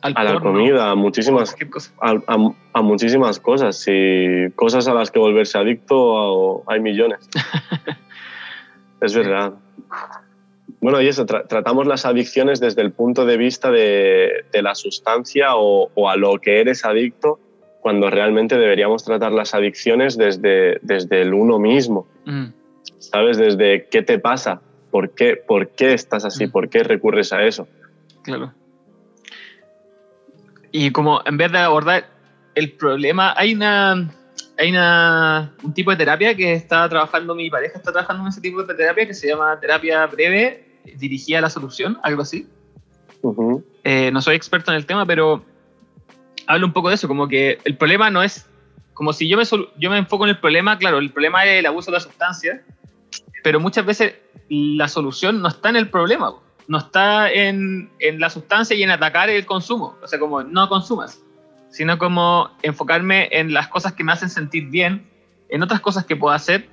al 0.00 0.12
A 0.16 0.24
la 0.24 0.40
comida, 0.40 0.90
a 0.90 0.94
muchísimas, 0.94 1.56
a, 2.00 2.82
muchísimas 2.82 3.40
cosas. 3.40 3.84
Y 3.88 4.50
cosas 4.54 4.88
a 4.88 4.94
las 4.94 5.10
que 5.10 5.18
volverse 5.18 5.58
adicto 5.58 6.62
hay 6.70 6.80
millones. 6.80 7.28
es 9.00 9.14
verdad. 9.14 9.54
Bueno, 10.80 11.00
y 11.00 11.08
eso, 11.08 11.26
tratamos 11.26 11.88
las 11.88 12.04
adicciones 12.06 12.60
desde 12.60 12.82
el 12.82 12.92
punto 12.92 13.26
de 13.26 13.36
vista 13.36 13.70
de, 13.72 14.44
la 14.52 14.76
sustancia 14.76 15.56
o, 15.56 15.90
o, 15.94 16.08
a 16.08 16.16
lo 16.16 16.38
que 16.38 16.60
eres 16.60 16.84
adicto 16.84 17.40
cuando 17.80 18.10
realmente 18.10 18.58
deberíamos 18.58 19.04
tratar 19.04 19.32
las 19.32 19.54
adicciones 19.54 20.16
desde, 20.16 20.78
desde 20.82 21.22
el 21.22 21.34
uno 21.34 21.58
mismo. 21.58 22.06
Mm. 22.24 22.46
¿Sabes? 22.98 23.38
Desde 23.38 23.86
qué 23.88 24.02
te 24.02 24.18
pasa, 24.18 24.60
por 24.90 25.10
qué, 25.10 25.36
por 25.36 25.68
qué 25.70 25.94
estás 25.94 26.24
así, 26.24 26.46
mm. 26.46 26.50
por 26.50 26.68
qué 26.68 26.82
recurres 26.82 27.32
a 27.32 27.42
eso. 27.44 27.68
Claro. 28.22 28.52
Y 30.70 30.90
como 30.90 31.22
en 31.24 31.36
vez 31.36 31.52
de 31.52 31.58
abordar 31.58 32.06
el 32.54 32.72
problema, 32.72 33.32
hay 33.36 33.54
una, 33.54 34.10
hay 34.58 34.70
una, 34.70 35.54
un 35.62 35.72
tipo 35.72 35.90
de 35.90 35.96
terapia 35.96 36.34
que 36.34 36.52
está 36.52 36.88
trabajando 36.88 37.34
mi 37.34 37.48
pareja, 37.48 37.78
está 37.78 37.92
trabajando 37.92 38.24
en 38.24 38.28
ese 38.28 38.40
tipo 38.40 38.62
de 38.62 38.74
terapia 38.74 39.06
que 39.06 39.14
se 39.14 39.28
llama 39.28 39.58
terapia 39.60 40.04
breve 40.06 40.80
dirigida 40.96 41.38
a 41.38 41.42
la 41.42 41.50
solución, 41.50 41.98
algo 42.02 42.22
así. 42.22 42.48
Eh, 43.84 44.10
no 44.12 44.20
soy 44.20 44.36
experto 44.36 44.70
en 44.70 44.76
el 44.76 44.86
tema, 44.86 45.06
pero 45.06 45.42
habla 46.48 46.64
un 46.64 46.72
poco 46.72 46.88
de 46.88 46.96
eso, 46.96 47.06
como 47.06 47.28
que 47.28 47.58
el 47.64 47.76
problema 47.76 48.10
no 48.10 48.22
es, 48.22 48.48
como 48.94 49.12
si 49.12 49.28
yo 49.28 49.36
me, 49.36 49.44
yo 49.44 49.90
me 49.90 49.98
enfoco 49.98 50.24
en 50.24 50.30
el 50.30 50.38
problema, 50.38 50.78
claro, 50.78 50.98
el 50.98 51.12
problema 51.12 51.44
es 51.44 51.58
el 51.60 51.66
abuso 51.66 51.90
de 51.90 51.98
la 51.98 52.00
sustancia, 52.00 52.64
pero 53.44 53.60
muchas 53.60 53.84
veces 53.84 54.14
la 54.48 54.88
solución 54.88 55.42
no 55.42 55.48
está 55.48 55.68
en 55.68 55.76
el 55.76 55.90
problema, 55.90 56.32
no 56.66 56.78
está 56.78 57.30
en, 57.30 57.90
en 58.00 58.18
la 58.18 58.30
sustancia 58.30 58.74
y 58.74 58.82
en 58.82 58.90
atacar 58.90 59.28
el 59.28 59.44
consumo, 59.44 59.98
o 60.02 60.06
sea, 60.08 60.18
como 60.18 60.42
no 60.42 60.70
consumas, 60.70 61.22
sino 61.68 61.98
como 61.98 62.50
enfocarme 62.62 63.28
en 63.30 63.52
las 63.52 63.68
cosas 63.68 63.92
que 63.92 64.02
me 64.02 64.12
hacen 64.12 64.30
sentir 64.30 64.68
bien, 64.68 65.06
en 65.50 65.62
otras 65.62 65.80
cosas 65.80 66.06
que 66.06 66.16
puedo 66.16 66.34
hacer 66.34 66.66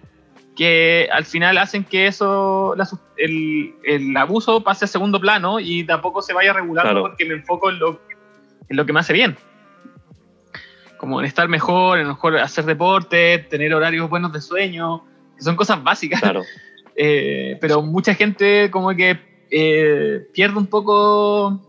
que 0.55 1.09
al 1.11 1.25
final 1.25 1.57
hacen 1.57 1.83
que 1.83 2.07
eso, 2.07 2.75
el, 3.17 3.75
el, 3.83 4.15
abuso 4.15 4.63
pase 4.63 4.85
a 4.85 4.87
segundo 4.87 5.19
plano 5.19 5.59
y 5.59 5.83
tampoco 5.83 6.21
se 6.21 6.31
vaya 6.31 6.53
regulando 6.53 7.01
porque 7.01 7.25
me 7.25 7.33
enfoco 7.33 7.69
en 7.69 7.79
lo, 7.79 7.99
en 8.69 8.77
lo 8.77 8.85
que 8.85 8.93
me 8.93 9.01
hace 9.01 9.11
bien 9.11 9.35
como 11.05 11.19
en 11.19 11.27
estar 11.27 11.47
mejor, 11.47 11.99
en 11.99 12.07
mejor 12.07 12.35
hacer 12.37 12.65
deporte, 12.65 13.37
tener 13.47 13.71
horarios 13.75 14.09
buenos 14.09 14.33
de 14.33 14.41
sueño, 14.41 15.05
que 15.37 15.43
son 15.43 15.55
cosas 15.55 15.83
básicas. 15.83 16.19
Claro. 16.19 16.41
Eh, 16.97 17.57
pero 17.59 17.81
mucha 17.81 18.15
gente 18.15 18.71
como 18.71 18.95
que 18.95 19.19
eh, 19.51 20.29
pierde 20.31 20.57
un 20.57 20.67
poco 20.67 21.59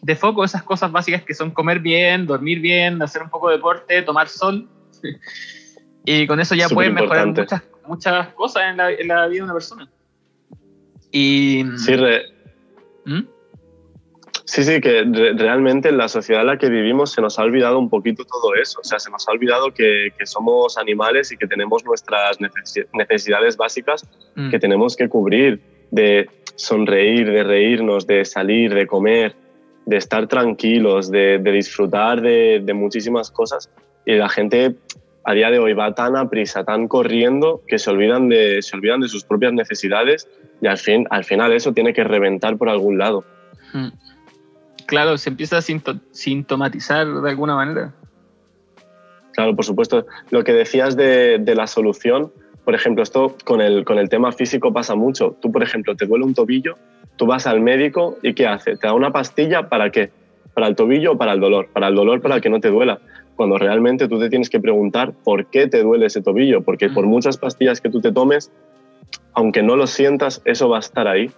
de 0.00 0.14
foco 0.14 0.44
esas 0.44 0.62
cosas 0.62 0.92
básicas 0.92 1.24
que 1.24 1.34
son 1.34 1.50
comer 1.50 1.80
bien, 1.80 2.24
dormir 2.24 2.60
bien, 2.60 3.02
hacer 3.02 3.20
un 3.20 3.28
poco 3.28 3.48
de 3.48 3.56
deporte, 3.56 4.02
tomar 4.02 4.28
sol. 4.28 4.68
y 6.04 6.28
con 6.28 6.38
eso 6.38 6.54
ya 6.54 6.68
pueden 6.68 6.94
mejorar 6.94 7.26
muchas, 7.26 7.64
muchas 7.84 8.28
cosas 8.34 8.62
en 8.70 8.76
la, 8.76 8.92
en 8.92 9.08
la, 9.08 9.26
vida 9.26 9.38
de 9.38 9.42
una 9.42 9.54
persona. 9.54 9.90
Y, 11.10 11.64
sí, 11.78 11.96
¿Mm? 13.06 13.22
Sí, 14.46 14.62
sí, 14.62 14.80
que 14.80 15.02
realmente 15.36 15.88
en 15.88 15.98
la 15.98 16.08
sociedad 16.08 16.42
en 16.42 16.46
la 16.46 16.56
que 16.56 16.68
vivimos 16.68 17.10
se 17.10 17.20
nos 17.20 17.36
ha 17.36 17.42
olvidado 17.42 17.80
un 17.80 17.90
poquito 17.90 18.24
todo 18.24 18.54
eso. 18.54 18.78
O 18.80 18.84
sea, 18.84 19.00
se 19.00 19.10
nos 19.10 19.28
ha 19.28 19.32
olvidado 19.32 19.74
que, 19.74 20.12
que 20.16 20.24
somos 20.24 20.78
animales 20.78 21.32
y 21.32 21.36
que 21.36 21.48
tenemos 21.48 21.84
nuestras 21.84 22.38
necesidades 22.92 23.56
básicas 23.56 24.08
mm. 24.36 24.50
que 24.50 24.60
tenemos 24.60 24.96
que 24.96 25.08
cubrir, 25.08 25.60
de 25.90 26.30
sonreír, 26.54 27.28
de 27.28 27.42
reírnos, 27.42 28.06
de 28.06 28.24
salir, 28.24 28.72
de 28.72 28.86
comer, 28.86 29.34
de 29.84 29.96
estar 29.96 30.28
tranquilos, 30.28 31.10
de, 31.10 31.38
de 31.38 31.52
disfrutar 31.52 32.20
de, 32.20 32.62
de, 32.62 32.72
muchísimas 32.72 33.32
cosas. 33.32 33.68
Y 34.04 34.14
la 34.14 34.28
gente 34.28 34.76
a 35.24 35.32
día 35.34 35.50
de 35.50 35.58
hoy 35.58 35.72
va 35.72 35.92
tan 35.92 36.16
a 36.16 36.30
prisa, 36.30 36.62
tan 36.62 36.86
corriendo, 36.86 37.62
que 37.66 37.80
se 37.80 37.90
olvidan 37.90 38.28
de, 38.28 38.62
se 38.62 38.76
olvidan 38.76 39.00
de 39.00 39.08
sus 39.08 39.24
propias 39.24 39.52
necesidades 39.54 40.28
y 40.62 40.68
al, 40.68 40.78
fin, 40.78 41.04
al 41.10 41.24
final 41.24 41.52
eso 41.52 41.72
tiene 41.72 41.92
que 41.92 42.04
reventar 42.04 42.56
por 42.56 42.68
algún 42.68 42.96
lado. 42.96 43.24
Mm 43.72 44.05
claro, 44.86 45.18
se 45.18 45.30
empieza 45.30 45.58
a 45.58 45.62
sintomatizar 45.62 47.06
de 47.06 47.30
alguna 47.30 47.54
manera. 47.54 47.92
Claro, 49.36 49.54
por 49.54 49.64
supuesto. 49.64 50.06
Lo 50.30 50.44
que 50.44 50.54
decías 50.54 50.96
de, 50.96 51.52
la 51.54 51.66
solución, 51.66 52.32
por 52.64 52.74
ejemplo, 52.74 53.02
esto 53.02 53.36
con 53.44 53.60
el, 53.60 53.84
con 53.84 53.98
el 53.98 54.08
tema 54.08 54.32
físico 54.32 54.72
pasa 54.72 54.94
mucho. 54.94 55.36
Tú, 55.42 55.52
por 55.52 55.62
ejemplo, 55.62 55.94
te 55.94 56.06
duele 56.06 56.24
un 56.24 56.34
tobillo, 56.34 56.76
tú 57.16 57.26
vas 57.26 57.46
al 57.46 57.60
médico 57.60 58.16
y 58.22 58.32
¿qué 58.32 58.46
hace? 58.46 58.76
Te 58.76 58.86
da 58.86 58.94
una 58.94 59.12
pastilla 59.12 59.68
para 59.68 59.90
qué? 59.90 60.10
Para 60.54 60.68
el 60.68 60.74
tobillo 60.74 61.12
o 61.12 61.18
para 61.18 61.34
el 61.34 61.40
dolor. 61.40 61.68
Para 61.70 61.88
el 61.88 61.94
dolor, 61.94 62.22
para 62.22 62.40
que 62.40 62.48
no 62.48 62.60
te 62.60 62.70
duela. 62.70 62.98
Cuando 63.36 63.58
realmente 63.58 64.08
tú 64.08 64.18
te 64.18 64.30
tienes 64.30 64.48
que 64.48 64.58
preguntar 64.58 65.12
por 65.12 65.46
qué 65.46 65.66
te 65.66 65.82
duele 65.82 66.06
ese 66.06 66.22
tobillo. 66.22 66.62
Porque 66.62 66.88
por 66.88 67.04
muchas 67.04 67.36
pastillas 67.36 67.82
que 67.82 67.90
tú 67.90 68.00
te 68.00 68.12
tomes, 68.12 68.50
aunque 69.34 69.62
no 69.62 69.76
lo 69.76 69.86
sientas, 69.86 70.40
eso 70.46 70.70
va 70.70 70.78
a 70.78 70.80
estar 70.80 71.06
ahí. 71.06 71.30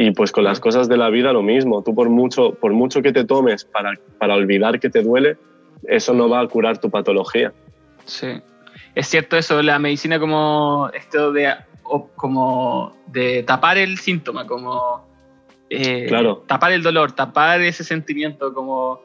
Y 0.00 0.12
pues 0.12 0.30
con 0.30 0.44
las 0.44 0.60
cosas 0.60 0.88
de 0.88 0.96
la 0.96 1.10
vida 1.10 1.32
lo 1.32 1.42
mismo. 1.42 1.82
Tú 1.82 1.92
por 1.92 2.08
mucho, 2.08 2.54
por 2.54 2.72
mucho 2.72 3.02
que 3.02 3.12
te 3.12 3.24
tomes 3.24 3.64
para, 3.64 3.94
para 4.20 4.36
olvidar 4.36 4.78
que 4.78 4.90
te 4.90 5.02
duele, 5.02 5.36
eso 5.88 6.14
no 6.14 6.28
va 6.28 6.40
a 6.40 6.46
curar 6.46 6.78
tu 6.78 6.88
patología. 6.88 7.52
Sí. 8.04 8.28
Es 8.94 9.08
cierto 9.08 9.36
eso, 9.36 9.60
la 9.60 9.80
medicina 9.80 10.20
como 10.20 10.88
esto 10.94 11.32
de, 11.32 11.52
como 12.14 12.96
de 13.08 13.42
tapar 13.42 13.76
el 13.76 13.98
síntoma, 13.98 14.46
como 14.46 15.04
eh, 15.68 16.06
claro. 16.06 16.44
tapar 16.46 16.70
el 16.70 16.84
dolor, 16.84 17.10
tapar 17.10 17.60
ese 17.60 17.82
sentimiento, 17.82 18.54
como 18.54 19.00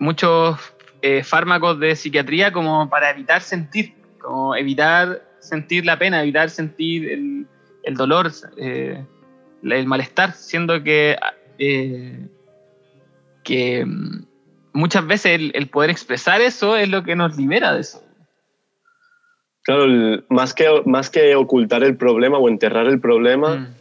muchos 0.00 0.58
eh, 1.00 1.22
fármacos 1.22 1.78
de 1.78 1.94
psiquiatría 1.94 2.52
como 2.52 2.90
para 2.90 3.10
evitar 3.10 3.40
sentir, 3.40 3.94
como 4.20 4.56
evitar 4.56 5.22
sentir 5.38 5.86
la 5.86 5.96
pena, 5.96 6.22
evitar 6.22 6.50
sentir 6.50 7.08
el, 7.08 7.46
el 7.84 7.94
dolor, 7.94 8.32
eh, 8.56 9.04
el 9.62 9.86
malestar, 9.86 10.32
siendo 10.32 10.82
que, 10.82 11.16
eh, 11.58 12.28
que 13.44 13.84
mm, 13.84 14.26
muchas 14.72 15.06
veces 15.06 15.40
el, 15.52 15.68
poder 15.68 15.90
expresar 15.90 16.40
eso 16.40 16.76
es 16.76 16.88
lo 16.88 17.02
que 17.02 17.16
nos 17.16 17.36
libera 17.36 17.74
de 17.74 17.80
eso. 17.80 18.02
Claro, 19.62 19.86
más, 20.30 20.54
que, 20.54 20.66
más 20.86 21.10
que 21.10 21.34
ocultar 21.34 21.84
el 21.84 21.96
problema 21.96 22.38
o 22.38 22.48
enterrar 22.48 22.86
el 22.86 23.00
problema, 23.00 23.56
mm. 23.56 23.74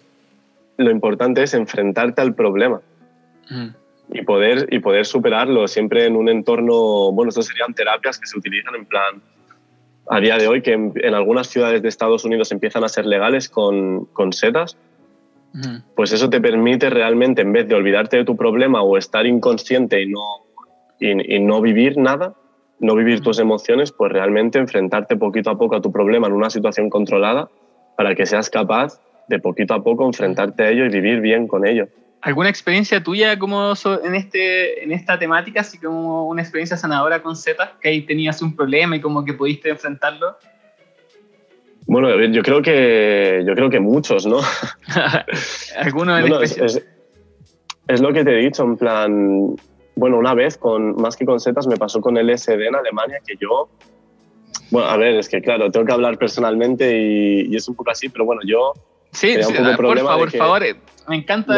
lo 0.77 0.91
importante 0.91 1.43
es 1.43 1.53
enfrentarte 1.53 2.21
al 2.21 2.35
problema. 2.35 2.81
Mm. 3.49 3.67
Y 4.09 4.21
poder, 4.23 4.67
y 4.71 4.79
poder 4.79 5.05
superarlo 5.05 5.67
siempre 5.67 6.05
en 6.05 6.15
un 6.15 6.29
entorno, 6.29 7.11
bueno, 7.11 7.29
estas 7.29 7.47
serían 7.47 7.73
terapias 7.73 8.17
que 8.17 8.25
se 8.25 8.37
utilizan 8.37 8.75
en 8.75 8.85
plan, 8.85 9.21
a 10.09 10.19
día 10.19 10.37
de 10.37 10.47
hoy, 10.47 10.61
que 10.61 10.73
en, 10.73 11.13
algunas 11.13 11.47
ciudades 11.47 11.81
de 11.81 11.89
Estados 11.89 12.23
Unidos 12.23 12.51
empiezan 12.51 12.83
a 12.83 12.89
ser 12.89 13.05
legales 13.05 13.49
con, 13.49 14.05
con 14.05 14.31
setas, 14.31 14.77
pues 15.95 16.11
eso 16.11 16.29
te 16.29 16.39
permite 16.39 16.89
realmente, 16.89 17.41
en 17.41 17.51
vez 17.51 17.67
de 17.67 17.75
olvidarte 17.75 18.17
de 18.17 18.25
tu 18.25 18.35
problema 18.35 18.81
o 18.81 18.97
estar 18.97 19.25
inconsciente 19.25 20.01
y 20.01 20.07
no, 20.07 20.19
y, 20.99 21.39
no 21.39 21.61
vivir 21.61 21.97
nada, 21.97 22.33
no 22.79 22.95
vivir 22.95 23.21
tus 23.21 23.39
emociones, 23.39 23.91
pues 23.91 24.11
realmente 24.11 24.59
enfrentarte 24.59 25.15
poquito 25.15 25.49
a 25.49 25.57
poco 25.57 25.75
a 25.75 25.81
tu 25.81 25.91
problema 25.91 26.27
en 26.27 26.33
una 26.33 26.49
situación 26.49 26.89
controlada 26.89 27.49
para 27.95 28.13
que 28.13 28.25
seas 28.25 28.49
capaz 28.49 29.01
de 29.27 29.39
poquito 29.39 29.73
a 29.73 29.83
poco 29.83 30.05
enfrentarte 30.05 30.63
a 30.63 30.69
ello 30.69 30.85
y 30.85 30.89
vivir 30.89 31.21
bien 31.21 31.47
con 31.47 31.67
ello. 31.67 31.87
¿Alguna 32.21 32.49
experiencia 32.49 33.01
tuya 33.03 33.37
como 33.37 33.73
en, 34.03 34.15
este, 34.15 34.83
en 34.83 34.91
esta 34.91 35.19
temática, 35.19 35.61
así 35.61 35.77
como 35.77 36.27
una 36.27 36.41
experiencia 36.41 36.75
sanadora 36.75 37.21
con 37.21 37.35
Z, 37.35 37.73
que 37.79 37.89
ahí 37.89 38.01
tenías 38.01 38.41
un 38.41 38.55
problema 38.55 38.95
y 38.95 39.01
como 39.01 39.23
que 39.23 39.33
pudiste 39.33 39.69
enfrentarlo? 39.69 40.37
Bueno, 41.87 42.21
yo 42.25 42.43
creo 42.43 42.61
que, 42.61 43.43
yo 43.47 43.55
creo 43.55 43.69
que 43.69 43.79
muchos, 43.79 44.25
¿no? 44.25 44.39
¿Alguno 45.77 46.17
en 46.17 46.33
es, 46.43 46.83
es, 47.87 48.01
lo 48.01 48.11
que 48.11 48.25
te 48.25 48.31
he 48.33 48.43
dicho, 48.43 48.63
en 48.63 48.75
plan, 48.75 49.55
bueno, 49.95 50.17
una 50.17 50.33
vez, 50.33 50.57
con, 50.57 50.95
más 50.97 51.15
que 51.15 51.25
con 51.25 51.39
setas, 51.39 51.65
me 51.65 51.77
pasó 51.77 52.01
con 52.01 52.17
el 52.17 52.37
SD 52.37 52.67
en 52.67 52.75
Alemania, 52.75 53.19
que 53.25 53.35
yo, 53.39 53.69
bueno, 54.69 54.89
a 54.89 54.97
ver, 54.97 55.15
es 55.15 55.29
que 55.29 55.41
claro, 55.41 55.71
tengo 55.71 55.85
que 55.85 55.93
hablar 55.93 56.17
personalmente 56.17 56.99
y, 56.99 57.55
es 57.55 57.69
un 57.69 57.75
poco 57.75 57.91
así, 57.91 58.09
pero 58.09 58.25
bueno, 58.25 58.41
yo... 58.45 58.73
Sí, 59.11 59.37
un 59.37 59.55
poco 59.55 59.77
por 59.77 59.97
favor, 59.99 60.29
por 60.29 60.37
favor, 60.37 60.63
me 61.07 61.15
encanta 61.15 61.55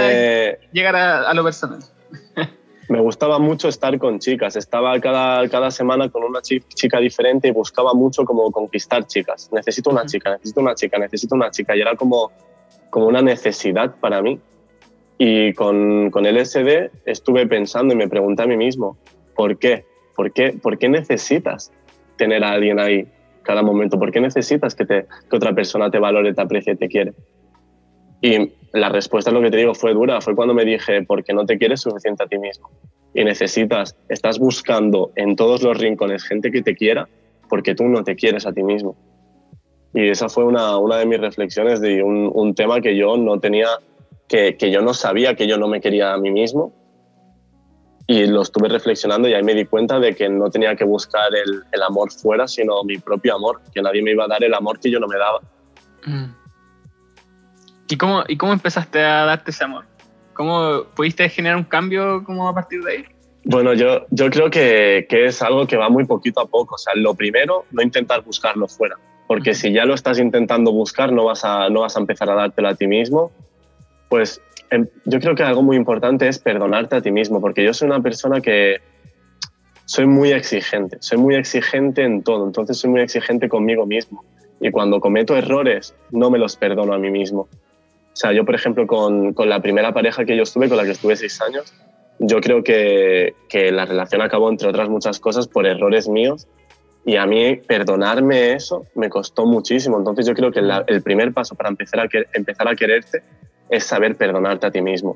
llegar 0.72 0.96
a, 0.96 1.34
lo 1.34 1.44
personal. 1.44 1.80
Me 2.90 3.00
gustaba 3.00 3.38
mucho 3.38 3.68
estar 3.68 3.98
con 4.00 4.20
chicas. 4.20 4.56
Estaba 4.56 5.00
cada, 5.00 5.48
cada 5.48 5.70
semana 5.70 6.10
con 6.10 6.24
una 6.24 6.42
chica 6.42 7.00
diferente 7.00 7.48
y 7.48 7.52
buscaba 7.52 7.94
mucho 7.94 8.26
como 8.26 8.52
conquistar 8.52 9.06
chicas. 9.06 9.50
Necesito 9.52 9.92
una 9.92 10.06
chica, 10.06 10.32
necesito 10.32 10.62
una 10.62 10.74
chica, 10.74 10.98
necesito 10.98 11.36
una 11.36 11.52
chica. 11.52 11.76
Y 11.76 11.82
era 11.82 11.96
como, 11.96 12.32
como 12.90 13.06
una 13.08 13.22
necesidad 13.22 13.96
para 14.00 14.22
mí. 14.24 14.40
Y 15.20 15.54
con, 15.54 16.10
con 16.10 16.26
el 16.26 16.44
SD 16.44 16.92
estuve 17.06 17.46
pensando 17.46 17.94
y 17.94 17.98
me 17.98 18.08
pregunté 18.08 18.44
a 18.44 18.48
mí 18.48 18.58
mismo, 18.58 18.98
¿por 19.36 19.58
qué? 19.58 19.86
¿Por 20.16 20.32
qué, 20.32 20.54
¿Por 20.54 20.78
qué 20.80 20.90
necesitas 20.90 21.72
tener 22.18 22.44
a 22.44 22.52
alguien 22.52 22.80
ahí 22.80 23.08
cada 23.44 23.62
momento? 23.62 24.00
¿Por 24.00 24.12
qué 24.12 24.20
necesitas 24.20 24.74
que, 24.74 24.86
te, 24.86 25.06
que 25.30 25.36
otra 25.36 25.54
persona 25.54 25.92
te 25.92 26.00
valore, 26.00 26.34
te 26.34 26.42
aprecie, 26.42 26.76
te 26.76 26.88
quiere? 26.88 27.14
Y 28.22 28.52
la 28.74 28.90
respuesta, 28.90 29.32
lo 29.32 29.42
que 29.42 29.52
te 29.52 29.58
digo, 29.58 29.74
fue 29.74 29.94
dura. 29.94 30.22
Fue 30.22 30.36
cuando 30.36 30.54
me 30.54 30.66
dije, 30.66 31.04
porque 31.04 31.34
no 31.34 31.46
te 31.46 31.58
quieres 31.58 31.82
suficiente 31.82 32.24
a 32.24 32.28
ti 32.28 32.38
mismo. 32.38 32.70
Y 33.14 33.24
necesitas, 33.24 33.96
estás 34.08 34.38
buscando 34.40 35.12
en 35.16 35.36
todos 35.36 35.64
los 35.64 35.78
rincones 35.78 36.24
gente 36.24 36.52
que 36.52 36.62
te 36.62 36.76
quiera 36.76 37.08
porque 37.50 37.74
tú 37.74 37.86
no 37.86 38.04
te 38.04 38.16
quieres 38.16 38.46
a 38.46 38.54
ti 38.54 38.64
mismo. 38.64 38.96
Y 39.94 40.10
esa 40.10 40.30
fue 40.30 40.44
una, 40.44 40.78
una 40.78 40.98
de 40.98 41.06
mis 41.08 41.20
reflexiones 41.20 41.82
de 41.82 42.04
un, 42.04 42.30
un, 42.32 42.54
tema 42.54 42.80
que 42.80 42.96
yo 42.96 43.18
no 43.18 43.40
tenía, 43.40 43.68
que, 44.28 44.56
que 44.56 44.70
yo 44.70 44.82
no 44.82 44.94
sabía 44.94 45.36
que 45.36 45.48
yo 45.48 45.58
no 45.58 45.68
me 45.68 45.82
quería 45.82 46.14
a 46.14 46.18
mí 46.18 46.30
mismo. 46.30 46.74
Y 48.06 48.28
lo 48.28 48.42
estuve 48.42 48.70
reflexionando 48.70 49.28
y 49.28 49.34
ahí 49.34 49.44
me 49.44 49.56
di 49.56 49.66
cuenta 49.66 50.00
de 50.00 50.16
que 50.16 50.30
no 50.30 50.50
tenía 50.50 50.76
que 50.76 50.84
buscar 50.84 51.30
el, 51.36 51.64
el 51.72 51.82
amor 51.82 52.12
fuera, 52.12 52.48
sino 52.48 52.84
mi 52.84 52.98
propio 52.98 53.36
amor, 53.36 53.62
que 53.74 53.82
nadie 53.82 54.02
me 54.02 54.12
iba 54.12 54.26
a 54.26 54.28
dar 54.28 54.44
el 54.44 54.54
amor 54.54 54.80
que 54.80 54.92
yo 54.92 55.00
no 55.00 55.08
me 55.08 55.18
daba. 55.18 55.42
Mm. 56.06 56.39
¿Y 57.90 57.98
cómo, 57.98 58.24
¿Y 58.28 58.38
cómo 58.38 58.54
empezaste 58.54 59.04
a 59.04 59.26
darte 59.26 59.52
ese 59.52 59.64
amor? 59.64 59.86
¿Cómo 60.34 60.84
pudiste 60.96 61.28
generar 61.28 61.58
un 61.58 61.64
cambio 61.64 62.24
como 62.24 62.48
a 62.48 62.54
partir 62.54 62.84
de 62.84 62.92
ahí? 62.92 63.06
Bueno, 63.46 63.74
yo, 63.74 64.06
yo 64.12 64.30
creo 64.30 64.50
que, 64.50 65.08
que, 65.10 65.26
es 65.26 65.42
algo 65.42 65.66
que 65.66 65.76
va 65.76 65.90
muy 65.90 66.06
poquito 66.06 66.40
a 66.40 66.46
poco. 66.46 66.76
O 66.76 66.78
sea, 66.78 66.94
lo 66.96 67.16
primero, 67.16 67.66
no 67.72 67.82
intentar 67.82 68.24
buscarlo 68.24 68.68
fuera. 68.68 68.96
Porque 69.28 69.56
si 69.56 69.74
ya 69.74 69.86
lo 69.86 69.96
estás 69.96 70.20
intentando 70.20 70.72
buscar, 70.72 71.12
no 71.12 71.26
vas, 71.26 71.44
a, 71.44 71.70
no 71.70 71.82
vas 71.82 71.98
a 71.98 72.00
empezar 72.00 72.30
a 72.30 72.36
dártelo 72.36 72.70
a 72.70 72.76
ti 72.76 72.86
mismo. 72.86 73.32
Pues 74.08 74.40
em, 74.70 74.88
yo 75.06 75.20
creo 75.20 75.36
que 75.36 75.44
algo 75.44 75.64
muy 75.64 75.76
importante 75.76 76.28
es 76.28 76.38
perdonarte 76.38 76.98
a 76.98 77.02
ti 77.02 77.12
mismo. 77.12 77.42
Porque 77.42 77.64
yo 77.64 77.74
soy 77.74 77.88
una 77.88 78.02
persona 78.02 78.40
que 78.40 78.78
soy 79.86 80.06
muy 80.06 80.32
exigente. 80.32 80.98
Soy 81.00 81.18
muy 81.18 81.36
exigente 81.36 82.04
en 82.04 82.22
todo. 82.22 82.46
Entonces 82.46 82.78
soy 82.78 82.92
muy 82.92 83.02
exigente 83.02 83.50
conmigo 83.50 83.88
mismo. 83.88 84.24
Y 84.62 84.70
cuando 84.70 85.00
cometo 85.00 85.36
errores, 85.36 85.96
no 86.12 86.30
me 86.30 86.38
los 86.38 86.56
perdono 86.56 86.94
a 86.94 87.00
mí 87.00 87.10
mismo. 87.10 87.48
O 88.20 88.22
sea, 88.22 88.34
yo, 88.34 88.44
por 88.44 88.54
ejemplo, 88.54 88.86
con, 88.86 89.34
con, 89.34 89.48
la 89.48 89.62
primera 89.62 89.94
pareja 89.94 90.26
que 90.26 90.36
yo 90.36 90.44
estuve, 90.44 90.68
con 90.68 90.76
la 90.76 90.84
que 90.84 90.92
estuve 90.92 91.16
seis 91.16 91.42
años, 91.42 91.74
yo 92.20 92.42
creo 92.42 92.66
que, 92.66 93.34
que, 93.48 93.72
la 93.72 93.86
relación 93.86 94.22
acabó, 94.22 94.50
entre 94.50 94.68
otras 94.68 94.90
muchas 94.90 95.22
cosas, 95.22 95.48
por 95.48 95.66
errores 95.66 96.10
míos. 96.10 96.46
Y 97.06 97.16
a 97.16 97.26
mí 97.26 97.56
perdonarme 97.56 98.52
eso 98.52 98.86
me 98.94 99.08
costó 99.08 99.46
muchísimo. 99.46 99.98
Entonces 99.98 100.28
yo 100.28 100.34
creo 100.34 100.52
que 100.52 100.60
el 100.60 101.02
primer 101.02 101.32
paso 101.32 101.56
para 101.56 101.70
empezar 101.70 102.02
a, 102.02 102.10
empezar 102.34 102.68
a 102.68 102.76
quererte 102.76 103.24
es 103.70 103.86
saber 103.86 104.18
perdonarte 104.18 104.68
a 104.68 104.72
ti 104.72 104.82
mismo. 104.82 105.16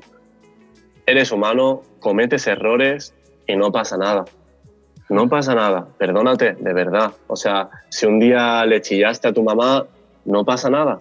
Eres 1.04 1.30
humano, 1.30 1.82
cometes 2.00 2.46
errores 2.46 3.12
y 3.46 3.54
no 3.54 3.70
pasa 3.70 3.98
nada. 3.98 4.24
No 5.10 5.28
pasa 5.28 5.54
nada, 5.54 5.88
perdónate, 5.98 6.54
de 6.54 6.72
verdad. 6.72 7.12
O 7.26 7.36
sea, 7.36 7.68
si 7.90 8.06
un 8.06 8.18
día 8.18 8.64
le 8.64 8.80
chillaste 8.80 9.28
a 9.28 9.34
tu 9.34 9.42
mamá, 9.42 9.84
no 10.24 10.46
pasa 10.46 10.70
nada. 10.70 11.00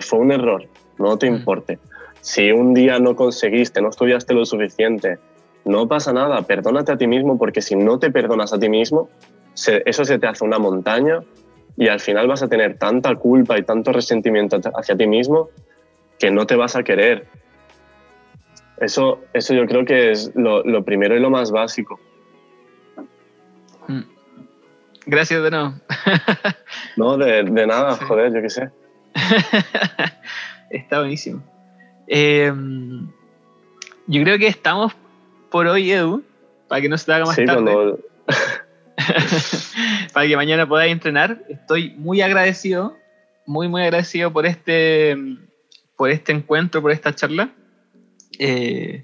Fue 0.00 0.18
un 0.18 0.32
error 0.32 0.66
no 0.98 1.18
te 1.18 1.26
importe. 1.26 1.78
Si 2.20 2.50
un 2.50 2.74
día 2.74 2.98
no 2.98 3.14
conseguiste, 3.14 3.80
no 3.80 3.90
estudiaste 3.90 4.34
lo 4.34 4.44
suficiente, 4.44 5.18
no 5.64 5.88
pasa 5.88 6.12
nada, 6.12 6.42
perdónate 6.42 6.92
a 6.92 6.96
ti 6.96 7.06
mismo 7.06 7.38
porque 7.38 7.62
si 7.62 7.76
no 7.76 7.98
te 7.98 8.10
perdonas 8.10 8.52
a 8.52 8.58
ti 8.58 8.68
mismo, 8.68 9.08
eso 9.54 10.04
se 10.04 10.18
te 10.18 10.26
hace 10.26 10.44
una 10.44 10.58
montaña 10.58 11.20
y 11.76 11.88
al 11.88 12.00
final 12.00 12.26
vas 12.26 12.42
a 12.42 12.48
tener 12.48 12.78
tanta 12.78 13.14
culpa 13.16 13.58
y 13.58 13.62
tanto 13.62 13.92
resentimiento 13.92 14.58
hacia 14.74 14.96
ti 14.96 15.06
mismo 15.06 15.50
que 16.18 16.30
no 16.30 16.46
te 16.46 16.56
vas 16.56 16.76
a 16.76 16.82
querer. 16.82 17.26
Eso, 18.78 19.20
eso 19.32 19.54
yo 19.54 19.66
creo 19.66 19.84
que 19.84 20.10
es 20.10 20.32
lo, 20.34 20.84
primero 20.84 21.16
y 21.16 21.20
lo 21.20 21.30
más 21.30 21.50
básico. 21.50 21.98
Mm. 23.88 24.02
Gracias 25.06 25.42
de 25.42 25.50
nuevo. 25.50 25.74
no, 26.96 27.16
de, 27.16 27.42
nada, 27.66 27.96
joder, 27.96 28.32
yo 28.32 28.42
qué 28.42 28.50
sé. 28.50 28.70
Está 30.70 31.00
buenísimo. 31.00 31.42
Eh, 32.06 32.52
yo 34.06 34.22
creo 34.22 34.38
que 34.38 34.46
estamos 34.46 34.92
por 35.50 35.66
hoy, 35.66 35.90
Edu, 35.90 36.24
para 36.68 36.80
que 36.80 36.88
no 36.88 36.98
se 36.98 37.06
te 37.06 37.12
haga 37.12 37.24
más 37.24 37.36
tarde. 37.36 37.96
para 40.12 40.26
que 40.26 40.36
mañana 40.36 40.68
podáis 40.68 40.92
entrenar. 40.92 41.42
Estoy 41.48 41.90
muy 41.96 42.20
agradecido, 42.20 42.96
muy, 43.46 43.68
muy 43.68 43.82
agradecido 43.82 44.32
por 44.32 44.46
este, 44.46 45.16
por 45.96 46.10
este 46.10 46.32
encuentro, 46.32 46.82
por 46.82 46.92
esta 46.92 47.14
charla. 47.14 47.50
Eh, 48.38 49.02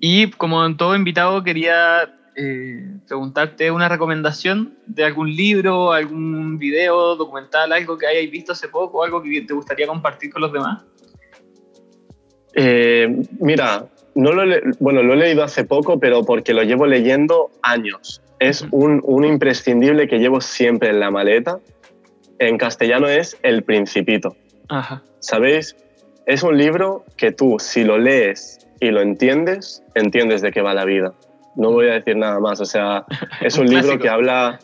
y 0.00 0.30
como 0.30 0.64
en 0.64 0.76
todo 0.76 0.94
invitado, 0.94 1.42
quería 1.42 2.17
eh, 2.40 2.84
preguntarte 3.08 3.68
una 3.72 3.88
recomendación 3.88 4.78
de 4.86 5.02
algún 5.02 5.34
libro, 5.34 5.90
algún 5.90 6.56
video, 6.56 7.16
documental, 7.16 7.72
algo 7.72 7.98
que 7.98 8.06
hayáis 8.06 8.30
visto 8.30 8.52
hace 8.52 8.68
poco, 8.68 9.02
algo 9.02 9.20
que 9.20 9.40
te 9.40 9.52
gustaría 9.52 9.88
compartir 9.88 10.32
con 10.32 10.42
los 10.42 10.52
demás. 10.52 10.84
Eh, 12.54 13.24
mira, 13.40 13.86
no 14.14 14.30
lo 14.30 14.54
bueno, 14.78 15.02
lo 15.02 15.14
he 15.14 15.16
leído 15.16 15.42
hace 15.42 15.64
poco, 15.64 15.98
pero 15.98 16.24
porque 16.24 16.54
lo 16.54 16.62
llevo 16.62 16.86
leyendo 16.86 17.50
años. 17.62 18.22
Es 18.38 18.64
un, 18.70 19.00
un 19.02 19.24
imprescindible 19.24 20.06
que 20.06 20.18
llevo 20.18 20.40
siempre 20.40 20.90
en 20.90 21.00
la 21.00 21.10
maleta. 21.10 21.58
En 22.38 22.56
castellano 22.56 23.08
es 23.08 23.36
El 23.42 23.64
Principito. 23.64 24.36
¿Sabéis? 25.18 25.74
Es 26.26 26.44
un 26.44 26.56
libro 26.56 27.04
que 27.16 27.32
tú, 27.32 27.56
si 27.58 27.82
lo 27.82 27.98
lees 27.98 28.64
y 28.78 28.92
lo 28.92 29.00
entiendes, 29.00 29.82
entiendes 29.96 30.40
de 30.40 30.52
qué 30.52 30.62
va 30.62 30.72
la 30.72 30.84
vida 30.84 31.14
no 31.58 31.72
voy 31.72 31.88
a 31.88 31.94
decir 31.94 32.16
nada 32.16 32.40
más. 32.40 32.60
O 32.60 32.64
sea, 32.64 33.04
es 33.42 33.58
un 33.58 33.66
libro 33.66 33.98
que 33.98 34.08
habla, 34.08 34.58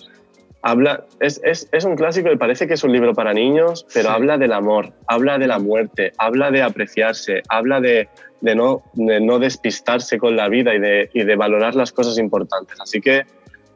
habla, 0.62 1.05
es, 1.21 1.41
es, 1.45 1.69
es, 1.73 1.85
un 1.85 1.97
clásico 1.97 2.33
y 2.33 2.37
parece 2.37 2.66
que 2.66 2.75
es 2.75 2.85
un 2.85 2.93
libro 2.93 3.12
para 3.12 3.35
niños, 3.35 3.87
pero 3.93 4.11
habla 4.11 4.39
del 4.39 4.53
amor, 4.53 4.93
habla 5.07 5.39
de 5.39 5.47
la 5.47 5.59
muerte, 5.59 6.12
habla 6.16 6.51
de 6.51 6.62
apreciarse, 6.62 7.43
habla 7.49 7.81
de, 7.81 8.09
de, 8.41 8.55
no, 8.55 8.83
de 8.95 9.21
no 9.21 9.39
despistarse 9.39 10.19
con 10.19 10.37
la 10.37 10.49
vida 10.49 10.75
y 10.75 10.79
de, 10.79 11.11
y 11.12 11.25
de 11.25 11.37
valorar 11.37 11.75
las 11.75 11.93
cosas 11.93 12.16
importantes. 12.19 12.81
Así 12.81 13.01
que 13.01 13.25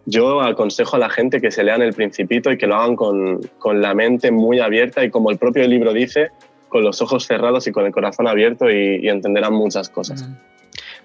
yo 0.07 0.41
aconsejo 0.41 0.97
a 0.97 1.01
la 1.01 1.11
gente 1.11 1.41
que 1.41 1.51
se 1.51 1.65
lean 1.65 1.83
El 1.83 1.93
Principito 1.93 2.51
y 2.51 2.57
que 2.57 2.67
lo 2.67 2.77
hagan 2.77 2.97
con, 2.97 3.41
con, 3.59 3.83
la 3.83 3.93
mente 3.95 4.31
muy 4.31 4.61
abierta 4.61 5.05
y 5.05 5.11
como 5.11 5.31
el 5.31 5.37
propio 5.37 5.67
libro 5.67 5.93
dice, 5.93 6.31
con 6.69 6.83
los 6.83 7.03
ojos 7.03 7.27
cerrados 7.27 7.67
y 7.67 7.73
con 7.73 7.85
el 7.85 7.93
corazón 7.93 8.27
abierto 8.27 8.71
y, 8.71 9.01
y 9.03 9.09
entenderán 9.09 9.53
muchas 9.53 9.91
cosas. 9.91 10.23
Mm. 10.23 10.58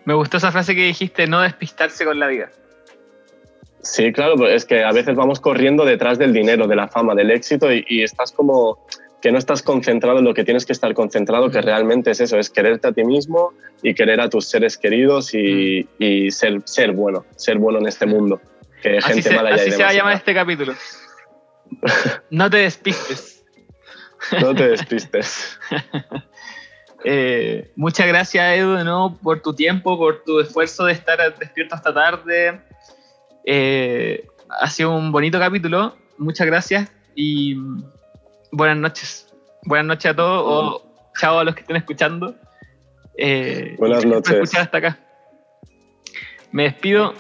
Me 0.06 0.14
gustó 0.14 0.38
esa 0.38 0.52
frase 0.52 0.76
que 0.76 0.84
dijiste, 0.84 1.28
no 1.28 1.42
despistarse 1.42 2.06
con 2.06 2.20
la 2.20 2.28
vida. 2.28 2.50
Sí, 3.82 4.14
claro, 4.14 4.36
pues 4.38 4.54
es 4.54 4.66
que 4.66 4.84
a 4.84 4.92
veces 4.92 5.16
vamos 5.16 5.40
corriendo 5.40 5.84
detrás 5.84 6.18
del 6.18 6.32
dinero, 6.32 6.68
de 6.68 6.76
la 6.76 6.88
fama, 6.88 7.16
del 7.16 7.32
éxito 7.32 7.68
y, 7.72 8.02
estás 8.02 8.32
como 8.32 8.86
que 9.22 9.32
no 9.32 9.38
estás 9.38 9.62
concentrado 9.62 10.20
en 10.20 10.26
lo 10.26 10.34
que 10.34 10.44
tienes 10.44 10.66
que 10.66 10.74
estar 10.74 10.94
concentrado, 10.94 11.50
que 11.50 11.62
realmente 11.62 12.12
es 12.12 12.20
eso, 12.20 12.38
es 12.38 12.50
quererte 12.50 12.90
a 12.90 12.92
ti 12.92 13.04
mismo 13.04 13.54
y 13.82 13.94
querer 13.94 14.20
a 14.20 14.30
tus 14.30 14.48
seres 14.48 14.78
queridos 14.78 15.34
y, 15.34 15.88
y 15.98 16.32
ser, 16.32 16.62
ser 16.66 16.92
bueno, 16.92 17.26
ser 17.36 17.58
bueno 17.58 17.80
en 17.80 17.88
este 17.88 18.06
mundo. 18.06 18.42
Que 18.82 18.98
así 18.98 19.14
gente 19.14 19.30
se, 19.30 19.36
mala 19.36 19.56
así 19.56 19.72
se 19.72 19.82
va 19.82 19.90
a 19.90 19.94
llamar 19.94 20.14
este 20.16 20.34
capítulo. 20.34 20.74
No 22.30 22.50
te 22.50 22.58
despistes. 22.58 23.44
no 24.42 24.54
te 24.54 24.70
despistes. 24.70 25.58
eh, 27.04 27.72
muchas 27.76 28.08
gracias, 28.08 28.58
Edu, 28.58 28.74
de 28.74 28.84
nuevo, 28.84 29.18
por 29.18 29.42
tu 29.42 29.54
tiempo, 29.54 29.98
por 29.98 30.24
tu 30.24 30.40
esfuerzo 30.40 30.86
de 30.86 30.94
estar 30.94 31.20
despierto 31.38 31.76
hasta 31.76 31.94
tarde 31.94 32.62
eh, 33.46 34.26
ha 34.50 34.70
sido 34.70 34.96
un 34.96 35.12
bonito 35.12 35.40
capítulo. 35.40 35.96
Muchas 36.18 36.48
gracias 36.48 36.92
y 37.16 37.56
buenas 38.52 38.78
noches. 38.78 39.34
Buenas 39.64 39.88
noches 39.88 40.12
a 40.12 40.16
todos 40.16 40.44
o 40.46 40.84
chao 41.20 41.40
a 41.40 41.44
los 41.44 41.56
que 41.56 41.62
estén 41.62 41.76
escuchando. 41.76 42.36
Eh, 43.18 43.76
buenas 43.78 44.06
noches. 44.06 44.56
hasta 44.56 44.78
acá. 44.78 45.00
Me 46.52 46.64
despido 46.64 47.14